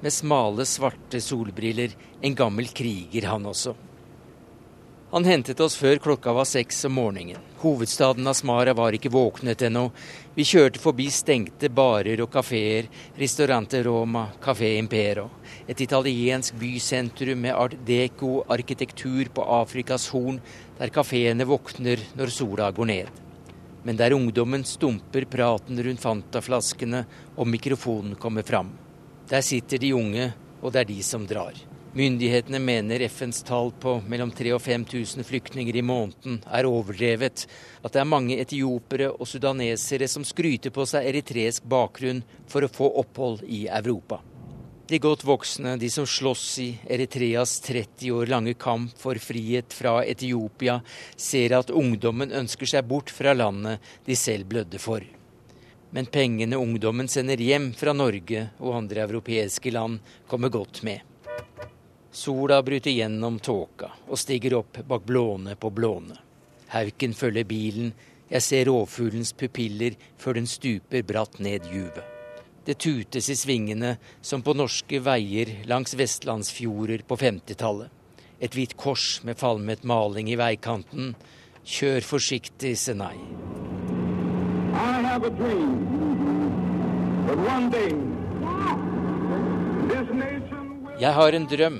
med 0.00 0.16
smale, 0.16 0.64
svarte 0.64 1.20
solbriller. 1.20 1.92
En 2.24 2.40
gammel 2.40 2.72
kriger, 2.72 3.28
han 3.34 3.52
også. 3.52 3.76
Han 5.10 5.24
hentet 5.24 5.60
oss 5.60 5.76
før 5.78 6.00
klokka 6.02 6.32
var 6.34 6.44
seks 6.44 6.84
om 6.88 6.96
morgenen. 6.98 7.38
Hovedstaden 7.56 8.26
Asmara 8.28 8.74
var 8.76 8.92
ikke 8.92 9.08
våknet 9.08 9.62
ennå. 9.64 9.86
Vi 10.36 10.44
kjørte 10.44 10.80
forbi 10.80 11.06
stengte 11.08 11.70
barer 11.72 12.20
og 12.20 12.28
kafeer, 12.34 12.90
Ristorante 13.16 13.80
Roma, 13.86 14.26
Café 14.44 14.74
Impero. 14.76 15.30
Et 15.64 15.80
italiensk 15.80 16.58
bysentrum 16.60 17.40
med 17.40 17.56
art 17.56 17.78
deco-arkitektur 17.88 19.30
på 19.32 19.46
Afrikas 19.60 20.08
Horn, 20.12 20.40
der 20.76 20.92
kafeene 20.92 21.46
våkner 21.48 22.02
når 22.18 22.34
sola 22.34 22.68
går 22.76 22.90
ned. 22.92 23.22
Men 23.88 23.96
der 23.96 24.12
ungdommen 24.12 24.66
stumper 24.68 25.24
praten 25.24 25.80
rundt 25.80 26.02
Fanta-flaskene 26.04 27.06
og 27.36 27.48
mikrofonen 27.48 28.18
kommer 28.20 28.44
fram. 28.44 28.74
Der 29.30 29.40
sitter 29.40 29.80
de 29.80 29.94
unge, 29.96 30.28
og 30.60 30.74
det 30.74 30.84
er 30.84 30.92
de 30.92 31.00
som 31.02 31.24
drar. 31.26 31.56
Myndighetene 31.96 32.58
mener 32.58 33.00
FNs 33.00 33.42
tall 33.42 33.70
på 33.72 34.02
mellom 34.04 34.28
3000 34.30 34.52
og 34.52 34.60
5000 34.60 35.24
flyktninger 35.24 35.76
i 35.80 35.82
måneden 35.82 36.42
er 36.44 36.66
overdrevet. 36.68 37.46
At 37.80 37.94
det 37.94 38.02
er 38.02 38.10
mange 38.10 38.36
etiopere 38.36 39.06
og 39.14 39.24
sudanesere 39.24 40.04
som 40.04 40.26
skryter 40.28 40.74
på 40.76 40.84
seg 40.84 41.08
eritreisk 41.08 41.64
bakgrunn 41.64 42.20
for 42.52 42.66
å 42.66 42.68
få 42.68 42.90
opphold 43.00 43.46
i 43.48 43.62
Europa. 43.78 44.20
De 44.92 45.00
godt 45.00 45.24
voksne, 45.24 45.78
de 45.80 45.88
som 45.88 46.04
slåss 46.04 46.44
i 46.66 46.68
Eritreas 46.84 47.56
30 47.64 48.12
år 48.12 48.28
lange 48.34 48.52
kamp 48.60 48.92
for 49.00 49.16
frihet 49.16 49.72
fra 49.72 50.02
Etiopia, 50.04 50.82
ser 51.16 51.56
at 51.56 51.72
ungdommen 51.72 52.36
ønsker 52.44 52.74
seg 52.76 52.84
bort 52.92 53.08
fra 53.08 53.32
landet 53.32 53.80
de 54.04 54.20
selv 54.20 54.52
blødde 54.52 54.84
for. 54.84 55.00
Men 55.96 56.12
pengene 56.12 56.60
ungdommen 56.60 57.08
sender 57.08 57.40
hjem 57.40 57.72
fra 57.72 57.96
Norge 57.96 58.50
og 58.60 58.82
andre 58.84 59.08
europeiske 59.08 59.72
land, 59.72 60.02
kommer 60.28 60.52
godt 60.52 60.84
med. 60.84 61.00
Sola 62.16 62.62
bryter 62.62 62.90
gjennom 62.90 63.34
tåka 63.38 63.90
og 64.08 64.16
stiger 64.16 64.54
opp 64.56 64.78
bak 64.88 65.02
blåne 65.04 65.52
på 65.60 65.68
blåne. 65.68 66.14
Hauken 66.72 67.12
følger 67.12 67.44
bilen, 67.44 67.90
jeg 68.32 68.42
ser 68.42 68.62
rovfuglens 68.70 69.34
pupiller 69.36 69.98
før 70.16 70.38
den 70.38 70.46
stuper 70.48 71.02
bratt 71.04 71.34
ned 71.44 71.66
juvet. 71.68 72.06
Det 72.64 72.78
tutes 72.80 73.28
i 73.28 73.36
svingene 73.36 73.90
som 74.24 74.40
på 74.40 74.54
norske 74.56 74.96
veier 75.04 75.50
langs 75.68 75.92
vestlandsfjorder 75.92 77.04
på 77.04 77.18
50-tallet. 77.20 77.92
Et 78.40 78.56
hvitt 78.56 78.72
kors 78.80 79.20
med 79.22 79.36
falmet 79.36 79.84
maling 79.84 80.30
i 80.32 80.38
veikanten. 80.40 81.12
Kjør 81.68 82.00
forsiktig, 82.14 82.78
Senai. 82.80 83.12
Jeg 90.96 91.14
har 91.20 91.38
en 91.40 91.46
drøm. 91.52 91.78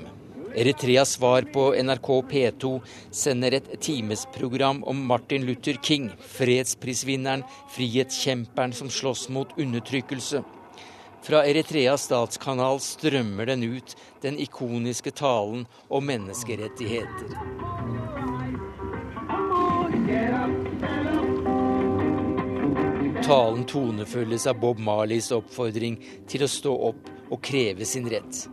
Eritreas 0.57 1.11
svar 1.11 1.41
på 1.41 1.75
NRK 1.83 2.07
P2 2.29 2.81
sender 3.11 3.53
et 3.53 3.67
timesprogram 3.81 4.79
om 4.83 5.05
Martin 5.05 5.45
Luther 5.45 5.77
King, 5.83 6.09
fredsprisvinneren, 6.17 7.43
frihetskjemperen 7.69 8.73
som 8.73 8.89
slåss 8.89 9.29
mot 9.29 9.53
undertrykkelse. 9.57 10.41
Fra 11.21 11.43
Eritreas 11.45 12.07
statskanal 12.09 12.81
strømmer 12.81 13.45
den 13.45 13.67
ut, 13.69 13.93
den 14.21 14.39
ikoniske 14.41 15.13
talen 15.13 15.67
om 15.93 16.09
menneskerettigheter. 16.09 17.37
Talen 23.27 23.65
tonefølges 23.69 24.49
av 24.49 24.57
Bob 24.65 24.81
Marleys 24.81 25.29
oppfordring 25.37 26.01
til 26.25 26.47
å 26.47 26.49
stå 26.49 26.73
opp 26.89 27.13
og 27.29 27.43
kreve 27.45 27.85
sin 27.85 28.09
rett. 28.09 28.47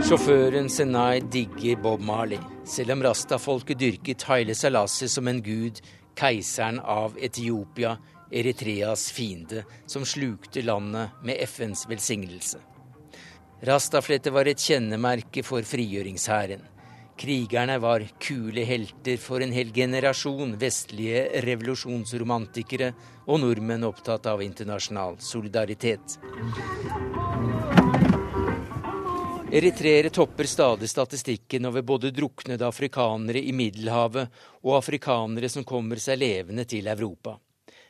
Sjåføren 0.00 0.68
Senai 0.72 1.20
digger 1.20 1.76
Bob 1.82 2.00
Marley, 2.00 2.38
selv 2.64 2.94
om 2.94 3.02
rastafolket 3.04 3.78
dyrket 3.78 4.22
Haile 4.28 4.54
Selassie 4.56 5.08
som 5.12 5.28
en 5.28 5.42
gud, 5.44 5.80
keiseren 6.16 6.80
av 6.80 7.18
Etiopia, 7.20 7.96
Eritreas 8.32 9.10
fiende, 9.12 9.66
som 9.86 10.06
slukte 10.08 10.64
landet 10.64 11.20
med 11.22 11.42
FNs 11.44 11.84
velsignelse. 11.90 12.58
Rastaflettet 13.68 14.32
var 14.32 14.48
et 14.48 14.62
kjennemerke 14.64 15.44
for 15.44 15.66
frigjøringshæren. 15.68 16.64
Krigerne 17.20 17.76
var 17.82 18.06
kule 18.24 18.64
helter 18.64 19.20
for 19.20 19.44
en 19.44 19.52
hel 19.52 19.68
generasjon 19.76 20.54
vestlige 20.62 21.26
revolusjonsromantikere 21.44 22.94
og 23.26 23.42
nordmenn 23.44 23.84
opptatt 23.84 24.30
av 24.32 24.40
internasjonal 24.40 25.20
solidaritet. 25.20 26.16
Eritreere 29.52 30.10
topper 30.10 30.44
stadig 30.44 30.90
statistikken 30.90 31.64
over 31.66 31.82
både 31.82 32.10
druknede 32.10 32.66
afrikanere 32.66 33.40
i 33.42 33.50
Middelhavet 33.52 34.28
og 34.62 34.76
afrikanere 34.76 35.48
som 35.50 35.64
kommer 35.66 35.98
seg 35.98 36.20
levende 36.20 36.62
til 36.70 36.86
Europa. 36.86 37.34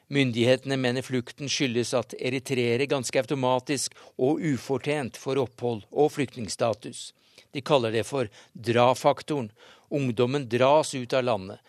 Myndighetene 0.09 0.79
mener 0.81 1.05
flukten 1.05 1.53
skyldes 1.53 1.93
at 1.99 2.15
eritreere 2.17 2.87
ganske 2.89 3.21
automatisk 3.21 3.93
og 4.17 4.41
ufortjent 4.41 5.21
får 5.21 5.43
opphold 5.43 5.85
og 5.93 6.09
flyktningstatus. 6.17 7.11
De 7.53 7.61
kaller 7.61 7.93
det 7.93 8.07
for 8.09 8.33
dra-faktoren. 8.57 9.53
Ungdommen 9.93 10.49
dras 10.49 10.95
ut 10.95 11.13
av 11.13 11.29
landet. 11.29 11.61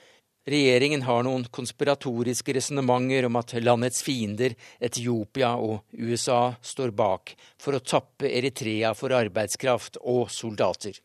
Regjeringen 0.50 1.04
har 1.06 1.22
noen 1.28 1.44
konspiratoriske 1.54 2.56
resonnementer 2.58 3.28
om 3.28 3.38
at 3.38 3.54
landets 3.62 4.02
fiender, 4.02 4.56
Etiopia 4.82 5.54
og 5.62 5.84
USA, 5.94 6.56
står 6.62 6.96
bak 6.98 7.36
for 7.62 7.78
å 7.78 7.84
tappe 7.86 8.32
Eritrea 8.32 8.96
for 8.98 9.14
arbeidskraft 9.14 10.02
og 10.02 10.32
soldater 10.34 10.98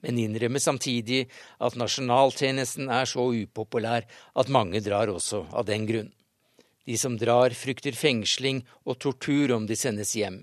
men 0.00 0.18
innrømmer 0.18 0.62
samtidig 0.62 1.26
at 1.62 1.76
nasjonaltjenesten 1.78 2.90
er 2.92 3.08
så 3.08 3.28
upopulær 3.34 4.06
at 4.38 4.52
mange 4.52 4.82
drar 4.84 5.12
også 5.12 5.44
av 5.50 5.66
den 5.70 5.86
grunn. 5.88 6.10
De 6.86 6.98
som 6.98 7.16
drar, 7.18 7.54
frykter 7.54 7.94
fengsling 7.94 8.64
og 8.84 8.98
tortur 9.04 9.54
om 9.56 9.68
de 9.68 9.78
sendes 9.78 10.16
hjem. 10.18 10.42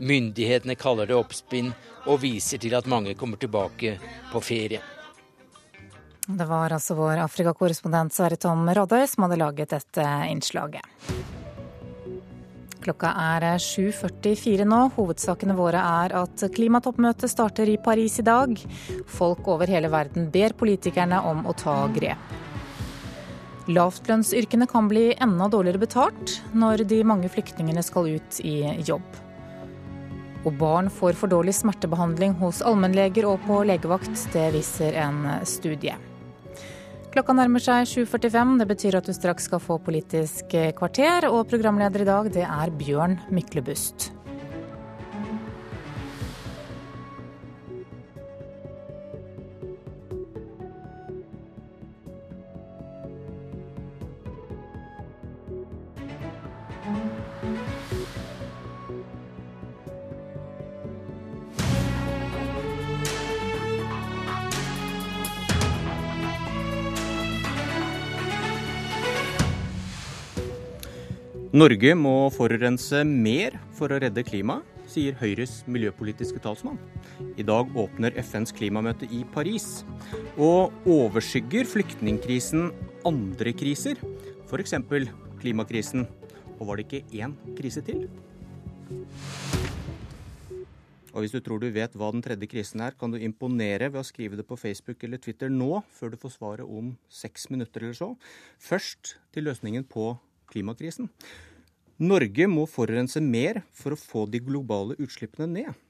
Myndighetene 0.00 0.78
kaller 0.80 1.10
det 1.10 1.18
oppspinn, 1.18 1.74
og 2.06 2.22
viser 2.22 2.62
til 2.62 2.76
at 2.78 2.88
mange 2.88 3.16
kommer 3.18 3.40
tilbake 3.40 3.98
på 4.30 4.40
ferie. 4.40 4.80
Det 6.30 6.46
var 6.46 6.70
altså 6.70 6.94
vår 6.94 7.24
Afrikakorrespondent 7.24 8.14
Sverre 8.14 8.36
Tom 8.38 8.68
Rådøy 8.70 9.02
som 9.10 9.24
hadde 9.26 9.38
laget 9.40 9.72
dette 9.74 10.04
innslaget. 10.30 10.84
Klokka 12.80 13.10
er 13.18 13.44
7.44 13.60 14.64
nå. 14.68 14.78
Hovedsakene 14.94 15.56
våre 15.58 15.80
er 16.04 16.14
at 16.16 16.44
klimatoppmøtet 16.54 17.32
starter 17.32 17.68
i 17.68 17.80
Paris 17.82 18.20
i 18.22 18.24
dag. 18.24 18.54
Folk 19.10 19.48
over 19.50 19.68
hele 19.68 19.90
verden 19.92 20.30
ber 20.32 20.54
politikerne 20.56 21.18
om 21.28 21.42
å 21.50 21.56
ta 21.56 21.82
grep. 21.92 22.36
Lavtlønnsyrkene 23.70 24.66
kan 24.70 24.88
bli 24.90 25.10
enda 25.20 25.48
dårligere 25.50 25.82
betalt 25.82 26.38
når 26.56 26.86
de 26.90 27.02
mange 27.06 27.30
flyktningene 27.30 27.84
skal 27.86 28.08
ut 28.16 28.40
i 28.46 28.62
jobb. 28.86 29.18
Og 30.46 30.54
barn 30.56 30.88
får 30.88 31.18
for 31.20 31.28
dårlig 31.28 31.58
smertebehandling 31.58 32.38
hos 32.40 32.62
allmennleger 32.64 33.28
og 33.28 33.42
på 33.44 33.60
legevakt. 33.68 34.14
Det 34.32 34.46
viser 34.56 34.96
en 35.04 35.26
studie. 35.44 35.98
Klokka 37.10 37.34
nærmer 37.34 37.58
seg 37.58 37.88
7.45. 37.90 38.52
Det 38.60 38.66
betyr 38.70 38.96
at 39.00 39.08
du 39.08 39.10
straks 39.16 39.48
skal 39.48 39.58
få 39.58 39.80
Politisk 39.82 40.54
kvarter. 40.78 41.26
Og 41.26 41.48
programleder 41.50 42.04
i 42.04 42.06
dag, 42.06 42.30
det 42.30 42.46
er 42.46 42.70
Bjørn 42.78 43.18
Myklebust. 43.34 44.12
Norge 71.50 71.96
må 71.98 72.28
forurense 72.30 73.00
mer 73.02 73.56
for 73.74 73.90
å 73.90 73.96
redde 73.98 74.22
klimaet, 74.22 74.62
sier 74.86 75.16
Høyres 75.18 75.64
miljøpolitiske 75.66 76.38
talsmann. 76.44 76.76
I 77.34 77.42
dag 77.42 77.72
åpner 77.74 78.14
FNs 78.22 78.54
klimamøte 78.54 79.08
i 79.10 79.24
Paris. 79.34 79.82
Og 80.38 80.70
overskygger 80.86 81.66
flyktningkrisen 81.66 82.70
andre 83.10 83.54
kriser, 83.58 83.98
f.eks. 84.46 84.76
klimakrisen. 85.42 86.06
Og 86.60 86.70
var 86.70 86.78
det 86.78 86.86
ikke 86.86 87.18
én 87.18 87.34
krise 87.58 87.82
til? 87.82 88.06
Og 91.10 91.24
hvis 91.24 91.34
du 91.34 91.42
tror 91.42 91.58
du 91.58 91.66
vet 91.74 91.98
hva 91.98 92.14
den 92.14 92.22
tredje 92.22 92.46
krisen 92.46 92.86
er, 92.86 92.94
kan 92.94 93.10
du 93.10 93.18
imponere 93.18 93.90
ved 93.90 94.04
å 94.04 94.06
skrive 94.06 94.38
det 94.38 94.46
på 94.46 94.54
Facebook 94.54 95.02
eller 95.02 95.18
Twitter 95.18 95.50
nå, 95.50 95.82
før 95.98 96.14
du 96.14 96.20
får 96.22 96.38
svaret 96.38 96.78
om 96.78 96.94
seks 97.10 97.50
minutter 97.50 97.88
eller 97.88 97.98
så. 97.98 98.12
Først 98.62 99.16
til 99.34 99.50
løsningen 99.50 99.90
på 99.90 100.12
klimakrisen. 100.50 101.10
Norge 102.00 102.46
må 102.48 102.64
forurense 102.70 103.20
mer 103.20 103.62
for 103.76 103.92
å 103.92 104.00
få 104.00 104.24
de 104.32 104.40
globale 104.40 104.96
utslippene 105.02 105.48
ned. 105.50 105.86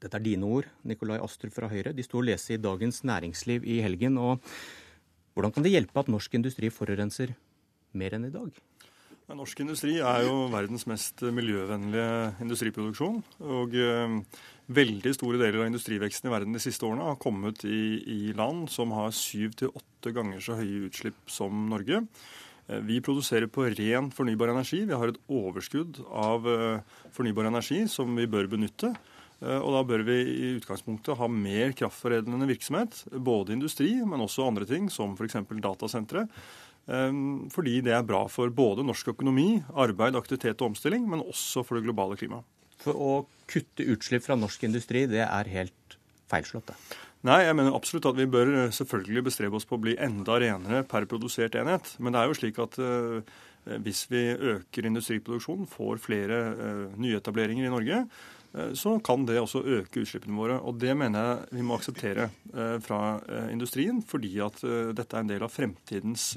Dette 0.00 0.16
er 0.16 0.24
dine 0.24 0.48
ord, 0.48 0.66
Nikolai 0.88 1.20
Astrup 1.20 1.52
fra 1.54 1.68
Høyre. 1.70 1.92
De 1.94 2.02
sto 2.02 2.18
å 2.18 2.24
lese 2.24 2.56
i 2.56 2.62
Dagens 2.62 3.02
Næringsliv 3.04 3.66
i 3.68 3.82
helgen. 3.84 4.16
og 4.18 4.40
Hvordan 5.36 5.54
kan 5.54 5.66
det 5.66 5.74
hjelpe 5.74 6.00
at 6.00 6.10
norsk 6.10 6.34
industri 6.34 6.72
forurenser 6.72 7.36
mer 7.92 8.16
enn 8.16 8.26
i 8.26 8.32
dag? 8.34 8.50
Norsk 9.30 9.60
industri 9.62 10.00
er 10.02 10.24
jo 10.26 10.48
verdens 10.50 10.88
mest 10.90 11.22
miljøvennlige 11.22 12.40
industriproduksjon. 12.42 13.20
Og 13.46 13.76
eh, 13.78 14.16
veldig 14.74 15.12
store 15.14 15.38
deler 15.38 15.62
av 15.62 15.70
industriveksten 15.70 16.26
i 16.26 16.32
verden 16.34 16.56
de 16.56 16.62
siste 16.64 16.88
årene 16.88 17.06
har 17.12 17.20
kommet 17.22 17.62
i, 17.68 18.00
i 18.02 18.20
land 18.34 18.66
som 18.72 18.96
har 18.96 19.14
syv 19.14 19.54
til 19.60 19.70
åtte 19.70 20.14
ganger 20.16 20.42
så 20.42 20.58
høye 20.58 20.88
utslipp 20.88 21.30
som 21.30 21.68
Norge. 21.70 22.02
Eh, 22.70 22.80
vi 22.86 23.00
produserer 23.04 23.50
på 23.50 23.66
ren 23.66 24.10
fornybar 24.14 24.52
energi. 24.54 24.84
Vi 24.86 24.96
har 24.96 25.12
et 25.12 25.20
overskudd 25.28 26.02
av 26.06 26.46
eh, 26.48 27.00
fornybar 27.16 27.50
energi 27.50 27.82
som 27.90 28.14
vi 28.16 28.28
bør 28.30 28.50
benytte. 28.50 28.94
Og 29.40 29.70
da 29.72 29.78
bør 29.88 30.02
vi 30.04 30.14
i 30.20 30.48
utgangspunktet 30.58 31.16
ha 31.16 31.26
mer 31.32 31.70
kraftforedlende 31.72 32.44
virksomhet. 32.44 32.98
Både 33.24 33.54
industri, 33.54 33.94
men 34.04 34.20
også 34.20 34.44
andre 34.44 34.66
ting, 34.68 34.90
som 34.92 35.14
f.eks. 35.16 35.38
datasentre. 35.64 36.26
Fordi 37.54 37.78
det 37.86 37.94
er 37.96 38.04
bra 38.04 38.26
for 38.28 38.52
både 38.52 38.84
norsk 38.84 39.14
økonomi, 39.14 39.62
arbeid, 39.72 40.18
aktivitet 40.20 40.60
og 40.60 40.74
omstilling, 40.74 41.08
men 41.08 41.24
også 41.24 41.64
for 41.64 41.80
det 41.80 41.86
globale 41.88 42.20
klimaet. 42.20 42.44
For 42.84 42.92
å 42.92 43.14
kutte 43.48 43.88
utslipp 43.94 44.28
fra 44.28 44.36
norsk 44.36 44.68
industri, 44.68 45.06
det 45.08 45.24
er 45.24 45.54
helt 45.56 45.96
feilslått, 46.28 46.68
det? 46.68 47.00
Nei, 47.28 47.42
jeg 47.44 47.52
mener 47.52 47.74
absolutt 47.76 48.06
at 48.08 48.16
vi 48.16 48.24
bør 48.32 48.50
selvfølgelig 48.72 49.26
bestrebe 49.26 49.58
oss 49.58 49.66
på 49.68 49.76
å 49.76 49.82
bli 49.82 49.92
enda 50.00 50.38
renere 50.40 50.80
per 50.88 51.04
produsert 51.08 51.58
enhet. 51.60 51.92
Men 52.00 52.14
det 52.14 52.22
er 52.22 52.30
jo 52.30 52.36
slik 52.38 52.60
at 52.64 52.78
uh, 52.80 53.20
hvis 53.84 54.06
vi 54.08 54.22
øker 54.32 54.88
industriproduksjonen, 54.88 55.68
får 55.68 56.00
flere 56.00 56.38
uh, 56.56 56.86
nyetableringer 56.96 57.68
i 57.68 57.72
Norge, 57.74 58.00
uh, 58.56 58.70
så 58.72 58.94
kan 59.04 59.28
det 59.28 59.36
også 59.36 59.60
øke 59.60 60.00
utslippene 60.00 60.40
våre. 60.40 60.56
Og 60.64 60.80
det 60.80 60.96
mener 60.96 61.28
jeg 61.28 61.60
vi 61.60 61.66
må 61.68 61.76
akseptere 61.76 62.30
fra 62.82 63.02
industrien, 63.52 64.00
fordi 64.00 64.32
at 64.42 64.64
dette 64.96 65.14
er 65.14 65.22
en 65.22 65.28
del 65.30 65.44
av 65.44 65.52
fremtidens 65.52 66.32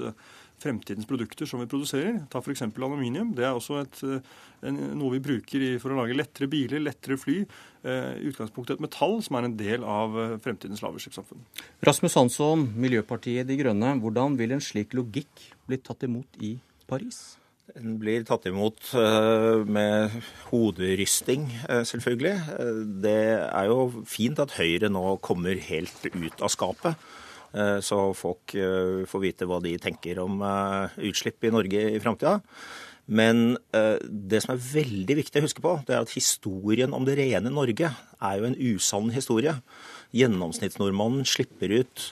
fremtidens 0.64 1.08
produkter 1.08 1.48
som 1.48 1.62
vi 1.62 1.68
produserer. 1.70 2.22
Ta 2.32 2.40
f.eks. 2.40 2.64
aluminium. 2.64 3.34
Det 3.36 3.44
er 3.46 3.52
også 3.56 3.80
et, 3.82 4.00
eh, 4.06 4.34
en, 4.68 4.80
noe 4.98 5.14
vi 5.16 5.22
bruker 5.24 5.62
i, 5.64 5.70
for 5.82 5.92
å 5.92 6.00
lage 6.00 6.16
lettere 6.16 6.48
biler, 6.50 6.82
lettere 6.82 7.18
fly. 7.20 7.38
Eh, 7.84 8.10
I 8.22 8.32
utgangspunktet 8.32 8.78
et 8.78 8.84
metall 8.84 9.20
som 9.24 9.38
er 9.38 9.48
en 9.48 9.56
del 9.58 9.86
av 9.86 10.18
eh, 10.20 10.36
fremtidens 10.44 10.82
lavutslippssamfunn. 10.84 11.44
Rasmus 11.84 12.18
Hansson, 12.20 12.68
Miljøpartiet 12.80 13.48
De 13.48 13.58
Grønne. 13.60 13.94
Hvordan 14.02 14.38
vil 14.40 14.56
en 14.56 14.64
slik 14.64 14.96
logikk 14.96 15.48
bli 15.68 15.80
tatt 15.84 16.06
imot 16.08 16.40
i 16.44 16.56
Paris? 16.90 17.38
Den 17.74 17.96
blir 17.96 18.26
tatt 18.28 18.44
imot 18.44 18.90
med 19.64 20.12
hoderysting, 20.50 21.46
selvfølgelig. 21.88 22.34
Det 23.00 23.14
er 23.40 23.70
jo 23.70 24.04
fint 24.04 24.42
at 24.44 24.52
Høyre 24.58 24.90
nå 24.92 25.14
kommer 25.24 25.56
helt 25.70 26.04
ut 26.12 26.44
av 26.44 26.52
skapet. 26.52 27.00
Eh, 27.54 27.78
så 27.86 27.98
folk 28.18 28.56
eh, 28.58 29.04
får 29.06 29.22
vite 29.22 29.46
hva 29.46 29.60
de 29.62 29.76
tenker 29.82 30.18
om 30.22 30.42
eh, 30.42 30.98
utslipp 31.10 31.46
i 31.46 31.52
Norge 31.54 31.86
i 31.94 32.02
framtida. 32.02 32.40
Men 33.04 33.58
det 34.08 34.38
som 34.40 34.54
er 34.54 34.62
veldig 34.64 35.14
viktig 35.18 35.36
å 35.36 35.44
huske 35.44 35.60
på, 35.60 35.74
det 35.84 35.92
er 35.92 36.06
at 36.06 36.14
historien 36.16 36.94
om 36.96 37.04
det 37.04 37.18
rene 37.18 37.50
Norge 37.52 37.90
er 37.92 38.38
jo 38.38 38.46
en 38.48 38.56
usann 38.56 39.10
historie. 39.12 39.52
Gjennomsnittsnordmannen 40.16 41.26
slipper 41.28 41.74
ut 41.82 42.06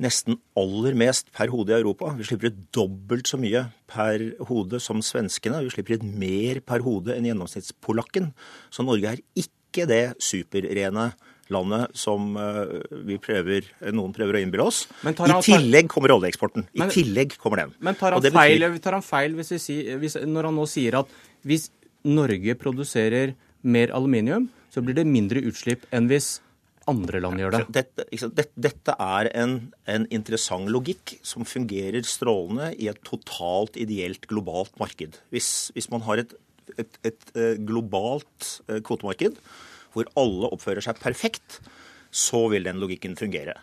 nesten 0.00 0.36
aller 0.60 0.98
mest 1.00 1.32
per 1.32 1.48
hode 1.48 1.72
i 1.72 1.78
Europa. 1.78 2.12
Vi 2.18 2.28
slipper 2.28 2.52
ut 2.52 2.60
dobbelt 2.76 3.32
så 3.32 3.40
mye 3.40 3.64
per 3.88 4.26
hode 4.50 4.82
som 4.84 5.00
svenskene. 5.00 5.62
Vi 5.64 5.72
slipper 5.72 5.96
ut 5.96 6.04
mer 6.04 6.60
per 6.68 6.84
hode 6.84 7.16
enn 7.16 7.30
gjennomsnittspolakken. 7.30 8.34
Så 8.68 8.84
Norge 8.84 9.14
er 9.14 9.24
ikke 9.40 9.88
det 9.88 10.04
superrene 10.20 11.14
landet 11.54 11.96
som 11.98 12.34
eh, 12.40 12.76
vi 13.08 13.18
prøver, 13.22 13.66
noen 13.94 14.14
prøver 14.16 14.38
å 14.38 14.42
innbille 14.44 14.66
oss. 14.66 14.84
I 15.06 15.14
tillegg 15.46 15.90
kommer 15.92 16.14
oljeeksporten. 16.16 16.68
I 16.74 16.84
men, 16.84 16.92
tillegg 16.94 17.36
kommer 17.40 17.64
den. 17.64 17.74
Men 17.82 17.98
tar 18.00 18.16
han, 18.16 18.24
betyr... 18.24 18.36
feil, 18.38 18.66
tar 18.84 18.98
han 18.98 19.06
feil 19.06 19.36
hvis 19.38 19.54
si, 19.62 19.80
hvis, 20.00 20.20
når 20.26 20.50
han 20.50 20.60
nå 20.60 20.66
sier 20.70 21.00
at 21.02 21.18
hvis 21.48 21.70
Norge 22.06 22.54
produserer 22.60 23.34
mer 23.60 23.92
aluminium, 23.96 24.48
så 24.72 24.82
blir 24.84 24.96
det 24.96 25.08
mindre 25.08 25.42
utslipp 25.44 25.84
enn 25.94 26.08
hvis 26.10 26.38
andre 26.90 27.20
land 27.22 27.40
gjør 27.40 27.54
det. 27.54 27.62
Dette, 27.76 28.06
dette, 28.10 28.46
dette 28.58 28.94
er 28.96 29.30
en, 29.38 29.56
en, 29.90 30.06
interessant 30.14 30.70
logikk 30.72 31.16
som 31.26 31.46
fungerer 31.48 32.06
strålende 32.08 32.72
i 32.80 32.88
et 32.90 33.00
totalt 33.06 33.76
ideelt 33.80 34.26
globalt 34.30 34.72
marked. 34.80 35.18
Hvis, 35.34 35.70
hvis 35.76 35.90
man 35.92 36.04
har 36.08 36.24
et, 36.24 36.32
et, 36.76 37.00
et 37.06 37.34
eh, 37.36 37.58
globalt 37.66 38.54
eh, 38.68 38.80
kvotemarked 38.86 39.38
hvor 39.94 40.10
alle 40.20 40.50
oppfører 40.54 40.84
seg 40.84 41.00
perfekt, 41.02 41.60
så 42.10 42.46
vil 42.50 42.66
den 42.66 42.80
logikken 42.82 43.16
fungere. 43.18 43.56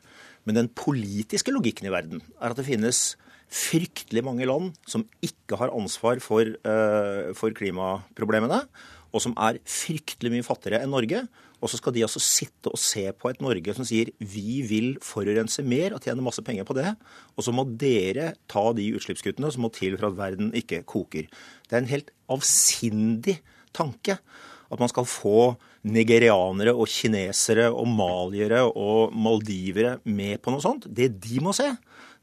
Men 0.47 0.61
den 0.61 0.69
politiske 0.71 1.51
logikken 1.51 1.89
i 1.89 1.93
verden 1.93 2.21
er 2.39 2.53
at 2.53 2.59
det 2.59 2.67
finnes 2.67 3.17
fryktelig 3.47 4.23
mange 4.27 4.47
land 4.47 4.73
som 4.87 5.05
ikke 5.23 5.59
har 5.59 5.73
ansvar 5.75 6.19
for, 6.23 6.47
uh, 6.67 7.33
for 7.35 7.55
klimaproblemene, 7.55 8.63
og 9.15 9.23
som 9.23 9.35
er 9.39 9.59
fryktelig 9.67 10.33
mye 10.33 10.45
fattigere 10.45 10.83
enn 10.83 10.91
Norge. 10.91 11.23
Og 11.57 11.71
så 11.71 11.79
skal 11.79 11.95
de 11.95 12.03
altså 12.05 12.21
sitte 12.21 12.69
og 12.69 12.77
se 12.77 13.07
på 13.17 13.31
et 13.31 13.39
Norge 13.41 13.73
som 13.73 13.87
sier 13.87 14.11
vi 14.19 14.61
vil 14.67 14.91
forurense 15.01 15.63
mer 15.65 15.95
og 15.95 16.03
tjene 16.05 16.21
masse 16.21 16.43
penger 16.45 16.67
på 16.67 16.75
det. 16.77 16.91
Og 17.33 17.47
så 17.47 17.53
må 17.55 17.65
dere 17.81 18.35
ta 18.51 18.67
de 18.77 18.91
utslippskuttene 18.99 19.49
som 19.53 19.65
må 19.65 19.71
til 19.73 19.97
for 19.97 20.11
at 20.11 20.19
verden 20.19 20.51
ikke 20.57 20.83
koker. 20.85 21.25
Det 21.65 21.73
er 21.73 21.81
en 21.81 21.89
helt 21.89 22.13
avsindig 22.29 23.39
tanke 23.73 24.19
at 24.67 24.83
man 24.83 24.91
skal 24.91 25.07
få 25.09 25.55
nigerianere 25.85 26.73
og 26.73 26.89
kinesere 26.91 27.67
og 27.69 27.87
maliere 27.89 28.63
og 28.67 29.13
maldivere 29.15 29.97
med 30.05 30.41
på 30.41 30.53
noe 30.53 30.63
sånt. 30.63 30.87
Det 30.89 31.11
de 31.23 31.41
må 31.43 31.53
se, 31.55 31.69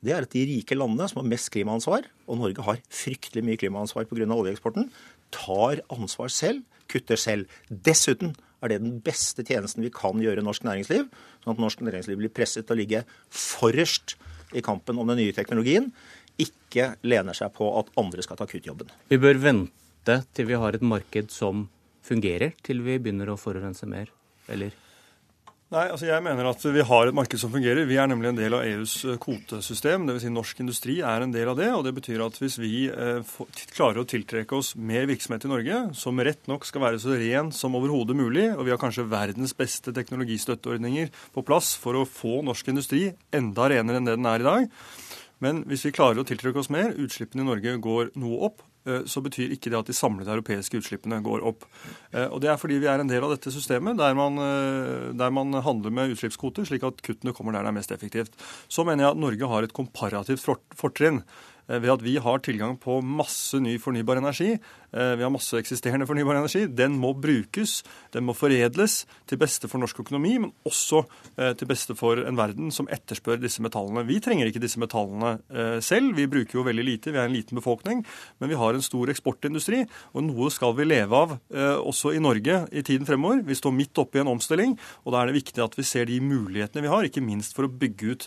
det 0.05 0.13
er 0.13 0.27
at 0.27 0.35
de 0.35 0.45
rike 0.51 0.77
landene 0.77 1.09
som 1.09 1.23
har 1.23 1.29
mest 1.31 1.51
klimaansvar, 1.55 2.09
og 2.29 2.41
Norge 2.41 2.65
har 2.67 2.83
fryktelig 2.93 3.45
mye 3.47 3.61
klimaansvar 3.61 4.09
pga. 4.11 4.27
oljeeksporten, 4.27 4.91
tar 5.33 5.81
ansvar 5.93 6.29
selv, 6.29 6.65
kutter 6.89 7.17
selv. 7.17 7.49
Dessuten 7.71 8.35
er 8.65 8.73
det 8.73 8.83
den 8.83 8.99
beste 9.05 9.45
tjenesten 9.45 9.85
vi 9.85 9.93
kan 9.93 10.21
gjøre 10.21 10.45
norsk 10.45 10.65
næringsliv, 10.65 11.09
sånn 11.45 11.55
at 11.55 11.63
norsk 11.63 11.85
næringsliv 11.85 12.21
blir 12.21 12.33
presset 12.33 12.67
til 12.67 12.77
å 12.77 12.81
ligge 12.81 13.05
forrest 13.29 14.17
i 14.55 14.63
kampen 14.65 14.99
om 15.01 15.09
den 15.11 15.21
nye 15.21 15.35
teknologien, 15.37 15.91
ikke 16.41 16.95
lener 17.07 17.37
seg 17.37 17.53
på 17.55 17.69
at 17.79 17.91
andre 18.01 18.25
skal 18.25 18.39
ta 18.39 18.47
kuttjobben. 18.51 18.91
Vi 19.11 19.21
bør 19.23 19.39
vente 19.43 20.21
til 20.35 20.49
vi 20.49 20.59
har 20.59 20.77
et 20.77 20.85
marked 20.85 21.31
som 21.33 21.69
fungerer 22.05 22.57
til 22.65 22.85
vi 22.85 23.01
begynner 23.01 23.33
å 23.33 23.41
forurense 23.41 23.89
mer, 23.91 24.13
eller? 24.53 24.75
Nei, 25.75 25.89
altså 25.91 26.07
jeg 26.07 26.23
mener 26.23 26.47
at 26.47 26.61
vi 26.71 26.83
har 26.87 27.09
et 27.09 27.17
marked 27.17 27.41
som 27.41 27.51
fungerer. 27.51 27.87
Vi 27.89 27.97
er 27.99 28.07
nemlig 28.07 28.29
en 28.31 28.37
del 28.39 28.55
av 28.55 28.63
EUs 28.63 28.93
eh, 29.09 29.17
kvotesystem. 29.19 30.05
Dvs. 30.07 30.23
Si 30.23 30.31
norsk 30.31 30.61
industri 30.63 30.99
er 31.03 31.25
en 31.25 31.33
del 31.35 31.49
av 31.51 31.57
det. 31.59 31.71
og 31.75 31.83
Det 31.87 31.95
betyr 31.97 32.23
at 32.23 32.37
hvis 32.39 32.59
vi 32.63 32.85
eh, 32.93 33.33
klarer 33.75 34.03
å 34.03 34.07
tiltrekke 34.07 34.55
oss 34.55 34.75
mer 34.77 35.09
virksomhet 35.11 35.49
i 35.49 35.51
Norge, 35.51 35.81
som 35.99 36.21
rett 36.23 36.47
nok 36.51 36.69
skal 36.69 36.85
være 36.85 37.01
så 37.03 37.17
ren 37.19 37.51
som 37.57 37.75
overhodet 37.75 38.15
mulig, 38.15 38.51
og 38.53 38.69
vi 38.69 38.75
har 38.75 38.79
kanskje 38.83 39.09
verdens 39.11 39.57
beste 39.59 39.95
teknologistøtteordninger 39.97 41.11
på 41.35 41.47
plass 41.49 41.73
for 41.81 41.99
å 41.99 42.07
få 42.07 42.45
norsk 42.47 42.71
industri 42.71 43.09
enda 43.35 43.67
renere 43.73 43.99
enn 43.99 44.13
det 44.13 44.19
den 44.21 44.31
er 44.31 44.45
i 44.45 44.47
dag, 44.47 44.79
men 45.43 45.65
hvis 45.67 45.89
vi 45.89 45.97
klarer 45.97 46.23
å 46.23 46.29
tiltrekke 46.29 46.61
oss 46.61 46.71
mer, 46.73 46.95
utslippene 46.95 47.43
i 47.43 47.49
Norge 47.49 47.75
går 47.83 48.15
noe 48.21 48.45
opp, 48.47 48.63
så 49.09 49.23
betyr 49.25 49.55
ikke 49.55 49.71
det 49.73 49.79
at 49.79 49.89
de 49.89 49.97
samlede 49.97 50.33
europeiske 50.35 50.77
utslippene 50.81 51.23
går 51.25 51.45
opp. 51.47 51.65
Eh, 52.13 52.27
og 52.27 52.41
Det 52.45 52.51
er 52.51 52.61
fordi 52.61 52.79
vi 52.83 52.91
er 52.91 53.01
en 53.01 53.09
del 53.09 53.25
av 53.25 53.33
dette 53.33 53.53
systemet 53.55 53.97
der 53.97 54.15
man, 54.15 54.37
eh, 54.39 55.13
der 55.17 55.31
man 55.31 55.53
handler 55.53 55.91
med 55.91 56.13
utslippskvoter, 56.13 56.69
slik 56.69 56.85
at 56.85 57.03
kuttene 57.03 57.33
kommer 57.33 57.53
der 57.53 57.65
det 57.65 57.73
er 57.73 57.79
mest 57.81 57.93
effektivt. 57.93 58.37
Så 58.69 58.85
mener 58.85 59.05
jeg 59.05 59.11
at 59.13 59.23
Norge 59.25 59.49
har 59.49 59.63
et 59.63 59.73
komparativt 59.73 60.45
fortrinn 60.77 61.23
ved 61.65 61.89
at 61.89 62.03
vi 62.05 62.19
har 62.21 62.43
tilgang 62.45 62.77
på 62.77 63.01
masse 63.01 63.57
ny 63.57 63.79
fornybar 63.81 64.21
energi 64.21 64.59
Eh, 64.61 64.84
vi 64.95 65.25
har 65.25 65.33
masse 65.33 65.59
eksisterende 65.59 66.07
fornybar 66.07 66.39
energi. 66.39 66.65
Den 66.71 66.95
må 67.03 67.11
brukes, 67.19 67.81
den 68.15 68.27
må 68.29 68.35
foredles 68.37 69.01
til 69.31 69.41
beste 69.41 69.71
for 69.71 69.83
norsk 69.83 70.01
økonomi, 70.05 70.37
men 70.43 70.53
også 70.69 71.03
eh, 71.37 71.53
til 71.59 71.69
beste 71.71 71.97
for 71.99 72.21
en 72.23 72.39
verden 72.39 72.71
som 72.75 72.89
etterspør 72.93 73.41
disse 73.43 73.63
metallene. 73.65 74.05
Vi 74.09 74.21
trenger 74.23 74.51
ikke 74.51 74.63
disse 74.63 74.81
metallene 74.83 75.37
eh, 75.51 75.79
selv. 75.85 76.15
Vi 76.19 76.29
bruker 76.31 76.61
jo 76.61 76.67
veldig 76.67 76.87
lite, 76.87 77.15
vi 77.15 77.21
er 77.21 77.29
en 77.29 77.37
liten 77.37 77.59
befolkning. 77.59 78.05
Men 78.39 78.53
vi 78.53 78.59
har 78.61 78.77
en 78.77 78.85
stor 78.85 79.11
eksportindustri, 79.13 79.83
og 80.15 80.27
noe 80.29 80.51
skal 80.55 80.77
vi 80.79 80.87
leve 80.87 81.19
av 81.19 81.37
også 81.55 82.13
i 82.15 82.21
Norge 82.23 82.57
i 82.75 82.83
tiden 82.87 83.07
fremover. 83.09 83.43
Vi 83.47 83.57
står 83.57 83.75
midt 83.75 83.99
oppe 84.01 84.19
i 84.19 84.23
en 84.23 84.31
omstilling, 84.33 84.75
og 85.05 85.15
da 85.15 85.21
er 85.21 85.31
det 85.31 85.39
viktig 85.39 85.63
at 85.65 85.77
vi 85.79 85.87
ser 85.87 86.09
de 86.09 86.19
mulighetene 86.23 86.85
vi 86.85 86.91
har, 86.91 87.07
ikke 87.07 87.23
minst 87.25 87.57
for 87.57 87.67
å 87.67 87.71
bygge 87.71 88.15
ut 88.15 88.27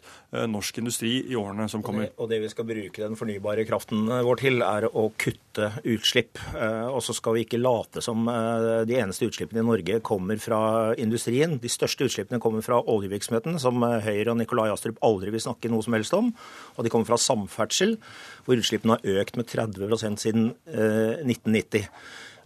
norsk 0.50 0.80
industri 0.82 1.14
i 1.28 1.38
årene 1.38 1.68
som 1.72 1.84
kommer. 1.86 2.10
Og 2.10 2.10
det, 2.10 2.24
og 2.24 2.32
det 2.32 2.42
vi 2.46 2.52
skal 2.52 2.68
bruke 2.70 3.04
den 3.04 3.18
fornybare 3.20 3.66
kraften 3.70 4.08
vår 4.08 4.42
til, 4.42 4.64
er 4.66 4.88
å 4.90 5.08
kutte 5.20 5.72
utslipp. 5.88 6.42
Eh, 6.58 6.88
og 6.90 7.02
så 7.06 7.14
skal 7.16 7.36
vi 7.36 7.44
ikke 7.46 7.60
late 7.60 8.02
som 8.04 8.28
eh, 8.32 8.84
de 8.90 8.98
eneste 8.98 9.28
utslippene 9.30 9.62
i 9.62 9.68
Norge 9.68 10.00
kommer 10.06 10.40
fra 10.42 10.60
industrien. 10.98 11.58
De 11.62 11.72
største 11.72 12.08
utslippene 12.08 12.42
kommer 12.44 12.66
fra 12.66 12.80
oljevirksomheten, 12.82 13.60
som 13.62 13.84
eh, 13.86 14.00
Høyre 14.06 14.34
og 14.34 14.40
Nikolai 14.42 14.70
Astrup 14.74 15.00
aldri 15.06 15.34
vil 15.36 15.44
snakke 15.44 15.72
noe 15.72 15.86
som 15.86 15.98
helst 15.98 16.16
om. 16.18 16.32
Og 16.76 16.86
de 16.86 16.94
kommer 16.94 17.10
fra 17.10 17.20
samferdsel, 17.22 17.98
hvor 18.48 18.58
utslippene 18.58 18.98
har 18.98 19.22
økt 19.22 19.38
med 19.38 19.50
30% 19.52 20.24
siden 20.24 20.50
1990. 20.68 21.88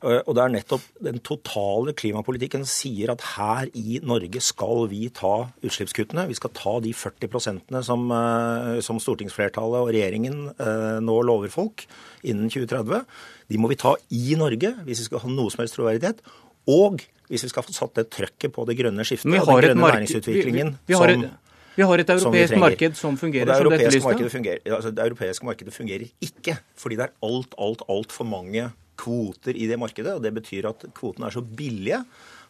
Eh, 0.02 0.22
og 0.26 0.34
det 0.34 0.44
er 0.44 0.54
nettopp 0.56 0.86
den 1.06 1.20
totale 1.26 1.94
klimapolitikken 1.98 2.64
sier 2.70 3.12
at 3.14 3.22
her 3.36 3.70
i 3.78 4.00
Norge 4.02 4.42
skal 4.42 4.88
vi 4.90 5.04
ta 5.14 5.34
utslippskuttene. 5.62 6.26
Vi 6.32 6.38
skal 6.40 6.54
ta 6.58 6.78
de 6.82 6.94
40% 6.98 7.82
som, 7.86 8.08
eh, 8.18 8.80
som 8.82 9.02
stortingsflertallet 9.02 9.86
og 9.86 9.92
regjeringen 9.94 10.48
eh, 10.56 10.98
nå 11.06 11.20
lover 11.28 11.54
folk 11.54 11.86
innen 12.24 12.50
2030. 12.50 13.06
De 13.52 13.62
må 13.62 13.70
vi 13.70 13.80
ta 13.82 13.94
i 14.10 14.38
Norge 14.40 14.74
hvis 14.88 15.04
vi 15.04 15.10
skal 15.12 15.26
ha 15.26 15.30
noe 15.30 15.54
som 15.54 15.62
helst 15.64 15.78
troverdighet. 15.78 16.26
Og 16.72 17.06
hvis 17.30 17.46
vi 17.46 17.54
skal 17.54 17.66
få 17.66 17.74
satt 17.76 17.96
det 17.98 18.10
trøkket 18.14 18.54
på 18.56 18.66
det 18.70 18.80
grønne 18.82 19.06
skiftet 19.08 19.38
og 19.38 19.48
den 19.48 19.64
grønne 19.70 19.94
næringsutviklingen 19.96 20.76
vi, 20.86 20.94
vi, 20.94 20.98
vi, 20.98 20.98
som 20.98 21.30
vi 21.72 21.86
har 21.88 22.02
et 22.02 22.10
europeisk 22.12 22.58
marked 22.60 22.98
som 23.00 23.16
fungerer 23.18 23.48
det 23.48 23.56
som 23.56 23.72
dette 23.72 24.04
markedet 24.04 24.32
fungerer, 24.34 24.60
altså 24.76 24.92
det 24.92 25.06
europeiske 25.06 25.48
markedet 25.48 25.74
fungerer 25.74 26.10
ikke. 26.20 26.58
Fordi 26.76 26.98
det 27.00 27.08
er 27.08 27.14
alt, 27.24 27.56
alt, 27.58 27.86
altfor 27.88 28.28
mange 28.28 28.66
kvoter 29.02 29.58
i 29.58 29.68
det 29.70 29.80
markedet. 29.82 30.14
og 30.16 30.24
Det 30.24 30.34
betyr 30.38 30.70
at 30.70 30.86
kvotene 30.98 31.30
er 31.30 31.38
så 31.38 31.44
billige 31.44 32.04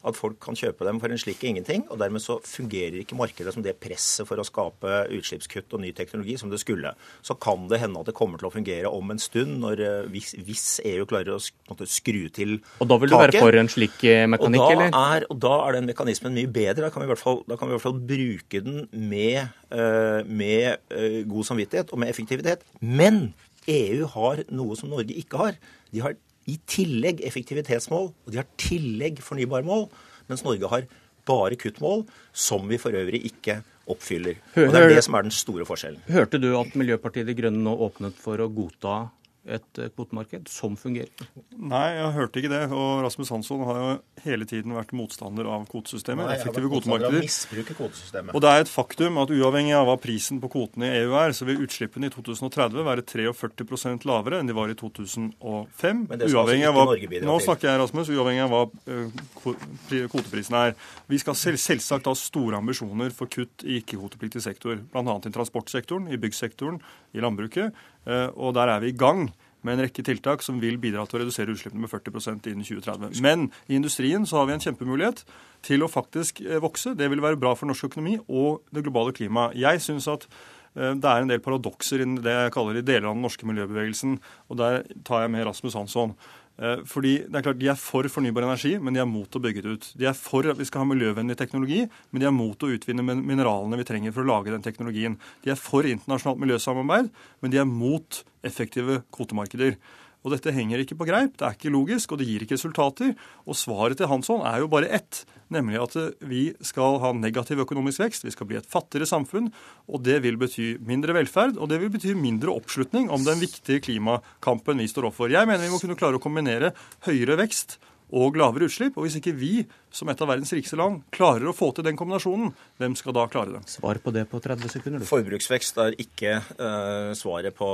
at 0.07 0.17
folk 0.17 0.39
kan 0.41 0.57
kjøpe 0.57 0.85
dem 0.87 0.99
for 1.01 1.13
en 1.13 1.19
slikk 1.21 1.43
ingenting. 1.45 1.83
og 1.93 1.99
Dermed 2.01 2.23
så 2.23 2.39
fungerer 2.45 3.01
ikke 3.01 3.17
markedet 3.17 3.53
som 3.53 3.63
det 3.65 3.75
presset 3.81 4.27
for 4.29 4.41
å 4.41 4.45
skape 4.45 5.03
utslippskutt 5.13 5.75
og 5.77 5.83
ny 5.83 5.91
teknologi 5.97 6.37
som 6.41 6.49
det 6.49 6.61
skulle. 6.61 6.93
Så 7.25 7.37
kan 7.41 7.67
det 7.69 7.81
hende 7.83 8.01
at 8.01 8.09
det 8.09 8.15
kommer 8.17 8.41
til 8.41 8.49
å 8.49 8.53
fungere 8.53 8.89
om 8.89 9.13
en 9.13 9.21
stund, 9.21 9.59
når, 9.61 9.83
eh, 9.85 10.09
hvis, 10.13 10.33
hvis 10.41 10.65
EU 10.93 11.05
klarer 11.09 11.35
å 11.35 11.41
måtte, 11.69 11.89
skru 11.91 12.29
til 12.33 12.57
taket. 12.61 12.81
Og 12.81 12.89
da 12.89 12.97
vil 13.01 13.11
du 13.11 13.15
taket. 13.15 13.37
være 13.37 13.45
for 13.45 13.59
en 13.61 13.71
slik 13.71 14.03
eh, 14.09 14.25
mekanikk, 14.29 14.65
og 14.65 14.73
eller? 14.75 14.97
Er, 14.97 15.27
og 15.29 15.39
da 15.43 15.53
er 15.67 15.77
den 15.77 15.91
mekanismen 15.91 16.33
mye 16.37 16.49
bedre. 16.49 16.87
Da 16.87 16.89
kan 16.89 17.03
vi 17.03 17.09
i 17.09 17.13
hvert 17.13 17.21
fall, 17.21 17.43
kan 17.45 17.67
vi 17.67 17.71
i 17.71 17.77
hvert 17.77 17.85
fall 17.85 18.01
bruke 18.13 18.63
den 18.65 18.87
med, 18.91 19.53
uh, 19.73 20.21
med 20.25 21.27
god 21.29 21.47
samvittighet 21.47 21.93
og 21.93 22.01
med 22.01 22.09
effektivitet. 22.09 22.65
Men 22.81 23.33
EU 23.69 24.07
har 24.15 24.43
noe 24.49 24.77
som 24.79 24.89
Norge 24.89 25.13
ikke 25.13 25.37
har. 25.37 25.57
De 25.93 26.01
har 26.01 26.17
i 26.49 26.57
tillegg 26.69 27.22
effektivitetsmål, 27.27 28.11
og 28.11 28.34
de 28.34 28.41
har 28.41 28.49
tillegg 28.61 29.22
fornybarmål, 29.23 29.88
mens 30.31 30.43
Norge 30.45 30.69
har 30.72 30.88
bare 31.30 31.57
kuttmål, 31.59 32.05
som 32.34 32.65
vi 32.69 32.80
for 32.81 32.95
øvrig 32.97 33.22
ikke 33.30 33.59
oppfyller. 33.91 34.39
Og 34.57 34.73
Det 34.73 34.81
er 34.81 34.93
det 34.95 35.03
som 35.05 35.18
er 35.18 35.27
den 35.27 35.35
store 35.35 35.65
forskjellen. 35.68 36.01
Hørte 36.09 36.39
du 36.41 36.49
at 36.57 36.76
Miljøpartiet 36.77 37.27
De 37.27 37.35
Grønne 37.38 37.61
nå 37.61 37.76
åpnet 37.88 38.18
for 38.22 38.41
å 38.41 38.49
godta 38.51 39.11
et 39.49 39.80
eh, 39.81 39.89
kvotemarked 39.89 40.49
som 40.51 40.76
fungerer? 40.77 41.09
Nei, 41.57 41.85
jeg 41.95 42.09
hørte 42.13 42.41
ikke 42.41 42.51
det. 42.51 42.61
Og 42.69 43.01
Rasmus 43.01 43.31
Hansson 43.34 43.63
har 43.65 43.80
jo 43.80 43.88
hele 44.26 44.45
tiden 44.45 44.76
vært 44.77 44.93
motstander 44.93 45.49
av 45.49 45.65
kvotesystemet. 45.72 46.27
Nei, 46.30 46.35
effektive 46.38 46.69
kvotemarkeder. 46.69 47.26
kvotesystemet. 47.73 48.35
Og 48.38 48.43
det 48.43 48.51
er 48.51 48.65
et 48.65 48.72
faktum 48.72 49.18
at 49.22 49.34
uavhengig 49.34 49.73
av 49.77 49.88
hva 49.89 49.97
prisen 50.01 50.41
på 50.43 50.51
kvotene 50.53 50.91
i 50.91 51.01
EU 51.01 51.15
er, 51.18 51.34
så 51.34 51.47
vil 51.49 51.63
utslippene 51.65 52.11
i 52.11 52.13
2030 52.13 52.85
være 52.85 53.05
43% 53.09 54.05
lavere 54.09 54.41
enn 54.41 54.51
de 54.51 54.57
var 54.57 54.69
i 54.69 54.77
2005. 54.77 56.03
Uavhengig 56.30 56.69
av 56.69 56.77
hva, 56.77 56.85
nå 57.26 57.39
snakker 57.41 57.72
jeg, 57.72 57.81
Rasmus, 57.81 58.13
uavhengig 58.13 58.45
av 58.45 58.53
hva 58.53 58.63
uh, 58.69 60.05
kvoteprisen 60.11 60.59
er. 60.59 60.76
Vi 61.09 61.22
skal 61.22 61.38
selv, 61.39 61.61
selvsagt 61.61 62.09
ha 62.09 62.13
store 62.18 62.61
ambisjoner 62.61 63.09
for 63.15 63.31
kutt 63.31 63.65
i 63.65 63.81
ikke-kvotepliktig 63.81 64.43
sektor, 64.45 64.77
bl.a. 64.93 65.18
i 65.18 65.34
transportsektoren, 65.34 66.11
i 66.13 66.22
byggsektoren, 66.22 66.77
i 67.18 67.26
landbruket. 67.26 67.73
Uh, 68.07 68.29
og 68.33 68.55
der 68.57 68.71
er 68.73 68.83
vi 68.83 68.91
i 68.91 68.97
gang 68.97 69.29
med 69.65 69.77
en 69.77 69.83
rekke 69.85 70.03
tiltak 70.05 70.41
som 70.45 70.59
vil 70.61 70.79
bidra 70.81 71.03
til 71.05 71.19
å 71.19 71.21
redusere 71.23 71.53
utslippene 71.53 71.83
med 71.83 71.91
40% 71.91 72.49
innen 72.49 72.65
2030. 72.65 73.21
Men 73.23 73.49
i 73.69 73.77
industrien 73.77 74.25
så 74.27 74.39
har 74.39 74.49
vi 74.49 74.55
en 74.55 74.63
kjempemulighet 74.63 75.23
til 75.65 75.85
å 75.85 75.91
faktisk 75.91 76.41
eh, 76.45 76.61
vokse. 76.63 76.95
Det 76.97 77.09
vil 77.11 77.21
være 77.21 77.39
bra 77.41 77.53
for 77.57 77.69
norsk 77.69 77.91
økonomi 77.91 78.17
og 78.25 78.63
det 78.73 78.85
globale 78.87 79.13
klimaet. 79.17 79.57
Jeg 79.61 79.83
synes 79.85 80.09
at 80.11 80.25
eh, 80.73 80.95
det 80.97 81.05
er 81.05 81.21
en 81.21 81.29
del 81.29 81.43
paradokser 81.45 82.01
i 82.01 82.09
det 82.17 82.37
jeg 82.37 82.55
kaller 82.57 82.79
de 82.79 82.85
deler 82.87 83.11
av 83.11 83.17
den 83.17 83.25
norske 83.27 83.49
miljøbevegelsen. 83.49 84.17
Og 84.49 84.61
der 84.61 84.81
tar 85.07 85.27
jeg 85.27 85.35
med 85.35 85.45
Rasmus 85.49 85.77
Hansson. 85.77 86.17
Eh, 86.59 86.81
fordi 86.85 87.13
det 87.25 87.37
er 87.39 87.45
klart 87.45 87.59
De 87.61 87.69
er 87.71 87.79
for 87.79 88.07
fornybar 88.11 88.45
energi, 88.45 88.75
men 88.77 88.93
de 88.93 89.01
er 89.01 89.09
mot 89.09 89.29
å 89.29 89.41
bygge 89.41 89.63
det 89.63 89.75
ut. 89.75 89.87
De 89.97 90.07
er 90.09 90.17
for 90.17 90.45
at 90.51 90.59
vi 90.59 90.67
skal 90.67 90.83
ha 90.83 90.89
miljøvennlig 90.89 91.37
teknologi, 91.39 91.85
men 92.11 92.23
de 92.23 92.27
er 92.27 92.35
mot 92.35 92.65
å 92.65 92.71
utvinne 92.73 93.05
mineralene 93.05 93.79
vi 93.79 93.87
trenger 93.87 94.15
for 94.15 94.25
å 94.25 94.29
lage 94.29 94.53
den 94.53 94.65
teknologien. 94.65 95.17
De 95.45 95.53
er 95.53 95.59
for 95.59 95.87
internasjonalt 95.87 96.41
miljøsamarbeid, 96.43 97.09
men 97.41 97.53
de 97.53 97.61
er 97.61 97.69
mot 97.69 98.23
effektive 98.45 99.01
kvotemarkeder. 99.13 99.77
Og 100.22 100.35
Dette 100.35 100.53
henger 100.53 100.84
ikke 100.84 100.98
på 100.99 101.07
greip, 101.10 101.34
det 101.39 101.45
er 101.48 101.56
ikke 101.57 101.73
logisk, 101.73 102.11
og 102.14 102.22
det 102.22 102.27
gir 102.30 102.43
ikke 102.45 102.57
resultater. 102.57 103.14
Og 103.49 103.57
svaret 103.57 103.98
til 103.98 104.10
Hansson 104.11 104.43
er 104.45 104.61
jo 104.61 104.69
bare 104.69 104.91
ett, 104.93 105.23
nemlig 105.53 105.80
at 105.81 105.98
vi 106.30 106.43
skal 106.65 106.99
ha 107.02 107.11
negativ 107.18 107.64
økonomisk 107.64 108.03
vekst. 108.03 108.27
Vi 108.27 108.34
skal 108.35 108.49
bli 108.49 108.60
et 108.60 108.69
fattigere 108.69 109.10
samfunn, 109.10 109.49
og 109.89 110.03
det 110.06 110.19
vil 110.26 110.38
bety 110.41 110.76
mindre 110.85 111.18
velferd. 111.18 111.57
Og 111.57 111.72
det 111.73 111.81
vil 111.81 111.93
bety 111.93 112.14
mindre 112.18 112.53
oppslutning 112.53 113.10
om 113.10 113.26
den 113.26 113.41
viktige 113.41 113.81
klimakampen 113.81 114.81
vi 114.81 114.89
står 114.91 115.10
opp 115.10 115.18
for. 115.18 115.34
Jeg 115.34 115.49
mener 115.49 115.65
vi 115.65 115.73
må 115.73 115.81
kunne 115.81 115.98
klare 115.98 116.22
å 116.22 116.23
kombinere 116.23 116.76
høyere 117.07 117.39
vekst 117.41 117.80
og 118.11 118.38
lavere 118.38 118.69
utslipp. 118.69 118.98
Og 118.99 119.07
hvis 119.07 119.18
ikke 119.18 119.34
vi, 119.39 119.53
som 119.95 120.09
et 120.11 120.22
av 120.22 120.30
verdens 120.30 120.51
rikeste 120.53 120.77
land, 120.80 121.01
klarer 121.13 121.47
å 121.49 121.53
få 121.55 121.72
til 121.76 121.85
den 121.88 121.97
kombinasjonen, 121.99 122.51
hvem 122.81 122.95
skal 122.99 123.15
da 123.15 123.26
klare 123.31 123.55
det? 123.55 123.61
Svar 123.72 123.99
på 124.03 124.13
det 124.15 124.26
på 124.31 124.41
30 124.43 124.73
sekunder. 124.73 125.03
Du. 125.03 125.07
Forbruksvekst 125.07 125.80
er 125.84 125.95
ikke 126.01 126.35
uh, 126.59 127.13
svaret 127.18 127.55
på 127.57 127.69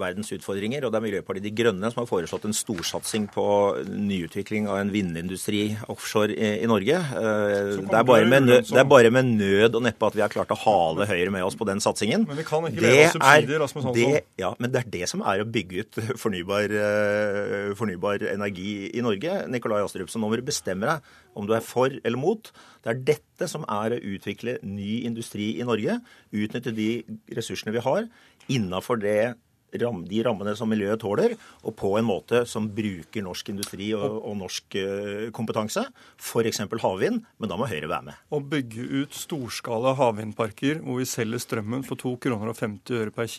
verdens 0.00 0.32
utfordringer. 0.36 0.86
Og 0.86 0.92
det 0.92 1.00
er 1.00 1.06
Miljøpartiet 1.06 1.46
De 1.48 1.54
Grønne 1.62 1.90
som 1.92 2.02
har 2.02 2.10
foreslått 2.10 2.46
en 2.48 2.56
storsatsing 2.56 3.26
på 3.34 3.46
nyutvikling 3.88 4.68
av 4.70 4.80
en 4.82 4.92
vindindustri 4.94 5.64
offshore 5.92 6.36
i, 6.36 6.52
i 6.62 6.70
Norge. 6.70 7.00
Uh, 7.12 7.82
det, 7.82 7.98
er 7.98 8.08
bare 8.08 8.30
med 8.30 8.48
nød, 8.48 8.70
det 8.70 8.82
er 8.84 8.88
bare 8.94 9.12
med 9.14 9.34
nød 9.34 9.80
og 9.80 9.86
neppe 9.88 10.10
at 10.12 10.18
vi 10.18 10.24
har 10.24 10.32
klart 10.32 10.54
å 10.54 10.60
hale 10.64 11.08
Høyre 11.10 11.34
med 11.34 11.46
oss 11.46 11.58
på 11.58 11.66
den 11.68 11.82
satsingen. 11.82 12.28
Men 12.30 12.38
vi 12.38 12.46
kan 12.46 12.68
ikke 12.70 12.86
leve 12.86 13.08
av 13.10 13.16
subsidier, 13.18 13.62
Rasmus 13.64 13.88
Hansson. 13.88 14.16
Det, 14.16 14.24
ja, 14.40 14.54
men 14.62 14.72
det 14.72 14.82
er 14.84 14.90
det 14.94 15.10
som 15.10 15.26
er 15.26 15.42
å 15.42 15.48
bygge 15.58 15.82
ut 15.82 16.02
fornybar, 16.22 16.78
uh, 16.78 17.72
fornybar 17.78 18.28
energi 18.32 18.76
i 18.92 19.04
Norge. 19.04 19.42
Nikolai 19.50 19.72
Nikolai 19.72 19.86
Astrup. 19.86 20.10
Så 20.10 20.20
nå 20.20 20.28
må 20.28 20.38
du 20.38 20.44
bestemme 20.46 20.88
deg 20.88 21.10
om 21.38 21.48
du 21.48 21.54
er 21.56 21.64
for 21.64 21.92
eller 21.92 22.20
mot. 22.20 22.50
Det 22.82 22.92
er 22.92 23.04
dette 23.12 23.48
som 23.50 23.64
er 23.70 23.96
å 23.96 24.02
utvikle 24.14 24.58
ny 24.66 25.02
industri 25.08 25.54
i 25.58 25.66
Norge. 25.66 26.00
Utnytte 26.32 26.74
de 26.76 26.90
ressursene 27.36 27.74
vi 27.74 27.84
har 27.84 28.08
innafor 28.52 29.00
de 29.02 29.32
rammene 29.80 30.54
som 30.56 30.68
miljøet 30.68 31.00
tåler, 31.00 31.34
og 31.64 31.74
på 31.78 31.94
en 31.98 32.04
måte 32.04 32.42
som 32.48 32.68
bruker 32.68 33.24
norsk 33.24 33.48
industri 33.54 33.92
og, 33.96 34.18
og 34.20 34.36
norsk 34.42 34.76
eh, 34.76 35.30
kompetanse, 35.34 35.86
f.eks. 36.20 36.60
havvind, 36.82 37.22
men 37.38 37.50
da 37.50 37.56
må 37.56 37.68
Høyre 37.70 37.88
være 37.88 38.10
med. 38.10 38.20
Å 38.28 38.42
bygge 38.52 38.84
ut 39.02 39.16
storskala 39.16 39.94
havvindparker 39.96 40.82
hvor 40.84 41.00
vi 41.00 41.08
selger 41.08 41.40
strømmen 41.42 41.86
for 41.88 42.00
2 42.00 42.18
kroner 42.26 42.52
og 42.52 42.58
50 42.58 43.00
øre 43.00 43.14
per 43.16 43.30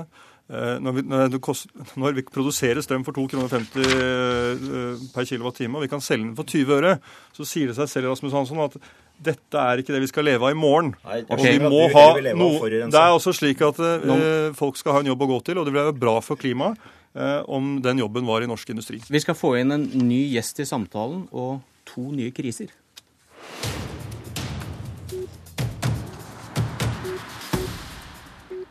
Eh, 0.00 0.29
når 0.50 0.94
vi, 0.96 1.02
når 1.06 2.16
vi, 2.16 2.24
produserer 2.26 2.82
strøm 2.82 3.04
for 3.06 3.14
2,50 3.14 3.30
kroner 3.30 3.52
eh, 3.84 5.04
per 5.14 5.28
kWt, 5.28 5.68
og 5.68 5.84
vi 5.84 5.90
kan 5.92 6.02
selge 6.02 6.26
den 6.26 6.34
for 6.38 6.48
20 6.48 6.74
øre, 6.74 6.96
så 7.36 7.46
sier 7.46 7.70
det 7.70 7.76
seg 7.78 7.90
selv 7.92 8.10
Rasmus 8.10 8.34
Hansson, 8.34 8.62
at 8.64 8.74
dette 9.20 9.62
er 9.62 9.82
ikke 9.82 9.94
det 9.94 10.00
vi 10.02 10.10
skal 10.10 10.26
leve 10.26 10.48
av 10.48 10.54
i 10.54 10.58
morgen. 10.58 10.94
Nei, 11.04 11.20
det, 11.22 11.36
okay. 11.36 11.54
vi 11.54 11.70
må 11.70 11.84
ha 11.94 12.06
noe, 12.34 12.72
det 12.72 12.98
er 12.98 13.14
også 13.14 13.34
slik 13.36 13.62
at 13.62 13.78
eh, 13.78 14.50
folk 14.58 14.80
skal 14.80 14.98
ha 14.98 15.04
en 15.04 15.12
jobb 15.12 15.22
å 15.26 15.30
gå 15.36 15.40
til, 15.50 15.60
og 15.60 15.68
det 15.68 15.74
vil 15.76 15.84
være 15.84 15.98
bra 16.02 16.16
for 16.24 16.40
klimaet 16.40 16.80
eh, 17.14 17.40
om 17.46 17.76
den 17.84 18.02
jobben 18.02 18.26
var 18.26 18.42
i 18.42 18.50
norsk 18.50 18.74
industri. 18.74 18.98
Vi 19.06 19.22
skal 19.22 19.38
få 19.38 19.54
inn 19.60 19.76
en 19.76 19.86
ny 20.02 20.24
gjest 20.34 20.64
i 20.64 20.68
samtalen 20.68 21.28
og 21.30 21.60
to 21.90 22.10
nye 22.10 22.34
kriser. 22.34 22.74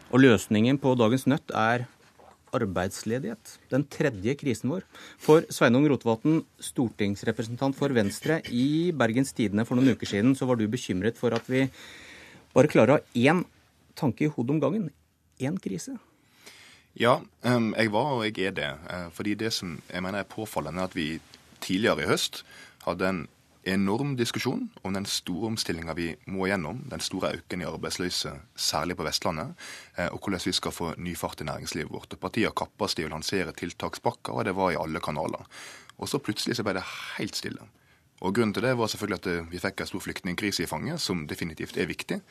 Og 0.09 0.23
løsningen 0.23 0.79
på 0.81 0.95
dagens 0.97 1.27
nøtt 1.29 1.51
er 1.53 1.85
arbeidsledighet. 2.57 3.51
Den 3.69 3.85
tredje 3.93 4.33
krisen 4.39 4.71
vår. 4.73 4.85
For 5.21 5.45
Sveinung 5.53 5.85
Rotevatn, 5.91 6.41
stortingsrepresentant 6.65 7.77
for 7.77 7.93
Venstre. 7.93 8.39
I 8.49 8.89
Bergens 8.97 9.35
Tidende 9.37 9.67
for 9.69 9.77
noen 9.77 9.93
uker 9.93 10.09
siden 10.09 10.33
så 10.37 10.49
var 10.49 10.57
du 10.57 10.65
bekymret 10.71 11.19
for 11.19 11.35
at 11.37 11.45
vi 11.49 11.67
bare 12.55 12.71
klarer 12.71 12.95
å 12.95 12.97
ha 12.97 13.05
én 13.13 13.43
tanke 13.99 14.25
i 14.25 14.31
hodet 14.33 14.55
om 14.55 14.63
gangen. 14.63 14.89
Én 15.37 15.59
krise. 15.61 15.99
Ja, 16.97 17.19
jeg 17.45 17.91
var 17.93 18.15
og 18.17 18.25
jeg 18.25 18.49
er 18.49 18.55
det. 18.57 18.71
Eh, 18.89 19.09
fordi 19.13 19.37
det 19.37 19.53
som 19.53 19.77
jeg 19.85 20.03
mener 20.03 20.23
er 20.23 20.31
påfallende, 20.31 20.81
er 20.81 20.89
at 20.89 20.97
vi 20.97 21.19
tidligere 21.61 22.03
i 22.03 22.09
høst 22.09 22.41
hadde 22.87 23.05
en 23.05 23.27
enorm 23.63 24.15
diskusjon 24.17 24.69
om 24.81 24.93
den 24.93 25.05
store 25.09 25.49
omstillinga 25.51 25.93
vi 25.97 26.13
må 26.31 26.47
gjennom, 26.47 26.83
den 26.91 27.03
store 27.03 27.33
økningen 27.37 27.65
i 27.65 27.69
arbeidsløse, 27.69 28.31
særlig 28.55 28.95
på 28.97 29.05
Vestlandet, 29.07 29.51
eh, 29.97 30.07
og 30.07 30.21
hvordan 30.23 30.45
vi 30.45 30.55
skal 30.55 30.75
få 30.75 30.93
ny 30.97 31.15
fart 31.17 31.41
i 31.41 31.47
næringslivet 31.49 31.91
vårt. 31.91 32.13
Og 32.13 32.23
Partiet 32.23 32.55
kappes 32.55 32.97
i 32.99 33.05
å 33.07 33.11
lansere 33.11 33.55
tiltakspakker, 33.55 34.33
og 34.33 34.47
det 34.47 34.55
var 34.55 34.71
i 34.71 34.79
alle 34.79 35.03
kanaler. 35.03 35.45
Og 35.99 36.09
så 36.09 36.21
plutselig 36.23 36.55
så 36.55 36.63
ble 36.63 36.77
det 36.79 36.87
helt 37.17 37.35
stille. 37.35 37.67
Og 38.19 38.35
Grunnen 38.35 38.53
til 38.53 38.63
det 38.63 38.75
var 38.77 38.91
selvfølgelig 38.91 39.21
at 39.21 39.31
eh, 39.31 39.47
vi 39.51 39.63
fikk 39.63 39.81
en 39.81 39.93
stor 39.93 40.05
flyktningkrise 40.07 40.63
i 40.63 40.69
fanget, 40.69 41.01
som 41.03 41.27
definitivt 41.27 41.77
er 41.77 41.91
viktig. 41.91 42.21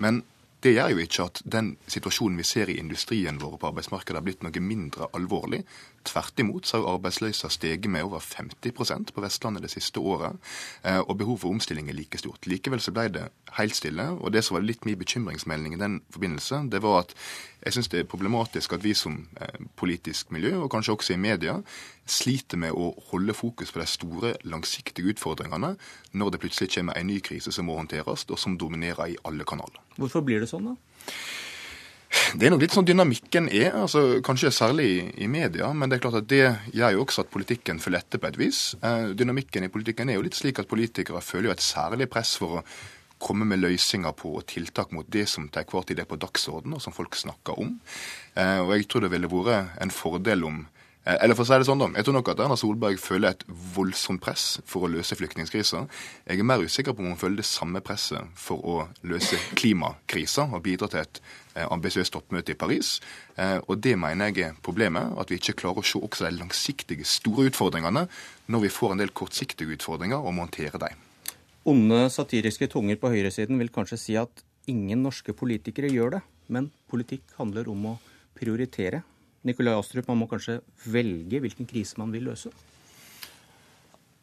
Men 0.00 0.24
det 0.60 0.74
gjør 0.74 0.90
jo 0.92 1.00
ikke 1.00 1.24
at 1.24 1.40
den 1.48 1.70
situasjonen 1.88 2.36
vi 2.36 2.44
ser 2.44 2.68
i 2.68 2.76
industrien 2.80 3.38
vår 3.40 3.56
på 3.56 3.70
arbeidsmarkedet 3.70 4.18
har 4.18 4.24
blitt 4.26 4.42
noe 4.44 4.60
mindre 4.60 5.08
alvorlig. 5.16 5.62
Tvert 6.04 6.40
imot 6.40 6.66
så 6.66 6.78
har 6.80 6.94
arbeidsløsa 6.94 7.50
steget 7.52 7.90
med 7.90 8.06
over 8.06 8.22
50% 8.24 9.12
på 9.12 9.20
Vestlandet 9.20 9.62
det 9.66 9.70
siste 9.70 10.00
året, 10.00 10.38
eh, 10.84 10.98
og 10.98 11.18
behovet 11.18 11.42
for 11.42 11.52
omstilling 11.52 11.90
er 11.90 11.98
like 11.98 12.18
stort. 12.18 12.46
Likevel 12.48 12.80
så 12.80 12.94
ble 12.96 13.08
det 13.12 13.26
helt 13.58 13.76
stille, 13.76 14.06
og 14.16 14.32
det 14.32 14.44
som 14.44 14.56
var 14.56 14.64
litt 14.64 14.86
min 14.88 14.98
bekymringsmelding 14.98 15.74
i 15.76 15.80
den 15.82 16.00
forbindelse, 16.10 16.62
det 16.72 16.82
var 16.82 17.04
at 17.04 17.14
Jeg 17.60 17.72
syns 17.72 17.88
det 17.92 17.98
er 18.00 18.06
problematisk 18.08 18.72
at 18.72 18.84
vi 18.84 18.94
som 18.94 19.28
eh, 19.36 19.66
politisk 19.76 20.30
miljø, 20.32 20.54
og 20.62 20.70
kanskje 20.70 20.92
også 20.92 21.12
i 21.12 21.20
media, 21.20 21.58
sliter 22.06 22.56
med 22.56 22.72
å 22.72 22.94
holde 23.10 23.34
fokus 23.36 23.72
på 23.72 23.82
de 23.82 23.86
store, 23.86 24.32
langsiktige 24.44 25.12
utfordringene 25.12 25.74
når 26.12 26.30
det 26.30 26.40
plutselig 26.40 26.70
kommer 26.72 26.96
en 26.96 27.06
ny 27.06 27.20
krise 27.20 27.52
som 27.52 27.68
må 27.68 27.76
håndteres, 27.76 28.24
og 28.30 28.38
som 28.38 28.56
dominerer 28.56 29.12
i 29.12 29.20
alle 29.28 29.44
kanaler. 29.44 29.76
Hvorfor 29.98 30.24
blir 30.24 30.40
det 30.40 30.48
sånn, 30.48 30.72
da? 30.72 31.12
Det 32.10 32.46
er 32.46 32.50
nok 32.50 32.62
litt 32.62 32.74
sånn 32.74 32.86
dynamikken 32.88 33.48
er, 33.54 33.74
altså 33.84 34.20
kanskje 34.26 34.50
særlig 34.54 34.88
i, 35.14 35.28
media, 35.30 35.68
men 35.74 35.90
det 35.90 35.98
er 35.98 36.02
klart 36.04 36.18
at 36.20 36.30
det 36.30 36.42
gjør 36.74 36.96
jo 36.96 37.04
også 37.04 37.24
at 37.24 37.30
politikken 37.30 37.78
følger 37.82 38.02
etter 38.02 38.22
på 38.22 38.30
et 38.30 38.38
vis. 38.40 38.62
Eh, 38.82 39.12
dynamikken 39.18 39.66
i 39.66 39.70
politikken 39.70 40.10
er 40.10 40.18
jo 40.18 40.24
litt 40.26 40.38
slik 40.38 40.58
at 40.58 40.70
politikere 40.70 41.22
føler 41.22 41.50
jo 41.50 41.54
et 41.54 41.62
særlig 41.62 42.10
press 42.10 42.34
for 42.40 42.58
å 42.58 42.64
komme 43.20 43.46
med 43.46 43.60
løsninger 43.62 44.14
på 44.16 44.32
og 44.40 44.46
tiltak 44.50 44.94
mot 44.96 45.06
det 45.12 45.26
som 45.30 45.46
til 45.52 45.62
enhver 45.62 45.86
tid 45.86 46.02
er 46.02 46.08
på 46.10 46.18
dagsordenen, 46.18 46.78
og 46.78 46.82
som 46.82 46.96
folk 46.96 47.18
snakker 47.18 47.58
om. 47.62 47.76
Eh, 48.34 48.58
og 48.64 48.74
jeg 48.74 48.90
tror 48.90 49.06
det 49.06 49.14
ville 49.14 49.30
vært 49.30 49.78
en 49.82 49.94
fordel 49.94 50.46
om 50.48 50.62
Eh, 51.04 51.16
eller 51.24 51.36
for 51.36 51.46
å 51.46 51.48
si 51.48 51.56
det 51.56 51.64
sånn 51.64 51.80
da, 51.80 51.88
Jeg 51.96 52.04
tror 52.06 52.16
nok 52.18 52.28
at 52.28 52.40
Erna 52.44 52.56
Solberg 52.60 52.98
føler 53.00 53.32
et 53.32 53.44
voldsomt 53.48 54.20
press 54.20 54.60
for 54.68 54.84
å 54.84 54.90
løse 54.92 55.16
flyktningkrisa. 55.16 55.86
Jeg 56.28 56.38
er 56.38 56.44
mer 56.46 56.60
usikker 56.60 56.92
på 56.92 57.00
om 57.00 57.14
hun 57.14 57.20
føler 57.20 57.40
det 57.40 57.48
samme 57.48 57.80
presset 57.80 58.28
for 58.36 58.60
å 58.60 58.76
løse 59.08 59.38
klimakrisa 59.56 60.50
og 60.50 60.62
bidra 60.66 60.90
til 60.92 61.00
et 61.00 61.22
ambisiøst 61.56 62.12
toppmøte 62.14 62.54
i 62.54 62.58
Paris. 62.58 63.00
Eh, 63.36 63.58
og 63.66 63.80
Det 63.80 63.96
mener 63.98 64.30
jeg 64.30 64.46
er 64.46 64.58
problemet, 64.62 65.14
at 65.18 65.30
vi 65.30 65.38
ikke 65.40 65.56
klarer 65.62 65.82
å 65.82 65.86
se 65.86 65.98
også 65.98 66.26
de 66.28 66.38
langsiktige, 66.38 67.04
store 67.04 67.50
utfordringene 67.50 68.06
når 68.48 68.60
vi 68.60 68.68
får 68.68 68.92
en 68.92 69.02
del 69.02 69.10
kortsiktige 69.10 69.74
utfordringer 69.76 70.18
og 70.18 70.34
må 70.34 70.46
håndtere 70.46 70.78
dem. 70.78 70.96
Onde 71.64 72.08
satiriske 72.10 72.70
tunger 72.72 72.96
på 72.96 73.10
høyresiden 73.12 73.58
vil 73.58 73.68
kanskje 73.68 73.98
si 73.98 74.16
at 74.16 74.44
ingen 74.70 75.02
norske 75.02 75.32
politikere 75.32 75.90
gjør 75.92 76.16
det, 76.16 76.22
men 76.48 76.70
politikk 76.88 77.22
handler 77.36 77.68
om 77.68 77.92
å 77.92 77.98
prioritere. 78.38 79.02
Nikolai 79.44 79.74
Astrup, 79.76 80.08
man 80.08 80.20
må 80.22 80.28
kanskje 80.28 80.60
velge 80.86 81.40
hvilken 81.40 81.68
krise 81.68 81.98
man 82.00 82.12
vil 82.12 82.28
løse? 82.30 82.52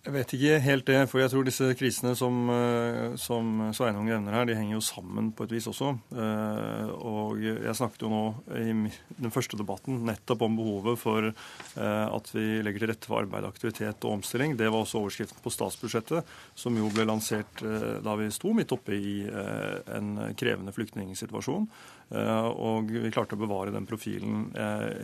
Jeg 0.07 0.13
vet 0.15 0.33
ikke 0.37 0.57
helt 0.63 0.85
det, 0.87 0.99
for 1.11 1.19
jeg 1.19 1.27
tror 1.33 1.43
disse 1.43 1.65
krisene 1.75 2.13
som, 2.15 2.35
eh, 2.47 3.15
som 3.19 3.47
Sveinung 3.75 4.05
nevner 4.07 4.37
her, 4.37 4.45
de 4.47 4.55
henger 4.55 4.77
jo 4.77 4.85
sammen 4.87 5.33
på 5.35 5.43
et 5.43 5.51
vis 5.51 5.65
også. 5.67 5.89
Eh, 6.15 6.91
og 6.95 7.41
jeg 7.43 7.75
snakket 7.75 8.05
jo 8.05 8.11
nå 8.13 8.21
i 8.55 8.71
den 9.19 9.33
første 9.35 9.59
debatten 9.59 10.05
nettopp 10.07 10.45
om 10.47 10.55
behovet 10.55 11.01
for 11.01 11.27
eh, 11.27 12.05
at 12.07 12.31
vi 12.31 12.45
legger 12.63 12.85
til 12.85 12.91
rette 12.93 13.09
for 13.09 13.19
arbeid, 13.19 13.49
aktivitet 13.49 14.07
og 14.07 14.21
omstilling. 14.21 14.55
Det 14.55 14.69
var 14.71 14.85
også 14.85 15.01
overskriften 15.01 15.43
på 15.43 15.51
statsbudsjettet, 15.51 16.31
som 16.55 16.79
jo 16.79 16.87
ble 16.95 17.03
lansert 17.03 17.59
da 17.59 18.15
vi 18.15 18.29
sto 18.31 18.53
midt 18.55 18.71
oppe 18.71 18.95
i 18.95 19.27
en 19.27 20.31
krevende 20.39 20.71
flyktningsituasjon. 20.71 21.67
Og 22.15 22.95
vi 22.95 23.11
klarte 23.11 23.35
å 23.35 23.43
bevare 23.43 23.75
den 23.75 23.89
profilen 23.89 24.47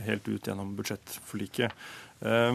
helt 0.08 0.32
ut 0.32 0.48
gjennom 0.48 0.72
budsjettforliket. 0.78 1.76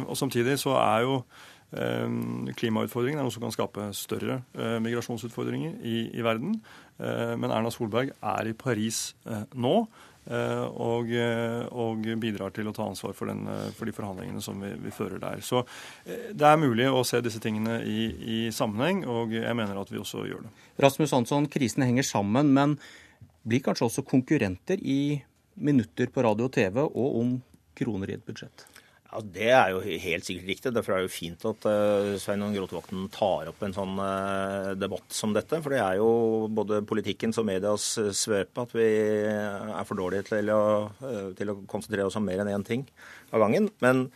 Og 0.08 0.16
samtidig 0.16 0.56
så 0.62 0.78
er 0.80 1.04
jo 1.04 1.20
klimautfordringen 1.68 3.20
er 3.20 3.26
noe 3.26 3.34
som 3.34 3.44
kan 3.44 3.52
skape 3.52 3.90
større 3.96 4.40
eh, 4.56 4.78
migrasjonsutfordringer 4.80 5.74
i, 5.84 5.96
i 6.16 6.24
verden. 6.24 6.54
Eh, 6.96 7.34
men 7.36 7.52
Erna 7.52 7.72
Solberg 7.72 8.14
er 8.16 8.48
i 8.48 8.54
Paris 8.56 9.10
eh, 9.28 9.44
nå. 9.54 9.80
Og, 10.28 11.08
og, 11.72 12.02
bidrar 12.20 12.50
til 12.52 12.66
å 12.68 12.72
ta 12.76 12.84
ansvar 12.84 13.14
for, 13.16 13.30
den, 13.30 13.46
for 13.72 13.88
de 13.88 13.94
forhandlingene 13.96 14.42
som 14.44 14.58
vi, 14.60 14.74
vi, 14.76 14.90
fører 14.92 15.22
der. 15.22 15.40
Så 15.40 15.62
det 16.04 16.44
er 16.44 16.60
mulig 16.60 16.84
å 16.92 17.00
se 17.08 17.22
disse 17.24 17.40
tingene 17.40 17.78
i, 17.88 18.02
i, 18.12 18.36
sammenheng, 18.52 19.06
og 19.08 19.32
jeg 19.32 19.56
mener 19.56 19.80
at 19.80 19.88
vi 19.88 19.96
også 20.02 20.26
gjør 20.28 20.44
det. 20.44 20.52
Rasmus 20.84 21.14
Hansson, 21.16 21.48
krisene 21.48 21.88
henger 21.88 22.04
sammen, 22.04 22.52
men 22.52 22.76
blir 23.48 23.64
kanskje 23.64 23.88
også 23.88 24.04
konkurrenter 24.04 24.84
i 24.84 25.16
minutter 25.64 26.12
på 26.12 26.26
radio 26.28 26.50
og 26.50 26.52
TV 26.58 26.82
og 26.84 27.18
om 27.22 27.32
kroner 27.78 28.12
i 28.12 28.18
et 28.18 28.28
budsjett? 28.28 28.66
Ja, 29.08 29.20
Det 29.24 29.48
er 29.48 29.70
jo 29.72 29.78
helt 29.80 30.26
sikkert 30.26 30.50
riktig. 30.50 30.72
Derfor 30.76 30.92
er 30.92 31.00
det 31.00 31.08
jo 31.08 31.14
fint 31.14 31.44
at 31.48 31.64
uh, 31.64 32.10
Svein 32.20 32.44
Gråtevakten 32.52 33.06
tar 33.14 33.48
opp 33.48 33.62
en 33.64 33.72
sånn 33.76 33.94
uh, 33.96 34.74
debatt 34.76 35.16
som 35.16 35.32
dette. 35.36 35.62
For 35.64 35.72
det 35.72 35.80
er 35.80 35.96
jo 35.96 36.10
både 36.52 36.82
politikkens 36.88 37.40
og 37.40 37.48
medias 37.48 37.86
uh, 38.02 38.10
svøpe 38.12 38.66
at 38.66 38.76
vi 38.76 38.90
er 39.32 39.88
for 39.88 39.96
dårlige 39.96 40.28
til 40.28 40.52
å, 40.52 40.60
til 41.38 41.54
å 41.54 41.56
konsentrere 41.70 42.10
oss 42.10 42.20
om 42.20 42.28
mer 42.28 42.44
enn 42.44 42.52
én 42.52 42.68
ting 42.68 42.84
av 43.32 43.46
gangen. 43.46 43.70
Men 43.80 44.10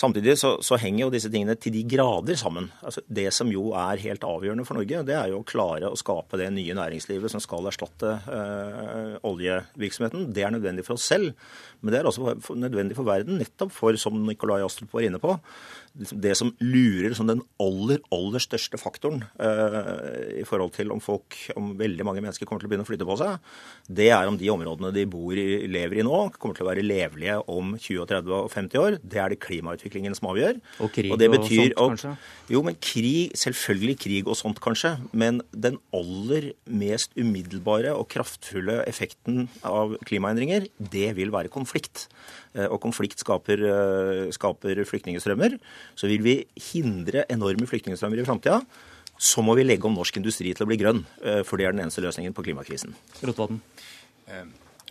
Samtidig 0.00 0.38
så, 0.40 0.54
så, 0.64 0.78
henger 0.80 1.02
jo 1.02 1.12
disse 1.12 1.28
tingene 1.32 1.56
til 1.60 1.74
de 1.74 1.82
grader 1.84 2.38
sammen. 2.40 2.70
Altså, 2.80 3.02
det 3.04 3.26
som 3.36 3.50
jo 3.52 3.74
er 3.76 4.00
helt 4.00 4.22
avgjørende 4.24 4.64
for 4.64 4.78
Norge, 4.78 5.02
det 5.04 5.16
er 5.16 5.28
jo 5.28 5.42
å 5.42 5.46
klare 5.46 5.90
å 5.90 5.98
skape 5.98 6.40
det 6.40 6.46
nye 6.54 6.76
næringslivet 6.78 7.32
som 7.32 7.42
skal 7.44 7.68
erstatte 7.68 8.14
øh, 8.24 9.18
oljevirksomheten. 9.28 10.30
Det 10.32 10.46
er 10.46 10.54
nødvendig 10.54 10.86
for 10.86 10.96
oss 10.96 11.08
selv, 11.10 11.34
men 11.82 11.92
det 11.92 12.00
er 12.00 12.08
også 12.08 12.56
nødvendig 12.56 12.96
for 12.96 13.08
verden, 13.10 13.42
nettopp 13.42 13.74
for, 13.76 13.98
som 14.00 14.16
Nikolai 14.24 14.62
Astrup 14.64 14.96
var 14.96 15.04
inne 15.04 15.20
på, 15.20 15.36
det 15.94 16.36
som 16.38 16.52
lurer 16.62 17.14
som 17.18 17.26
den 17.26 17.42
aller, 17.60 17.98
aller 18.14 18.42
største 18.42 18.78
faktoren 18.78 19.24
eh, 19.42 20.38
i 20.40 20.44
forhold 20.46 20.72
til 20.76 20.92
om 20.94 21.02
folk, 21.02 21.34
om 21.58 21.72
veldig 21.78 22.06
mange 22.06 22.22
mennesker 22.22 22.46
kommer 22.46 22.62
til 22.62 22.68
å 22.68 22.72
begynne 22.72 22.86
å 22.86 22.88
flytte 22.88 23.08
på 23.08 23.16
seg, 23.18 23.50
det 23.90 24.10
er 24.14 24.30
om 24.30 24.38
de 24.38 24.50
områdene 24.52 24.92
de 24.94 25.04
bor 25.10 25.34
i, 25.34 25.66
lever 25.70 26.00
i 26.00 26.06
nå, 26.06 26.20
kommer 26.38 26.56
til 26.56 26.66
å 26.66 26.70
være 26.70 26.86
levelige 26.86 27.40
om 27.50 27.74
20, 27.74 28.06
30 28.12 28.36
og 28.38 28.50
50 28.54 28.82
år. 28.82 28.98
Det 29.02 29.22
er 29.22 29.34
det 29.34 29.40
klimautviklingen 29.42 30.14
som 30.16 30.30
avgjør. 30.30 30.60
Og 30.86 30.94
krig 30.94 31.10
og, 31.10 31.18
det 31.22 31.30
betyr, 31.34 31.74
og 31.74 31.96
sånt, 31.96 31.96
kanskje? 31.96 32.14
Jo, 32.54 32.62
men 32.66 32.78
krig, 32.78 33.34
selvfølgelig 33.42 33.96
krig 34.06 34.30
og 34.30 34.38
sånt, 34.38 34.62
kanskje. 34.62 34.94
Men 35.10 35.42
den 35.50 35.80
aller 35.96 36.52
mest 36.70 37.18
umiddelbare 37.18 37.96
og 37.96 38.06
kraftfulle 38.14 38.80
effekten 38.90 39.48
av 39.66 39.98
klimaendringer, 40.06 40.70
det 40.78 41.10
vil 41.18 41.34
være 41.34 41.52
konflikt. 41.52 42.06
Eh, 42.50 42.66
og 42.66 42.80
konflikt 42.82 43.20
skaper, 43.22 43.60
eh, 43.62 44.30
skaper 44.34 44.82
flyktningstrømmer, 44.82 45.54
så 45.98 46.10
vil 46.10 46.24
vi 46.24 46.36
hindre 46.70 47.26
enorme 47.32 47.68
flyktningstrømmer 47.70 48.22
i 48.22 48.26
framtida. 48.28 48.60
Så 49.20 49.44
må 49.44 49.54
vi 49.58 49.66
legge 49.66 49.84
om 49.88 49.96
norsk 49.96 50.16
industri 50.16 50.54
til 50.56 50.64
å 50.64 50.70
bli 50.70 50.80
grønn, 50.80 51.04
eh, 51.22 51.42
for 51.44 51.60
det 51.60 51.68
er 51.68 51.76
den 51.76 51.84
eneste 51.84 52.04
løsningen 52.04 52.36
på 52.36 52.44
klimakrisen. 52.46 52.96
Rotvatn. 53.20 53.60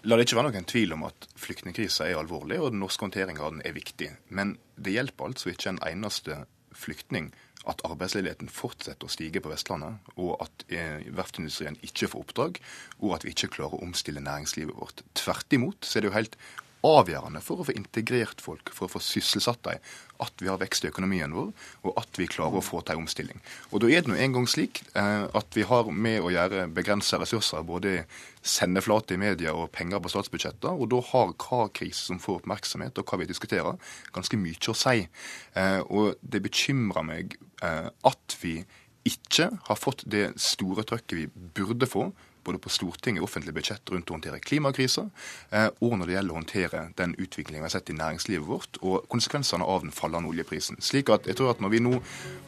La 0.08 0.16
det 0.16 0.28
ikke 0.28 0.38
være 0.38 0.52
noen 0.54 0.68
tvil 0.70 0.94
om 0.96 1.04
at 1.10 1.26
flyktningkrisa 1.40 2.08
er 2.08 2.20
alvorlig, 2.20 2.60
og 2.62 2.72
den 2.72 2.80
norske 2.80 3.04
håndteringa 3.04 3.44
av 3.44 3.56
den 3.56 3.66
er 3.68 3.76
viktig. 3.76 4.14
Men 4.32 4.56
det 4.80 4.94
hjelper 4.96 5.28
altså 5.28 5.52
ikke 5.52 5.74
en 5.74 5.82
eneste 5.90 6.38
flyktning 6.78 7.34
at 7.68 7.82
arbeidsledigheten 7.84 8.48
fortsetter 8.54 9.08
å 9.10 9.12
stige 9.12 9.42
på 9.44 9.52
Vestlandet, 9.52 10.00
og 10.16 10.38
at 10.46 10.64
verftsindustrien 11.12 11.76
ikke 11.86 12.08
får 12.12 12.24
oppdrag, 12.24 12.62
og 13.04 13.18
at 13.18 13.28
vi 13.28 13.34
ikke 13.36 13.52
klarer 13.58 13.76
å 13.76 13.84
omstille 13.90 14.24
næringslivet 14.24 14.78
vårt. 14.78 15.04
Tvert 15.20 15.58
imot 15.58 15.84
så 15.84 16.00
er 16.00 16.06
det 16.06 16.12
jo 16.12 16.16
helt 16.16 16.40
avgjørende 16.86 17.42
for 17.44 17.60
å 17.60 17.66
få 17.68 17.76
integrert 17.76 18.42
folk, 18.44 18.72
for 18.76 18.88
å 18.88 18.94
få 18.94 19.02
sysselsatt 19.04 19.62
dem, 19.68 19.84
at 20.24 20.42
vi 20.44 20.50
har 20.52 20.60
vekst 20.60 20.84
i 20.84 20.90
økonomien 20.92 21.32
vår, 21.36 21.52
og 21.88 22.00
at 22.00 22.20
vi 22.20 22.28
klarer 22.32 22.60
å 22.60 22.64
få 22.64 22.82
til 22.84 22.98
en 22.98 23.06
omstilling. 23.06 23.40
Og 23.72 23.84
Da 23.84 23.92
er 23.92 24.04
det 24.04 24.12
nå 24.12 24.18
engang 24.20 24.48
slik 24.52 24.82
eh, 24.94 25.28
at 25.28 25.56
vi 25.56 25.64
har 25.68 25.92
med 25.92 26.20
å 26.24 26.32
gjøre 26.32 26.68
begrensa 26.76 27.20
ressurser, 27.20 27.64
både 27.68 28.04
sendeflate 28.44 29.16
i 29.16 29.22
media 29.22 29.54
og 29.56 29.72
penger 29.76 30.00
på 30.04 30.12
statsbudsjettet, 30.12 30.70
og 30.72 30.90
da 30.92 31.02
har 31.12 31.34
hva 31.36 31.70
krise 31.76 32.10
som 32.10 32.20
får 32.24 32.42
oppmerksomhet, 32.42 33.00
og 33.00 33.08
hva 33.08 33.22
vi 33.22 33.30
diskuterer, 33.32 33.80
ganske 34.16 34.40
mye 34.40 34.72
å 34.72 34.78
si. 34.78 35.08
Eh, 35.56 35.80
og 35.88 36.20
det 36.22 36.44
bekymrer 36.48 37.08
meg 37.08 37.40
eh, 37.64 37.88
at 37.88 38.40
vi 38.44 38.60
ikke 39.08 39.50
har 39.68 39.80
fått 39.80 40.04
det 40.12 40.34
store 40.42 40.84
trøkket 40.88 41.16
vi 41.16 41.30
burde 41.56 41.88
få 41.90 42.10
både 42.50 42.62
på 42.64 42.72
Stortinget 42.74 43.24
og 43.24 43.30
offentlige 43.30 43.58
budsjett 43.60 43.94
rundt 43.94 44.10
å 44.10 44.18
håndtere 44.18 44.42
klimakrisa, 44.44 45.06
eh, 45.52 45.70
og 45.86 45.98
når 46.00 46.06
det 46.10 46.16
gjelder 46.18 46.34
å 46.34 46.40
håndtere 46.40 46.82
den 47.00 47.16
utviklingen 47.18 47.62
vi 47.62 47.68
har 47.68 47.76
sett 47.76 47.92
i 47.94 47.98
næringslivet 47.98 48.48
vårt, 48.48 48.80
og 48.82 49.06
konsekvensene 49.12 49.66
av 49.66 49.86
den 49.86 49.94
fallende 49.96 50.32
oljeprisen. 50.32 50.80
Slik 50.82 51.12
at 51.14 51.30
jeg 51.30 51.38
tror 51.40 51.54
at 51.54 51.62
når 51.64 51.76
vi 51.76 51.84
nå 51.86 51.94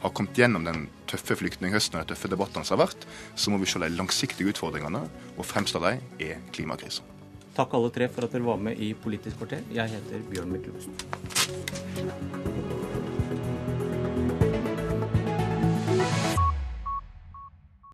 har 0.02 0.14
kommet 0.16 0.38
gjennom 0.38 0.66
den 0.66 0.88
tøffe 1.10 1.38
flyktninghøsten 1.38 1.98
og 1.98 2.04
de 2.04 2.14
tøffe 2.14 2.32
debattene 2.32 2.66
som 2.66 2.78
har 2.78 2.88
vært, 2.88 3.06
så 3.36 3.52
må 3.52 3.56
vi 3.62 3.70
se 3.70 3.82
de 3.82 3.94
langsiktige 3.94 4.54
utfordringene, 4.54 5.06
og 5.36 5.48
fremst 5.48 5.78
av 5.78 5.88
dem 5.88 5.96
er 6.18 6.42
klimakrisa. 6.52 7.06
Takk 7.52 7.74
alle 7.76 7.92
tre 7.92 8.08
for 8.08 8.24
at 8.24 8.32
dere 8.32 8.48
var 8.48 8.56
med 8.56 8.80
i 8.80 8.94
Politisk 8.96 9.36
kvarter. 9.42 9.60
Jeg 9.76 9.92
heter 9.92 10.24
Bjørn 10.32 10.56
Myklebust. 10.56 10.88